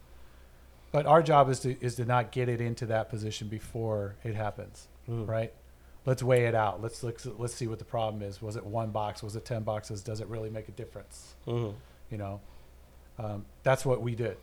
But 0.95 1.07
our 1.07 1.21
job 1.21 1.49
is 1.49 1.59
to 1.59 1.75
is 1.83 1.95
to 1.95 2.05
not 2.05 2.31
get 2.31 2.47
it 2.47 2.61
into 2.61 2.85
that 2.85 3.09
position 3.09 3.49
before 3.49 4.15
it 4.23 4.33
happens, 4.35 4.87
Mm. 5.09 5.27
right? 5.27 5.51
Let's 6.05 6.23
weigh 6.23 6.45
it 6.45 6.55
out. 6.55 6.81
Let's 6.81 7.03
let's 7.03 7.25
let's 7.25 7.53
see 7.53 7.67
what 7.67 7.79
the 7.79 7.85
problem 7.85 8.23
is. 8.23 8.41
Was 8.41 8.55
it 8.55 8.65
one 8.65 8.91
box? 8.91 9.21
Was 9.21 9.35
it 9.35 9.43
ten 9.43 9.63
boxes? 9.63 10.01
Does 10.01 10.21
it 10.21 10.27
really 10.27 10.49
make 10.49 10.69
a 10.69 10.71
difference? 10.71 11.35
Mm-hmm. 11.47 11.75
You 12.11 12.17
know, 12.17 12.39
um, 13.19 13.45
that's 13.63 13.85
what 13.85 14.01
we 14.01 14.15
did. 14.15 14.37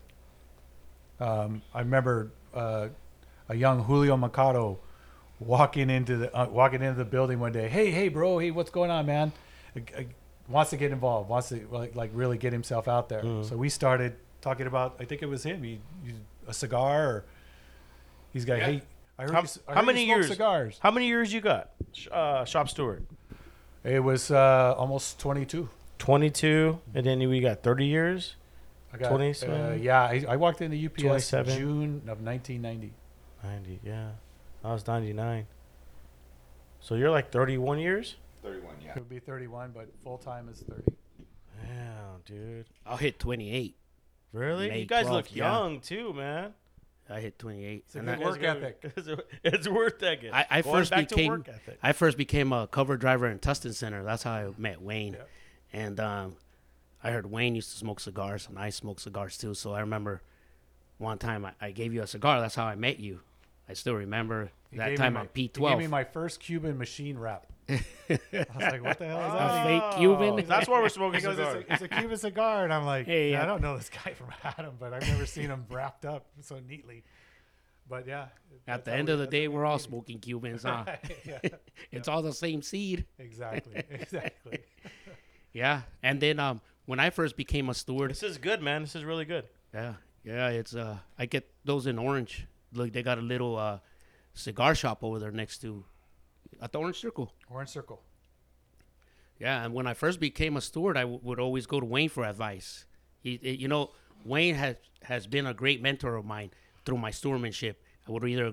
Um, 1.20 1.62
I 1.72 1.78
remember 1.78 2.32
uh, 2.52 2.88
a 3.48 3.54
young 3.54 3.84
Julio 3.84 4.18
Moncada 4.18 4.74
walking 5.40 5.88
into 5.88 6.18
the 6.18 6.36
uh, 6.36 6.48
walking 6.50 6.82
into 6.82 6.98
the 6.98 7.06
building 7.06 7.40
one 7.40 7.52
day. 7.52 7.70
Hey, 7.70 7.90
hey, 7.90 8.08
bro. 8.08 8.38
Hey, 8.40 8.50
what's 8.50 8.70
going 8.70 8.90
on, 8.90 9.06
man? 9.06 9.32
Wants 10.48 10.68
to 10.68 10.76
get 10.76 10.92
involved. 10.92 11.30
Wants 11.30 11.48
to 11.48 11.66
like, 11.70 11.94
like 11.94 12.10
really 12.12 12.36
get 12.36 12.52
himself 12.52 12.88
out 12.88 13.08
there. 13.08 13.22
Mhm. 13.22 13.48
So 13.48 13.56
we 13.56 13.70
started 13.70 14.16
talking 14.42 14.66
about. 14.66 14.96
I 15.00 15.04
think 15.04 15.22
it 15.22 15.26
was 15.26 15.42
him. 15.44 15.62
He, 15.62 15.80
he 16.04 16.12
a 16.46 16.52
cigar. 16.52 17.06
Or 17.08 17.24
he's 18.32 18.44
got. 18.44 18.58
Hey, 18.58 18.82
I 19.18 19.22
heard 19.22 19.30
How, 19.32 19.38
you 19.38 19.44
s- 19.44 19.58
I 19.66 19.70
how 19.70 19.76
heard 19.76 19.80
you 19.82 19.86
many 19.86 20.04
smoke 20.06 20.16
years? 20.16 20.28
Cigars. 20.28 20.78
How 20.82 20.90
many 20.90 21.06
years 21.06 21.32
you 21.32 21.40
got, 21.40 21.70
uh, 22.10 22.44
shop 22.44 22.68
steward? 22.68 23.06
It 23.84 24.00
was 24.02 24.30
uh, 24.30 24.74
almost 24.76 25.18
twenty 25.18 25.46
two. 25.46 25.68
Twenty-two, 25.98 26.80
and 26.94 27.06
then 27.06 27.18
we 27.28 27.40
got 27.40 27.62
thirty 27.62 27.86
years. 27.86 28.34
I 28.92 28.98
got, 28.98 29.08
27? 29.08 29.58
uh, 29.60 29.74
yeah, 29.80 30.02
I, 30.02 30.24
I 30.28 30.36
walked 30.36 30.60
into 30.60 30.76
UPS 30.76 31.00
27? 31.00 31.56
June 31.56 31.94
of 32.08 32.20
1990. 32.22 32.92
Ninety, 33.42 33.80
yeah. 33.82 34.10
I 34.62 34.72
was 34.72 34.86
ninety-nine. 34.86 35.46
So 36.80 36.96
you're 36.96 37.08
like 37.10 37.30
thirty-one 37.30 37.78
years. 37.78 38.16
31, 38.42 38.74
yeah. 38.84 38.90
It 38.90 38.96
would 38.96 39.08
be 39.08 39.20
31, 39.20 39.70
but 39.72 39.88
full 40.02 40.18
time 40.18 40.48
is 40.48 40.58
30. 40.68 40.82
Damn, 41.62 42.20
dude. 42.26 42.66
I'll 42.84 42.96
hit 42.96 43.20
28. 43.20 43.76
Really? 44.32 44.68
May 44.70 44.80
you 44.80 44.86
guys 44.86 45.06
12th, 45.06 45.12
look 45.12 45.36
yeah. 45.36 45.52
young 45.52 45.80
too, 45.80 46.12
man. 46.12 46.54
I 47.10 47.20
hit 47.20 47.38
28. 47.38 47.84
It's 47.84 47.94
a 47.94 47.98
And 47.98 48.08
good 48.08 48.20
I- 48.20 48.24
work 48.24 48.40
got- 48.40 48.56
ethic. 48.58 48.78
It's, 48.96 49.08
it's 49.44 49.68
worth 49.68 50.02
ethic. 50.02 50.30
I, 50.32 50.46
I 50.50 50.62
Going 50.62 50.74
first 50.76 50.90
back 50.92 51.08
to 51.08 51.14
became 51.14 51.30
work 51.32 51.48
ethic. 51.48 51.78
I 51.82 51.92
first 51.92 52.16
became 52.16 52.52
a 52.52 52.66
cover 52.66 52.96
driver 52.96 53.26
in 53.28 53.38
Tustin 53.38 53.74
Center. 53.74 54.02
That's 54.04 54.22
how 54.22 54.32
I 54.32 54.48
met 54.56 54.80
Wayne. 54.80 55.14
Yeah. 55.14 55.24
And 55.80 56.00
um, 56.00 56.36
I 57.04 57.10
heard 57.10 57.30
Wayne 57.30 57.54
used 57.54 57.70
to 57.72 57.76
smoke 57.76 58.00
cigars, 58.00 58.46
and 58.48 58.58
I 58.58 58.70
smoke 58.70 59.00
cigars 59.00 59.36
too. 59.36 59.52
So 59.54 59.72
I 59.74 59.80
remember 59.80 60.22
one 60.98 61.18
time 61.18 61.44
I, 61.44 61.52
I 61.60 61.70
gave 61.72 61.92
you 61.92 62.02
a 62.02 62.06
cigar. 62.06 62.40
That's 62.40 62.54
how 62.54 62.64
I 62.64 62.76
met 62.76 62.98
you. 63.00 63.20
I 63.68 63.74
still 63.74 63.94
remember 63.94 64.50
He 64.70 64.78
that 64.78 64.84
gave 64.90 64.92
me 64.92 64.96
time 64.98 65.12
my- 65.14 65.20
on 65.20 65.28
He 65.34 65.48
gave 65.48 65.78
me 65.78 65.86
my 65.88 66.04
first 66.04 66.40
Cuban 66.40 66.78
machine 66.78 67.18
wrap. 67.18 67.46
I 67.68 67.78
was 68.08 68.18
like, 68.58 68.82
what 68.84 68.98
the 68.98 69.06
hell 69.06 69.20
is 69.20 69.32
A 69.34 69.36
that? 69.38 69.66
fake 69.92 69.98
Cuban. 69.98 70.44
That's 70.48 70.68
why 70.68 70.80
we're 70.80 70.88
smoking 70.88 71.20
He 71.20 71.24
goes, 71.26 71.38
it's 71.38 71.54
a, 71.68 71.72
it's 71.72 71.82
a 71.82 71.88
Cuban 71.88 72.16
cigar. 72.16 72.64
And 72.64 72.72
I'm 72.72 72.84
like, 72.84 73.06
Hey, 73.06 73.32
yeah, 73.32 73.42
I 73.42 73.46
don't 73.46 73.62
know 73.62 73.76
this 73.76 73.90
guy 73.90 74.12
from 74.14 74.28
Adam, 74.44 74.74
but 74.78 74.92
I've 74.92 75.06
never 75.08 75.26
seen 75.26 75.46
him 75.50 75.64
wrapped 75.70 76.04
up 76.04 76.26
so 76.40 76.58
neatly. 76.68 77.04
But 77.88 78.06
yeah. 78.06 78.26
At 78.66 78.84
the 78.84 78.92
end 78.92 79.08
we- 79.08 79.14
of 79.14 79.18
the 79.18 79.26
day, 79.26 79.48
we 79.48 79.54
we're 79.56 79.64
all 79.64 79.78
smoking 79.78 80.18
Cubans, 80.18 80.62
huh? 80.64 80.84
yeah, 81.24 81.38
It's 81.90 82.08
all 82.08 82.22
the 82.22 82.32
same 82.32 82.62
seed. 82.62 83.06
exactly. 83.18 83.82
Exactly. 83.90 84.58
Yeah. 85.52 85.82
And 86.02 86.20
then 86.20 86.38
um, 86.38 86.60
when 86.86 86.98
I 87.00 87.10
first 87.10 87.36
became 87.36 87.68
a 87.68 87.74
steward, 87.74 88.10
This 88.10 88.22
is 88.22 88.38
good, 88.38 88.60
man. 88.62 88.82
This 88.82 88.94
is 88.96 89.04
really 89.04 89.24
good. 89.24 89.44
Yeah, 89.74 89.94
yeah, 90.24 90.48
it's 90.48 90.74
uh, 90.74 90.98
I 91.18 91.26
get 91.26 91.50
those 91.64 91.86
in 91.86 91.98
orange. 91.98 92.46
Look, 92.74 92.92
they 92.92 93.02
got 93.02 93.18
a 93.18 93.22
little 93.22 93.56
uh, 93.58 93.78
cigar 94.34 94.74
shop 94.74 95.02
over 95.02 95.18
there 95.18 95.30
next 95.30 95.58
to, 95.62 95.84
at 96.62 96.72
the 96.72 96.78
Orange 96.78 96.98
Circle. 97.00 97.30
Orange 97.50 97.68
Circle. 97.70 98.00
Yeah, 99.38 99.64
and 99.64 99.74
when 99.74 99.86
I 99.86 99.94
first 99.94 100.20
became 100.20 100.56
a 100.56 100.60
steward, 100.60 100.96
I 100.96 101.00
w- 101.02 101.20
would 101.22 101.40
always 101.40 101.66
go 101.66 101.80
to 101.80 101.86
Wayne 101.86 102.08
for 102.08 102.24
advice. 102.24 102.84
He, 103.20 103.38
he- 103.42 103.52
you 103.56 103.68
know, 103.68 103.90
Wayne 104.24 104.54
has 104.54 104.76
has 105.02 105.26
been 105.26 105.46
a 105.46 105.54
great 105.54 105.82
mentor 105.82 106.14
of 106.14 106.24
mine 106.24 106.50
through 106.84 106.98
my 106.98 107.10
stewardmanship. 107.10 107.82
I 108.06 108.12
would 108.12 108.24
either 108.24 108.52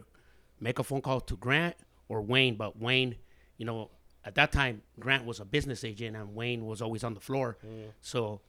make 0.60 0.80
a 0.80 0.84
phone 0.84 1.01
call 1.01 1.22
to 1.22 1.36
Grant 1.38 1.76
or 2.07 2.22
Wayne, 2.24 2.55
but 2.55 2.80
Wayne, 2.80 3.18
you 3.57 3.66
know, 3.68 3.91
at 4.26 4.34
that 4.36 4.51
time 4.51 4.82
Grant 4.99 5.26
was 5.26 5.39
a 5.39 5.45
business 5.45 5.84
agent 5.84 6.16
and 6.18 6.34
Wayne 6.34 6.66
was 6.66 6.82
always 6.82 7.03
on 7.03 7.14
the 7.14 7.20
floor. 7.20 7.57
Mm. 7.64 7.91
So 8.01 8.41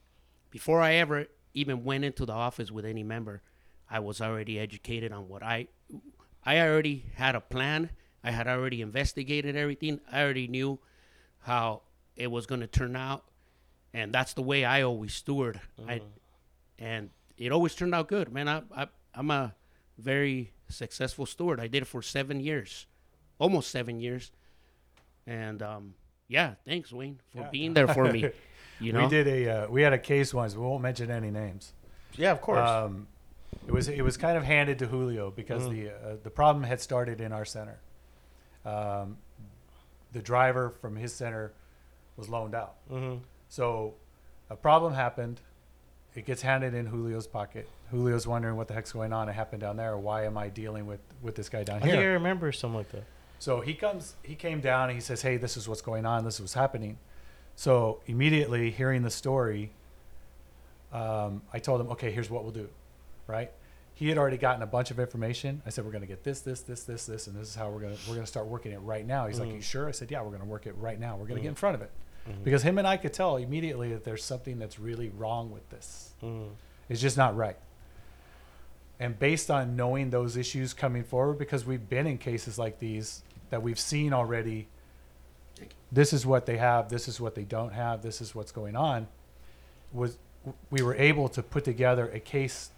before 0.51 0.81
I 0.81 0.95
ever 0.95 1.27
even 1.53 1.85
went 1.85 2.05
into 2.07 2.25
the 2.25 2.33
office 2.33 2.71
with 2.71 2.87
any 2.87 3.03
member, 3.03 3.43
I 3.91 3.99
was 3.99 4.23
already 4.23 4.59
educated 4.59 5.13
on 5.13 5.29
what 5.29 5.43
I 5.43 5.69
I 6.43 6.59
already 6.61 7.05
had 7.17 7.35
a 7.35 7.41
plan. 7.43 7.91
I 8.23 8.31
had 8.31 8.47
already 8.47 8.83
investigated 8.83 9.57
everything. 9.57 10.01
I 10.11 10.23
already 10.23 10.47
knew 10.49 10.79
how 11.41 11.83
it 12.17 12.31
was 12.31 12.47
going 12.47 12.61
to 12.61 12.67
turn 12.67 12.97
out, 12.97 13.25
and 13.95 14.13
that's 14.13 14.35
the 14.35 14.43
way 14.43 14.65
I 14.65 14.83
always 14.83 15.15
steward. 15.15 15.61
I 15.89 16.03
and 16.79 17.11
it 17.39 17.53
always 17.53 17.75
turned 17.75 17.95
out 17.95 18.09
good, 18.09 18.33
man. 18.33 18.49
I, 18.49 18.63
I 18.77 18.89
I'm 19.15 19.31
a 19.31 19.55
very 19.99 20.53
successful 20.69 21.27
steward. 21.27 21.61
I 21.61 21.67
did 21.67 21.83
it 21.83 21.87
for 21.87 22.03
seven 22.03 22.41
years, 22.41 22.87
almost 23.39 23.71
seven 23.71 24.01
years, 24.01 24.33
and 25.27 25.63
um, 25.63 25.95
yeah, 26.29 26.55
thanks 26.67 26.93
Wayne 26.93 27.21
for 27.33 27.41
Yeah. 27.41 27.51
being 27.51 27.75
there 27.75 27.89
for 27.89 28.11
me. 28.11 28.31
You 28.83 28.95
know, 28.95 29.03
We 29.05 29.11
did 29.11 29.29
a 29.29 29.49
uh, 29.65 29.69
we 29.69 29.83
had 29.83 29.93
a 29.93 29.99
case 29.99 30.33
once. 30.33 30.57
We 30.57 30.63
won't 30.63 30.81
mention 30.81 31.11
any 31.11 31.31
names. 31.31 31.75
Yeah, 32.17 32.33
of 32.33 32.41
course. 32.41 32.67
Um, 32.67 33.09
it 33.67 33.73
was 33.73 33.89
it 33.89 34.01
was 34.01 34.17
kind 34.17 34.39
of 34.39 34.43
handed 34.43 34.79
to 34.79 34.87
Julio 34.87 35.31
because 35.31 35.69
the 35.69 35.91
uh, 35.91 36.17
the 36.23 36.31
problem 36.31 36.65
had 36.65 36.81
started 36.81 37.21
in 37.21 37.31
our 37.31 37.45
center. 37.45 37.79
Um, 38.65 39.17
the 40.13 40.21
driver 40.21 40.71
from 40.71 40.97
his 40.97 41.13
center 41.13 41.53
was 42.17 42.29
loaned 42.29 42.55
out, 42.55 42.77
hmm 42.89 43.17
so 43.49 43.95
a 44.49 44.57
problem 44.57 44.95
happened. 44.95 45.41
It 46.15 46.25
gets 46.25 46.43
handed 46.43 46.75
in 46.75 46.87
Julio's 46.87 47.27
pocket. 47.27 47.69
Julio's 47.91 48.27
wondering 48.27 48.57
what 48.57 48.69
the 48.69 48.75
heck's 48.75 48.93
going 48.93 49.13
on. 49.13 49.29
It 49.29 49.33
happened 49.33 49.61
down 49.61 49.77
there. 49.77 49.97
Why 49.97 50.25
am 50.25 50.37
I 50.39 50.49
dealing 50.49 50.87
with 50.87 51.01
with 51.23 51.35
this 51.35 51.49
guy 51.49 51.65
down 51.65 51.79
I 51.79 51.81
think 51.81 51.95
I 51.95 52.05
remember 52.05 52.53
something 52.53 52.79
like 52.79 52.91
that. 52.93 53.05
So 53.41 53.61
he 53.61 53.75
comes, 53.75 54.15
he 54.23 54.35
came 54.35 54.61
down 54.61 54.91
and 54.91 54.97
he 54.97 55.01
says, 55.01 55.23
Hey, 55.23 55.37
this 55.37 55.57
is 55.57 55.69
what's 55.69 55.81
going 55.81 56.05
on. 56.05 56.25
This 56.25 56.35
is 56.35 56.41
what's 56.43 56.55
happening. 56.55 56.99
So 57.57 58.01
immediately 58.07 58.71
hearing 58.71 59.03
the 59.03 59.11
story, 59.11 59.73
um, 60.93 61.43
I 61.53 61.59
told 61.59 61.81
him, 61.81 61.89
okay, 61.89 62.11
here's 62.11 62.31
what 62.31 62.43
we'll 62.43 62.53
do. 62.53 62.69
Right. 63.27 63.51
He 64.01 64.09
had 64.09 64.17
already 64.17 64.39
gotten 64.39 64.63
a 64.63 64.67
bunch 64.67 64.91
of 64.91 64.99
information. 64.99 65.61
I 65.67 65.69
said, 65.69 65.85
we're 65.85 65.91
going 65.91 66.01
to 66.01 66.07
get 66.07 66.25
this, 66.25 66.41
this, 66.41 66.63
this, 66.63 66.85
this, 66.85 67.05
this, 67.05 67.27
and 67.27 67.37
this 67.37 67.49
is 67.49 67.55
how 67.55 67.69
we're 67.69 67.81
going 67.81 67.95
to, 67.95 68.01
we're 68.09 68.15
going 68.15 68.25
to 68.25 68.31
start 68.31 68.47
working 68.47 68.73
it 68.73 68.79
right 68.79 69.07
now. 69.07 69.27
He's 69.27 69.39
like, 69.39 69.51
you 69.51 69.57
mm. 69.57 69.63
sure? 69.63 69.89
I 69.89 69.91
said, 69.91 70.11
yeah, 70.11 70.23
we're 70.23 70.31
going 70.31 70.41
to 70.41 70.49
work 70.49 70.67
it 70.67 70.75
right 70.79 70.99
now. 70.99 71.19
We're 71.19 71.27
going 71.27 71.37
to 71.37 71.43
get 71.43 71.51
in 71.51 71.55
mm. 71.55 71.59
front 71.59 71.75
of 71.75 71.83
it 71.83 71.91
mm-hmm. 72.27 72.43
because 72.43 72.63
him 72.63 72.79
and 72.79 72.87
I 72.87 72.97
could 72.97 73.13
tell 73.13 73.37
immediately 73.37 73.93
that 73.93 74.05
there's 74.05 74.25
something 74.25 74.59
that's 74.59 74.81
really 74.81 75.11
wrong 75.11 75.51
with 75.51 75.69
this. 75.69 76.15
Mm. 76.23 76.49
It's 76.89 77.03
just 77.03 77.19
not 77.19 77.37
right. 77.37 77.59
And 78.99 79.19
based 79.19 79.51
on 79.51 79.77
knowing 79.77 80.09
those 80.09 80.35
issues 80.35 80.73
coming 80.73 81.05
forward, 81.05 81.37
because 81.37 81.67
we've 81.67 81.87
been 81.87 82.07
in 82.07 82.17
cases 82.17 82.59
like 82.59 82.79
these 82.79 83.23
that 83.51 83.63
we've 83.63 83.79
seen 83.79 84.15
already, 84.15 84.67
this 85.93 86.15
is 86.15 86.25
what 86.25 86.47
they 86.47 86.57
have, 86.57 86.89
this 86.89 87.07
is 87.07 87.21
what 87.21 87.35
they 87.35 87.45
don't 87.45 87.75
have, 87.75 88.01
this 88.01 88.23
is 88.23 88.35
what's 88.35 88.51
going 88.51 88.77
on, 88.77 89.09
was 89.93 90.17
we 90.71 90.81
were 90.81 90.95
able 90.95 91.29
to 91.29 91.43
put 91.43 91.67
together 91.67 92.09
a 92.15 92.19
case 92.19 92.71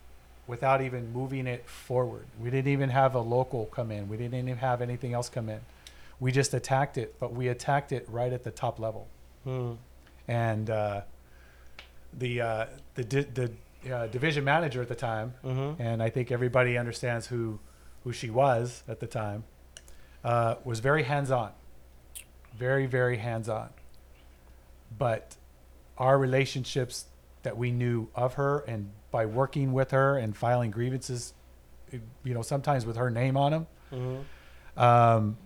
without 0.46 0.82
even 0.82 1.12
moving 1.12 1.46
it 1.46 1.68
forward. 1.68 2.24
We 2.40 2.50
didn't 2.50 2.72
even 2.72 2.90
have 2.90 3.14
a 3.14 3.20
local 3.20 3.66
come 3.66 3.90
in. 3.90 4.08
We 4.08 4.16
didn't 4.16 4.34
even 4.34 4.56
have 4.58 4.82
anything 4.82 5.12
else 5.14 5.28
come 5.28 5.48
in. 5.48 5.60
We 6.20 6.32
just 6.32 6.52
attacked 6.54 6.98
it, 6.98 7.14
but 7.18 7.32
we 7.32 7.48
attacked 7.48 7.92
it 7.92 8.06
right 8.10 8.32
at 8.32 8.44
the 8.44 8.50
top 8.50 8.78
level 8.78 9.06
Mm. 9.46 9.76
and 10.28 10.70
uh, 10.70 11.00
the 12.16 12.40
uh, 12.40 12.66
the 12.94 13.02
di- 13.04 13.26
the 13.34 13.50
uh, 13.92 14.06
division 14.06 14.44
manager 14.44 14.80
at 14.82 14.88
the 14.88 14.94
time, 14.94 15.34
Mm-hmm. 15.44 15.82
and 15.82 16.00
I 16.02 16.10
think 16.10 16.30
everybody 16.30 16.78
understands 16.78 17.26
who 17.26 17.58
who 18.04 18.12
she 18.12 18.30
was 18.30 18.82
at 18.88 19.00
the 19.00 19.06
time, 19.08 19.42
uh, 20.24 20.56
was 20.64 20.78
very 20.80 21.02
hands 21.02 21.30
on, 21.32 21.50
very 22.56 22.86
very 22.86 23.16
hands 23.16 23.48
on. 23.48 23.70
But 24.96 25.36
our 25.98 26.18
relationships 26.18 27.06
that 27.42 27.56
we 27.56 27.70
knew 27.72 28.08
of 28.14 28.34
her, 28.34 28.60
and 28.68 28.90
by 29.10 29.26
working 29.26 29.72
with 29.72 29.90
her 29.90 30.16
and 30.18 30.36
filing 30.36 30.70
grievances, 30.70 31.34
you 32.24 32.34
know, 32.34 32.42
sometimes 32.42 32.86
with 32.86 32.96
her 32.96 33.10
name 33.10 33.36
on 33.36 33.52
them, 33.52 33.66
Mm-hmm. 33.92 34.80
um, 34.82 35.36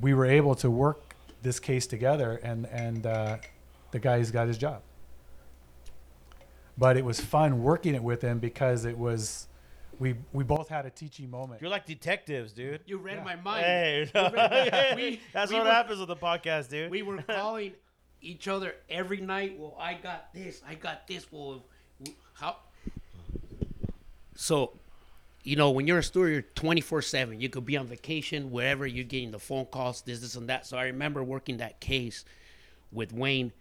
we 0.00 0.12
were 0.12 0.26
able 0.26 0.54
to 0.56 0.70
work 0.70 1.14
this 1.42 1.58
case 1.58 1.86
together, 1.86 2.38
and 2.42 2.66
and 2.66 3.06
uh, 3.06 3.36
the 3.92 3.98
guy's 3.98 4.30
got 4.30 4.46
his 4.48 4.58
job. 4.58 4.82
But 6.78 6.96
it 6.98 7.04
was 7.04 7.18
fun 7.20 7.62
working 7.62 7.94
it 7.94 8.02
with 8.02 8.20
him 8.20 8.38
because 8.38 8.84
it 8.84 8.98
was, 8.98 9.48
we 9.98 10.16
we 10.34 10.44
both 10.44 10.68
had 10.68 10.84
a 10.84 10.90
teaching 10.90 11.30
moment. 11.30 11.62
You're 11.62 11.70
like 11.70 11.86
detectives, 11.86 12.52
dude. 12.52 12.80
You 12.84 12.98
read 12.98 13.24
my 13.24 13.36
mind. 13.36 13.64
Hey, 13.64 14.10
We- 14.96 15.20
that's 15.32 15.50
we 15.50 15.56
what 15.56 15.64
were- 15.64 15.70
happens 15.72 15.98
with 16.00 16.08
the 16.08 16.16
podcast, 16.16 16.68
dude. 16.68 16.90
we 16.90 17.00
were 17.00 17.22
calling 17.22 17.72
each 18.26 18.48
other 18.48 18.74
every 18.90 19.20
night. 19.20 19.56
Well, 19.58 19.76
I 19.78 19.94
got 19.94 20.32
this. 20.34 20.62
I 20.68 20.74
got 20.74 21.06
this. 21.06 21.26
Well, 21.30 21.64
how? 22.34 22.56
So, 24.34 24.72
you 25.42 25.56
know, 25.56 25.70
when 25.70 25.86
you're 25.86 25.98
a 25.98 26.02
steward, 26.02 26.32
you're 26.32 26.42
24 26.42 27.02
seven. 27.02 27.40
You 27.40 27.48
could 27.48 27.64
be 27.64 27.76
on 27.76 27.86
vacation, 27.86 28.50
wherever 28.50 28.86
you're 28.86 29.04
getting 29.04 29.30
the 29.30 29.38
phone 29.38 29.66
calls, 29.66 30.02
this, 30.02 30.20
this, 30.20 30.34
and 30.34 30.48
that. 30.48 30.66
So 30.66 30.76
I 30.76 30.84
remember 30.86 31.22
working 31.22 31.58
that 31.58 31.80
case 31.80 32.24
with 32.92 33.12
Wayne, 33.12 33.52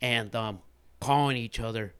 and 0.00 0.34
um, 0.34 0.60
calling 1.00 1.36
each 1.36 1.60
other 1.60 1.94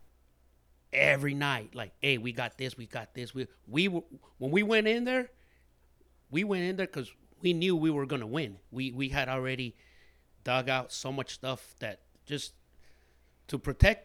every 0.93 1.35
night. 1.35 1.75
Like, 1.75 1.93
hey, 2.01 2.19
we 2.19 2.33
got 2.33 2.57
this. 2.59 2.77
We 2.77 2.87
got 2.87 3.15
this. 3.15 3.35
We 3.35 3.47
we 3.67 3.87
when 3.87 4.51
we 4.51 4.63
went 4.63 4.87
in 4.87 5.05
there. 5.05 5.31
We 6.31 6.45
went 6.45 6.65
in 6.65 6.77
there 6.77 6.87
because 6.87 7.11
we 7.41 7.53
knew 7.53 7.77
we 7.77 7.91
were 7.91 8.07
gonna 8.07 8.27
win. 8.27 8.57
We 8.71 8.93
we 8.93 9.09
had 9.09 9.29
already 9.29 9.75
dug 10.49 10.67
out 10.77 10.89
so 10.93 11.11
much 11.19 11.31
stuff 11.41 11.61
that 11.83 11.97
just 12.33 12.49
to 13.51 13.59
protect 13.59 14.01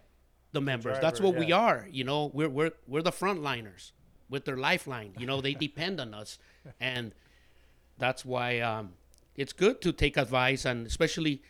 the 0.51 0.61
members. 0.61 0.97
That's 0.99 1.19
driver, 1.19 1.37
what 1.37 1.45
we 1.45 1.51
are. 1.51 1.79
You 1.97 2.03
know, 2.09 2.19
we're 2.37 2.49
we're 2.57 2.71
we're 2.91 3.01
the 3.09 3.11
frontliners 3.21 3.83
with 4.29 4.43
their 4.45 4.57
lifeline. 4.69 5.11
You 5.19 5.25
know, 5.29 5.39
they 5.41 5.53
depend 5.67 5.95
on 5.99 6.13
us, 6.13 6.37
and 6.79 7.05
that's 7.97 8.23
why 8.25 8.59
um, 8.59 8.85
it's 9.41 9.53
good 9.63 9.81
to 9.85 9.89
take 10.03 10.15
advice 10.25 10.65
and 10.69 10.85
especially 10.85 11.41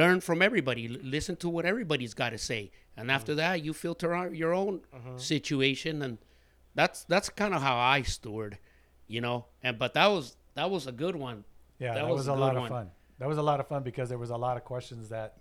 learn 0.00 0.20
from 0.20 0.38
everybody. 0.48 0.84
L- 0.92 1.00
listen 1.16 1.36
to 1.36 1.48
what 1.48 1.64
everybody's 1.72 2.14
got 2.14 2.30
to 2.30 2.38
say, 2.38 2.62
and 2.96 3.04
Mm-hmm. 3.08 3.16
after 3.18 3.34
that, 3.42 3.64
you 3.64 3.72
filter 3.72 4.10
out 4.14 4.34
your 4.36 4.52
own 4.62 4.80
situation, 5.16 6.02
and 6.02 6.18
that's 6.74 7.04
that's 7.12 7.28
kind 7.30 7.54
of 7.54 7.60
how 7.62 7.76
I 7.76 8.02
steward. 8.02 8.58
You 9.06 9.20
know, 9.20 9.46
and 9.62 9.78
but 9.78 9.94
that 9.94 10.06
was 10.14 10.36
that 10.54 10.70
was 10.70 10.86
a 10.86 10.92
good 10.92 11.16
one. 11.16 11.44
Yeah, 11.78 11.94
That 11.94 12.02
that, 12.06 12.08
was 12.08 12.18
was, 12.18 12.28
a 12.28 12.34
lot 12.34 12.54
one. 12.54 12.64
of 12.64 12.68
fun. 12.78 12.90
That 13.18 13.28
was 13.28 13.38
a 13.38 13.42
lot 13.42 13.60
of 13.60 13.68
fun 13.68 13.82
because 13.82 14.08
there 14.08 14.18
was 14.18 14.30
a 14.30 14.36
lot 14.36 14.56
of 14.56 14.64
questions 14.64 15.08
that 15.10 15.36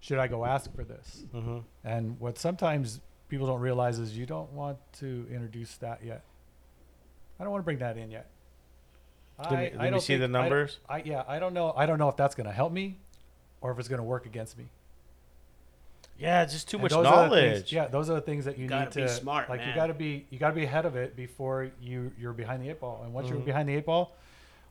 should 0.00 0.18
I 0.18 0.28
go 0.28 0.44
ask 0.44 0.74
for 0.74 0.84
this? 0.84 1.24
Mm-hmm. 1.34 1.58
And 1.84 2.18
what 2.20 2.38
sometimes 2.38 3.00
people 3.28 3.46
don't 3.46 3.60
realize 3.60 3.98
is 3.98 4.16
you 4.16 4.26
don't 4.26 4.52
want 4.52 4.78
to 4.98 5.26
introduce 5.30 5.76
that 5.78 6.00
yet. 6.04 6.22
I 7.38 7.44
don't 7.44 7.52
want 7.52 7.62
to 7.62 7.64
bring 7.64 7.78
that 7.78 7.96
in 7.96 8.10
yet. 8.10 8.28
Did 9.48 9.58
we- 9.58 9.78
did 9.78 9.92
we 9.94 10.00
see 10.00 10.16
the 10.16 10.24
I 10.24 10.26
don't- 10.26 10.32
numbers? 10.32 10.78
I, 10.88 10.98
yeah, 11.02 11.24
I 11.26 11.38
don't 11.38 11.54
know. 11.54 11.72
I 11.76 11.86
don't 11.86 11.98
know 11.98 12.08
if 12.10 12.16
that's 12.16 12.34
going 12.34 12.46
to 12.46 12.52
help 12.52 12.72
me 12.72 12.98
or 13.62 13.70
if 13.72 13.78
it's 13.78 13.88
going 13.88 13.98
to 14.00 14.04
work 14.04 14.26
against 14.26 14.58
me. 14.58 14.66
yeah, 16.18 16.44
just 16.44 16.68
too 16.68 16.76
And 16.76 16.82
much 16.82 16.92
those 16.92 17.06
are 17.06 17.28
the 17.28 17.34
things- 17.36 17.52
knowledge. 17.52 17.72
yeah, 17.72 17.86
those 17.86 18.10
are 18.10 18.14
the 18.14 18.20
things 18.20 18.44
that 18.44 18.58
you 18.58 18.68
Gotta 18.68 18.84
need 18.86 18.94
be 18.94 19.00
to 19.02 19.08
smart, 19.08 19.48
Like 19.48 19.62
you 19.66 19.74
got 19.74 19.86
to 19.86 19.94
be 19.94 20.26
you 20.30 20.38
got 20.38 20.50
to 20.50 20.54
be 20.54 20.64
ahead 20.64 20.84
of 20.84 20.94
it 20.96 21.16
before 21.16 21.70
you 21.80 22.12
you're 22.18 22.34
behind 22.34 22.62
the 22.62 22.68
eight 22.68 22.80
ball. 22.80 23.00
And 23.04 23.14
once 23.14 23.26
Mm-hmm. 23.28 23.36
you're 23.36 23.44
behind 23.46 23.68
the 23.70 23.74
eight 23.76 23.86
ball, 23.86 24.14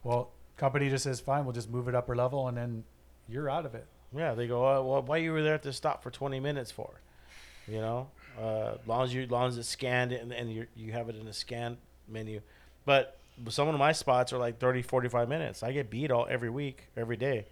well, 0.03 0.29
company 0.59 0.89
just 0.89 1.05
says 1.05 1.19
fine, 1.19 1.45
we'll 1.45 1.53
just 1.53 1.69
move 1.69 1.87
it 1.87 1.95
upper 1.95 2.15
level, 2.15 2.47
and 2.47 2.57
then 2.57 2.83
you're 3.27 3.49
out 3.49 3.65
of 3.65 3.73
it. 3.73 3.87
Yeah, 4.15 4.33
they 4.33 4.47
go, 4.47 4.65
uh, 4.65 4.81
well, 4.81 5.01
why 5.01 5.17
you 5.17 5.31
were 5.31 5.41
there 5.41 5.53
at 5.53 5.63
the 5.63 5.73
stop 5.73 6.03
for 6.03 6.11
20 6.11 6.39
minutes 6.39 6.71
for? 6.71 7.01
You 7.67 7.81
know, 7.81 8.07
uh, 8.39 8.75
long 8.85 9.03
as 9.03 9.13
you, 9.13 9.27
long 9.27 9.47
as 9.47 9.57
it's 9.57 9.69
scanned 9.69 10.11
and, 10.11 10.31
and 10.31 10.51
you 10.51 10.65
you 10.75 10.91
have 10.91 11.07
it 11.07 11.15
in 11.15 11.27
a 11.27 11.33
scan 11.33 11.77
menu. 12.07 12.41
But 12.85 13.17
some 13.47 13.67
of 13.67 13.77
my 13.77 13.91
spots 13.91 14.33
are 14.33 14.39
like 14.39 14.59
30, 14.59 14.81
45 14.81 15.29
minutes. 15.29 15.61
I 15.61 15.71
get 15.71 15.89
beat 15.91 16.09
all 16.09 16.25
every 16.27 16.49
week, 16.49 16.87
every 16.97 17.15
day, 17.15 17.45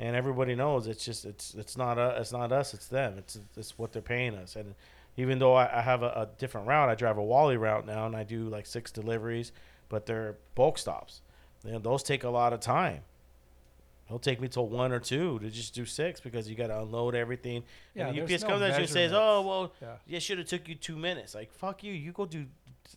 and 0.00 0.16
everybody 0.16 0.54
knows 0.54 0.86
it's 0.86 1.04
just 1.04 1.26
it's 1.26 1.54
it's 1.54 1.76
not 1.76 1.98
uh, 1.98 2.14
it's 2.16 2.32
not 2.32 2.52
us, 2.52 2.72
it's 2.72 2.88
them. 2.88 3.16
It's 3.18 3.38
it's 3.54 3.78
what 3.78 3.92
they're 3.92 4.00
paying 4.00 4.34
us. 4.34 4.56
And 4.56 4.74
even 5.18 5.38
though 5.38 5.54
I, 5.54 5.78
I 5.78 5.82
have 5.82 6.02
a, 6.02 6.06
a 6.06 6.28
different 6.38 6.66
route, 6.66 6.88
I 6.88 6.94
drive 6.94 7.18
a 7.18 7.22
Wally 7.22 7.58
route 7.58 7.86
now, 7.86 8.06
and 8.06 8.16
I 8.16 8.24
do 8.24 8.48
like 8.48 8.64
six 8.64 8.90
deliveries, 8.90 9.52
but 9.90 10.06
they're 10.06 10.36
bulk 10.54 10.78
stops. 10.78 11.20
You 11.64 11.72
know, 11.72 11.78
those 11.78 12.02
take 12.02 12.24
a 12.24 12.28
lot 12.30 12.52
of 12.52 12.60
time. 12.60 13.00
It'll 14.06 14.18
take 14.18 14.38
me 14.40 14.48
till 14.48 14.68
one 14.68 14.92
or 14.92 15.00
two 15.00 15.38
to 15.38 15.48
just 15.50 15.74
do 15.74 15.86
six 15.86 16.20
because 16.20 16.48
you 16.48 16.54
got 16.54 16.66
to 16.66 16.82
unload 16.82 17.14
everything. 17.14 17.64
Yeah, 17.94 18.08
and 18.08 18.16
the 18.16 18.20
there's 18.20 18.32
UPS 18.32 18.42
no 18.42 18.48
comes 18.50 18.62
at 18.62 18.72
you 18.76 18.80
and 18.82 18.88
says, 18.90 19.12
"Oh, 19.14 19.40
well, 19.42 19.72
Yeah. 19.80 20.16
it 20.16 20.20
should 20.20 20.36
have 20.38 20.46
took 20.46 20.68
you 20.68 20.74
two 20.74 20.96
minutes." 20.96 21.34
Like, 21.34 21.50
fuck 21.50 21.82
you. 21.82 21.92
You 21.94 22.12
go 22.12 22.26
do 22.26 22.44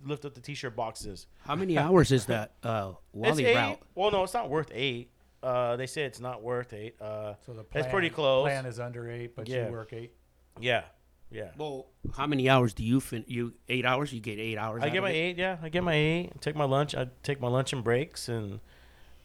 lift 0.04 0.26
up 0.26 0.34
the 0.34 0.42
t-shirt 0.42 0.76
boxes. 0.76 1.28
How 1.46 1.56
many 1.56 1.78
hours 1.78 2.12
is 2.12 2.26
that 2.26 2.52
uh, 2.62 2.92
Wally 3.14 3.44
it's 3.46 3.52
eight. 3.52 3.56
route? 3.56 3.80
Well, 3.96 4.12
no, 4.12 4.24
it's 4.24 4.34
not 4.34 4.50
worth 4.50 4.70
eight. 4.74 5.10
Uh, 5.42 5.78
they 5.78 5.88
say 5.88 6.04
it's 6.04 6.20
not 6.20 6.44
worth 6.44 6.74
eight. 6.74 7.02
Uh, 7.02 7.36
So 7.46 7.54
the 7.54 7.64
plan, 7.64 7.86
it's 7.86 7.92
pretty 7.92 8.10
close. 8.10 8.44
Plan 8.44 8.66
is 8.66 8.78
under 8.80 9.10
eight, 9.10 9.34
but 9.34 9.48
Yeah. 9.48 9.68
you 9.68 9.72
work 9.72 9.94
eight. 9.94 10.12
yeah, 10.60 10.84
yeah. 11.32 11.50
Well, 11.58 11.88
how 12.16 12.26
many 12.28 12.50
hours 12.50 12.74
do 12.74 12.84
you 12.84 13.00
fin? 13.00 13.26
You 13.28 13.54
eight 13.70 13.86
hours? 13.86 14.14
You 14.14 14.20
get 14.20 14.40
eight 14.40 14.58
hours. 14.58 14.82
I 14.84 14.88
out 14.88 14.92
get 14.92 14.98
of 15.00 15.04
my 15.06 15.10
it? 15.12 15.14
eight. 15.16 15.38
Yeah, 15.38 15.58
I 15.62 15.70
get 15.70 15.84
my 15.84 15.94
eight. 15.94 16.32
Take 16.42 16.56
my 16.56 16.66
lunch. 16.66 16.96
I 16.96 17.08
take 17.24 17.42
my 17.42 17.48
lunch 17.50 17.74
and 17.74 17.84
breaks, 17.84 18.30
and 18.30 18.60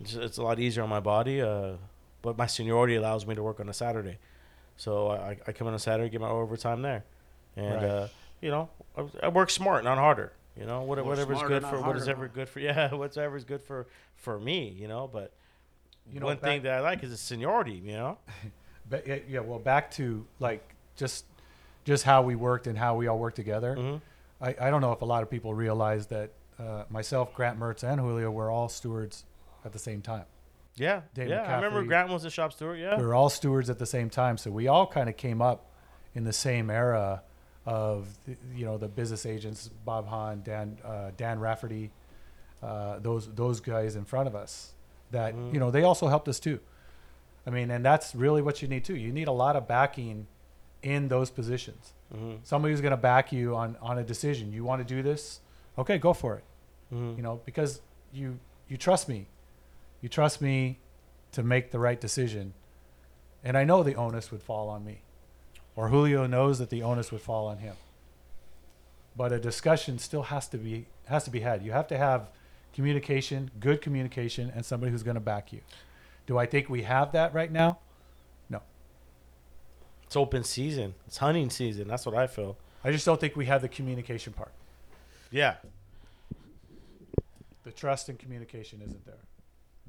it's, 0.01 0.15
it's 0.15 0.39
a 0.39 0.43
lot 0.43 0.59
easier 0.59 0.83
on 0.83 0.89
my 0.89 1.01
body. 1.01 1.41
Uh, 1.41 1.75
but 2.23 2.37
my 2.37 2.47
seniority 2.47 2.95
allows 2.97 3.27
me 3.27 3.35
to 3.35 3.43
work 3.43 3.61
on 3.61 3.69
a 3.69 3.73
Saturday, 3.75 4.19
so 4.77 5.09
I, 5.11 5.37
I 5.47 5.53
come 5.53 5.67
in 5.69 5.73
on 5.75 5.79
Saturday, 5.81 6.09
get 6.11 6.21
my 6.21 6.29
overtime 6.29 6.83
there, 6.83 7.05
and 7.57 7.75
Right. 7.77 7.85
uh, 7.85 8.09
you 8.41 8.51
know 8.51 8.69
I, 8.97 9.05
I 9.25 9.29
work 9.29 9.51
smart, 9.51 9.85
not 9.85 9.99
harder. 9.99 10.33
You 10.59 10.67
know 10.67 10.83
what, 10.83 11.05
whatever's 11.05 11.39
smarter, 11.39 11.49
good 11.61 11.63
for 11.63 11.81
harder, 11.81 11.99
whatever 12.01 12.27
huh? 12.27 12.33
good 12.35 12.49
for 12.49 12.61
yeah 12.69 12.93
whatever's 12.95 13.45
good 13.45 13.63
for 13.63 13.87
for 14.17 14.39
me. 14.39 14.69
You 14.69 14.87
know, 14.89 15.09
but 15.13 15.33
You 16.13 16.21
know, 16.21 16.27
one 16.27 16.37
thing 16.39 16.63
that 16.63 16.73
I 16.75 16.81
like 16.81 17.03
is 17.03 17.11
the 17.11 17.17
seniority. 17.17 17.81
You 17.85 17.93
know, 17.93 18.19
But 18.91 19.07
yeah, 19.07 19.19
yeah, 19.29 19.41
well, 19.41 19.59
back 19.59 19.91
to 19.93 20.27
like 20.41 20.75
just 20.97 21.25
just 21.85 22.05
how 22.05 22.23
we 22.23 22.35
worked 22.35 22.67
and 22.67 22.79
how 22.79 22.95
we 22.97 23.07
all 23.07 23.19
worked 23.19 23.37
together. 23.37 23.77
Mhm. 23.77 24.01
I, 24.41 24.55
I 24.61 24.71
don't 24.71 24.81
know 24.81 24.93
if 24.93 25.03
a 25.03 25.05
lot 25.05 25.23
of 25.23 25.31
people 25.31 25.55
realize 25.55 26.07
that 26.09 26.31
uh, 26.59 26.85
myself, 26.91 27.35
Grant 27.35 27.59
Mertz, 27.59 27.83
and 27.83 28.01
Julio 28.01 28.31
were 28.31 28.51
all 28.51 28.69
stewards 28.69 29.25
at 29.65 29.73
the 29.73 29.79
same 29.79 30.01
time. 30.03 30.25
yeah, 30.77 31.03
Dave 31.15 31.29
yeah. 31.29 31.43
I 31.43 31.57
remember 31.57 31.83
Grant 31.85 32.09
was 32.09 32.25
a 32.25 32.31
shop 32.31 32.53
steward. 32.53 32.79
Yeah, 32.79 32.97
We 32.99 33.05
were 33.05 33.15
all 33.15 33.29
stewards 33.31 33.69
at 33.71 33.79
the 33.79 33.87
same 33.87 34.09
time, 34.11 34.37
so 34.39 34.51
we 34.51 34.69
all 34.69 34.87
kind 34.87 35.09
of 35.09 35.17
came 35.17 35.43
up 35.43 35.67
in 36.15 36.25
the 36.25 36.33
same 36.33 36.71
era 36.71 37.23
of 37.67 38.09
the- 38.27 38.37
you 38.55 38.65
know 38.65 38.77
the 38.79 38.89
business 38.89 39.25
agents, 39.27 39.69
Bob 39.85 40.07
Hahn, 40.09 40.43
Dan 40.43 40.79
uh, 40.85 41.11
Dan 41.17 41.39
Rafferty, 41.41 41.91
uh, 42.63 42.99
those 43.01 43.29
those 43.35 43.61
guys 43.61 43.97
in 43.97 44.05
front 44.05 44.27
of 44.29 44.35
us. 44.35 44.73
That 45.11 45.35
you 45.37 45.59
know 45.61 45.71
they 45.71 45.83
also 45.83 46.09
helped 46.09 46.29
us 46.29 46.41
too. 46.41 46.59
I 47.47 47.51
mean, 47.51 47.71
and 47.71 47.85
that's 47.85 48.15
really 48.15 48.41
what 48.43 48.63
you 48.63 48.69
need 48.69 48.85
too. 48.85 48.97
You 48.97 49.13
need 49.13 49.29
a 49.29 49.33
lot 49.33 49.57
of 49.57 49.67
backing 49.69 50.27
in 50.83 51.09
those 51.09 51.31
positions. 51.31 51.93
Mm-hmm. 52.15 52.37
Somebody 52.43 52.73
who's 52.73 52.81
going 52.81 52.93
to 52.93 52.97
back 52.97 53.33
you 53.33 53.57
on 53.57 53.77
on 53.81 53.99
a 53.99 54.05
decision. 54.05 54.53
You 54.53 54.65
want 54.65 54.87
to 54.87 54.95
do 54.95 55.03
this? 55.03 55.41
Okay, 55.79 55.99
go 55.99 56.13
for 56.13 56.37
it. 56.37 56.45
Mm-hmm. 56.93 57.17
You 57.17 57.23
know, 57.23 57.41
because 57.45 57.81
you 58.13 58.39
you 58.69 58.77
trust 58.77 59.09
me. 59.09 59.27
You 60.01 60.09
trust 60.09 60.41
me 60.41 60.79
to 61.33 61.43
make 61.43 61.71
the 61.71 61.79
right 61.79 62.01
decision. 62.01 62.55
And 63.45 63.57
I 63.57 63.65
know 63.65 63.83
the 63.83 63.95
onus 63.95 64.31
would 64.31 64.43
fall 64.43 64.69
on 64.69 64.85
me. 64.85 65.01
Or 65.75 65.89
Julio 65.89 66.27
knows 66.27 66.59
that 66.59 66.71
the 66.71 66.83
onus 66.83 67.11
would 67.11 67.23
fall 67.23 67.47
on 67.47 67.59
him. 67.59 67.75
But 69.17 69.33
a 69.33 69.39
discussion 69.39 69.99
still 69.99 70.25
has 70.25 70.49
to 70.49 70.59
be 70.59 70.87
has 71.07 71.25
to 71.25 71.31
be 71.31 71.41
had. 71.41 71.63
You 71.63 71.73
have 71.73 71.89
to 71.89 71.99
have 71.99 72.29
communication, 72.75 73.51
good 73.61 73.81
communication, 73.81 74.53
and 74.55 74.65
somebody 74.65 74.93
who's 74.93 75.03
going 75.03 75.17
to 75.17 75.21
back 75.21 75.53
you. 75.53 75.61
Do 76.27 76.39
I 76.39 76.47
think 76.47 76.69
we 76.69 76.83
have 76.83 77.13
that 77.13 77.35
right 77.35 77.51
now? 77.51 77.79
It's 80.13 80.17
open 80.19 80.45
season. 80.45 80.95
It's 81.07 81.17
hunting 81.17 81.49
season. 81.49 81.89
That's 81.89 82.05
what 82.05 82.15
I 82.15 82.27
feel. 82.27 82.59
I 82.85 82.93
just 82.93 83.07
don't 83.07 83.19
think 83.19 83.35
we 83.35 83.47
have 83.47 83.63
the 83.63 83.69
communication 83.71 84.35
part. 84.35 84.53
Yeah, 85.31 85.55
The 87.65 87.73
trust 87.73 88.11
and 88.11 88.19
communication 88.19 88.83
isn't 88.85 89.07
there. 89.07 89.23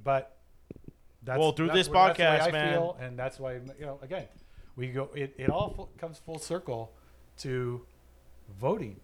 But 0.02 0.38
that's 1.24 1.38
Well, 1.40 1.52
through 1.52 1.68
that's 1.68 1.80
this 1.80 1.90
what- 1.90 2.16
that's 2.16 2.18
the 2.18 2.24
way 2.24 2.52
podcast, 2.52 2.52
man. 2.54 2.74
feel, 2.74 2.98
and 3.02 3.20
that's 3.20 3.38
why 3.38 3.56
you 3.56 3.62
know 3.82 4.00
again, 4.02 4.26
we 4.78 4.88
go. 4.92 5.10
It, 5.14 5.34
it 5.38 5.50
all 5.50 5.90
comes 5.98 6.20
full 6.20 6.40
circle 6.40 6.94
to 7.40 7.86
voting. 8.58 9.02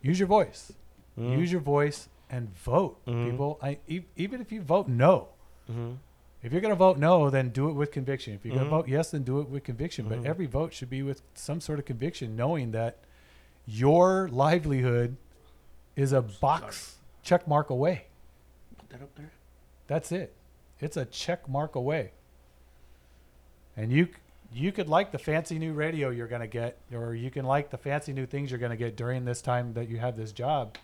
Use 0.00 0.18
your 0.18 0.28
voice. 0.28 0.72
Mm-hmm. 1.18 1.38
Use 1.38 1.52
your 1.52 1.60
voice 1.60 2.08
and 2.30 2.48
vote, 2.56 3.04
people. 3.04 3.58
I 3.60 3.76
e- 3.88 4.04
even 4.16 4.40
if 4.40 4.50
you 4.50 4.62
vote 4.62 4.88
no, 4.88 5.28
Mm-hmm. 5.70 5.96
If 6.46 6.52
you're 6.52 6.60
going 6.60 6.70
to 6.72 6.76
vote 6.76 6.96
no, 6.96 7.28
then 7.28 7.48
do 7.48 7.68
it 7.68 7.72
with 7.72 7.90
conviction. 7.90 8.32
If 8.34 8.44
you're 8.44 8.54
Mm-hmm. 8.54 8.70
going 8.70 8.70
to 8.70 8.76
vote 8.76 8.88
yes, 8.88 9.10
then 9.10 9.24
do 9.24 9.40
it 9.40 9.48
with 9.48 9.64
conviction. 9.64 10.08
But 10.08 10.24
every 10.24 10.46
vote 10.46 10.72
should 10.72 10.88
be 10.88 11.02
with 11.02 11.22
some 11.34 11.60
sort 11.60 11.80
of 11.80 11.84
conviction, 11.84 12.36
knowing 12.36 12.70
that 12.70 12.98
your 13.66 14.28
livelihood 14.28 15.16
is 15.96 16.12
a 16.12 16.22
box 16.22 16.98
check 17.24 17.48
mark 17.48 17.68
away. 17.70 18.04
Put 18.78 18.88
that 18.90 19.02
up 19.02 19.12
there. 19.16 19.32
That's 19.88 20.12
it. 20.12 20.34
It's 20.78 20.96
a 20.96 21.04
check 21.04 21.48
mark 21.48 21.74
away. 21.74 22.12
And 23.76 23.90
you 23.90 24.08
you 24.52 24.70
could 24.70 24.88
like 24.88 25.10
the 25.10 25.18
fancy 25.18 25.58
new 25.58 25.72
radio 25.72 26.10
you're 26.10 26.28
going 26.28 26.40
to 26.42 26.46
get 26.46 26.78
or 26.92 27.16
you 27.16 27.28
can 27.32 27.44
like 27.44 27.70
the 27.70 27.76
fancy 27.76 28.12
new 28.12 28.24
things 28.24 28.52
you're 28.52 28.60
going 28.60 28.70
to 28.70 28.76
get 28.76 28.96
during 28.96 29.24
this 29.24 29.42
time 29.42 29.74
that 29.74 29.88
you 29.88 29.96
have 29.98 30.16
this 30.16 30.30
job. 30.30 30.78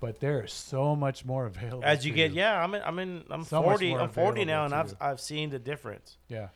But 0.00 0.20
there 0.20 0.44
is 0.44 0.52
so 0.52 0.94
much 0.94 1.24
more 1.24 1.46
available. 1.46 1.82
As 1.84 2.04
you 2.04 2.12
get, 2.12 2.32
yeah, 2.32 2.62
I'm 2.62 2.74
in, 2.74 2.82
I'm 2.84 2.98
in, 2.98 3.24
I'm 3.30 3.44
So 3.44 3.62
40, 3.62 3.94
I'm 3.94 4.10
40 4.10 4.44
now, 4.44 4.64
and 4.66 4.74
I've, 4.74 4.94
I've 5.00 5.20
seen 5.20 5.48
the 5.50 5.58
difference 5.58 6.18
Yeah. 6.28 6.48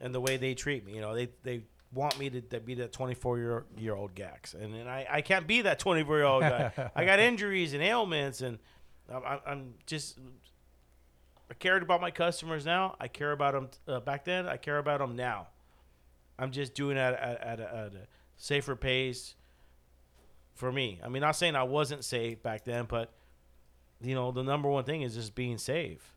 in 0.00 0.12
the 0.12 0.20
way 0.20 0.38
they 0.38 0.54
treat 0.54 0.86
me. 0.86 0.94
You 0.94 1.02
know, 1.02 1.14
they, 1.14 1.28
they 1.42 1.64
want 1.92 2.18
me 2.18 2.30
to, 2.30 2.40
to 2.40 2.60
be 2.60 2.74
that 2.76 2.92
24 2.92 3.38
year 3.38 3.64
year 3.76 3.94
old 3.94 4.14
Gax, 4.14 4.54
and, 4.54 4.74
and 4.74 4.88
I, 4.88 5.06
I 5.10 5.20
can't 5.20 5.46
be 5.46 5.62
that 5.62 5.78
24 5.78 6.16
year 6.16 6.24
old 6.26 6.42
guy. 6.42 6.90
I 6.96 7.04
got 7.04 7.18
injuries 7.18 7.74
and 7.74 7.82
ailments, 7.82 8.40
and 8.40 8.58
I'm, 9.12 9.22
I'm- 9.24 9.40
I'm 9.46 9.74
just. 9.86 10.18
I 11.50 11.54
cared 11.54 11.82
about 11.82 12.02
my 12.02 12.10
customers 12.10 12.66
now. 12.66 12.94
I 13.00 13.08
care 13.08 13.32
about 13.32 13.54
them 13.54 13.68
uh, 13.86 14.00
back 14.00 14.24
then. 14.26 14.46
I 14.46 14.58
care 14.58 14.76
about 14.78 15.00
them 15.00 15.16
now. 15.16 15.46
I'm 16.38 16.50
just 16.52 16.74
doing 16.74 16.98
it 16.98 17.00
at, 17.00 17.14
at, 17.14 17.40
at, 17.42 17.60
a, 17.60 17.62
at 17.62 17.94
a 17.94 18.06
safer 18.36 18.76
pace 18.76 19.34
for 20.58 20.72
me. 20.72 21.00
I 21.04 21.08
mean, 21.08 21.20
not 21.22 21.36
saying 21.36 21.54
I 21.56 21.62
wasn't 21.62 22.04
safe 22.04 22.42
back 22.42 22.64
then, 22.64 22.84
but 22.86 23.12
you 24.02 24.14
know, 24.14 24.32
the 24.32 24.42
number 24.42 24.68
one 24.68 24.84
thing 24.84 25.02
is 25.02 25.14
just 25.14 25.34
being 25.34 25.56
safe. 25.56 26.12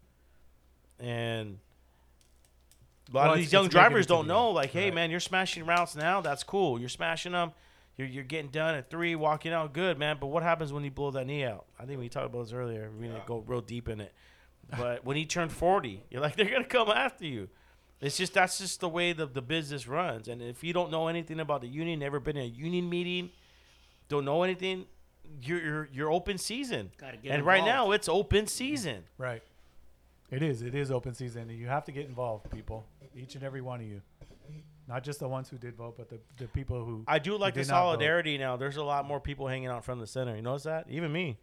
And 0.99 1.59
a 3.11 3.15
lot 3.15 3.23
Well, 3.25 3.33
of 3.33 3.37
these 3.39 3.53
young 3.53 3.67
drivers 3.69 4.05
don't 4.05 4.27
know, 4.27 4.49
like, 4.51 4.71
hey, 4.71 4.85
Right. 4.85 4.93
man, 4.95 5.11
you're 5.11 5.19
smashing 5.19 5.65
routes 5.65 5.95
now. 5.95 6.21
That's 6.21 6.43
cool. 6.43 6.79
You're 6.79 6.89
smashing 6.89 7.31
them. 7.31 7.53
You're, 7.97 8.07
you're 8.07 8.23
getting 8.23 8.49
done 8.51 8.75
at 8.75 8.89
three, 8.89 9.15
walking 9.15 9.51
out 9.53 9.73
good, 9.73 9.97
man. 9.99 10.17
But 10.19 10.27
what 10.27 10.43
happens 10.43 10.71
when 10.73 10.83
you 10.83 10.91
blow 10.91 11.11
that 11.11 11.27
knee 11.27 11.43
out? 11.43 11.65
I 11.79 11.85
think 11.85 11.99
we 11.99 12.09
talked 12.09 12.27
about 12.27 12.43
this 12.45 12.53
earlier. 12.53 12.89
We 12.99 13.07
didn't 13.07 13.25
go 13.25 13.43
real 13.45 13.61
deep 13.61 13.89
in 13.89 14.01
it. 14.01 14.13
But 14.77 15.03
when 15.05 15.17
he 15.17 15.25
turned 15.25 15.51
40, 15.51 16.03
you're 16.09 16.21
like, 16.21 16.35
they're 16.37 16.45
going 16.49 16.63
to 16.63 16.67
come 16.69 16.89
after 16.89 17.25
you. 17.25 17.49
It's 17.99 18.17
just 18.17 18.33
that's 18.33 18.57
just 18.57 18.79
the 18.79 18.89
way 18.89 19.13
the, 19.13 19.27
the 19.27 19.41
business 19.43 19.87
runs. 19.87 20.27
And 20.27 20.41
if 20.41 20.63
you 20.63 20.73
don't 20.73 20.89
know 20.89 21.07
anything 21.07 21.39
about 21.39 21.61
the 21.61 21.67
union, 21.67 21.99
never 21.99 22.19
been 22.19 22.37
in 22.37 22.43
a 22.43 22.47
union 22.47 22.89
meeting, 22.89 23.29
don't 24.11 24.25
know 24.25 24.43
anything, 24.43 24.85
you're 25.41 25.61
you're, 25.61 25.89
you're 25.91 26.11
open 26.11 26.37
season. 26.37 26.91
Gotta 26.97 27.17
get 27.17 27.31
and 27.31 27.45
right 27.45 27.63
now 27.63 27.91
it's 27.91 28.07
open 28.07 28.45
season. 28.47 28.97
Mm-hmm. 28.97 29.23
Right. 29.23 29.43
It 30.29 30.43
is. 30.43 30.61
It 30.61 30.75
is 30.75 30.91
open 30.91 31.13
season. 31.13 31.49
and 31.49 31.51
You 31.51 31.67
have 31.67 31.85
to 31.85 31.91
get 31.91 32.05
involved, 32.05 32.49
people. 32.51 32.85
Each 33.15 33.35
and 33.35 33.43
every 33.43 33.61
one 33.61 33.81
of 33.81 33.87
you. 33.87 34.01
Not 34.87 35.03
just 35.03 35.19
the 35.19 35.27
ones 35.27 35.49
who 35.49 35.57
did 35.57 35.75
vote, 35.75 35.95
but 35.97 36.09
the, 36.09 36.19
the 36.37 36.47
people 36.47 36.83
who. 36.83 37.03
I 37.07 37.19
do 37.19 37.37
like 37.37 37.53
the 37.53 37.61
did 37.61 37.69
not 37.69 37.75
vote. 37.75 37.79
solidarity 37.87 38.37
now. 38.37 38.57
There's 38.57 38.77
a 38.77 38.83
lot 38.83 39.05
more 39.05 39.19
people 39.19 39.47
hanging 39.47 39.67
out 39.67 39.85
from 39.85 39.99
the 39.99 40.07
center. 40.07 40.35
You 40.35 40.41
notice 40.41 40.63
that? 40.63 40.85
Even 40.89 41.11
me. 41.11 41.37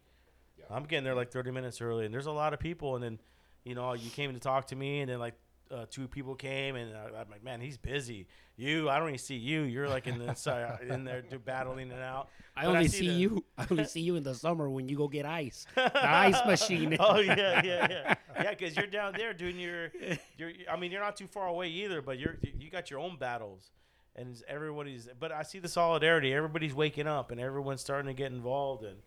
I'm 0.69 0.83
getting 0.83 1.03
there 1.03 1.15
like 1.15 1.31
30 1.31 1.49
minutes 1.51 1.81
early, 1.81 2.05
and 2.05 2.13
there's 2.13 2.27
a 2.27 2.31
lot 2.31 2.53
of 2.53 2.59
people. 2.59 2.95
And 2.95 3.03
then, 3.03 3.19
you 3.63 3.73
know, 3.73 3.93
you 3.93 4.09
came 4.11 4.33
to 4.33 4.39
talk 4.39 4.67
to 4.67 4.75
me, 4.75 5.01
and 5.01 5.09
then 5.09 5.19
like 5.19 5.33
uh, 5.71 5.85
two 5.89 6.07
people 6.07 6.35
came, 6.35 6.75
and 6.75 6.95
I, 6.95 7.05
I'm 7.21 7.29
like, 7.29 7.43
man, 7.43 7.61
he's 7.61 7.77
busy. 7.77 8.27
You, 8.57 8.89
I 8.89 8.97
don't 8.99 9.09
even 9.09 9.19
see 9.19 9.35
you. 9.35 9.61
You're 9.61 9.87
like 9.87 10.07
in 10.07 10.17
the 10.19 10.27
inside, 10.29 10.81
in 10.81 11.03
there 11.03 11.21
do- 11.21 11.39
battling 11.39 11.91
it 11.91 12.01
out. 12.01 12.29
I 12.57 12.65
But 12.65 12.69
only 12.75 12.87
see 12.87 12.99
see 12.99 13.07
the- 13.07 13.13
you. 13.13 13.45
I 13.57 13.67
only 13.69 13.85
see 13.95 14.01
you 14.01 14.15
in 14.15 14.23
the 14.23 14.33
summer 14.35 14.69
when 14.69 14.89
you 14.89 14.97
go 14.97 15.07
get 15.07 15.25
ice. 15.25 15.65
The 15.75 15.91
ice 16.09 16.39
machine. 16.45 16.97
oh 16.99 17.19
yeah, 17.19 17.35
yeah, 17.63 17.87
yeah, 17.89 18.15
yeah. 18.35 18.49
Because 18.49 18.75
you're 18.75 18.87
down 18.87 19.13
there 19.15 19.33
doing 19.33 19.59
your, 19.59 19.91
your. 20.37 20.51
I 20.71 20.75
mean, 20.77 20.91
you're 20.91 21.01
not 21.03 21.15
too 21.17 21.27
far 21.27 21.47
away 21.47 21.67
either, 21.69 22.01
but 22.01 22.17
you're 22.19 22.37
you 22.59 22.69
got 22.69 22.89
your 22.89 22.99
own 22.99 23.17
battles, 23.17 23.69
and 24.15 24.35
everybody's. 24.47 25.07
But 25.19 25.31
I 25.31 25.43
see 25.43 25.59
the 25.59 25.67
solidarity. 25.69 26.33
Everybody's 26.33 26.73
waking 26.73 27.07
up, 27.07 27.31
and 27.31 27.39
everyone's 27.39 27.81
starting 27.81 28.07
to 28.07 28.13
get 28.13 28.31
involved, 28.31 28.83
and 28.83 28.97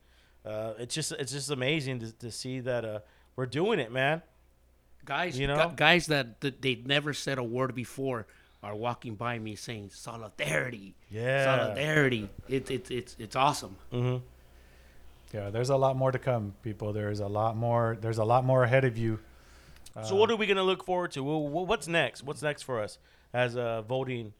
uh, 0.47 0.75
it's 0.79 0.95
just 0.95 1.13
it's 1.13 1.33
just 1.33 1.51
amazing 1.51 1.99
to, 2.01 2.13
to 2.19 2.31
see 2.31 2.61
that 2.61 2.85
uh, 2.85 3.01
we're 3.37 3.47
doing 3.47 3.81
it, 3.81 3.91
man. 3.93 4.23
Guys, 5.05 5.39
You 5.39 5.47
gu- 5.47 5.55
know? 5.55 5.73
guys 5.75 6.07
that, 6.07 6.41
that 6.41 6.63
they 6.63 6.77
never 6.85 7.13
said 7.13 7.39
a 7.39 7.43
word 7.45 7.75
before 7.75 8.27
are 8.63 8.75
walking 8.77 9.15
by 9.17 9.39
me 9.39 9.57
saying 9.57 9.91
solidarity. 9.93 10.95
Yeah. 11.11 11.45
solidarity. 11.45 12.29
It's 12.49 12.71
it's 12.71 12.91
it's 12.91 13.17
it's 13.19 13.37
awesome. 13.37 13.77
Yeah, 15.33 15.49
there's 15.51 15.71
a 15.71 15.77
lot 15.77 15.97
more 15.97 16.13
to 16.13 16.19
come, 16.19 16.55
people. 16.63 16.93
There's 16.93 17.21
a 17.21 17.27
lot 17.27 17.57
more. 17.57 17.97
There's 18.01 18.19
a 18.19 18.25
lot 18.25 18.45
more 18.45 18.65
ahead 18.65 18.85
of 18.85 18.99
you. 18.99 19.19
so 20.05 20.15
what 20.15 20.31
are 20.31 20.37
we 20.37 20.47
gonna 20.47 20.63
look 20.63 20.85
forward 20.85 21.13
to? 21.13 21.23
Well, 21.25 21.41
what's 21.49 21.89
next? 21.89 22.23
What's 22.23 22.43
next 22.43 22.63
for 22.63 22.81
us 22.81 22.99
as 23.33 23.57
uh, 23.57 23.83
voting 23.83 24.33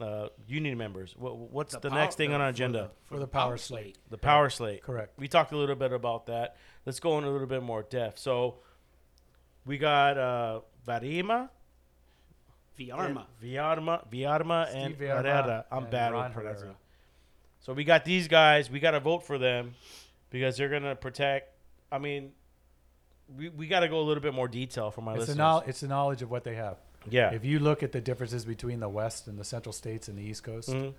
uh, 0.00 0.28
union 0.48 0.78
members? 0.78 1.14
What, 1.18 1.36
what's 1.36 1.74
the, 1.76 1.90
power- 1.90 1.98
next 2.00 2.16
thing 2.16 2.32
on 2.32 2.40
our 2.40 2.48
for 2.48 2.52
the- 2.58 2.64
agenda? 2.64 2.90
For 3.04 3.18
the 3.18 3.26
power 3.26 3.56
slate. 3.58 3.98
The 4.08 4.18
power 4.18 4.48
slate. 4.50 4.82
Correct. 4.82 5.18
We 5.18 5.28
talked 5.28 5.52
a 5.52 5.56
little 5.56 5.76
bit 5.76 5.92
about 5.92 6.26
that. 6.26 6.56
Let's 6.86 7.00
go 7.00 7.18
in 7.18 7.24
a 7.24 7.30
little 7.30 7.46
bit 7.46 7.62
more 7.62 7.82
depth. 7.82 8.18
So 8.18 8.56
we 9.66 9.78
got 9.78 10.18
uh 10.18 10.60
Varima, 10.86 11.48
Viarma. 12.78 13.26
Viarma, 13.42 14.08
Viarma, 14.10 14.74
and 14.74 14.94
Steve 14.94 15.08
Herrera. 15.08 15.64
I'm 15.70 15.82
and 15.84 15.90
bad 15.90 16.12
Ron 16.12 16.24
with 16.24 16.32
pronouncing. 16.34 16.74
So 17.60 17.72
we 17.74 17.84
got 17.84 18.04
these 18.04 18.26
guys. 18.28 18.70
We 18.70 18.80
got 18.80 18.92
to 18.92 19.00
vote 19.00 19.26
for 19.26 19.36
them 19.38 19.74
because 20.30 20.56
they're 20.56 20.68
gonna 20.70 20.96
protect. 20.96 21.54
I 21.92 21.98
mean, 21.98 22.32
we, 23.36 23.48
we 23.50 23.66
got 23.66 23.80
to 23.80 23.88
go 23.88 24.00
a 24.00 24.02
little 24.06 24.22
bit 24.22 24.32
more 24.32 24.48
detail 24.48 24.90
for 24.90 25.02
my 25.02 25.12
It's 25.12 25.18
a 25.18 25.20
listeners. 25.20 25.36
knowl- 25.36 25.64
It's 25.66 25.82
a 25.82 25.88
knowledge 25.88 26.22
of 26.22 26.30
what 26.30 26.44
they 26.44 26.54
have. 26.54 26.78
yeah. 27.10 27.32
If 27.32 27.44
you 27.44 27.58
look 27.58 27.82
at 27.82 27.92
the 27.92 28.00
differences 28.00 28.44
between 28.44 28.80
the 28.80 28.88
West 28.88 29.26
and 29.28 29.38
the 29.38 29.44
Central 29.44 29.72
States 29.72 30.08
and 30.08 30.16
the 30.18 30.22
East 30.22 30.42
Coast, 30.42 30.70
Mhm. 30.70 30.94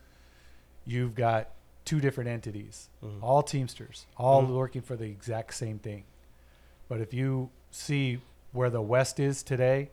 you've 0.85 1.15
got 1.15 1.49
two 1.85 1.99
different 1.99 2.29
entities, 2.29 2.89
Mm-hmm. 3.03 3.23
all 3.23 3.41
Teamsters, 3.41 4.05
all 4.17 4.45
working 4.45 4.81
for 4.83 4.95
the 4.95 5.05
exact 5.05 5.53
same 5.55 5.79
thing. 5.79 6.03
But 6.87 7.01
if 7.01 7.13
you 7.13 7.49
see 7.71 8.19
where 8.51 8.69
the 8.69 8.81
West 8.81 9.19
is 9.19 9.43
today 9.43 9.89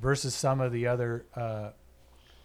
versus 0.00 0.34
some 0.34 0.60
of 0.60 0.72
the 0.72 0.86
other 0.86 1.24
uh, 1.34 1.70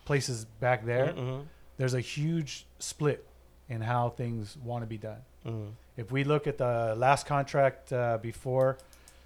places 0.05 0.45
back 0.59 0.85
there, 0.85 1.13
Mhm. 1.13 1.45
there's 1.77 1.93
a 1.93 1.99
huge 2.01 2.65
split 2.79 3.25
in 3.69 3.81
how 3.81 4.09
things 4.09 4.57
want 4.57 4.81
to 4.83 4.87
be 4.87 4.97
done. 4.97 5.21
Mhm. 5.45 5.71
If 5.97 6.11
we 6.11 6.23
look 6.23 6.47
at 6.47 6.57
the 6.57 6.95
last 6.97 7.25
contract 7.25 7.93
uh, 7.93 8.17
before, 8.17 8.77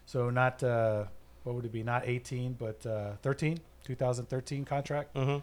so 0.06 0.30
not 0.30 0.62
uh, 0.64 1.06
what 1.44 1.56
would 1.56 1.66
it 1.66 1.72
be? 1.72 1.84
Not 1.84 2.08
18, 2.08 2.54
but 2.54 2.86
uh, 2.86 3.14
13, 3.22 3.60
2013 3.86 4.66
contract. 4.66 5.14
Mhm. 5.16 5.42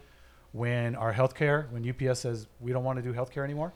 When 0.52 0.94
our 0.94 1.12
healthcare, 1.14 1.68
when 1.70 1.82
UPS 1.84 2.20
says 2.20 2.46
we 2.60 2.72
don't 2.72 2.84
want 2.84 2.96
to 2.98 3.02
do 3.02 3.12
healthcare 3.12 3.42
anymore, 3.42 3.72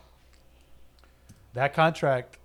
that 1.54 1.72
contract 1.74 2.38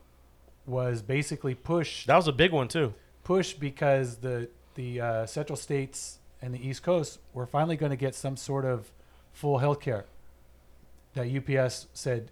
was 0.65 1.01
basically 1.01 1.53
pushed 1.53 2.07
That 2.07 2.15
was 2.15 2.27
a 2.27 2.31
big 2.31 2.51
one 2.51 2.67
too. 2.67 2.93
Pushed 3.23 3.59
because 3.59 4.17
the 4.17 4.49
the 4.75 4.99
uh, 5.01 5.25
central 5.25 5.55
states 5.55 6.19
and 6.41 6.53
the 6.53 6.67
East 6.67 6.83
Coast 6.83 7.19
were 7.33 7.45
finally 7.45 7.75
going 7.77 7.91
to 7.91 7.95
get 7.95 8.15
some 8.15 8.35
sort 8.35 8.65
of 8.65 8.91
full 9.31 9.59
health 9.59 9.79
care. 9.79 10.05
That 11.13 11.27
UPS 11.27 11.87
said, 11.93 12.31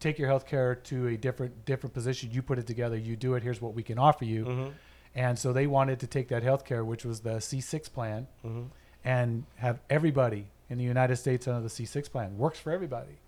take 0.00 0.18
your 0.18 0.28
health 0.28 0.46
care 0.46 0.74
to 0.74 1.08
a 1.08 1.16
different 1.16 1.64
different 1.64 1.94
position. 1.94 2.30
You 2.30 2.42
put 2.42 2.58
it 2.58 2.66
together. 2.66 2.96
You 2.96 3.16
do 3.16 3.34
it. 3.34 3.42
Here's 3.42 3.60
what 3.62 3.74
we 3.74 3.82
can 3.82 3.98
offer 3.98 4.24
you. 4.24 4.44
Mhm. 4.44 4.72
And 5.14 5.38
so 5.38 5.52
they 5.52 5.66
wanted 5.66 6.00
to 6.00 6.06
take 6.06 6.28
that 6.28 6.42
health 6.42 6.64
care, 6.64 6.84
which 6.84 7.04
was 7.04 7.20
the 7.20 7.40
C6 7.40 7.88
plan, 7.92 8.26
Mhm. 8.44 8.68
and 9.04 9.44
have 9.56 9.80
everybody 9.90 10.46
in 10.70 10.78
the 10.78 10.84
United 10.84 11.16
States 11.16 11.46
under 11.48 11.60
the 11.62 11.68
C6 11.70 12.08
plan. 12.10 12.38
Works 12.38 12.58
for 12.58 12.70
everybody. 12.72 13.18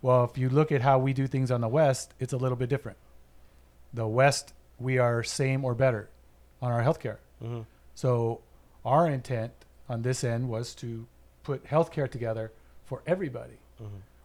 Well, 0.00 0.24
if 0.24 0.36
you 0.36 0.48
look 0.48 0.70
at 0.72 0.80
how 0.80 0.98
we 0.98 1.12
do 1.12 1.26
things 1.26 1.50
on 1.50 1.60
the 1.60 1.68
West, 1.68 2.12
it's 2.20 2.32
a 2.32 2.36
little 2.36 2.56
bit 2.56 2.68
different. 2.68 2.98
The 3.94 4.06
West, 4.06 4.52
we 4.82 4.98
are 4.98 5.22
same 5.22 5.64
or 5.64 5.74
better 5.74 6.08
on 6.60 6.70
our 6.72 6.82
healthcare. 6.82 7.18
Mhm. 7.42 7.66
So 7.94 8.40
our 8.84 9.08
intent 9.08 9.52
on 9.88 10.02
this 10.02 10.24
end 10.24 10.48
was 10.48 10.74
to 10.76 11.06
put 11.42 11.64
healthcare 11.66 12.10
together 12.10 12.52
for 12.84 13.02
everybody. 13.06 13.58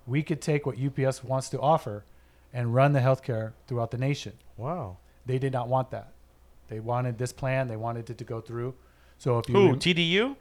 We 0.06 0.24
could 0.24 0.42
take 0.42 0.66
what 0.66 0.78
UPS 0.78 1.24
wants 1.24 1.50
to 1.50 1.60
offer 1.60 2.06
and 2.54 2.74
run 2.74 2.94
the 2.94 3.00
healthcare 3.02 3.54
throughout 3.68 3.92
the 3.92 3.98
nation. 3.98 4.34
Wow. 4.56 4.98
They 5.26 5.38
did 5.40 5.52
not 5.52 5.68
want 5.68 5.90
that. 5.92 6.14
They 6.70 6.80
wanted 6.80 7.18
this 7.18 7.34
plan. 7.34 7.68
They 7.68 7.76
wanted 7.76 8.10
it 8.10 8.18
to 8.20 8.24
go 8.24 8.40
through. 8.40 8.74
So 9.18 9.40
if 9.40 9.50
you 9.50 9.56
Who? 9.56 9.66
rem- 9.70 9.80
TDU? 9.80 10.36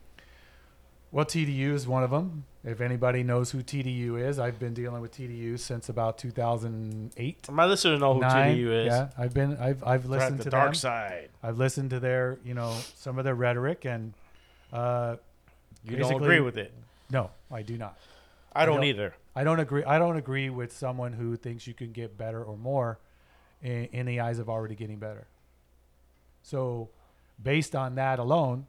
Well, 1.16 1.24
TDU 1.24 1.72
is 1.72 1.88
one 1.88 2.02
of 2.02 2.10
them. 2.10 2.44
If 2.62 2.82
anybody 2.82 3.22
knows 3.22 3.50
who 3.50 3.62
TDU 3.62 4.20
is, 4.20 4.38
I've 4.38 4.58
been 4.58 4.74
dealing 4.74 5.00
with 5.00 5.16
TDU 5.16 5.58
since 5.58 5.88
about 5.88 6.18
2008. 6.18 7.50
My 7.50 7.64
listeners 7.64 7.98
know 8.00 8.12
who 8.12 8.20
nine. 8.20 8.54
TDU 8.54 8.80
is. 8.82 8.86
Yeah, 8.88 9.08
I've 9.16 9.32
been. 9.32 9.56
I've 9.56 9.82
I've 9.82 10.06
They're 10.06 10.20
at 10.20 10.24
listened 10.24 10.38
the 10.40 10.44
to 10.44 10.50
dark 10.50 10.66
them. 10.66 10.74
side. 10.74 11.28
I've 11.42 11.56
listened 11.56 11.88
to 11.90 12.00
their, 12.00 12.36
you 12.44 12.52
know, 12.52 12.76
some 12.96 13.18
of 13.18 13.24
their 13.24 13.34
rhetoric, 13.34 13.86
and 13.86 14.12
uh, 14.74 15.16
You 15.84 15.96
don't 15.96 16.22
agree 16.22 16.40
with 16.40 16.58
it. 16.58 16.70
no, 17.10 17.30
I 17.50 17.62
do 17.62 17.78
not. 17.78 17.96
I 18.52 18.66
don't, 18.66 18.76
don't- 18.76 18.84
either. 18.84 19.14
I 19.34 19.42
don't 19.42 19.60
agree. 19.60 19.84
I 19.84 19.98
don't 19.98 20.18
agree 20.18 20.50
with 20.50 20.70
someone 20.76 21.14
who 21.14 21.34
thinks 21.36 21.66
you 21.66 21.72
can 21.72 21.92
get 21.92 22.18
better 22.18 22.44
or 22.44 22.58
more 22.58 22.98
in, 23.62 23.84
in 23.86 24.04
the 24.04 24.20
eyes 24.20 24.38
of 24.38 24.50
already 24.50 24.74
getting 24.74 24.96
better. 24.98 25.26
So, 26.42 26.90
based 27.42 27.74
on 27.74 27.94
that 27.94 28.18
alone, 28.18 28.66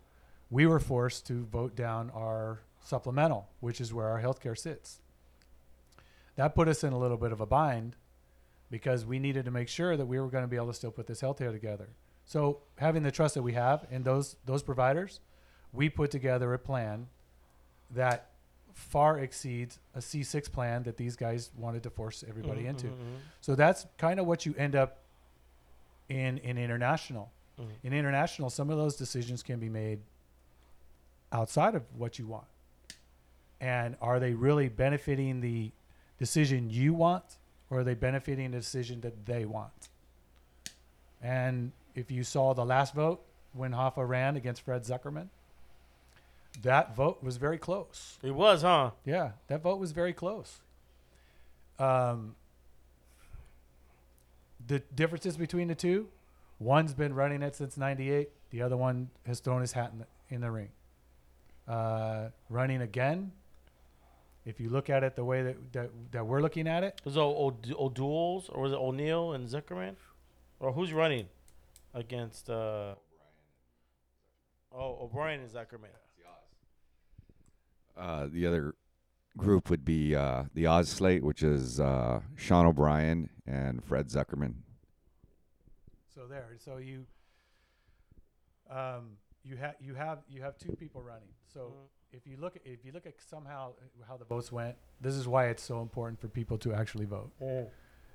we 0.50 0.66
were 0.66 0.80
forced 0.80 1.28
to 1.28 1.46
vote 1.46 1.76
down 1.76 2.12
our 2.14 2.62
supplemental, 2.84 3.50
which 3.60 3.82
is 3.82 3.94
where 3.94 4.08
our 4.08 4.22
healthcare 4.22 4.58
sits. 4.58 5.00
That 6.36 6.56
put 6.56 6.68
us 6.68 6.84
in 6.84 6.94
a 6.94 7.00
little 7.00 7.18
bit 7.18 7.32
of 7.32 7.42
a 7.42 7.46
bind 7.46 7.96
because 8.70 9.06
we 9.06 9.20
needed 9.20 9.46
to 9.46 9.52
make 9.52 9.68
sure 9.68 9.98
that 9.98 10.06
we 10.06 10.20
were 10.20 10.28
going 10.28 10.44
to 10.44 10.48
be 10.48 10.56
able 10.56 10.68
to 10.68 10.74
still 10.74 10.92
put 10.92 11.08
this 11.08 11.22
healthcare 11.22 11.52
together. 11.52 11.90
So 12.26 12.60
having 12.78 13.04
the 13.04 13.12
trust 13.12 13.36
that 13.36 13.42
we 13.42 13.54
have 13.54 13.88
in 13.90 14.04
those 14.04 14.36
those 14.46 14.62
providers, 14.62 15.20
we 15.74 15.90
put 15.90 16.12
together 16.12 16.54
a 16.54 16.60
plan 16.60 17.08
that 17.92 18.32
far 18.74 19.18
exceeds 19.18 19.80
a 19.96 20.00
C6 20.00 20.52
plan 20.52 20.84
that 20.84 20.98
these 20.98 21.16
guys 21.16 21.50
wanted 21.58 21.84
to 21.84 21.90
force 21.90 22.24
everybody 22.28 22.62
mm-hmm, 22.62 22.70
into. 22.70 22.88
Mm-hmm, 22.88 23.02
mm-hmm. 23.02 23.16
So 23.42 23.56
that's 23.56 23.88
kind 23.98 24.20
of 24.20 24.28
what 24.28 24.46
you 24.46 24.54
end 24.58 24.76
up 24.76 25.00
in 26.10 26.38
in 26.40 26.58
international. 26.58 27.32
In 27.82 27.92
international, 27.92 28.52
some 28.52 28.70
of 28.70 28.78
those 28.78 28.96
decisions 28.96 29.42
can 29.42 29.58
be 29.60 29.68
made 29.68 30.02
outside 31.32 31.76
of 31.76 31.84
what 31.98 32.20
you 32.20 32.28
want. 32.28 32.46
And 33.60 33.96
are 34.02 34.20
they 34.20 34.34
really 34.34 34.70
benefiting 34.70 35.42
the 35.42 35.72
decision 36.20 36.70
you 36.70 36.94
want 36.94 37.24
or 37.70 37.80
are 37.80 37.84
they 37.84 37.96
benefiting 37.96 38.52
the 38.52 38.58
decision 38.58 39.02
that 39.02 39.26
they 39.26 39.46
want? 39.46 39.90
And 41.22 41.72
if 41.96 42.12
you 42.12 42.24
saw 42.24 42.54
the 42.54 42.66
last 42.66 42.94
vote 42.94 43.22
when 43.54 43.72
Hoffa 43.72 44.08
ran 44.08 44.38
against 44.38 44.62
Fred 44.62 44.84
Zuckerman, 44.84 45.28
that 46.62 46.96
vote 46.96 47.24
was 47.24 47.38
very 47.38 47.58
close. 47.58 48.18
It 48.24 48.32
was, 48.32 48.62
huh? 48.62 48.92
Yeah, 49.06 49.32
that 49.48 49.62
vote 49.62 49.80
was 49.80 49.92
very 49.92 50.14
close. 50.14 50.60
Um, 51.80 52.36
the 54.66 54.80
differences 54.96 55.38
between 55.38 55.68
the 55.68 55.76
two, 55.76 56.08
one's 56.60 56.94
been 56.94 57.14
running 57.14 57.44
it 57.44 57.56
since 57.56 57.78
'98. 57.78 58.30
The 58.50 58.62
other 58.62 58.78
one 58.78 59.10
has 59.26 59.40
thrown 59.40 59.62
his 59.62 59.74
hat 59.74 59.92
in 59.94 60.00
the, 60.00 60.06
in 60.36 60.42
the 60.42 60.52
ring. 60.52 60.70
Uh, 61.68 62.30
running 62.50 62.82
again. 62.82 63.32
If 64.46 64.60
you 64.62 64.70
look 64.70 64.90
at 64.90 65.04
it 65.04 65.16
the 65.18 65.26
way 65.26 65.44
that 65.44 65.74
that, 65.74 65.90
that 66.12 66.26
we're 66.26 66.42
looking 66.42 66.68
at 66.68 66.84
it, 66.84 67.02
Was 67.04 67.18
it 67.18 67.20
O- 67.20 67.36
O- 67.78 67.86
O'Doul's 67.86 68.48
or 68.50 68.62
was 68.64 68.72
it 68.72 68.78
O'Neill 68.78 69.34
and 69.34 69.48
Zuckerman? 69.50 69.96
Or 70.60 70.72
who's 70.72 70.94
running 70.94 71.28
against? 71.94 72.50
Uh, 72.50 72.96
oh, 74.74 75.00
O'Brien 75.04 75.42
and 75.42 75.50
Zuckerman. 75.52 75.90
Uh, 77.98 78.28
the 78.32 78.46
other 78.46 78.76
group 79.36 79.70
would 79.70 79.84
be 79.84 80.16
uh, 80.16 80.44
the 80.54 80.68
Oz 80.68 80.88
slate, 80.88 81.24
which 81.24 81.44
is 81.44 81.80
uh, 81.80 82.22
Sean 82.36 82.66
O'Brien 82.66 83.30
and 83.46 83.84
Fred 83.84 84.08
Zuckerman. 84.08 84.54
so 86.14 86.28
there. 86.28 86.48
So 86.64 86.78
you, 86.78 87.06
um, 88.70 89.18
you 89.48 89.56
have 89.58 89.76
you 89.80 89.94
have 89.94 90.20
you 90.30 90.42
have 90.42 90.58
two 90.58 90.76
people 90.76 91.02
running. 91.02 91.30
So 91.54 91.60
mm-hmm. 91.60 92.18
if 92.18 92.28
you 92.28 92.38
look 92.40 92.56
at 92.56 92.62
if 92.66 92.84
you 92.84 92.92
look 92.92 93.06
at 93.06 93.14
somehow 93.30 93.72
uh, 93.72 94.06
how 94.08 94.18
the 94.18 94.26
votes 94.26 94.52
went, 94.52 94.76
this 95.02 95.16
is 95.16 95.28
why 95.28 95.48
it's 95.48 95.64
so 95.64 95.82
important 95.82 96.20
for 96.20 96.28
people 96.28 96.58
to 96.60 96.74
actually 96.74 97.06
vote. 97.06 97.32
Mm. 97.42 97.68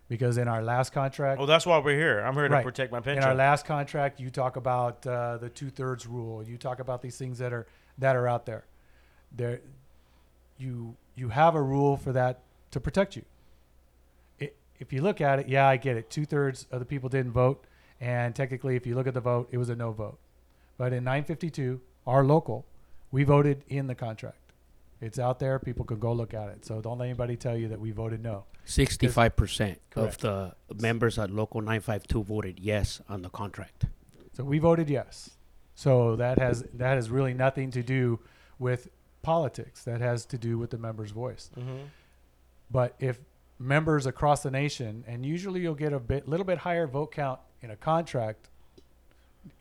Because 0.08 0.36
in 0.36 0.46
our 0.46 0.62
last 0.62 0.92
contract, 0.92 1.40
Oh, 1.40 1.46
that's 1.46 1.64
why 1.64 1.78
we're 1.78 1.96
here. 1.96 2.20
I'm 2.20 2.34
here 2.34 2.48
to 2.48 2.62
protect 2.62 2.92
my 2.92 3.00
pension. 3.00 3.22
in 3.22 3.28
our 3.28 3.34
last 3.34 3.64
contract, 3.64 4.20
you 4.20 4.28
talk 4.28 4.56
about 4.56 5.06
uh, 5.06 5.38
the 5.38 5.48
two 5.48 5.70
thirds 5.70 6.06
rule. 6.06 6.42
You 6.42 6.58
talk 6.58 6.80
about 6.80 7.00
these 7.00 7.16
things 7.16 7.38
that 7.38 7.52
are 7.52 7.66
that 7.98 8.14
are 8.14 8.28
out 8.28 8.44
there. 8.44 8.66
There, 9.34 9.60
you 10.58 10.96
you 11.14 11.30
have 11.30 11.54
a 11.54 11.62
rule 11.62 11.96
for 11.96 12.12
that 12.12 12.40
to 12.72 12.80
protect 12.80 13.16
you. 13.16 13.22
It, 14.38 14.56
if 14.78 14.92
you 14.92 15.00
look 15.00 15.22
at 15.22 15.38
it, 15.38 15.48
yeah, 15.48 15.66
I 15.66 15.78
get 15.78 15.96
it. 15.96 16.10
Two 16.10 16.26
thirds 16.26 16.66
of 16.70 16.80
the 16.80 16.84
people 16.84 17.08
didn't 17.08 17.32
vote, 17.32 17.64
and 17.98 18.34
technically, 18.34 18.76
if 18.76 18.86
you 18.86 18.94
look 18.94 19.06
at 19.06 19.14
the 19.14 19.20
vote, 19.20 19.48
it 19.50 19.56
was 19.56 19.70
a 19.70 19.76
no 19.76 19.92
vote. 19.92 20.18
But 20.78 20.92
in 20.92 21.04
952, 21.04 21.80
our 22.06 22.24
local, 22.24 22.66
we 23.10 23.24
voted 23.24 23.64
in 23.68 23.86
the 23.86 23.94
contract. 23.94 24.38
It's 25.00 25.18
out 25.18 25.38
there. 25.38 25.58
People 25.58 25.84
can 25.84 25.98
go 25.98 26.12
look 26.12 26.32
at 26.32 26.48
it. 26.48 26.64
So 26.64 26.80
don't 26.80 26.98
let 26.98 27.06
anybody 27.06 27.36
tell 27.36 27.56
you 27.56 27.68
that 27.68 27.80
we 27.80 27.90
voted 27.90 28.22
no. 28.22 28.44
Sixty-five 28.64 29.34
percent 29.34 29.80
of 29.96 30.16
the 30.18 30.54
members 30.80 31.18
at 31.18 31.30
local 31.30 31.60
nine 31.60 31.80
five 31.80 32.04
two 32.06 32.22
voted 32.22 32.60
yes 32.60 33.00
on 33.08 33.22
the 33.22 33.28
contract. 33.28 33.86
So 34.34 34.44
we 34.44 34.60
voted 34.60 34.88
yes. 34.88 35.30
So 35.74 36.14
that 36.16 36.38
has 36.38 36.62
that 36.74 36.94
has 36.94 37.10
really 37.10 37.34
nothing 37.34 37.72
to 37.72 37.82
do 37.82 38.20
with 38.60 38.88
politics. 39.22 39.82
That 39.82 40.00
has 40.00 40.24
to 40.26 40.38
do 40.38 40.58
with 40.58 40.70
the 40.70 40.78
member's 40.78 41.10
voice. 41.10 41.50
Mhm. 41.58 41.88
But 42.70 42.94
if 43.00 43.18
members 43.58 44.06
across 44.06 44.44
the 44.44 44.50
nation, 44.52 45.04
and 45.08 45.26
usually 45.26 45.60
you'll 45.60 45.74
get 45.74 45.92
a 45.92 45.98
bit, 45.98 46.28
little 46.28 46.46
bit 46.46 46.58
higher 46.58 46.86
vote 46.86 47.10
count 47.10 47.40
in 47.62 47.70
a 47.72 47.76
contract, 47.76 48.48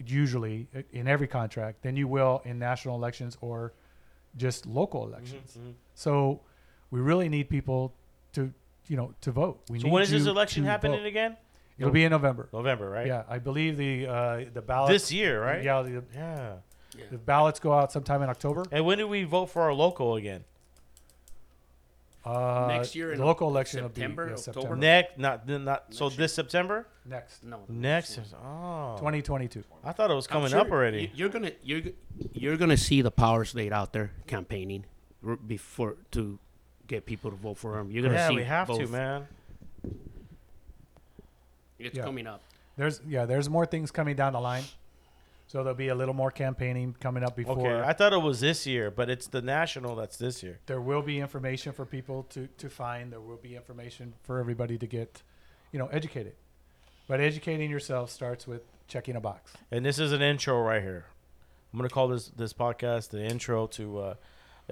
usually 0.05 0.67
in 0.91 1.07
every 1.07 1.27
contract, 1.27 1.81
than 1.83 1.95
you 1.95 2.07
will 2.07 2.41
in 2.45 2.59
national 2.59 2.95
elections 2.95 3.37
or 3.41 3.73
just 4.37 4.65
local 4.65 5.05
elections. 5.07 5.57
mhm. 5.59 5.73
So 5.93 6.41
we 6.91 6.99
really 6.99 7.29
need 7.29 7.49
people 7.49 7.93
to, 8.33 8.53
you 8.87 8.97
know, 8.97 9.13
to 9.21 9.31
vote. 9.31 9.61
We 9.69 9.79
So 9.79 9.85
need 9.85 9.93
when 9.93 10.03
is 10.03 10.11
this 10.11 10.25
election 10.25 10.63
happening 10.63 10.99
vote. 10.99 11.05
again? 11.07 11.37
It'll 11.77 11.91
be 11.91 12.03
in 12.03 12.11
November. 12.11 12.47
November, 12.53 12.89
right? 12.89 13.07
Yeah, 13.07 13.23
I 13.27 13.39
believe 13.39 13.75
the 13.75 14.05
uh, 14.05 14.45
the 14.53 14.61
ballot 14.61 14.91
This 14.91 15.11
year, 15.11 15.41
right? 15.43 15.63
Yeah, 15.63 15.81
the, 15.81 16.03
Yeah. 16.13 16.53
the 17.09 17.17
ballots 17.17 17.59
go 17.59 17.73
out 17.73 17.91
sometime 17.91 18.21
in 18.21 18.29
October. 18.29 18.63
And 18.71 18.85
when 18.85 18.99
do 18.99 19.07
we 19.07 19.23
vote 19.23 19.47
for 19.47 19.63
our 19.63 19.73
local 19.73 20.15
again? 20.15 20.43
Uh, 22.23 22.67
Next 22.67 22.95
year 22.95 23.13
in 23.13 23.17
the 23.19 23.25
local 23.25 23.47
election 23.49 23.79
September, 23.81 24.23
will 24.25 24.29
be 24.29 24.33
yeah, 24.33 24.37
October? 24.37 24.61
September. 24.61 24.75
Next, 24.75 25.17
not 25.17 25.47
not. 25.47 25.85
So 25.89 26.05
Next 26.05 26.17
year. 26.17 26.23
this 26.23 26.33
September. 26.35 26.87
next 27.03 27.43
No, 27.43 27.61
Next. 27.67 28.17
is- 28.19 28.33
Oh. 28.35 28.95
2022. 28.99 29.63
I 29.83 29.91
thought 29.91 30.11
it 30.11 30.13
was 30.13 30.27
I'm 30.27 30.33
coming 30.33 30.49
sure 30.49 30.59
up 30.59 30.69
already. 30.71 31.01
you- 31.03 31.09
You're 31.15 31.29
gonna 31.29 31.51
you're 31.63 31.81
g- 31.81 31.95
you're 32.33 32.57
gonna 32.57 32.77
see 32.77 33.01
the 33.01 33.09
power 33.09 33.43
slate 33.43 33.73
out 33.73 33.91
there 33.93 34.11
campaigning 34.27 34.85
r- 35.25 35.35
before 35.35 35.95
to 36.11 36.37
get 36.85 37.07
people 37.07 37.31
to 37.31 37.37
vote 37.37 37.57
for 37.57 37.79
him. 37.79 37.89
You're 37.89 38.03
gonna 38.03 38.13
yeah, 38.15 38.27
see 38.29 38.35
we 38.35 38.43
have 38.43 38.67
to, 38.67 38.73
both. 38.77 38.91
man. 38.91 39.27
It's 41.79 41.97
Yeah. 41.97 42.03
coming 42.03 42.27
up. 42.27 42.41
There's 42.77 43.01
yeah, 43.07 43.25
there's 43.25 43.49
more 43.49 43.65
things 43.65 43.89
coming 43.89 44.15
down 44.15 44.33
the 44.33 44.39
line. 44.41 44.63
So 45.51 45.63
there'll 45.63 45.75
be 45.75 45.89
a 45.89 45.95
little 45.95 46.13
more 46.13 46.31
campaigning 46.31 46.95
coming 47.01 47.25
up 47.25 47.35
before. 47.35 47.57
Okay, 47.57 47.85
I 47.85 47.91
thought 47.91 48.13
it 48.13 48.21
was 48.21 48.39
this 48.39 48.65
year, 48.65 48.89
but 48.89 49.09
it's 49.09 49.27
the 49.27 49.41
national 49.41 49.97
that's 49.97 50.15
this 50.15 50.41
year. 50.41 50.59
there 50.65 50.79
will 50.79 51.01
be 51.01 51.19
information 51.19 51.73
for 51.73 51.85
people 51.85 52.23
to, 52.29 52.47
to 52.57 52.69
find. 52.69 53.11
There 53.11 53.19
will 53.19 53.35
be 53.35 53.57
information 53.57 54.13
for 54.23 54.39
everybody 54.39 54.77
to 54.77 54.87
get, 54.87 55.21
you 55.73 55.79
know, 55.79 55.87
educated. 55.87 56.35
But 57.05 57.19
educating 57.19 57.69
yourself 57.69 58.11
starts 58.11 58.47
with 58.47 58.61
checking 58.87 59.17
a 59.17 59.19
box. 59.19 59.51
And 59.71 59.83
this 59.83 59.99
is 59.99 60.13
an 60.13 60.21
intro 60.21 60.61
right 60.61 60.81
here. 60.81 61.07
I'm 61.73 61.79
gonna 61.79 61.89
call 61.89 62.07
this 62.07 62.29
this 62.29 62.53
podcast 62.53 63.09
the 63.09 63.21
intro 63.21 63.67
to. 63.67 63.99
Uh, 63.99 64.13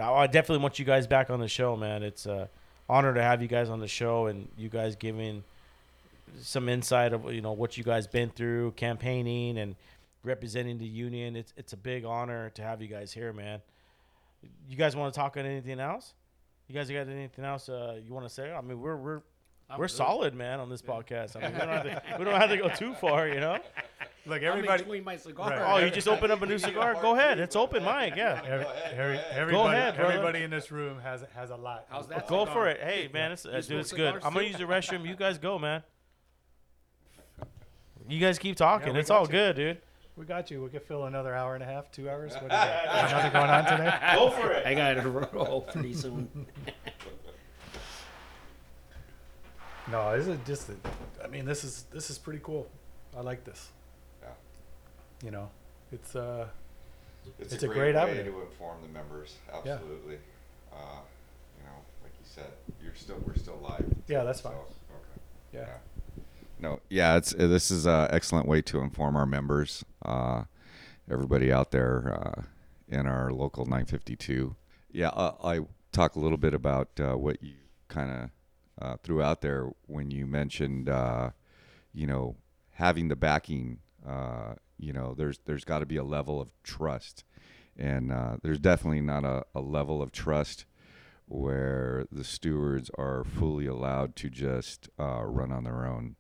I 0.02 0.28
definitely 0.28 0.64
want 0.64 0.80
you 0.80 0.86
guys 0.86 1.08
back 1.08 1.30
on 1.30 1.42
the 1.42 1.50
show, 1.50 1.76
man. 1.76 2.04
It's 2.04 2.26
a 2.26 2.48
honor 2.88 3.14
to 3.14 3.22
have 3.22 3.42
you 3.42 3.50
guys 3.50 3.68
on 3.68 3.82
the 3.82 3.88
show 3.90 4.28
and 4.28 4.48
you 4.58 4.70
guys 4.70 4.96
giving 4.96 5.44
some 6.42 6.70
insight 6.70 7.12
of 7.12 7.34
you 7.34 7.42
know 7.42 7.52
what 7.52 7.78
you 7.78 7.84
guys 7.84 8.08
been 8.08 8.30
through, 8.30 8.72
campaigning 8.78 9.58
and 9.58 9.76
representing 10.24 10.78
the 10.78 10.88
union. 10.88 11.36
It's 11.36 11.54
it's 11.58 11.74
a 11.74 11.78
big 11.78 12.06
honor 12.06 12.50
to 12.52 12.62
have 12.62 12.82
you 12.82 12.88
guys 12.88 13.12
here, 13.12 13.34
man. 13.34 13.62
You 14.70 14.78
guys 14.78 14.96
want 14.96 15.14
to 15.14 15.20
talk 15.20 15.38
on 15.38 15.46
anything 15.46 15.80
else? 15.80 16.14
You 16.68 16.76
guys 16.76 16.90
got 16.90 17.08
anything 17.08 17.46
else 17.46 17.68
uh, 17.68 18.00
you 18.04 18.14
want 18.14 18.26
to 18.26 18.34
say? 18.34 18.52
I 18.54 18.62
mean, 18.62 18.80
we're 18.80 18.96
we're 18.96 19.22
I'm 19.70 19.80
we're 19.80 19.88
good. 19.88 19.96
solid, 19.96 20.34
man, 20.34 20.60
on 20.60 20.70
this 20.70 20.82
podcast. 20.82 21.36
I 21.36 21.42
mean, 21.42 21.54
we 21.54 21.60
don't 21.60 21.70
have 21.70 21.84
to 21.84 22.02
we 22.20 22.26
don't 22.26 22.40
have 22.40 22.50
to 22.50 22.58
go 22.58 22.70
too 22.70 22.94
far, 22.96 23.28
you 23.28 23.40
know. 23.40 23.58
Look, 24.26 24.42
I'm 24.42 24.50
everybody, 24.50 24.84
between 24.84 25.04
my 25.04 25.16
cigar. 25.16 25.50
Right. 25.50 25.82
Oh, 25.82 25.84
you 25.84 25.90
just 25.90 26.08
opened 26.08 26.32
up 26.32 26.42
a 26.42 26.46
new 26.46 26.58
cigar? 26.60 26.96
Go 27.02 27.16
ahead. 27.16 27.40
It's 27.40 27.56
open 27.56 27.84
mic. 27.84 28.16
Yeah. 28.16 28.42
every, 28.46 28.66
every, 28.94 29.18
everybody, 29.32 29.78
ahead, 29.78 29.96
brother. 29.96 30.12
everybody 30.12 30.44
in 30.44 30.52
this 30.52 30.72
room 30.72 31.00
has 31.00 31.24
has 31.34 31.50
a 31.50 31.56
lot. 31.56 31.86
How's 31.90 32.08
that? 32.08 32.28
Go 32.28 32.46
cigar? 32.46 32.54
for 32.54 32.68
it. 32.68 32.82
Hey, 32.82 33.10
man, 33.12 33.32
it's, 33.32 33.46
uh, 33.46 33.62
dude, 33.68 33.80
it's 33.80 33.94
good. 33.94 34.16
I'm 34.24 34.34
gonna 34.34 34.46
use 34.46 34.58
the 34.58 34.66
restroom. 34.66 35.08
You 35.08 35.16
guys 35.16 35.38
go, 35.38 35.58
man. 35.60 35.84
You 38.08 38.20
guys 38.20 38.40
keep 38.40 38.56
talking. 38.56 38.94
we 38.94 39.00
it's 39.02 39.12
all 39.12 39.22
you. 39.22 39.28
good, 39.28 39.56
dude. 39.56 39.82
We 40.20 40.26
got 40.26 40.52
you. 40.52 40.62
We 40.62 40.68
could 40.70 40.82
fill 40.84 41.06
another 41.06 41.34
hour 41.34 41.56
and 41.56 41.64
a 41.64 41.66
half, 41.66 41.90
two 41.92 42.10
hours. 42.10 42.34
What 42.42 42.44
is 42.44 42.50
do 42.50 42.56
you 42.56 42.62
got? 42.66 42.86
Got 42.86 43.12
nothing 43.12 43.32
going 43.32 43.50
on 43.50 43.66
today? 43.66 44.00
Go 44.16 44.30
for 44.32 44.52
it. 44.52 44.66
I 44.66 44.74
got 44.76 45.02
to 45.02 45.10
roll 45.10 45.62
pretty 45.62 45.94
soon. 45.94 46.30
No, 49.92 50.16
this 50.16 50.28
is 50.28 50.38
just. 50.46 50.70
a- 50.70 51.24
I 51.24 51.28
mean, 51.28 51.46
this 51.46 51.64
is 51.64 51.86
this 51.92 52.12
is 52.12 52.20
pretty 52.20 52.40
cool. 52.44 52.68
I 53.18 53.22
like 53.22 53.44
this. 53.44 53.70
Yeah. 54.22 54.28
You 55.24 55.32
know, 55.32 55.50
it's 55.92 56.16
uh, 56.16 56.48
It's, 57.40 57.54
It's 57.54 57.64
a 57.64 57.66
a 57.66 57.70
great 57.70 57.94
great 57.94 57.96
way 57.96 58.02
avenue. 58.02 58.32
to 58.32 58.42
inform 58.42 58.84
the 58.84 58.90
members. 58.90 59.34
Yeah. 59.66 59.74
Absolutely. 59.74 60.18
Uh, 60.72 61.02
you 61.58 61.64
know, 61.66 61.78
like 62.04 62.12
you 62.20 62.26
said, 62.26 62.52
you're 62.84 62.94
still 62.94 63.18
we're 63.26 63.34
still 63.36 63.58
live. 63.64 63.84
Yeah, 64.08 64.24
that's 64.26 64.42
fine. 64.42 64.54
okay. 64.54 64.68
yeah. 65.54 65.66
No, 66.60 66.82
yeah, 66.90 67.16
it's 67.16 67.34
uh, 67.34 67.48
this 67.48 67.72
is 67.72 67.86
an 67.86 68.10
excellent 68.12 68.48
way 68.48 68.62
to 68.64 68.80
inform 68.80 69.16
our 69.16 69.26
members, 69.26 69.86
uh, 70.04 70.44
everybody 71.10 71.52
out 71.52 71.72
there 71.72 72.14
uh, 72.14 72.42
in 72.90 73.08
our 73.08 73.32
local 73.32 73.66
952. 73.66 74.56
Yeah, 74.92 75.10
uh, 75.10 75.36
I 75.44 75.62
talk 75.92 76.16
a 76.16 76.20
little 76.20 76.38
bit 76.38 76.54
about 76.54 76.90
uh, 77.00 77.14
what 77.14 77.42
you 77.42 77.54
kind 77.88 78.12
of 78.12 78.30
uh, 78.82 78.98
threw 79.04 79.22
out 79.22 79.42
there 79.42 79.70
when 79.88 80.12
you 80.12 80.26
mentioned, 80.26 80.90
uh, 80.90 81.32
you 81.94 82.08
know, 82.08 82.36
having 82.72 83.08
the 83.08 83.16
backing. 83.16 83.80
Uh, 84.06 84.56
you 84.78 84.92
know, 84.92 85.14
there's 85.14 85.40
there's 85.46 85.64
got 85.66 85.80
to 85.80 85.86
be 85.86 85.98
a 85.98 86.04
level 86.04 86.42
of 86.42 86.50
trust, 86.64 87.24
and 87.78 88.12
uh, 88.12 88.38
there's 88.42 88.60
definitely 88.60 89.02
not 89.02 89.24
a, 89.24 89.46
a 89.56 89.62
level 89.62 90.02
of 90.02 90.12
trust 90.12 90.66
where 91.26 92.06
the 92.12 92.24
stewards 92.24 92.90
are 92.98 93.24
fully 93.24 93.68
allowed 93.68 94.16
to 94.16 94.30
just 94.30 94.90
uh, 95.00 95.24
run 95.24 95.52
on 95.52 95.64
their 95.64 95.86
own. 95.86 96.16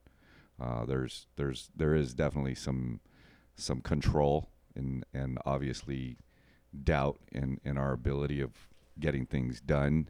Uh, 0.59 0.85
there's 0.85 1.27
there's 1.35 1.69
there 1.75 1.95
is 1.95 2.13
definitely 2.13 2.55
some 2.55 2.99
some 3.55 3.81
control 3.81 4.49
and 4.75 5.05
and 5.13 5.37
obviously 5.45 6.17
doubt 6.83 7.19
in 7.31 7.59
in 7.63 7.77
our 7.77 7.93
ability 7.93 8.41
of 8.41 8.51
getting 8.99 9.25
things 9.25 9.61
done 9.61 10.09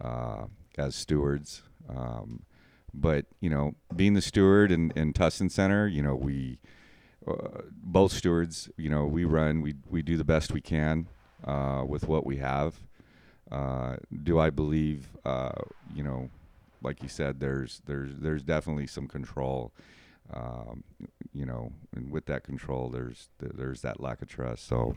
uh, 0.00 0.44
as 0.76 0.94
stewards. 0.94 1.62
Um, 1.88 2.44
but 2.92 3.26
you 3.40 3.50
know, 3.50 3.74
being 3.94 4.14
the 4.14 4.22
steward 4.22 4.70
in, 4.70 4.92
in 4.96 5.12
Tustin 5.12 5.50
Center, 5.50 5.86
you 5.86 6.02
know, 6.02 6.14
we 6.14 6.58
uh, 7.26 7.62
both 7.70 8.12
stewards, 8.12 8.68
you 8.76 8.88
know, 8.88 9.06
we 9.06 9.24
run, 9.24 9.60
we 9.62 9.74
we 9.88 10.02
do 10.02 10.16
the 10.16 10.24
best 10.24 10.52
we 10.52 10.60
can 10.60 11.08
uh, 11.44 11.84
with 11.86 12.08
what 12.08 12.26
we 12.26 12.36
have. 12.36 12.80
Uh, 13.50 13.96
do 14.22 14.38
I 14.38 14.50
believe, 14.50 15.08
you 15.94 16.02
know, 16.02 16.28
like 16.82 17.02
you 17.02 17.08
said, 17.08 17.40
there's 17.40 17.82
there's 17.86 18.12
there's 18.16 18.42
definitely 18.42 18.86
some 18.86 19.08
control, 19.08 19.72
um, 20.32 20.84
you 21.32 21.46
know, 21.46 21.72
and 21.94 22.10
with 22.10 22.26
that 22.26 22.44
control, 22.44 22.88
there's 22.88 23.28
there's 23.38 23.82
that 23.82 24.00
lack 24.00 24.22
of 24.22 24.28
trust. 24.28 24.66
So, 24.66 24.94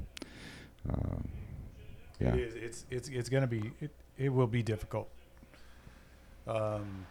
um, 0.90 1.28
yeah, 2.20 2.34
It 2.34 2.40
is. 2.40 2.56
It's 2.56 2.86
it's 2.90 3.10
it's 3.10 3.30
going 3.30 3.42
to 3.42 3.48
be 3.48 3.72
it, 3.80 3.92
it 4.18 4.30
will 4.30 4.48
be 4.48 4.64
difficult. 4.64 5.10
Um, 6.48 7.06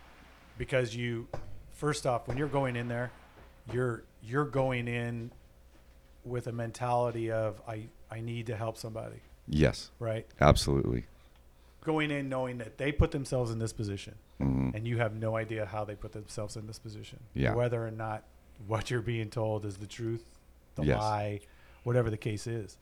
because 0.58 0.94
you 0.94 1.26
first 1.72 2.06
off 2.06 2.28
when 2.28 2.36
you're 2.36 2.48
going 2.48 2.76
in 2.76 2.88
there, 2.88 3.10
you're 3.72 4.04
you're 4.22 4.44
going 4.44 4.86
in 4.88 5.32
with 6.24 6.46
a 6.46 6.52
mentality 6.52 7.30
of 7.30 7.60
I 7.66 7.86
I 8.10 8.20
need 8.20 8.46
to 8.46 8.56
help 8.56 8.76
somebody, 8.76 9.22
yes, 9.48 9.90
right? 9.98 10.26
absolutely, 10.40 11.06
Going 11.82 12.10
in 12.10 12.28
knowing 12.28 12.58
that 12.58 12.76
they 12.78 12.92
put 12.92 13.10
themselves 13.10 13.50
in 13.50 13.58
this 13.58 13.72
position 13.72 14.16
Mhm. 14.38 14.74
and 14.74 14.86
you 14.86 14.98
have 14.98 15.14
no 15.14 15.36
idea 15.36 15.64
how 15.66 15.84
they 15.84 15.94
put 15.94 16.12
themselves 16.12 16.56
in 16.56 16.66
this 16.66 16.78
position. 16.78 17.20
Yeah. 17.34 17.54
Whether 17.54 17.86
or 17.86 17.90
not 17.90 18.24
what 18.66 18.90
you're 18.90 19.00
being 19.02 19.30
told 19.30 19.64
is 19.64 19.78
the 19.78 19.86
truth, 19.86 20.24
the 20.74 20.84
Yes. 20.84 20.98
lie, 21.00 21.40
whatever 21.84 22.10
the 22.10 22.18
case 22.18 22.46
is. 22.46 22.76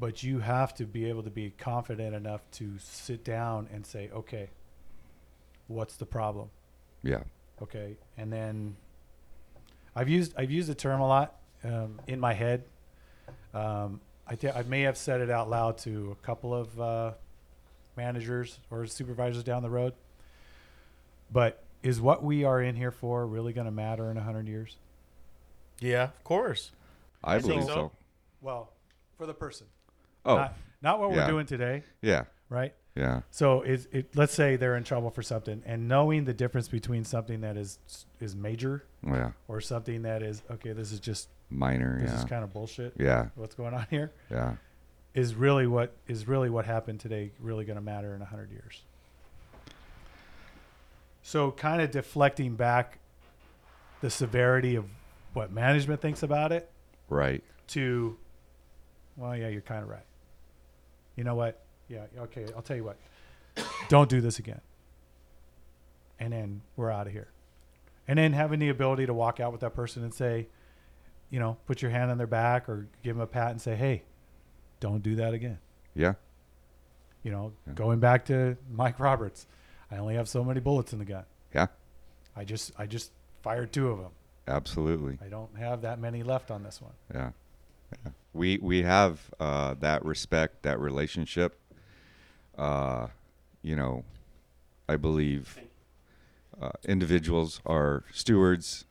But 0.00 0.22
you 0.24 0.40
have 0.40 0.74
to 0.74 0.84
be 0.84 1.08
able 1.08 1.22
to 1.22 1.30
be 1.30 1.50
confident 1.52 2.14
enough 2.14 2.42
to 2.52 2.78
sit 2.78 3.24
down 3.24 3.68
and 3.72 3.86
say, 3.86 4.10
okay, 4.10 4.50
what's 5.68 5.96
the 5.96 6.06
problem? 6.06 6.50
yeah, 7.02 7.22
Okay. 7.62 7.96
And 8.18 8.32
then 8.32 8.76
I've 9.94 10.08
used, 10.08 10.34
I've 10.36 10.50
used 10.50 10.68
the 10.68 10.74
term 10.74 11.00
a 11.00 11.06
lot 11.06 11.40
um, 11.64 12.00
in 12.08 12.18
my 12.20 12.34
head. 12.34 12.64
Um, 13.54 14.00
I, 14.26 14.34
th- 14.34 14.54
I 14.54 14.62
may 14.64 14.82
have 14.82 14.96
said 14.98 15.20
it 15.20 15.30
out 15.30 15.48
loud 15.48 15.78
to 15.78 16.10
a 16.10 16.16
couple 16.26 16.52
of 16.54 16.78
uh, 16.80 17.12
managers 17.96 18.58
or 18.70 18.86
supervisors 18.86 19.44
down 19.44 19.62
the 19.62 19.70
road. 19.70 19.94
But 21.30 21.64
is 21.82 22.00
what 22.00 22.22
we 22.22 22.44
are 22.44 22.60
in 22.62 22.76
here 22.76 22.90
for 22.90 23.26
really 23.26 23.52
going 23.52 23.66
to 23.66 23.70
matter 23.72 24.10
in 24.10 24.16
100 24.16 24.48
years? 24.48 24.76
Yeah, 25.80 26.04
of 26.04 26.24
course. 26.24 26.70
I, 27.22 27.38
think 27.38 27.54
believe 27.54 27.64
so. 27.64 27.74
so. 27.74 27.92
Well, 28.40 28.72
for 29.16 29.26
the 29.26 29.34
person. 29.34 29.66
Oh, 30.24 30.36
Not, 30.36 30.56
not 30.82 31.00
what 31.00 31.10
yeah. 31.10 31.16
we're 31.24 31.30
doing 31.30 31.46
today, 31.46 31.84
yeah, 32.02 32.24
right? 32.48 32.74
yeah, 32.96 33.20
So 33.30 33.62
is 33.62 33.86
it 33.92 34.16
let's 34.16 34.32
say 34.32 34.56
they're 34.56 34.76
in 34.76 34.82
trouble 34.84 35.10
for 35.10 35.22
something 35.22 35.62
and 35.66 35.86
knowing 35.86 36.24
the 36.24 36.34
difference 36.34 36.66
between 36.66 37.04
something 37.04 37.42
that 37.42 37.56
is 37.56 37.78
is 38.20 38.34
major 38.34 38.84
yeah, 39.06 39.32
or 39.48 39.60
something 39.60 40.02
that 40.02 40.22
is 40.22 40.42
okay, 40.50 40.72
this 40.72 40.92
is 40.92 40.98
just 40.98 41.28
minor, 41.50 42.00
this 42.00 42.10
yeah, 42.10 42.18
is 42.18 42.24
kind 42.24 42.42
of 42.42 42.52
bullshit. 42.52 42.94
yeah, 42.98 43.26
What's 43.36 43.54
going 43.54 43.74
on 43.74 43.86
here 43.90 44.12
yeah, 44.30 44.54
is 45.16 45.34
really 45.34 45.66
what 45.66 45.96
is 46.06 46.28
really 46.28 46.50
what 46.50 46.66
happened 46.66 47.00
today 47.00 47.32
really 47.40 47.64
going 47.64 47.78
to 47.78 47.82
matter 47.82 48.12
in 48.12 48.20
100 48.20 48.52
years. 48.52 48.82
So 51.22 51.50
kind 51.50 51.80
of 51.82 51.90
deflecting 51.90 52.54
back 52.54 52.98
the 54.02 54.10
severity 54.10 54.76
of 54.76 54.84
what 55.32 55.50
management 55.50 56.00
thinks 56.00 56.22
about 56.22 56.52
it 56.52 56.70
right, 57.08 57.42
to 57.68 58.16
well 59.16 59.34
yeah 59.34 59.48
you're 59.48 59.62
kind 59.62 59.82
of 59.82 59.88
right. 59.88 60.04
You 61.16 61.24
know 61.24 61.34
what? 61.34 61.62
Yeah 61.88 62.04
okay 62.18 62.46
i'll 62.54 62.62
tell 62.62 62.76
you 62.76 62.84
what. 62.84 62.98
Don't 63.88 64.10
do 64.10 64.20
this 64.20 64.38
again. 64.38 64.60
And 66.20 66.32
then 66.32 66.60
we're 66.76 66.90
out 66.90 67.06
of 67.06 67.12
here. 67.14 67.28
And 68.06 68.18
then 68.18 68.34
having 68.34 68.58
the 68.58 68.68
ability 68.68 69.06
to 69.06 69.14
walk 69.14 69.40
out 69.40 69.50
with 69.50 69.62
that 69.62 69.74
person 69.74 70.04
and 70.04 70.12
say 70.12 70.46
you 71.30 71.40
know 71.40 71.56
put 71.66 71.80
your 71.80 71.90
hand 71.90 72.10
on 72.10 72.18
their 72.18 72.26
back 72.26 72.68
or 72.68 72.86
give 73.02 73.16
them 73.16 73.22
a 73.22 73.26
pat 73.26 73.50
and 73.52 73.60
say 73.62 73.76
hey 73.76 74.02
don't 74.80 75.02
do 75.02 75.14
that 75.16 75.34
again 75.34 75.58
yeah, 75.94 76.14
you 77.22 77.30
know 77.30 77.52
Yeah. 77.66 77.72
going 77.74 78.00
back 78.00 78.24
to 78.26 78.56
mike 78.70 78.98
roberts 79.00 79.46
i 79.90 79.96
only 79.96 80.14
have 80.14 80.28
so 80.28 80.44
many 80.44 80.60
bullets 80.60 80.92
in 80.92 80.98
the 80.98 81.04
gun 81.04 81.24
yeah, 81.54 81.66
i 82.36 82.44
just 82.44 82.72
i 82.78 82.86
just 82.86 83.10
fired 83.42 83.72
two 83.72 83.88
of 83.88 83.98
them 83.98 84.10
absolutely, 84.48 85.18
i 85.24 85.28
don't 85.28 85.56
have 85.56 85.82
that 85.82 85.98
many 85.98 86.22
left 86.22 86.50
on 86.50 86.62
this 86.62 86.80
one 86.82 86.92
yeah. 87.14 87.30
yeah. 88.04 88.10
We 88.32 88.58
we 88.58 88.82
have 88.82 89.30
uh, 89.40 89.74
that 89.80 90.04
respect, 90.04 90.62
that 90.64 90.78
relationship. 90.78 91.58
Uh, 92.58 93.06
you 93.62 93.74
know, 93.76 94.04
I 94.86 94.96
believe 94.96 95.58
uh, 96.60 96.72
individuals, 96.84 97.62
our 97.64 98.04
stewards, 98.12 98.84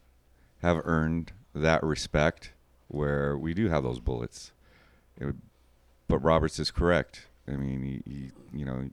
have 0.63 0.81
earned 0.83 1.33
that 1.53 1.83
respect 1.83 2.53
where 2.87 3.37
we 3.37 3.53
do 3.53 3.69
have 3.69 3.83
those 3.83 3.99
bullets. 3.99 4.51
It 5.19 5.25
would- 5.25 5.41
but 6.07 6.19
Roberts 6.19 6.59
is 6.59 6.71
correct. 6.71 7.27
I 7.47 7.51
mean, 7.51 7.83
he, 7.83 8.11
he 8.11 8.31
you 8.53 8.65
know 8.65 8.89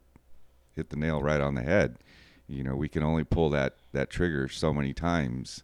hit 0.75 0.91
the 0.91 0.97
nail 0.97 1.23
right 1.23 1.41
on 1.41 1.55
the 1.55 1.63
head. 1.63 1.97
You 2.49 2.63
know, 2.63 2.75
we 2.75 2.89
can 2.89 3.03
only 3.03 3.25
pull 3.25 3.51
that 3.51 3.77
that 3.93 4.11
trigger 4.11 4.49
so 4.49 4.73
many 4.73 4.93
times. 4.93 5.63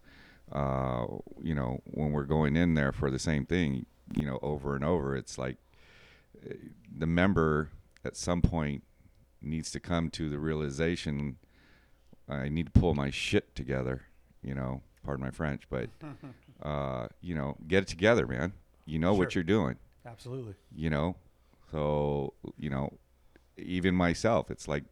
Uh, 0.50 1.06
you 1.42 1.54
know, 1.54 1.80
when 1.84 2.12
we're 2.12 2.24
going 2.24 2.56
in 2.56 2.74
there 2.74 2.92
for 2.92 3.10
the 3.10 3.18
same 3.18 3.44
thing, 3.44 3.84
you 4.14 4.24
know, 4.24 4.38
over 4.40 4.74
and 4.74 4.84
over, 4.84 5.14
it's 5.14 5.36
like 5.36 5.58
the 6.96 7.06
member 7.06 7.70
at 8.04 8.16
some 8.16 8.40
point 8.40 8.82
needs 9.42 9.70
to 9.70 9.80
come 9.80 10.08
to 10.10 10.30
the 10.30 10.38
realization 10.38 11.36
I 12.28 12.48
need 12.48 12.66
to 12.66 12.80
pull 12.80 12.94
my 12.94 13.10
shit 13.10 13.54
together, 13.54 14.02
you 14.42 14.54
know, 14.54 14.82
pardon 15.04 15.24
my 15.24 15.30
French, 15.30 15.62
but 15.70 15.88
uh, 16.62 17.08
you 17.20 17.34
know, 17.34 17.56
get 17.66 17.84
it 17.84 17.88
together, 17.88 18.26
man. 18.26 18.52
You 18.86 18.98
know 18.98 19.14
what 19.14 19.34
you're 19.34 19.44
doing, 19.44 19.76
absolutely 20.06 20.54
you 20.74 20.90
know. 20.90 21.16
So, 21.70 22.34
you 22.56 22.70
know, 22.70 22.98
even 23.56 23.94
myself, 23.94 24.50
it's 24.50 24.68
like 24.68 24.84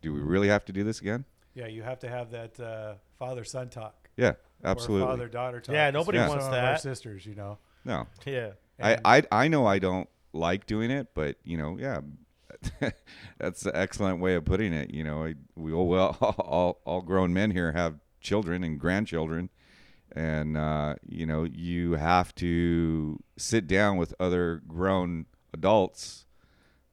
do 0.00 0.12
we 0.12 0.20
really 0.20 0.48
have 0.48 0.64
to 0.66 0.72
do 0.72 0.82
this 0.84 1.00
again? 1.00 1.24
yeah 1.54 1.66
you 1.66 1.82
have 1.82 1.98
to 1.98 2.08
have 2.08 2.30
that 2.30 2.58
uh, 2.58 2.94
father 3.18 3.44
son 3.44 3.68
talk 3.68 4.08
Yeah, 4.16 4.32
absolutely. 4.64 5.06
Or 5.06 5.10
father 5.10 5.28
daughter 5.28 5.60
talk. 5.60 5.74
Yeah, 5.74 5.90
nobody 5.90 6.18
some 6.18 6.28
wants 6.28 6.46
of 6.46 6.52
our 6.54 6.60
that. 6.60 6.80
sisters, 6.80 7.26
you 7.26 7.34
know. 7.34 7.58
no. 7.84 8.06
Yeah. 8.24 8.52
I, 8.80 8.98
I 9.04 9.22
I 9.30 9.48
know 9.48 9.66
I 9.66 9.78
don't 9.78 10.08
like 10.32 10.66
doing 10.66 10.90
it, 10.90 11.08
but 11.14 11.36
you 11.44 11.56
know, 11.58 11.76
yeah, 11.78 12.00
that's 13.38 13.64
an 13.66 13.72
excellent 13.74 14.18
way 14.20 14.34
of 14.34 14.44
putting 14.44 14.72
it. 14.72 14.90
You 14.92 15.04
know, 15.04 15.24
I, 15.24 15.34
we 15.54 15.72
all 15.72 15.86
well 15.88 16.16
all 16.38 16.80
all 16.84 17.02
grown 17.02 17.32
men 17.32 17.50
here 17.50 17.72
have 17.72 17.96
children 18.20 18.64
and 18.64 18.80
grandchildren, 18.80 19.50
and 20.10 20.56
uh, 20.56 20.94
you 21.06 21.26
know, 21.26 21.44
you 21.44 21.92
have 21.92 22.34
to 22.36 23.18
sit 23.36 23.66
down 23.66 23.98
with 23.98 24.14
other 24.18 24.62
grown 24.66 25.26
adults, 25.52 26.26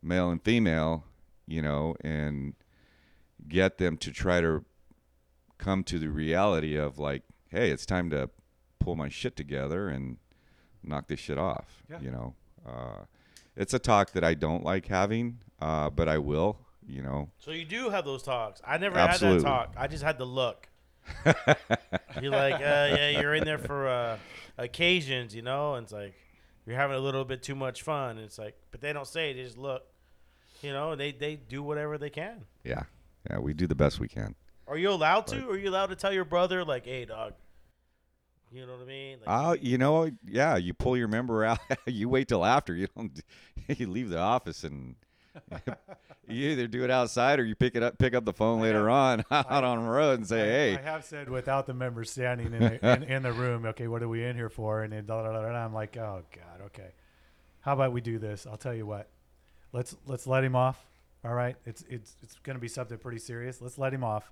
male 0.01 0.29
and 0.29 0.41
female, 0.41 1.03
you 1.47 1.61
know, 1.61 1.95
and 2.01 2.53
get 3.47 3.77
them 3.77 3.97
to 3.97 4.11
try 4.11 4.41
to 4.41 4.63
come 5.57 5.83
to 5.83 5.99
the 5.99 6.09
reality 6.09 6.75
of 6.75 6.99
like, 6.99 7.23
hey, 7.49 7.69
it's 7.71 7.85
time 7.85 8.09
to 8.09 8.29
pull 8.79 8.95
my 8.95 9.09
shit 9.09 9.35
together 9.35 9.89
and 9.89 10.17
knock 10.83 11.07
this 11.07 11.19
shit 11.19 11.37
off. 11.37 11.83
Yeah. 11.89 11.99
You 12.01 12.11
know, 12.11 12.35
uh, 12.65 13.03
it's 13.55 13.73
a 13.73 13.79
talk 13.79 14.11
that 14.11 14.23
I 14.23 14.33
don't 14.33 14.63
like 14.63 14.87
having, 14.87 15.39
uh, 15.61 15.89
but 15.89 16.07
I 16.07 16.17
will. 16.17 16.57
You 16.87 17.03
know, 17.03 17.29
So 17.37 17.51
you 17.51 17.65
do 17.65 17.91
have 17.91 18.03
those 18.03 18.23
talks. 18.23 18.63
I 18.65 18.79
never 18.79 18.97
Absolutely. 18.97 19.43
had 19.43 19.45
that 19.45 19.47
talk. 19.47 19.73
I 19.77 19.85
just 19.85 20.03
had 20.03 20.17
the 20.17 20.25
look. 20.25 20.67
you're 22.19 22.31
like, 22.31 22.55
uh, 22.55 22.57
yeah, 22.95 23.09
you're 23.19 23.35
in 23.35 23.43
there 23.43 23.59
for 23.59 23.87
uh, 23.87 24.17
occasions, 24.57 25.35
you 25.35 25.43
know, 25.43 25.75
and 25.75 25.83
it's 25.83 25.93
like 25.93 26.15
you're 26.69 26.77
having 26.77 26.95
a 26.97 26.99
little 26.99 27.25
bit 27.25 27.41
too 27.43 27.55
much 27.55 27.81
fun. 27.81 28.11
And 28.17 28.21
it's 28.21 28.37
like, 28.37 28.55
but 28.71 28.79
they 28.81 28.93
don't 28.93 29.07
say 29.07 29.31
it; 29.31 29.33
they 29.35 29.43
just 29.43 29.57
look, 29.57 29.83
you 30.61 30.71
know. 30.71 30.95
They 30.95 31.11
they 31.11 31.35
do 31.35 31.63
whatever 31.63 31.97
they 31.97 32.09
can. 32.09 32.45
yeah, 32.63 32.83
yeah, 33.29 33.39
we 33.39 33.53
do 33.53 33.67
the 33.67 33.75
best 33.75 33.99
we 33.99 34.07
can. 34.07 34.35
Are 34.67 34.77
you 34.77 34.91
allowed 34.91 35.27
to? 35.27 35.49
Are 35.49 35.57
you 35.57 35.69
allowed 35.69 35.87
to 35.87 35.95
tell 35.95 36.13
your 36.13 36.25
brother 36.25 36.63
like, 36.63 36.85
hey, 36.85 37.05
dog? 37.05 37.33
You 38.51 38.65
know 38.65 38.73
what 38.73 38.81
I 38.81 38.85
mean? 38.85 39.17
Like, 39.25 39.27
Uh, 39.27 39.55
you 39.61 39.77
know, 39.77 40.09
yeah, 40.25 40.55
you 40.57 40.73
pull 40.73 40.97
your 40.97 41.07
member 41.07 41.43
out. 41.43 41.59
you 41.85 42.09
wait 42.09 42.27
till 42.27 42.45
after. 42.45 42.73
You 42.75 42.87
don't. 42.95 43.19
You 43.67 43.87
leave 43.87 44.09
the 44.09 44.17
office 44.17 44.63
and 44.63 44.95
you 46.29 46.49
either 46.51 46.67
do 46.67 46.83
it 46.83 46.91
outside 46.91 47.39
or 47.39 47.43
you 47.45 47.55
pick 47.55 47.75
it 47.75 47.83
up, 47.83 47.97
pick 47.97 48.13
up 48.13 48.25
the 48.25 48.33
phone 48.33 48.61
later 48.61 48.89
on 48.89 49.23
out 49.31 49.63
on 49.63 49.83
the 49.83 49.89
road 49.89 50.19
and 50.19 50.27
say, 50.27 50.39
"Hey, 50.47 50.77
I 50.77 50.81
have 50.81 51.03
said 51.05 51.29
without 51.29 51.65
the 51.67 51.73
members 51.73 52.11
standing 52.11 52.53
in 52.53 52.59
the, 52.59 52.93
in, 52.93 53.03
in 53.03 53.23
the 53.23 53.33
room, 53.33 53.65
okay, 53.65 53.87
what 53.87 54.01
are 54.03 54.07
we 54.09 54.23
in 54.23 54.35
here 54.35 54.49
for? 54.49 54.83
And 54.83 54.93
then 54.93 55.05
da, 55.05 55.23
da, 55.23 55.31
da, 55.31 55.41
da, 55.41 55.51
da, 55.51 55.57
I'm 55.65 55.73
like, 55.73 55.97
oh 55.97 56.23
god, 56.33 56.65
okay. 56.67 56.89
How 57.61 57.73
about 57.73 57.91
we 57.91 58.01
do 58.01 58.17
this? 58.19 58.47
I'll 58.49 58.57
tell 58.57 58.73
you 58.73 58.85
what. 58.85 59.07
Let's 59.73 59.95
let's 60.05 60.25
let 60.25 60.43
him 60.43 60.55
off. 60.55 60.83
All 61.25 61.33
right. 61.33 61.55
It's 61.65 61.83
it's 61.89 62.15
it's 62.23 62.35
going 62.43 62.55
to 62.55 62.61
be 62.61 62.69
something 62.69 62.97
pretty 62.97 63.19
serious. 63.19 63.61
Let's 63.61 63.77
let 63.77 63.93
him 63.93 64.03
off. 64.03 64.31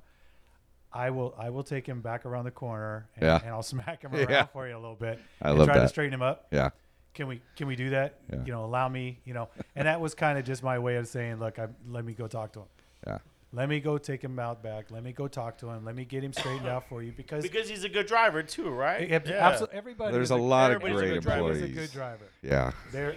I 0.94 1.10
will 1.10 1.36
I 1.38 1.50
will 1.50 1.64
take 1.64 1.86
him 1.86 2.00
back 2.02 2.26
around 2.26 2.46
the 2.46 2.52
corner 2.52 3.08
and, 3.16 3.24
Yeah. 3.26 3.40
and 3.44 3.50
I'll 3.50 3.62
smack 3.76 4.04
him 4.04 4.14
around 4.16 4.30
Yeah. 4.30 4.46
for 4.46 4.68
you 4.68 4.76
a 4.76 4.80
little 4.80 4.96
bit. 4.96 5.20
I 5.42 5.50
and 5.50 5.60
love 5.60 5.68
try 5.68 5.76
to 5.76 5.82
that. 5.82 5.90
straighten 5.90 6.14
him 6.14 6.22
up. 6.22 6.48
Yeah. 6.52 6.70
Can 7.18 7.28
we 7.28 7.42
can 7.56 7.66
we 7.66 7.76
do 7.76 7.90
that? 7.90 8.20
Yeah. 8.32 8.44
You 8.46 8.52
know, 8.52 8.64
allow 8.64 8.88
me. 8.88 9.18
You 9.26 9.34
know, 9.34 9.50
and 9.76 9.88
that 9.88 10.00
was 10.00 10.14
kind 10.14 10.38
of 10.38 10.46
just 10.46 10.62
my 10.62 10.78
way 10.78 10.98
of 10.98 11.08
saying, 11.08 11.40
look, 11.40 11.58
I, 11.58 11.66
let 11.90 12.06
me 12.06 12.14
go 12.14 12.28
talk 12.28 12.54
to 12.54 12.60
him. 12.60 12.66
Yeah. 13.08 13.18
Let 13.54 13.70
me 13.70 13.80
go 13.80 13.98
take 13.98 14.22
him 14.24 14.38
out 14.38 14.62
back. 14.62 14.92
Let 14.92 15.04
me 15.04 15.14
go 15.14 15.28
talk 15.28 15.58
to 15.60 15.70
him. 15.70 15.84
Let 15.84 15.96
me 15.96 16.06
get 16.06 16.24
him 16.24 16.32
straightened 16.32 16.68
out 16.68 16.88
for 16.88 17.02
you 17.02 17.12
because, 17.12 17.42
Because 17.42 17.68
he's 17.68 17.84
a 17.86 17.90
good 17.90 18.06
driver 18.06 18.44
too, 18.44 18.70
right? 18.70 19.10
it- 19.10 19.28
absolutely 19.28 19.78
everybody. 19.78 20.12
There's 20.12 20.28
is 20.28 20.32
a 20.32 20.36
lot 20.36 20.70
of 20.72 20.76
everybody's 20.84 21.10
a 21.18 21.22
great 21.22 21.24
good 21.24 21.32
a 21.32 21.38
employees. 21.48 21.74
good 21.76 21.92
driver. 21.92 22.26
Yeah. 22.44 22.72
There, 22.92 23.16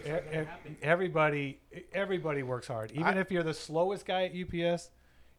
everybody, 0.81 1.59
everybody 1.93 2.43
works 2.43 2.69
hard. 2.69 2.93
Even 2.93 3.19
if 3.19 3.31
you're 3.31 3.43
the 3.43 3.53
slowest 3.53 4.07
guy 4.07 4.25
at 4.25 4.33
UPS, 4.35 4.91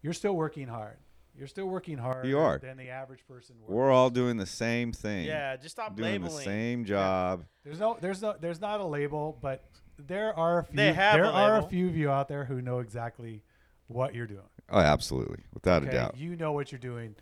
you're 0.04 0.14
still 0.14 0.36
working 0.36 0.68
hard. 0.68 0.98
You're 1.42 1.48
still 1.48 1.66
working 1.66 1.98
harder 1.98 2.30
You 2.30 2.38
are. 2.38 2.60
than 2.60 2.78
the 2.78 2.90
average 2.90 3.26
person 3.28 3.56
works. 3.60 3.72
We're 3.74 3.90
all 3.90 4.12
doing 4.12 4.38
the 4.38 4.46
same 4.46 4.92
thing. 4.92 5.26
Yeah, 5.26 5.56
just 5.56 5.72
stop 5.72 5.96
Doing 5.96 6.22
labeling. 6.22 6.36
the 6.38 6.44
same 6.44 6.86
job. 6.86 7.46
There's 7.64 7.80
no, 7.80 7.98
there's 8.00 8.22
no, 8.22 8.36
there's 8.40 8.62
not 8.62 8.80
a 8.80 8.86
label, 8.86 9.40
but 9.42 9.64
there 9.98 10.38
are 10.38 10.60
a 10.60 10.64
few. 10.66 10.76
They 10.78 10.94
have 10.94 11.16
there 11.16 11.24
a 11.24 11.30
are 11.32 11.58
a 11.58 11.64
few 11.64 11.88
of 11.88 11.98
you 11.98 12.12
out 12.12 12.28
there 12.28 12.46
who 12.46 12.62
know 12.62 12.78
exactly 12.78 13.42
what 13.88 14.14
you're 14.14 14.28
doing. 14.28 14.44
Oh, 14.70 14.78
absolutely. 14.78 15.40
Without 15.52 15.82
a 15.82 15.88
Okay, 15.88 15.96
doubt. 15.98 16.16
you 16.16 16.36
know 16.36 16.52
what 16.52 16.72
you're 16.72 16.78
doing, 16.78 17.16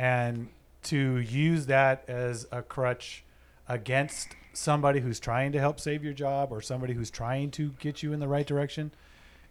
and 0.00 0.48
to 0.82 1.18
use 1.18 1.66
that 1.66 2.02
as 2.08 2.48
a 2.50 2.62
crutch 2.62 3.22
against 3.68 4.30
somebody 4.52 4.98
who's 4.98 5.20
trying 5.20 5.52
to 5.52 5.60
help 5.60 5.78
save 5.78 6.02
your 6.02 6.12
job 6.12 6.50
or 6.50 6.60
somebody 6.60 6.92
who's 6.94 7.08
trying 7.12 7.52
to 7.52 7.70
get 7.78 8.02
you 8.02 8.12
in 8.12 8.18
the 8.18 8.26
right 8.26 8.48
direction 8.48 8.90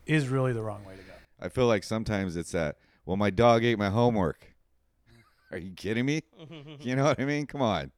is 0.06 0.28
really 0.28 0.52
the 0.52 0.62
wrong 0.62 0.84
way 0.84 0.98
to 0.98 1.04
go. 1.04 1.14
I 1.40 1.48
feel 1.48 1.68
like 1.68 1.86
sometimes 1.86 2.36
it's 2.36 2.52
that, 2.52 2.76
well, 3.10 3.18
my 3.18 3.32
dog 3.32 3.64
ate 3.66 3.80
my 3.80 3.90
homework. 3.90 4.54
Are 5.52 5.58
you 5.58 5.72
kidding 5.72 6.06
me? 6.06 6.22
you 6.80 6.96
know 6.96 7.06
what 7.06 7.20
I 7.20 7.26
mean? 7.26 7.48
Come 7.48 7.60
on. 7.60 7.90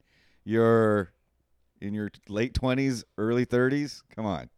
You're 0.42 1.12
in 1.82 1.92
your 1.92 2.10
late 2.30 2.54
20s, 2.54 3.04
early 3.18 3.44
30s. 3.44 4.00
Come 4.16 4.24
on. 4.24 4.48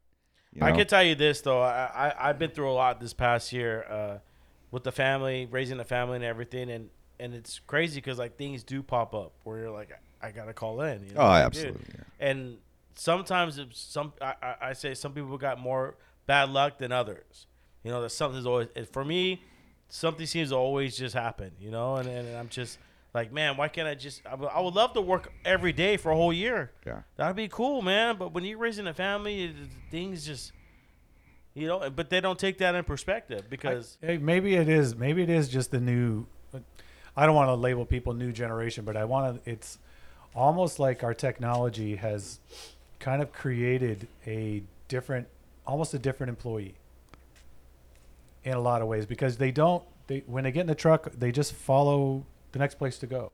You 0.53 0.63
I 0.63 0.71
can 0.71 0.87
tell 0.87 1.03
you 1.03 1.17
this 1.17 1.41
though. 1.41 1.61
I, 1.61 1.91
I 1.93 2.29
I've 2.29 2.39
been 2.39 2.53
through 2.53 2.71
a 2.71 2.73
lot 2.73 3.01
this 3.01 3.13
past 3.13 3.53
year 3.53 3.85
uh, 3.91 4.19
with 4.71 4.85
the 4.85 4.93
family, 4.93 5.49
raising 5.51 5.77
the 5.77 5.85
family 5.85 6.15
and 6.15 6.25
everything, 6.25 6.71
and 6.71 6.89
and 7.19 7.35
it's 7.35 7.59
crazy 7.67 7.97
because 7.97 8.21
like 8.21 8.39
things 8.39 8.63
do 8.63 8.81
pop 8.81 9.13
up 9.13 9.33
where 9.43 9.59
you're 9.59 9.73
like, 9.73 9.91
I, 10.23 10.31
gotta 10.31 10.53
call 10.53 10.83
in. 10.83 11.03
You 11.03 11.15
know? 11.15 11.23
Oh, 11.23 11.27
Like, 11.27 11.47
absolutely. 11.47 11.85
yeah. 11.93 12.29
And 12.29 12.59
sometimes 12.95 13.61
some 13.73 14.13
I, 14.23 14.35
I, 14.41 14.55
I 14.69 14.73
say 14.75 14.95
some 14.95 15.15
people 15.15 15.37
got 15.37 15.59
more 15.59 15.97
bad 16.29 16.51
luck 16.51 16.79
than 16.79 16.93
others. 16.93 17.49
You 17.83 17.91
know, 17.91 18.01
that 18.03 18.11
something's 18.11 18.47
always 18.47 18.69
for 18.93 19.05
me, 19.05 19.43
something 19.95 20.27
seems 20.27 20.51
to 20.51 20.57
always 20.57 20.97
just 20.97 21.15
happen. 21.15 21.53
You 21.61 21.71
know, 21.71 21.97
and, 21.97 22.09
and 22.09 22.37
I'm 22.37 22.49
just 22.49 22.79
like, 23.15 23.33
man, 23.33 23.57
why 23.57 23.69
can't 23.69 23.87
I 23.87 23.95
just? 23.95 24.23
I 24.27 24.35
would, 24.61 24.75
love 24.75 24.93
to 24.95 25.01
work 25.01 25.33
every 25.45 25.73
day 25.73 25.97
for 25.97 26.11
a 26.11 26.17
whole 26.17 26.33
year. 26.33 26.73
Yeah. 26.85 27.03
That'd 27.17 27.37
be 27.37 27.49
cool, 27.49 27.81
man. 27.81 28.17
But 28.17 28.33
when 28.33 28.45
you're 28.45 28.59
raising 28.59 28.87
a 28.87 28.95
family, 28.95 29.45
it- 29.45 29.55
things 29.91 30.27
just, 30.27 30.53
you 31.55 31.69
know. 31.69 31.89
But 31.91 32.11
they 32.11 32.21
don't 32.21 32.39
take 32.39 32.59
that 32.59 32.75
in 32.75 32.85
perspective 32.85 33.45
because 33.49 33.97
Hey, 34.01 34.19
maybe 34.19 34.57
it 34.57 34.69
is. 34.69 34.97
Maybe 34.97 35.23
it 35.23 35.31
is 35.31 35.49
just 35.49 35.71
the 35.71 35.81
new. 35.81 36.27
I 37.17 37.27
don't 37.27 37.37
want 37.37 37.49
to 37.49 37.55
label 37.55 37.87
people 37.87 38.13
new 38.13 38.33
generation, 38.33 38.85
but 38.85 38.97
I 38.97 39.05
want 39.05 39.45
to. 39.45 39.51
It's 39.51 39.79
almost 40.35 40.81
like 40.81 41.05
our 41.05 41.15
technology 41.15 41.95
has 41.95 42.41
kind 42.99 43.23
of 43.23 43.33
created 43.33 44.09
a 44.27 44.65
different, 44.89 45.29
almost 45.65 45.95
a 45.95 45.99
different 46.01 46.31
employee 46.31 46.75
in 48.45 48.53
a 48.55 48.61
lot 48.61 48.83
of 48.83 48.89
ways 48.89 49.07
because 49.07 49.37
they 49.37 49.51
don't. 49.51 49.83
They 50.07 50.23
when 50.27 50.45
they 50.45 50.53
get 50.53 50.63
in 50.63 50.67
the 50.67 50.75
truck, 50.75 51.11
they 51.13 51.33
just 51.33 51.55
follow 51.55 52.25
the 52.53 52.59
next 52.59 52.77
place 52.77 52.99
to 52.99 53.07
go. 53.07 53.33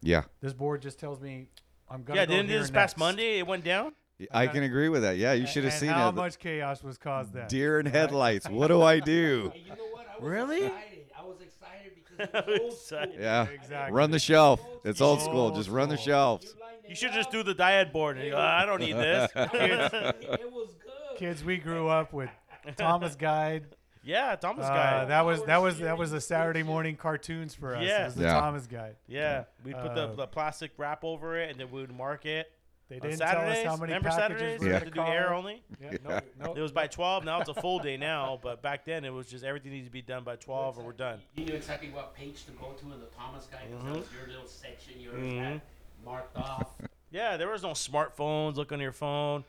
Yeah. 0.00 0.22
This 0.40 0.52
board 0.52 0.80
just 0.82 0.98
tells 0.98 1.20
me 1.20 1.48
I'm 1.90 2.02
gonna. 2.04 2.20
yeah, 2.20 2.26
go 2.26 2.32
didn't 2.34 2.48
here 2.50 2.60
this 2.60 2.70
past. 2.70 2.96
Monday 2.96 3.38
it 3.38 3.46
went 3.46 3.64
down? 3.64 3.92
I 4.30 4.46
can 4.46 4.62
agree 4.62 4.88
with 4.88 5.02
that. 5.02 5.16
Yeah, 5.16 5.32
you 5.32 5.44
should 5.46 5.64
have 5.64 5.72
And 5.72 5.80
seen 5.80 5.90
how 5.90 6.10
it. 6.10 6.14
much 6.14 6.38
chaos 6.38 6.84
was 6.84 6.96
caused 6.96 7.32
then. 7.32 7.48
Deer 7.48 7.80
in 7.80 7.86
headlights. 7.86 8.48
What 8.48 8.68
do 8.68 8.80
I 8.80 9.00
do? 9.00 9.50
Hey, 9.52 9.62
you 9.64 9.70
know 9.70 9.76
what? 9.90 10.06
I 10.08 10.22
was 10.22 10.30
Really? 10.30 10.66
excited. 10.66 11.06
I 11.18 11.24
was 11.24 11.36
excited 11.40 11.92
because 11.96 12.28
it 12.32 12.46
was 12.46 12.60
old 13.00 13.08
school. 13.08 13.20
Yeah. 13.20 13.48
Exactly. 13.48 13.92
Run 13.96 14.10
the 14.12 14.20
shelf. 14.20 14.60
It's 14.84 15.00
old 15.00 15.18
Old 15.18 15.28
school. 15.28 15.50
Just 15.50 15.68
run 15.68 15.88
the 15.88 15.96
shelves. 15.96 16.54
You 16.88 16.94
should 16.94 17.12
just 17.12 17.32
do 17.32 17.42
the 17.42 17.54
DIAD 17.54 17.92
board. 17.92 18.16
And 18.16 18.26
you 18.26 18.30
go, 18.32 18.38
ah, 18.38 18.62
I 18.62 18.66
don't 18.66 18.80
need 18.80 18.92
this. 18.96 19.30
it 19.34 20.52
was 20.52 20.70
good. 20.84 21.18
Kids, 21.18 21.42
we 21.42 21.56
grew 21.56 21.88
up 21.88 22.12
with 22.12 22.30
Thomas 22.76 23.16
Guide. 23.16 23.64
Yeah, 24.04 24.36
Thomas 24.36 24.66
Uh, 24.66 24.68
guy. 24.68 25.04
that 25.06 25.22
was 25.24 25.42
that 25.44 25.62
was 25.62 25.78
that 25.78 25.96
was 25.98 26.10
the 26.10 26.20
Saturday 26.20 26.62
morning 26.62 26.96
cartoons 26.96 27.54
for 27.54 27.74
us. 27.76 27.82
Yeah. 27.84 28.02
It 28.02 28.04
was 28.06 28.14
the 28.16 28.24
Yeah. 28.24 28.40
Thomas 28.40 28.66
Guide. 28.66 28.96
yeah, 29.06 29.44
we 29.64 29.72
put 29.72 29.94
the, 29.94 30.08
Uh, 30.08 30.14
the 30.14 30.26
plastic 30.26 30.72
wrap 30.76 31.04
over 31.04 31.36
it, 31.38 31.50
and 31.50 31.58
then 31.58 31.70
we 31.70 31.80
would 31.80 31.96
mark 31.96 32.26
it. 32.26 32.50
They 32.90 32.96
On 32.96 33.00
didn't 33.00 33.16
Saturdays, 33.16 33.62
tell 33.62 33.72
us 33.72 33.78
how 33.78 33.82
many 33.82 33.94
remember 33.94 34.10
packages 34.10 34.38
Saturdays? 34.40 34.60
were 34.60 34.64
We 34.66 34.70
in 34.70 34.74
had 34.74 34.82
the 34.82 34.90
to 34.90 34.94
do 34.94 35.00
air 35.02 35.32
only. 35.32 35.62
Yeah, 35.80 35.90
no, 36.04 36.20
no. 36.38 36.54
It 36.54 36.60
was 36.60 36.70
by 36.70 36.86
12. 36.86 37.24
Now 37.24 37.40
it's 37.40 37.48
a 37.48 37.54
full 37.54 37.78
day 37.78 37.96
now, 37.96 38.38
but 38.42 38.60
back 38.60 38.84
then 38.84 39.06
it 39.06 39.10
was 39.10 39.26
just 39.26 39.42
everything 39.42 39.72
needs 39.72 39.86
to 39.86 39.90
be 39.92 40.02
done 40.02 40.22
by 40.22 40.36
12 40.36 40.78
or 40.78 40.82
we're 40.84 40.92
done. 40.92 41.22
You 41.34 41.46
knew 41.46 41.54
exactly 41.54 41.88
what 41.88 42.14
page 42.14 42.44
to 42.44 42.50
go 42.52 42.72
to 42.72 42.84
in 42.92 43.00
the 43.00 43.06
Thomas 43.06 43.46
guide 43.46 43.62
because 43.70 43.82
Mm-hmm. 43.84 43.92
that 43.94 43.98
was 44.00 44.12
your 44.12 44.26
little 44.28 44.46
section 44.46 45.00
you 45.00 45.12
already 45.12 45.36
had 45.38 45.60
marked 46.04 46.36
off. 46.36 46.72
Yeah, 47.10 47.38
there 47.38 47.48
was 47.48 47.62
no 47.62 47.70
smartphones. 47.70 48.56
Look 48.56 48.70
on 48.70 48.80
your 48.80 48.92
phone, 48.92 49.44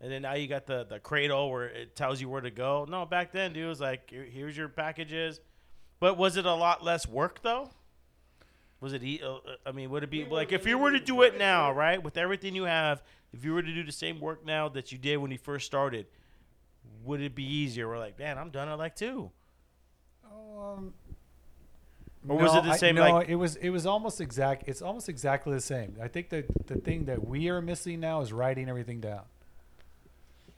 and 0.00 0.10
then 0.12 0.22
now 0.22 0.34
you 0.34 0.46
got 0.48 0.66
the 0.66 0.84
the 0.84 0.98
cradle 0.98 1.50
where 1.50 1.66
it 1.66 1.96
tells 1.96 2.20
you 2.20 2.28
where 2.28 2.40
to 2.40 2.50
go. 2.50 2.86
No, 2.88 3.04
back 3.06 3.32
then, 3.32 3.52
dude, 3.52 3.64
it 3.64 3.68
was 3.68 3.80
like 3.80 4.10
here's 4.10 4.56
your 4.56 4.68
packages. 4.68 5.40
But 6.00 6.16
was 6.16 6.36
it 6.36 6.46
a 6.46 6.54
lot 6.54 6.84
less 6.84 7.06
work 7.08 7.42
though? 7.42 7.70
Was 8.80 8.92
it? 8.92 9.02
e- 9.02 9.20
uh, 9.24 9.38
I 9.66 9.72
mean, 9.72 9.90
would 9.90 10.04
it 10.04 10.10
be 10.10 10.24
like 10.24 10.52
if 10.52 10.64
you 10.66 10.78
were 10.78 10.92
to 10.92 11.00
do 11.00 11.22
it 11.22 11.36
now, 11.36 11.72
right, 11.72 12.00
with 12.00 12.16
everything 12.16 12.54
you 12.54 12.64
have? 12.64 13.02
If 13.32 13.44
you 13.44 13.52
were 13.52 13.62
to 13.62 13.74
do 13.74 13.82
the 13.82 13.90
same 13.92 14.20
work 14.20 14.46
now 14.46 14.68
that 14.70 14.92
you 14.92 14.98
did 14.98 15.16
when 15.18 15.30
you 15.32 15.38
first 15.38 15.66
started, 15.66 16.06
would 17.04 17.20
it 17.20 17.34
be 17.34 17.42
easier? 17.44 17.88
We're 17.88 17.98
like, 17.98 18.18
man, 18.18 18.38
I'm 18.38 18.50
done 18.50 18.68
at 18.68 18.78
like 18.78 18.94
two. 18.94 19.30
Um, 20.24 20.94
Or 22.28 22.36
was 22.38 22.54
it 22.54 22.64
the 22.64 22.70
I- 22.70 22.76
same, 22.76 22.94
No, 22.94 23.02
like- 23.10 23.28
it 23.28 23.34
was 23.36 23.56
it 23.56 23.70
was 23.70 23.84
almost 23.86 24.20
exact. 24.20 24.68
It's 24.68 24.82
almost 24.82 25.08
exactly 25.08 25.52
the 25.54 25.60
same. 25.60 25.96
I 26.00 26.08
think 26.08 26.28
that 26.30 26.46
the 26.66 26.76
thing 26.76 27.06
that 27.06 27.26
we 27.26 27.48
are 27.48 27.60
missing 27.60 28.00
now 28.00 28.20
is 28.20 28.32
writing 28.32 28.68
everything 28.68 29.00
down. 29.00 29.22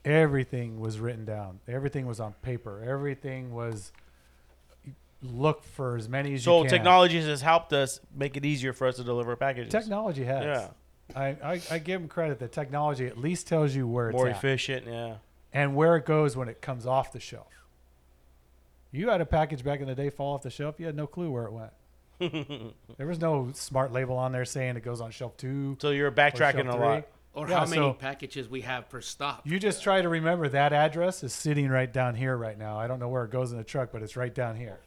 Everything 0.04 0.80
was 0.80 0.98
written 0.98 1.24
down. 1.24 1.60
Everything 1.68 2.06
was 2.06 2.20
on 2.20 2.32
paper. 2.42 2.82
Everything 2.86 3.52
was 3.52 3.92
look 5.22 5.62
for 5.62 5.96
as 5.96 6.08
many 6.08 6.34
as 6.34 6.44
So 6.44 6.58
you 6.58 6.62
can. 6.64 6.70
technology 6.70 7.20
has 7.20 7.42
helped 7.42 7.72
us 7.74 8.00
make 8.14 8.36
it 8.36 8.44
easier 8.44 8.72
for 8.72 8.86
us 8.86 8.96
to 8.96 9.04
deliver 9.04 9.36
packages. 9.36 9.70
Technology 9.70 10.24
has. 10.24 10.44
Yeah. 10.44 10.68
I, 11.14 11.26
I, 11.42 11.60
I 11.70 11.78
give 11.78 12.00
them 12.00 12.08
credit 12.08 12.38
that 12.38 12.52
technology 12.52 13.06
at 13.06 13.18
least 13.18 13.46
tells 13.46 13.74
you 13.74 13.86
where 13.86 14.08
it's 14.10 14.16
more 14.16 14.28
at 14.28 14.36
efficient. 14.36 14.86
Yeah. 14.86 15.16
and 15.52 15.74
where 15.74 15.96
it 15.96 16.06
goes 16.06 16.36
when 16.36 16.48
it 16.48 16.62
comes 16.62 16.86
off 16.86 17.12
the 17.12 17.20
shelf. 17.20 17.48
You 18.92 19.10
had 19.10 19.20
a 19.20 19.26
package 19.26 19.62
back 19.62 19.80
in 19.80 19.86
the 19.88 19.94
day 19.94 20.08
fall 20.10 20.34
off 20.34 20.42
the 20.42 20.50
shelf, 20.50 20.76
you 20.78 20.86
had 20.86 20.96
no 20.96 21.06
clue 21.06 21.30
where 21.30 21.44
it 21.44 21.52
went. 21.52 21.72
there 22.98 23.06
was 23.06 23.18
no 23.20 23.50
smart 23.54 23.92
label 23.92 24.16
on 24.16 24.30
there 24.32 24.44
saying 24.44 24.76
it 24.76 24.84
goes 24.84 25.00
on 25.00 25.10
shelf 25.10 25.36
two. 25.36 25.76
So 25.80 25.90
you're 25.90 26.10
backtracking 26.12 26.72
a 26.72 26.76
lot. 26.76 27.06
Or 27.32 27.48
Yeah, 27.48 27.60
how 27.60 27.64
many 27.66 27.76
so- 27.76 27.92
packages 27.92 28.48
we 28.48 28.62
have 28.62 28.88
per 28.88 29.00
stop. 29.00 29.46
You 29.46 29.60
just 29.60 29.82
try 29.82 30.02
to 30.02 30.08
remember 30.08 30.48
that 30.48 30.72
address 30.72 31.22
is 31.22 31.32
sitting 31.32 31.68
right 31.68 31.90
down 31.92 32.16
here 32.16 32.36
right 32.36 32.58
now. 32.58 32.76
I 32.76 32.88
don't 32.88 32.98
know 32.98 33.08
where 33.08 33.24
it 33.24 33.30
goes 33.30 33.52
in 33.52 33.58
the 33.58 33.62
truck, 33.64 33.90
but 33.92 34.02
it's 34.02 34.16
right 34.16 34.34
down 34.34 34.56
here. 34.56 34.80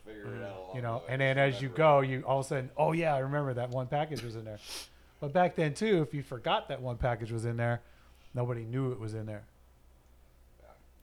You 0.75 0.81
know, 0.81 1.03
and 1.07 1.21
then 1.21 1.37
as 1.37 1.61
you 1.61 1.69
go, 1.69 2.01
you 2.01 2.21
all 2.25 2.39
of 2.39 2.45
a 2.45 2.49
sudden, 2.49 2.69
oh 2.75 2.91
yeah, 2.91 3.15
I 3.15 3.19
remember 3.19 3.53
that 3.53 3.69
one 3.69 3.87
package 3.87 4.23
was 4.23 4.35
in 4.35 4.43
there. 4.43 4.59
But 5.21 5.31
back 5.31 5.55
then 5.55 5.73
too, 5.73 6.01
if 6.01 6.13
you 6.13 6.21
forgot 6.21 6.67
that 6.67 6.81
one 6.81 6.97
package 6.97 7.31
was 7.31 7.45
in 7.45 7.55
there, 7.55 7.81
nobody 8.33 8.63
knew 8.65 8.91
it 8.91 8.99
was 8.99 9.13
in 9.13 9.25
there. 9.25 9.43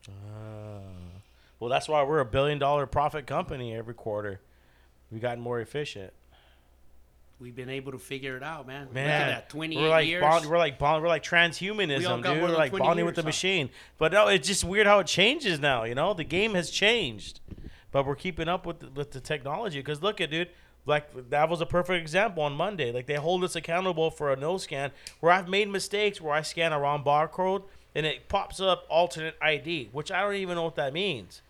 Ah. 0.08 0.80
Well, 1.58 1.70
that's 1.70 1.88
why 1.88 2.02
we're 2.02 2.20
a 2.20 2.24
billion 2.26 2.58
dollar 2.58 2.86
profit 2.86 3.26
company 3.26 3.74
every 3.74 3.94
quarter. 3.94 4.40
We've 5.10 5.20
gotten 5.22 5.42
more 5.42 5.60
efficient. 5.60 6.12
We've 7.40 7.56
been 7.56 7.70
able 7.70 7.92
to 7.92 7.98
figure 7.98 8.36
it 8.36 8.42
out, 8.42 8.66
man. 8.66 8.88
Man, 8.92 9.04
Look 9.04 9.12
at 9.12 9.26
that, 9.28 9.48
28 9.48 9.80
we're 9.80 9.88
like 9.88 10.06
years. 10.06 10.20
bond, 10.20 10.46
we're 10.46 10.58
like 10.58 10.78
bond, 10.78 11.02
we're 11.02 11.08
like 11.08 11.22
transhumanism, 11.22 12.22
got 12.22 12.34
dude. 12.34 12.42
We're 12.42 12.48
like 12.50 12.70
20 12.70 12.84
bonding 12.84 13.06
with 13.06 13.14
the 13.14 13.22
machine. 13.22 13.70
But 13.96 14.12
no, 14.12 14.28
it's 14.28 14.46
just 14.46 14.62
weird 14.62 14.86
how 14.86 14.98
it 14.98 15.06
changes 15.06 15.58
now. 15.58 15.84
You 15.84 15.94
know, 15.94 16.12
the 16.12 16.24
game 16.24 16.52
has 16.54 16.70
changed, 16.70 17.40
but 17.92 18.06
we're 18.06 18.14
keeping 18.14 18.46
up 18.46 18.66
with 18.66 18.80
the, 18.80 18.90
with 18.90 19.12
the 19.12 19.20
technology. 19.20 19.78
Because 19.78 20.02
look 20.02 20.20
at 20.20 20.30
dude, 20.30 20.48
like 20.84 21.30
that 21.30 21.48
was 21.48 21.62
a 21.62 21.66
perfect 21.66 22.02
example 22.02 22.42
on 22.42 22.52
Monday. 22.52 22.92
Like 22.92 23.06
they 23.06 23.14
hold 23.14 23.42
us 23.42 23.56
accountable 23.56 24.10
for 24.10 24.30
a 24.30 24.36
no 24.36 24.58
scan 24.58 24.90
where 25.20 25.32
I've 25.32 25.48
made 25.48 25.70
mistakes 25.70 26.20
where 26.20 26.34
I 26.34 26.42
scan 26.42 26.74
a 26.74 26.78
wrong 26.78 27.02
barcode 27.02 27.62
and 27.94 28.04
it 28.04 28.28
pops 28.28 28.60
up 28.60 28.84
alternate 28.90 29.36
ID, 29.40 29.88
which 29.92 30.12
I 30.12 30.20
don't 30.22 30.34
even 30.34 30.56
know 30.56 30.64
what 30.64 30.76
that 30.76 30.92
means. 30.92 31.40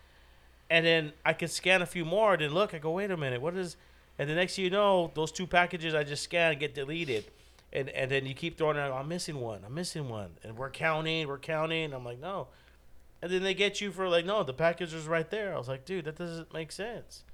And 0.71 0.87
then 0.87 1.12
I 1.27 1.33
could 1.33 1.51
scan 1.51 1.83
a 1.83 1.87
few 1.87 2.05
more. 2.05 2.37
Then 2.37 2.55
look, 2.55 2.75
I 2.75 2.79
go, 2.79 2.93
wait 2.93 3.11
a 3.11 3.17
minute, 3.17 3.41
what 3.41 3.57
is? 3.57 3.77
And 4.20 4.28
the 4.28 4.34
next 4.34 4.56
thing 4.56 4.64
you 4.66 4.70
know, 4.70 5.10
those 5.14 5.32
two 5.32 5.47
packages 5.47 5.94
I 5.94 6.05
just 6.05 6.22
scanned 6.22 6.60
get 6.60 6.74
deleted. 6.74 7.24
And, 7.72 7.88
and 7.88 8.10
then 8.10 8.26
you 8.26 8.34
keep 8.34 8.59
throwing 8.59 8.76
out, 8.76 8.92
I'm 8.92 9.09
missing 9.09 9.40
one, 9.40 9.62
I'm 9.64 9.72
missing 9.72 10.10
one. 10.10 10.32
And 10.44 10.59
we're 10.59 10.68
counting, 10.68 11.26
we're 11.26 11.38
counting. 11.38 11.94
I'm 11.94 12.05
like, 12.05 12.20
no. 12.20 12.48
and 13.22 13.30
then 13.32 13.42
they 13.42 13.55
get 13.55 13.80
you 13.80 13.90
for 13.92 14.09
like, 14.10 14.26
no, 14.26 14.42
the 14.42 14.52
package 14.52 14.92
is 14.92 15.06
right 15.06 15.30
there. 15.30 15.55
I 15.55 15.59
was 15.59 15.68
like, 15.68 15.86
dude, 15.86 16.05
that 16.05 16.16
doesn't 16.18 16.52
make 16.52 16.70
sense. 16.70 17.24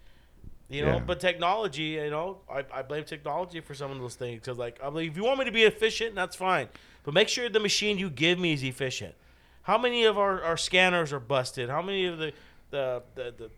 You 0.68 0.84
know, 0.84 0.94
Yeah. 0.94 1.00
but 1.00 1.18
technology, 1.18 1.82
you 2.04 2.10
know, 2.10 2.38
I, 2.48 2.64
I 2.72 2.82
blame 2.82 3.04
technology 3.04 3.60
for 3.60 3.74
some 3.74 3.90
of 3.90 3.98
those 3.98 4.14
things 4.16 4.40
because, 4.40 4.58
like, 4.58 4.78
I'm 4.82 4.94
like, 4.94 5.08
if 5.08 5.16
you 5.16 5.24
want 5.24 5.38
me 5.40 5.44
to 5.46 5.52
be 5.52 5.62
efficient, 5.64 6.14
that's 6.14 6.36
fine, 6.36 6.68
but 7.04 7.14
make 7.14 7.28
sure 7.28 7.48
the 7.48 7.60
machine 7.60 7.98
you 7.98 8.10
give 8.10 8.38
me 8.38 8.52
is 8.52 8.62
efficient. 8.64 9.14
How 9.62 9.78
many 9.78 10.04
of 10.04 10.18
our, 10.18 10.42
our 10.42 10.56
scanners 10.56 11.12
are 11.12 11.20
busted? 11.20 11.68
How 11.68 11.82
many 11.82 12.06
of 12.06 12.18
the 12.18 12.32
the, 12.70 13.02
the 13.14 13.34
the 13.38 13.50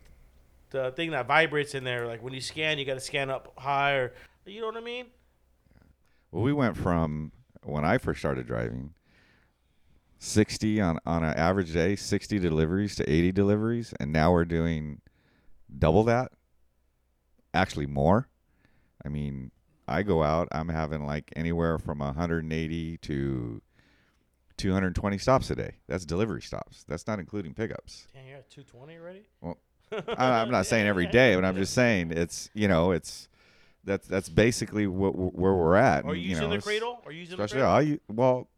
the 0.70 0.93
thing 0.93 1.11
that 1.12 1.27
vibrates 1.27 1.74
in 1.74 1.85
there, 1.85 2.07
like 2.07 2.23
when 2.23 2.32
you 2.35 2.40
scan, 2.40 2.78
you 2.78 2.85
got 2.85 2.95
to 2.95 3.01
scan 3.01 3.31
up 3.31 3.53
higher. 3.59 4.12
you 4.47 4.61
know 4.61 4.66
what 4.66 4.77
I 4.77 4.81
mean? 4.81 5.07
Well, 6.31 6.43
we 6.43 6.53
went 6.53 6.77
from 6.77 7.32
when 7.62 7.85
I 7.85 7.99
first 7.99 8.20
started 8.20 8.47
driving, 8.47 8.95
sixty 10.19 10.81
on 10.81 10.99
on 11.07 11.24
an 11.24 11.35
average 11.35 11.73
day, 11.73 11.97
sixty 11.97 12.39
deliveries 12.39 12.97
to 12.97 13.11
eighty 13.11 13.32
deliveries, 13.32 13.95
and 13.99 14.12
now 14.12 14.32
we're 14.32 14.45
doing 14.45 15.01
double 15.78 16.05
that. 16.05 16.32
Actually, 17.55 17.86
more. 17.86 18.28
I 19.05 19.09
mean, 19.09 19.53
I 19.86 20.03
go 20.03 20.23
out, 20.23 20.49
I'm 20.53 20.69
having 20.69 21.07
like 21.07 21.32
anywhere 21.35 21.78
from 21.78 22.01
180 22.01 22.99
to 22.99 23.62
220 24.59 25.19
stops 25.19 25.51
a 25.51 25.57
day. 25.57 25.77
That's 25.86 26.05
delivery 26.05 26.43
stops. 26.43 26.85
That's 26.86 27.07
not 27.07 27.19
including 27.19 27.55
pickups. 27.55 28.07
Damn, 28.12 28.27
you're 28.27 28.36
at 28.36 28.51
220 28.51 28.99
already. 28.99 29.23
Well, 29.40 29.57
I'm 29.93 30.51
not 30.51 30.66
saying 30.66 30.86
every 30.86 31.06
day, 31.06 31.35
but 31.35 31.44
I'm 31.44 31.56
just 31.56 31.74
saying 31.74 32.12
it's 32.12 32.51
you 32.55 32.69
know 32.69 32.93
it's 32.93 33.28
that's 33.85 34.06
that's 34.06 34.28
basically 34.28 34.86
what, 34.86 35.10
where 35.15 35.55
we're 35.55 35.77
at. 35.77 36.05
Are 36.05 36.10
and, 36.10 36.16
you 36.19 36.23
you 36.24 36.28
using 36.31 36.51
know, 36.51 36.56
the 36.56 36.62
cradle? 36.62 37.01
Are 37.06 37.12
you 37.12 37.20
using 37.20 37.36
the 37.39 37.44
Especially, 37.44 37.62
cradle? 37.62 37.74
I 37.74 37.81
u- 37.81 38.01
well, 38.09 38.48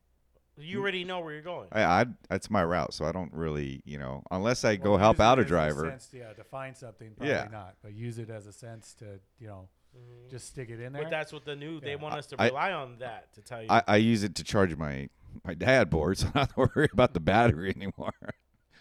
You 0.56 0.80
already 0.80 1.04
know 1.04 1.20
where 1.20 1.32
you're 1.32 1.42
going. 1.42 1.68
I, 1.72 1.82
I 1.82 2.06
that's 2.28 2.50
my 2.50 2.64
route, 2.64 2.92
so 2.94 3.04
I 3.04 3.12
don't 3.12 3.32
really, 3.32 3.82
you 3.84 3.98
know, 3.98 4.22
unless 4.30 4.64
I 4.64 4.76
go 4.76 4.96
help 4.96 5.20
out 5.20 5.38
a 5.38 5.42
as 5.42 5.48
driver. 5.48 5.88
sense, 5.88 6.08
yeah, 6.12 6.32
to 6.32 6.44
find 6.44 6.76
something, 6.76 7.12
probably 7.16 7.32
Yeah. 7.34 7.48
not. 7.50 7.76
But 7.82 7.92
use 7.94 8.18
it 8.18 8.28
as 8.30 8.46
a 8.46 8.52
sense 8.52 8.94
to, 8.94 9.20
you 9.38 9.46
know, 9.46 9.68
mm-hmm. 9.96 10.28
just 10.30 10.48
stick 10.48 10.68
it 10.68 10.80
in 10.80 10.92
there. 10.92 11.02
But 11.04 11.10
that's 11.10 11.32
what 11.32 11.44
the 11.44 11.56
new. 11.56 11.80
They 11.80 11.90
Yeah. 11.90 11.96
want 11.96 12.14
us 12.16 12.26
to 12.28 12.36
I- 12.38 12.46
rely 12.48 12.72
on 12.72 12.96
that 12.98 13.32
to 13.34 13.40
tell 13.40 13.62
you. 13.62 13.68
I, 13.70 13.82
I 13.86 13.96
use 13.96 14.24
it 14.24 14.34
to 14.36 14.44
charge 14.44 14.76
my 14.76 15.08
my 15.44 15.54
DIAD 15.54 15.90
board, 15.90 16.18
so 16.18 16.28
I 16.34 16.46
don't 16.56 16.74
worry 16.74 16.88
about 16.92 17.14
the 17.14 17.20
battery 17.20 17.70
anymore. 17.76 18.12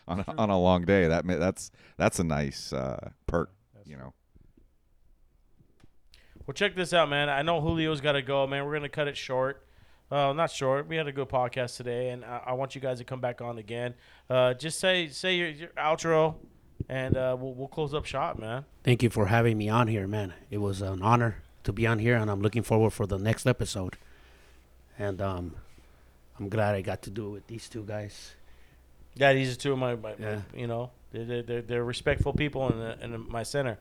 On 0.10 0.26
a, 0.28 0.34
on 0.38 0.50
a 0.50 0.60
long 0.60 0.84
day, 0.84 1.08
that 1.08 1.24
ma- 1.26 1.38
that's 1.38 1.72
that's 1.98 2.20
a 2.20 2.24
nice 2.24 2.74
uh, 2.74 3.12
perk, 3.28 3.52
you 3.86 3.96
know. 3.98 4.14
well, 6.46 6.54
check 6.54 6.76
this 6.76 6.94
out, 6.94 7.10
man. 7.10 7.30
I 7.30 7.42
know 7.42 7.62
Julio's 7.62 8.02
got 8.02 8.14
to 8.14 8.22
go, 8.22 8.46
man. 8.48 8.66
We're 8.66 8.74
gonna 8.74 8.90
cut 8.90 9.08
it 9.08 9.16
short. 9.18 9.66
Uh, 10.12 10.34
not 10.34 10.50
short. 10.50 10.88
We 10.88 10.96
had 10.96 11.08
a 11.08 11.12
good 11.12 11.30
podcast 11.30 11.78
today, 11.78 12.10
and 12.10 12.26
I, 12.26 12.42
I 12.48 12.54
want 12.54 12.74
you 12.74 12.82
guys 12.82 12.98
to 12.98 13.04
come 13.04 13.22
back 13.22 13.42
on 13.42 13.60
again. 13.60 13.94
Uh, 14.30 14.56
just 14.56 14.80
say 14.80 15.08
say 15.10 15.36
your, 15.36 15.50
your 15.50 15.70
outro, 15.78 16.36
and 16.88 17.16
uh, 17.16 17.38
we'll 17.40 17.54
we'll 17.54 17.68
close 17.68 17.94
up 17.94 18.06
shop, 18.06 18.40
man. 18.40 18.66
Thank 18.84 19.04
you 19.04 19.10
for 19.12 19.28
having 19.28 19.58
me 19.58 19.70
on 19.70 19.88
here, 19.88 20.08
man. 20.08 20.34
It 20.50 20.58
was 20.58 20.82
an 20.82 21.04
honor 21.04 21.44
to 21.64 21.72
be 21.72 21.86
on 21.86 22.00
here, 22.00 22.16
and 22.16 22.32
I'm 22.32 22.42
looking 22.42 22.64
forward 22.64 22.92
for 22.92 23.06
the 23.06 23.20
next 23.20 23.46
episode. 23.46 23.98
And 24.98 25.22
um, 25.22 25.56
I'm 26.40 26.50
glad 26.50 26.74
I 26.74 26.82
got 26.82 27.04
to 27.04 27.10
do 27.12 27.28
it 27.28 27.32
with 27.32 27.48
these 27.48 27.70
two 27.70 27.84
guys. 27.84 28.34
Yeah, 29.20 29.34
these 29.34 29.54
are 29.54 29.58
two 29.58 29.74
of 29.74 29.80
my, 29.80 29.96
my, 29.96 30.16
my- 30.18 30.42
you 30.56 30.68
know, 30.68 30.92
they're, 31.12 31.44
they're, 31.44 31.62
they're 31.62 31.84
respectful 31.84 32.34
people 32.34 32.72
in, 32.72 32.80
the, 32.80 33.04
in 33.04 33.30
my 33.30 33.44
center. 33.44 33.78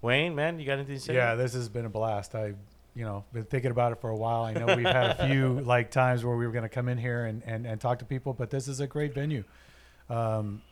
Wayne, 0.00 0.34
man, 0.34 0.58
you 0.58 0.66
got 0.66 0.74
anything 0.74 0.96
to 0.96 1.00
say? 1.00 1.14
yeah, 1.14 1.34
this 1.34 1.54
has 1.54 1.68
been 1.68 1.84
a 1.84 1.88
blast. 1.88 2.34
I, 2.34 2.54
you 2.94 3.04
know, 3.04 3.24
been 3.32 3.44
thinking 3.44 3.70
about 3.70 3.92
it 3.92 4.00
for 4.00 4.10
a 4.10 4.16
while. 4.16 4.42
I 4.44 4.52
know 4.52 4.74
we've 4.76 4.84
had 4.84 5.18
a 5.18 5.28
few 5.28 5.60
like 5.64 5.90
times 5.90 6.24
where 6.24 6.36
we 6.36 6.46
were 6.46 6.52
going 6.52 6.64
to 6.64 6.68
come 6.68 6.88
in 6.88 6.98
here 6.98 7.24
and, 7.24 7.42
and, 7.46 7.66
and 7.66 7.80
talk 7.80 8.00
to 8.00 8.04
people, 8.04 8.32
but 8.32 8.50
this 8.50 8.68
is 8.68 8.80
a 8.80 8.86
great 8.86 9.14
venue. 9.14 9.44
Um, 10.10 10.62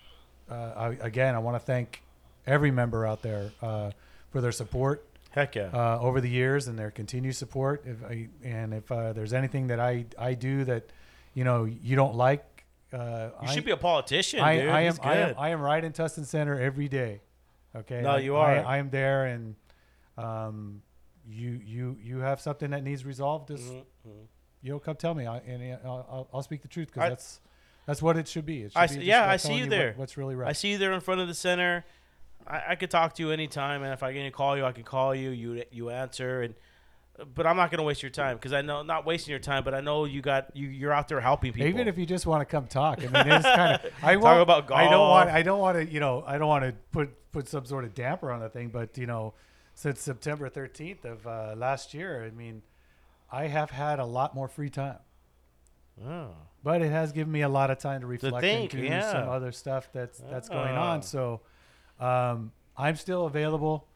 uh, 0.51 0.55
I, 0.55 0.89
again, 1.01 1.35
I 1.35 1.39
want 1.39 1.57
to 1.57 1.65
thank 1.65 2.03
every 2.47 2.71
member 2.71 3.07
out 3.07 3.23
there 3.23 3.53
uh, 3.63 3.91
for 4.31 4.41
their 4.41 4.53
support 4.53 5.05
Heck 5.31 5.55
yeah. 5.55 5.71
uh, 5.73 5.99
over 6.01 6.21
the 6.21 6.29
years 6.29 6.67
and 6.67 6.77
their 6.79 6.91
continued 6.91 7.37
support. 7.37 7.85
If 7.87 8.05
I, 8.05 8.29
and 8.43 8.75
if 8.75 8.91
uh, 8.91 9.13
there's 9.13 9.33
anything 9.33 9.69
that 9.69 9.79
I, 9.79 10.07
I 10.19 10.35
do 10.35 10.65
that, 10.65 10.91
you 11.35 11.45
know, 11.45 11.65
you 11.65 11.95
don't 11.95 12.17
like, 12.17 12.45
uh, 12.93 13.31
you 13.43 13.49
I, 13.49 13.55
should 13.55 13.65
be 13.65 13.71
a 13.71 13.77
politician, 13.77 14.41
I, 14.41 14.57
dude. 14.61 14.69
I 14.69 14.81
am 14.83 14.95
I 15.03 15.17
am. 15.17 15.35
I 15.39 15.49
am 15.51 15.61
right 15.61 15.83
in 15.85 15.93
Tustin 15.93 16.25
Center 16.27 16.59
every 16.59 16.89
day. 16.89 17.21
Okay. 17.75 18.01
No, 18.03 18.17
you 18.17 18.37
are. 18.37 18.65
I 18.65 18.79
am 18.79 18.91
there, 18.91 19.27
and 19.27 19.55
um, 20.19 20.83
you 21.29 21.61
you 21.65 21.97
you 22.03 22.19
have 22.19 22.41
something 22.41 22.71
that 22.71 22.83
needs 22.83 23.05
resolved. 23.05 23.49
Just 23.49 23.65
Mhm, 23.65 23.85
mhm. 24.09 24.27
you 24.63 24.73
know, 24.73 24.79
come 24.79 24.97
tell 24.97 25.15
me, 25.15 25.27
I, 25.27 25.39
and 25.39 25.79
I'll, 25.85 26.07
I'll, 26.11 26.29
I'll 26.35 26.43
speak 26.43 26.63
the 26.63 26.69
truth 26.69 26.89
because 26.93 27.09
that's 27.11 27.41
that's 27.87 28.03
what 28.03 28.17
it 28.17 28.27
should 28.29 28.47
be. 28.47 28.63
It 28.63 28.73
should 28.73 28.79
I 28.79 28.87
be 28.89 29.05
yeah, 29.05 29.29
I 29.29 29.37
see 29.37 29.55
you 29.55 29.63
what- 29.63 29.71
there. 29.71 29.93
what's 29.97 30.17
really 30.17 30.35
right? 30.35 30.49
I 30.49 30.53
see 30.53 30.73
you 30.73 30.79
there 30.79 30.93
in 30.93 31.01
front 31.01 31.21
of 31.21 31.29
the 31.29 31.35
center. 31.35 31.85
I, 32.47 32.63
I 32.71 32.75
could 32.75 32.91
talk 32.91 33.15
to 33.15 33.23
you 33.23 33.31
anytime, 33.31 33.83
and 33.83 33.93
if 33.93 34.03
I 34.03 34.13
get 34.13 34.25
to 34.25 34.31
call 34.31 34.57
you, 34.57 34.65
I 34.65 34.73
can 34.73 34.83
call 34.85 35.15
you. 35.15 35.31
You 35.31 35.65
you 35.71 35.91
answer, 35.91 36.43
and 36.43 36.55
but 37.35 37.47
I'm 37.47 37.57
not 37.57 37.71
gonna 37.71 37.83
waste 37.83 38.03
your 38.03 38.11
time 38.11 38.37
because 38.37 38.53
I 38.53 38.63
know 38.63 38.83
not 38.83 39.05
wasting 39.05 39.31
your 39.31 39.39
time, 39.41 39.65
but 39.65 39.75
I 39.75 39.81
know 39.81 40.05
you 40.05 40.23
got 40.23 40.55
you 40.57 40.69
you're 40.69 40.93
out 40.93 41.09
there 41.09 41.21
helping 41.21 41.53
people. 41.53 41.69
Even 41.69 41.89
if 41.89 41.99
you 41.99 42.07
just 42.07 42.27
want 42.27 42.41
to 42.41 42.45
come 42.45 42.67
talk, 42.67 42.99
I 42.99 43.03
mean, 43.03 43.33
it's 43.33 43.45
kind 43.45 43.75
of. 43.75 43.93
I 44.03 44.17
won't, 44.17 44.41
about 44.41 44.73
I 44.73 44.89
don't 44.89 45.09
want. 45.09 45.31
I 45.31 45.43
don't 45.43 45.59
want 45.59 45.79
to. 45.79 45.87
You 45.87 46.01
know, 46.01 46.25
I 46.27 46.39
don't 46.39 46.49
want 46.49 46.65
to 46.65 46.75
put 46.93 47.11
put 47.33 47.49
some 47.49 47.65
sort 47.65 47.85
of 47.85 47.95
damper 47.95 48.31
on 48.31 48.41
the 48.41 48.49
thing. 48.49 48.69
But 48.69 48.97
you 48.99 49.07
know, 49.07 49.35
since 49.75 50.01
September 50.01 50.49
13th 50.49 51.05
of 51.05 51.27
uh, 51.27 51.55
last 51.57 51.95
year, 51.95 52.25
I 52.25 52.31
mean, 52.31 52.63
I 53.31 53.47
have 53.47 53.71
had 53.71 53.99
a 53.99 54.07
lot 54.07 54.35
more 54.35 54.49
free 54.49 54.71
time. 54.71 54.99
Oh. 56.07 56.29
But 56.63 56.83
it 56.83 56.91
has 56.91 57.13
given 57.13 57.33
me 57.33 57.43
a 57.43 57.49
lot 57.49 57.71
of 57.71 57.79
time 57.79 58.03
to 58.03 58.07
reflect 58.07 58.41
think, 58.41 58.73
and 58.75 58.83
do 58.83 58.89
yeah. 58.89 59.13
some 59.13 59.29
other 59.29 59.53
stuff 59.53 59.89
that's 59.93 60.19
that's 60.31 60.49
going 60.49 60.77
Ah. 60.77 60.93
on. 60.93 61.03
So 61.03 61.41
um, 61.99 62.53
I'm 62.77 62.97
still 62.97 63.27
available. 63.27 63.87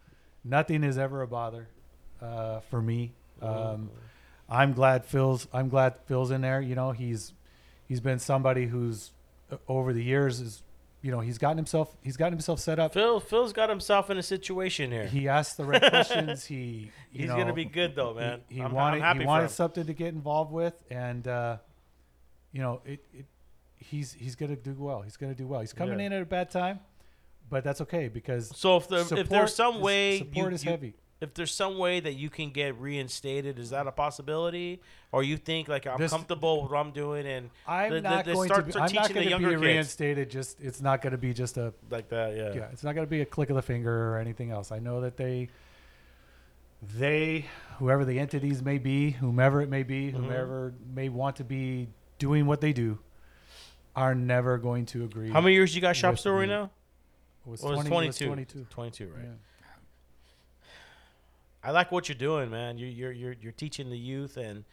Nothing 0.45 0.85
is 0.85 0.99
ever 0.99 1.23
a 1.23 1.27
bother 1.27 1.69
uh, 2.25 2.61
for 2.71 2.81
me. 2.81 3.13
Um, 3.43 3.91
I'm 4.49 4.73
glad 4.73 5.05
Phil's. 5.05 5.47
I'm 5.53 5.69
glad 5.69 5.95
Phil's 6.07 6.31
in 6.31 6.41
there. 6.41 6.61
You 6.61 6.75
know, 6.75 6.93
he's 6.93 7.33
he's 7.87 8.01
been 8.01 8.19
somebody 8.19 8.67
who's 8.67 9.11
uh, 9.51 9.57
over 9.69 9.93
the 9.93 10.03
years 10.03 10.41
is 10.41 10.63
you 11.03 11.11
know 11.11 11.21
he's 11.21 11.37
gotten 11.39 11.57
himself 11.59 11.95
he's 12.03 12.17
gotten 12.17 12.33
himself 12.33 12.61
set 12.61 12.79
up. 12.79 12.95
Phil 12.95 13.21
Phil's 13.21 13.53
got 13.53 13.69
himself 13.69 14.11
in 14.11 14.19
a 14.19 14.23
situation 14.23 14.91
here. 14.91 15.07
He 15.07 15.29
asked 15.29 15.57
the 15.57 15.65
right 15.65 15.83
questions. 15.91 16.45
He 16.47 16.91
He's 17.11 17.29
know, 17.29 17.37
gonna 17.37 17.53
be 17.53 17.65
good 17.65 17.95
though, 17.95 18.15
he- 18.15 18.21
man. 18.21 18.41
He, 18.49 18.61
I'm, 18.61 18.73
wanted 18.73 19.03
I'm 19.03 19.21
he 19.21 19.27
wanted 19.27 19.45
him. 19.45 19.51
something 19.51 19.87
to 19.87 19.93
get 19.95 20.09
involved 20.15 20.53
with, 20.53 20.75
and 20.91 21.27
uh, 21.29 21.57
you 22.53 22.61
know 22.63 22.81
it, 22.85 23.05
it. 23.13 23.27
He's 23.77 24.13
he's 24.15 24.35
gonna 24.35 24.57
do 24.57 24.75
well. 24.79 25.03
He's 25.03 25.17
gonna 25.19 25.35
do 25.35 25.47
well. 25.47 25.61
He's 25.61 25.73
coming 25.75 25.99
Yeah. 26.01 26.07
in 26.07 26.13
at 26.15 26.23
a 26.23 26.27
bad 26.27 26.51
time, 26.51 26.81
but 27.51 27.65
that's 27.65 27.81
okay 27.83 28.09
because 28.09 28.57
So 28.57 28.77
if 28.79 28.89
there, 28.89 29.01
if 29.19 29.29
there's 29.29 29.55
some 29.55 29.81
way 29.81 30.19
support 30.19 30.51
you, 30.51 30.55
is 30.55 30.65
you- 30.65 30.71
heavy. 30.71 30.95
If 31.25 31.35
there's 31.35 31.53
some 31.53 31.79
way 31.79 31.99
that 32.01 32.15
you 32.15 32.31
can 32.31 32.51
get 32.51 32.79
reinstated, 32.81 33.59
is 33.59 33.71
that 33.71 33.87
a 33.89 33.93
possibility? 33.93 34.81
Or 35.11 35.23
you 35.23 35.37
think 35.37 35.67
like 35.69 35.87
I'm 35.87 35.99
This- 35.99 36.11
comfortable 36.13 36.63
with 36.63 36.71
what 36.71 36.79
I'm 36.79 36.91
doing 36.93 37.27
and 37.27 37.51
I'm 37.67 37.91
the- 37.91 37.97
the- 37.97 38.01
not 38.03 38.25
they 38.25 38.33
going 38.33 38.49
start, 38.49 38.61
to. 38.61 38.67
Be, 38.67 38.73
start 38.73 38.91
I'm 38.91 38.95
not 38.95 39.03
teaching 39.09 39.15
the 39.15 39.15
going 39.15 39.25
to 39.25 39.31
younger 39.31 39.49
be 39.59 39.67
kids 39.67 39.75
reinstated. 39.75 40.31
Just 40.31 40.61
it's 40.61 40.81
not 40.81 41.03
going 41.03 41.13
to 41.13 41.19
be 41.19 41.33
just 41.33 41.57
a 41.57 41.75
like 41.91 42.09
that? 42.11 42.37
Yeah. 42.37 42.53
yeah. 42.55 42.69
It's 42.73 42.85
not 42.85 42.95
going 42.95 43.07
to 43.07 43.11
be 43.11 43.21
a 43.21 43.27
click 43.27 43.51
of 43.51 43.57
the 43.57 43.63
finger 43.63 44.13
or 44.13 44.19
anything 44.19 44.51
else. 44.51 44.71
I 44.71 44.79
know 44.79 45.01
that 45.01 45.17
they 45.17 45.49
they 46.83 47.47
whoever 47.79 48.05
the 48.05 48.19
entities 48.19 48.63
may 48.63 48.79
be, 48.79 49.11
whomever 49.11 49.63
it 49.63 49.69
may 49.69 49.83
be, 49.83 50.09
Mm-hmm. 50.09 50.23
whomever 50.23 50.75
may 50.95 51.09
want 51.09 51.37
to 51.37 51.45
be 51.45 51.89
doing 52.19 52.47
what 52.47 52.61
they 52.61 52.73
do, 52.73 52.99
are 53.97 54.15
never 54.15 54.59
going 54.59 54.87
to 54.87 55.05
agree. 55.05 55.31
How 55.31 55.41
many 55.41 55.55
years 55.55 55.75
you 55.75 55.81
got 55.81 55.97
shop 55.97 56.13
with 56.15 56.21
store 56.21 56.35
right 56.35 56.43
me. 56.49 56.55
now? 56.55 56.71
It 57.47 57.51
was, 57.51 57.63
Well, 57.63 57.73
it 57.73 57.77
was 57.77 57.87
20, 57.87 58.07
it 58.07 58.09
was 58.09 58.17
22. 58.19 58.27
22. 58.27 58.67
22, 58.71 59.07
right? 59.09 59.25
Yeah. 59.25 59.31
I 61.65 61.71
like 61.71 61.91
what 61.91 62.09
you're 62.09 62.17
doing, 62.17 62.51
man. 62.51 62.77
You, 62.77 62.87
you're 62.87 63.13
you're 63.13 63.35
you're 63.41 63.53
teaching 63.53 63.89
the 63.89 63.99
youth 63.99 64.37
and 64.37 64.65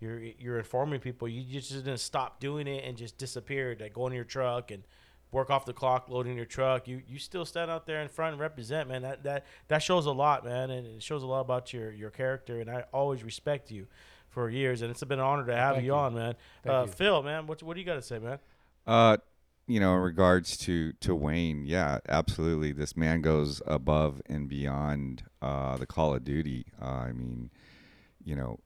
you're 0.00 0.20
you're 0.20 0.58
informing 0.58 1.00
people. 1.00 1.28
You 1.28 1.44
just 1.44 1.72
didn't 1.72 1.98
stop 1.98 2.40
doing 2.40 2.66
it 2.66 2.84
and 2.84 2.96
just 2.96 3.16
disappeared. 3.18 3.80
Like 3.80 3.94
go 3.94 4.06
in 4.08 4.12
your 4.12 4.24
truck 4.24 4.70
and 4.70 4.82
work 5.30 5.50
off 5.50 5.64
the 5.64 5.72
clock, 5.72 6.08
loading 6.08 6.36
your 6.36 6.46
truck. 6.46 6.88
You 6.88 7.02
you 7.08 7.18
still 7.18 7.44
stand 7.44 7.70
out 7.70 7.86
there 7.86 8.02
in 8.02 8.08
front 8.08 8.32
and 8.32 8.40
represent, 8.40 8.88
man. 8.88 9.02
That 9.02 9.22
that 9.22 9.46
that 9.68 9.82
shows 9.82 10.06
a 10.06 10.12
lot, 10.12 10.44
man, 10.44 10.70
and 10.70 10.86
it 10.86 11.02
shows 11.02 11.22
a 11.22 11.26
lot 11.26 11.40
about 11.40 11.72
your 11.72 11.92
your 11.92 12.10
character. 12.10 12.60
And 12.60 12.68
I 12.68 12.84
always 12.92 13.22
respect 13.22 13.70
you 13.70 13.86
for 14.28 14.48
years, 14.48 14.82
and 14.82 14.90
it's 14.90 15.02
been 15.04 15.18
an 15.18 15.24
honor 15.24 15.46
to 15.46 15.54
have 15.54 15.74
Thank 15.74 15.84
you, 15.84 15.92
you. 15.92 15.98
on, 15.98 16.14
man. 16.14 16.34
Thank 16.62 16.74
uh, 16.74 16.82
you. 16.86 16.92
Phil, 16.92 17.22
man, 17.22 17.46
what 17.46 17.62
what 17.62 17.74
do 17.74 17.80
you 17.80 17.86
got 17.86 17.94
to 17.94 18.02
say, 18.02 18.18
man? 18.18 18.38
Uh, 18.86 19.18
you 19.70 19.78
know, 19.78 19.94
in 19.94 20.00
regards 20.00 20.56
to 20.56 20.92
to 20.94 21.14
Wayne, 21.14 21.64
yeah, 21.64 21.98
absolutely. 22.08 22.72
This 22.72 22.96
man 22.96 23.20
goes 23.20 23.62
above 23.68 24.20
and 24.26 24.48
beyond 24.48 25.22
uh, 25.40 25.76
the 25.76 25.86
Call 25.86 26.12
of 26.12 26.24
Duty. 26.24 26.66
Uh, 26.82 26.86
I 26.86 27.12
mean, 27.12 27.50
you 28.24 28.34
know, 28.34 28.58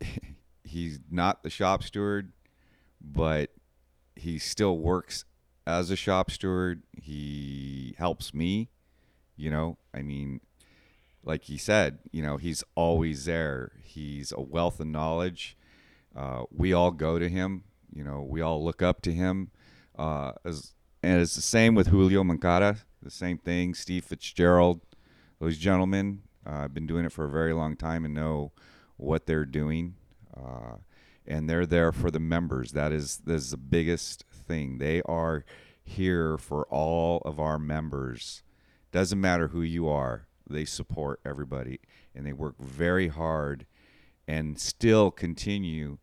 he's 0.64 1.00
not 1.10 1.42
the 1.42 1.50
shop 1.50 1.82
steward, 1.82 2.32
but 3.00 3.50
he 4.14 4.38
still 4.38 4.78
works 4.78 5.24
as 5.66 5.90
a 5.90 5.96
shop 5.96 6.30
steward. 6.30 6.84
He 6.92 7.96
helps 7.98 8.32
me. 8.32 8.70
You 9.36 9.50
know, 9.50 9.78
I 9.92 10.02
mean, 10.02 10.40
like 11.24 11.46
he 11.46 11.58
said, 11.58 11.98
you 12.12 12.22
know, 12.22 12.36
he's 12.36 12.62
always 12.76 13.24
there. 13.24 13.72
He's 13.82 14.30
a 14.30 14.40
wealth 14.40 14.78
of 14.78 14.86
knowledge. 14.86 15.56
Uh, 16.14 16.44
we 16.52 16.72
all 16.72 16.92
go 16.92 17.18
to 17.18 17.28
him. 17.28 17.64
You 17.92 18.04
know, 18.04 18.22
we 18.22 18.40
all 18.40 18.64
look 18.64 18.82
up 18.82 19.02
to 19.02 19.12
him. 19.12 19.50
Uh, 19.96 20.32
as 20.44 20.74
and 21.02 21.20
it's 21.20 21.34
the 21.34 21.42
same 21.42 21.74
with 21.74 21.88
Julio 21.88 22.24
Moncada. 22.24 22.78
The 23.02 23.10
same 23.10 23.36
thing. 23.36 23.74
Steve 23.74 24.04
Fitzgerald, 24.04 24.80
those 25.38 25.58
gentlemen. 25.58 26.22
Uh, 26.46 26.60
I've 26.64 26.74
been 26.74 26.86
doing 26.86 27.04
it 27.04 27.12
for 27.12 27.26
a 27.26 27.30
very 27.30 27.52
long 27.52 27.76
time 27.76 28.04
and 28.04 28.14
know 28.14 28.52
what 28.96 29.26
they're 29.26 29.44
doing. 29.44 29.96
Uh, 30.34 30.76
and 31.26 31.48
they're 31.48 31.66
there 31.66 31.92
for 31.92 32.10
the 32.10 32.20
members. 32.20 32.72
That 32.72 32.92
is, 32.92 33.18
that 33.18 33.34
is 33.34 33.50
the 33.50 33.56
biggest 33.56 34.24
thing. 34.30 34.78
They 34.78 35.02
are 35.02 35.44
here 35.82 36.38
for 36.38 36.64
all 36.66 37.20
of 37.24 37.38
our 37.38 37.58
members. 37.58 38.42
Doesn't 38.90 39.20
matter 39.20 39.48
who 39.48 39.62
you 39.62 39.88
are, 39.88 40.26
they 40.48 40.64
support 40.64 41.20
everybody 41.24 41.80
and 42.14 42.26
they 42.26 42.32
work 42.32 42.56
very 42.58 43.08
hard 43.08 43.66
and 44.26 44.58
still 44.58 45.10
continue 45.10 45.98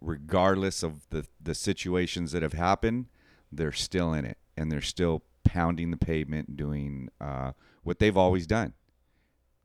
regardless 0.00 0.82
of 0.82 1.08
the, 1.10 1.26
the 1.40 1.54
situations 1.54 2.32
that 2.32 2.42
have 2.42 2.52
happened, 2.52 3.06
they're 3.56 3.72
still 3.72 4.12
in 4.12 4.24
it 4.24 4.38
and 4.56 4.70
they're 4.70 4.80
still 4.80 5.22
pounding 5.44 5.90
the 5.90 5.96
pavement 5.96 6.56
doing 6.56 7.08
uh, 7.20 7.52
what 7.82 7.98
they've 7.98 8.16
always 8.16 8.46
done. 8.46 8.72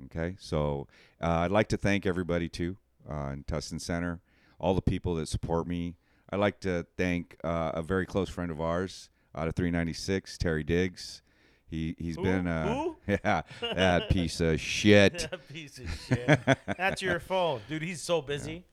Okay, 0.05 0.35
so 0.39 0.87
uh, 1.21 1.39
I'd 1.39 1.51
like 1.51 1.67
to 1.69 1.77
thank 1.77 2.05
everybody 2.05 2.47
too 2.47 2.77
uh, 3.09 3.31
in 3.33 3.43
Tustin 3.43 3.81
Center, 3.81 4.21
all 4.59 4.73
the 4.73 4.81
people 4.81 5.15
that 5.15 5.27
support 5.27 5.67
me. 5.67 5.95
I'd 6.29 6.39
like 6.39 6.59
to 6.61 6.85
thank 6.97 7.35
uh, 7.43 7.71
a 7.73 7.81
very 7.81 8.05
close 8.05 8.29
friend 8.29 8.49
of 8.51 8.61
ours 8.61 9.09
out 9.35 9.47
of 9.47 9.55
396, 9.55 10.37
Terry 10.37 10.63
Diggs. 10.63 11.21
He 11.69 11.95
he's 11.99 12.15
Who? 12.15 12.23
been 12.23 12.47
uh, 12.47 12.85
yeah 13.07 13.41
that 13.61 14.09
piece 14.09 14.39
of 14.41 14.59
shit. 14.61 15.27
that 15.29 15.47
Piece 15.49 15.77
of 15.79 15.85
shit. 16.07 16.39
That's 16.77 17.01
your 17.01 17.19
phone, 17.19 17.61
dude. 17.69 17.83
He's 17.83 18.01
so 18.01 18.21
busy. 18.21 18.65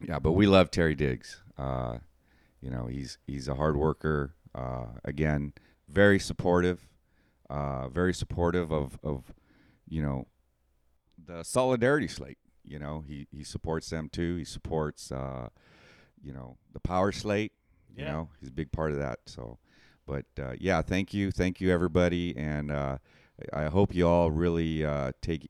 Yeah, 0.00 0.18
but 0.18 0.32
we 0.32 0.46
love 0.46 0.70
Terry 0.70 0.94
Diggs. 0.94 1.40
Uh, 1.56 1.98
you 2.60 2.70
know, 2.70 2.86
he's 2.86 3.18
he's 3.26 3.48
a 3.48 3.54
hard 3.54 3.76
worker. 3.76 4.34
Uh, 4.54 4.86
again, 5.04 5.52
very 5.88 6.18
supportive. 6.18 6.88
Uh, 7.50 7.88
very 7.88 8.14
supportive 8.14 8.72
of 8.72 8.98
of 9.04 9.32
you 9.88 10.02
know 10.02 10.26
the 11.24 11.42
solidarity 11.42 12.08
slate. 12.08 12.38
You 12.64 12.78
know, 12.78 13.04
he 13.06 13.26
he 13.30 13.44
supports 13.44 13.90
them 13.90 14.08
too. 14.10 14.36
He 14.36 14.44
supports 14.44 15.12
uh, 15.12 15.48
you 16.22 16.32
know 16.32 16.56
the 16.72 16.80
power 16.80 17.12
slate. 17.12 17.52
You 17.96 18.04
Yeah. 18.04 18.12
know, 18.12 18.28
he's 18.40 18.48
a 18.50 18.52
big 18.52 18.72
part 18.72 18.92
of 18.92 18.98
that. 18.98 19.20
So, 19.26 19.58
but 20.06 20.26
uh, 20.38 20.54
yeah, 20.58 20.82
thank 20.82 21.14
you, 21.14 21.30
thank 21.30 21.60
you 21.60 21.72
everybody, 21.72 22.36
and 22.36 22.70
uh, 22.70 22.98
I 23.52 23.66
hope 23.66 23.94
you 23.94 24.06
all 24.08 24.30
really 24.30 24.84
uh, 24.84 25.12
take 25.22 25.48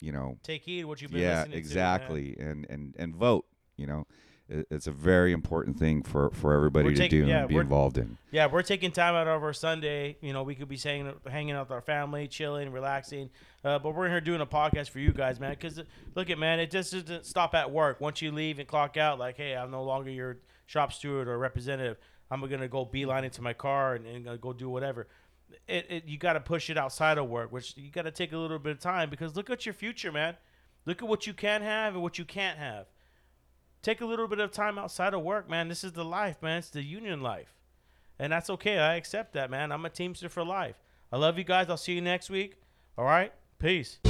you 0.00 0.12
know 0.12 0.38
Take 0.42 0.62
heed 0.62 0.84
what 0.84 1.00
you've 1.02 1.12
been 1.12 1.22
yeah 1.22 1.40
listening 1.44 1.52
to. 1.54 1.58
exactly 1.58 2.36
and 2.38 2.66
and 2.68 2.94
and 2.98 3.14
vote 3.16 3.46
you 3.76 3.86
know 3.86 4.06
it's 4.48 4.86
a 4.86 4.92
very 4.92 5.32
important 5.32 5.78
thing 5.78 6.02
for 6.02 6.30
for 6.30 6.54
everybody 6.54 6.84
We're 6.86 6.90
to 6.92 6.96
taking- 6.96 7.22
do 7.22 7.26
yeah, 7.26 7.40
and 7.40 7.48
be 7.48 7.56
involved 7.56 7.98
in 7.98 8.16
Yeah, 8.30 8.46
we're 8.46 8.62
taking 8.62 8.92
time 8.92 9.14
out 9.14 9.26
of 9.26 9.42
our 9.42 9.52
Sunday. 9.52 10.16
You 10.20 10.32
know, 10.32 10.42
we 10.42 10.54
could 10.54 10.68
be 10.68 10.76
saying, 10.76 11.12
hanging 11.28 11.54
out 11.54 11.66
with 11.68 11.72
our 11.72 11.80
family, 11.80 12.28
chilling, 12.28 12.70
relaxing. 12.70 13.30
Uh, 13.64 13.78
but 13.78 13.94
we're 13.94 14.08
here 14.08 14.20
doing 14.20 14.40
a 14.40 14.46
podcast 14.46 14.90
for 14.90 15.00
you 15.00 15.12
guys, 15.12 15.40
man. 15.40 15.50
Because 15.50 15.82
look 16.14 16.30
at 16.30 16.38
man, 16.38 16.60
it 16.60 16.70
just 16.70 16.92
doesn't 16.92 17.26
stop 17.26 17.54
at 17.54 17.70
work. 17.70 18.00
Once 18.00 18.22
you 18.22 18.30
leave 18.30 18.58
and 18.58 18.68
clock 18.68 18.96
out, 18.96 19.18
like, 19.18 19.36
hey, 19.36 19.56
I'm 19.56 19.70
no 19.70 19.82
longer 19.82 20.10
your 20.10 20.38
shop 20.66 20.92
steward 20.92 21.28
or 21.28 21.38
representative. 21.38 21.96
I'm 22.30 22.40
gonna 22.40 22.68
go 22.68 22.84
beeline 22.84 23.24
into 23.24 23.42
my 23.42 23.52
car 23.52 23.94
and, 23.94 24.06
and 24.06 24.40
go 24.40 24.52
do 24.52 24.68
whatever. 24.68 25.08
It, 25.68 25.86
it 25.88 26.04
you 26.06 26.18
got 26.18 26.32
to 26.34 26.40
push 26.40 26.70
it 26.70 26.76
outside 26.76 27.18
of 27.18 27.28
work, 27.28 27.52
which 27.52 27.76
you 27.76 27.90
got 27.90 28.02
to 28.02 28.10
take 28.10 28.32
a 28.32 28.36
little 28.36 28.58
bit 28.58 28.72
of 28.72 28.80
time 28.80 29.10
because 29.10 29.36
look 29.36 29.48
at 29.48 29.64
your 29.64 29.74
future, 29.74 30.10
man. 30.12 30.36
Look 30.86 31.02
at 31.02 31.08
what 31.08 31.26
you 31.26 31.34
can 31.34 31.62
have 31.62 31.94
and 31.94 32.02
what 32.02 32.18
you 32.18 32.24
can't 32.24 32.58
have. 32.58 32.86
Take 33.86 34.00
a 34.00 34.04
little 34.04 34.26
bit 34.26 34.40
of 34.40 34.50
time 34.50 34.78
outside 34.80 35.14
of 35.14 35.22
work, 35.22 35.48
man. 35.48 35.68
This 35.68 35.84
is 35.84 35.92
the 35.92 36.04
life, 36.04 36.42
man. 36.42 36.58
It's 36.58 36.70
the 36.70 36.82
union 36.82 37.20
life. 37.20 37.54
And 38.18 38.32
that's 38.32 38.50
okay. 38.50 38.78
I 38.78 38.96
accept 38.96 39.34
that, 39.34 39.48
man. 39.48 39.70
I'm 39.70 39.84
a 39.84 39.90
Teamster 39.90 40.28
for 40.28 40.44
life. 40.44 40.74
I 41.12 41.18
love 41.18 41.38
you 41.38 41.44
guys. 41.44 41.70
I'll 41.70 41.76
see 41.76 41.92
you 41.92 42.00
next 42.00 42.28
week. 42.28 42.56
All 42.98 43.04
right? 43.04 43.32
Peace. 43.60 44.00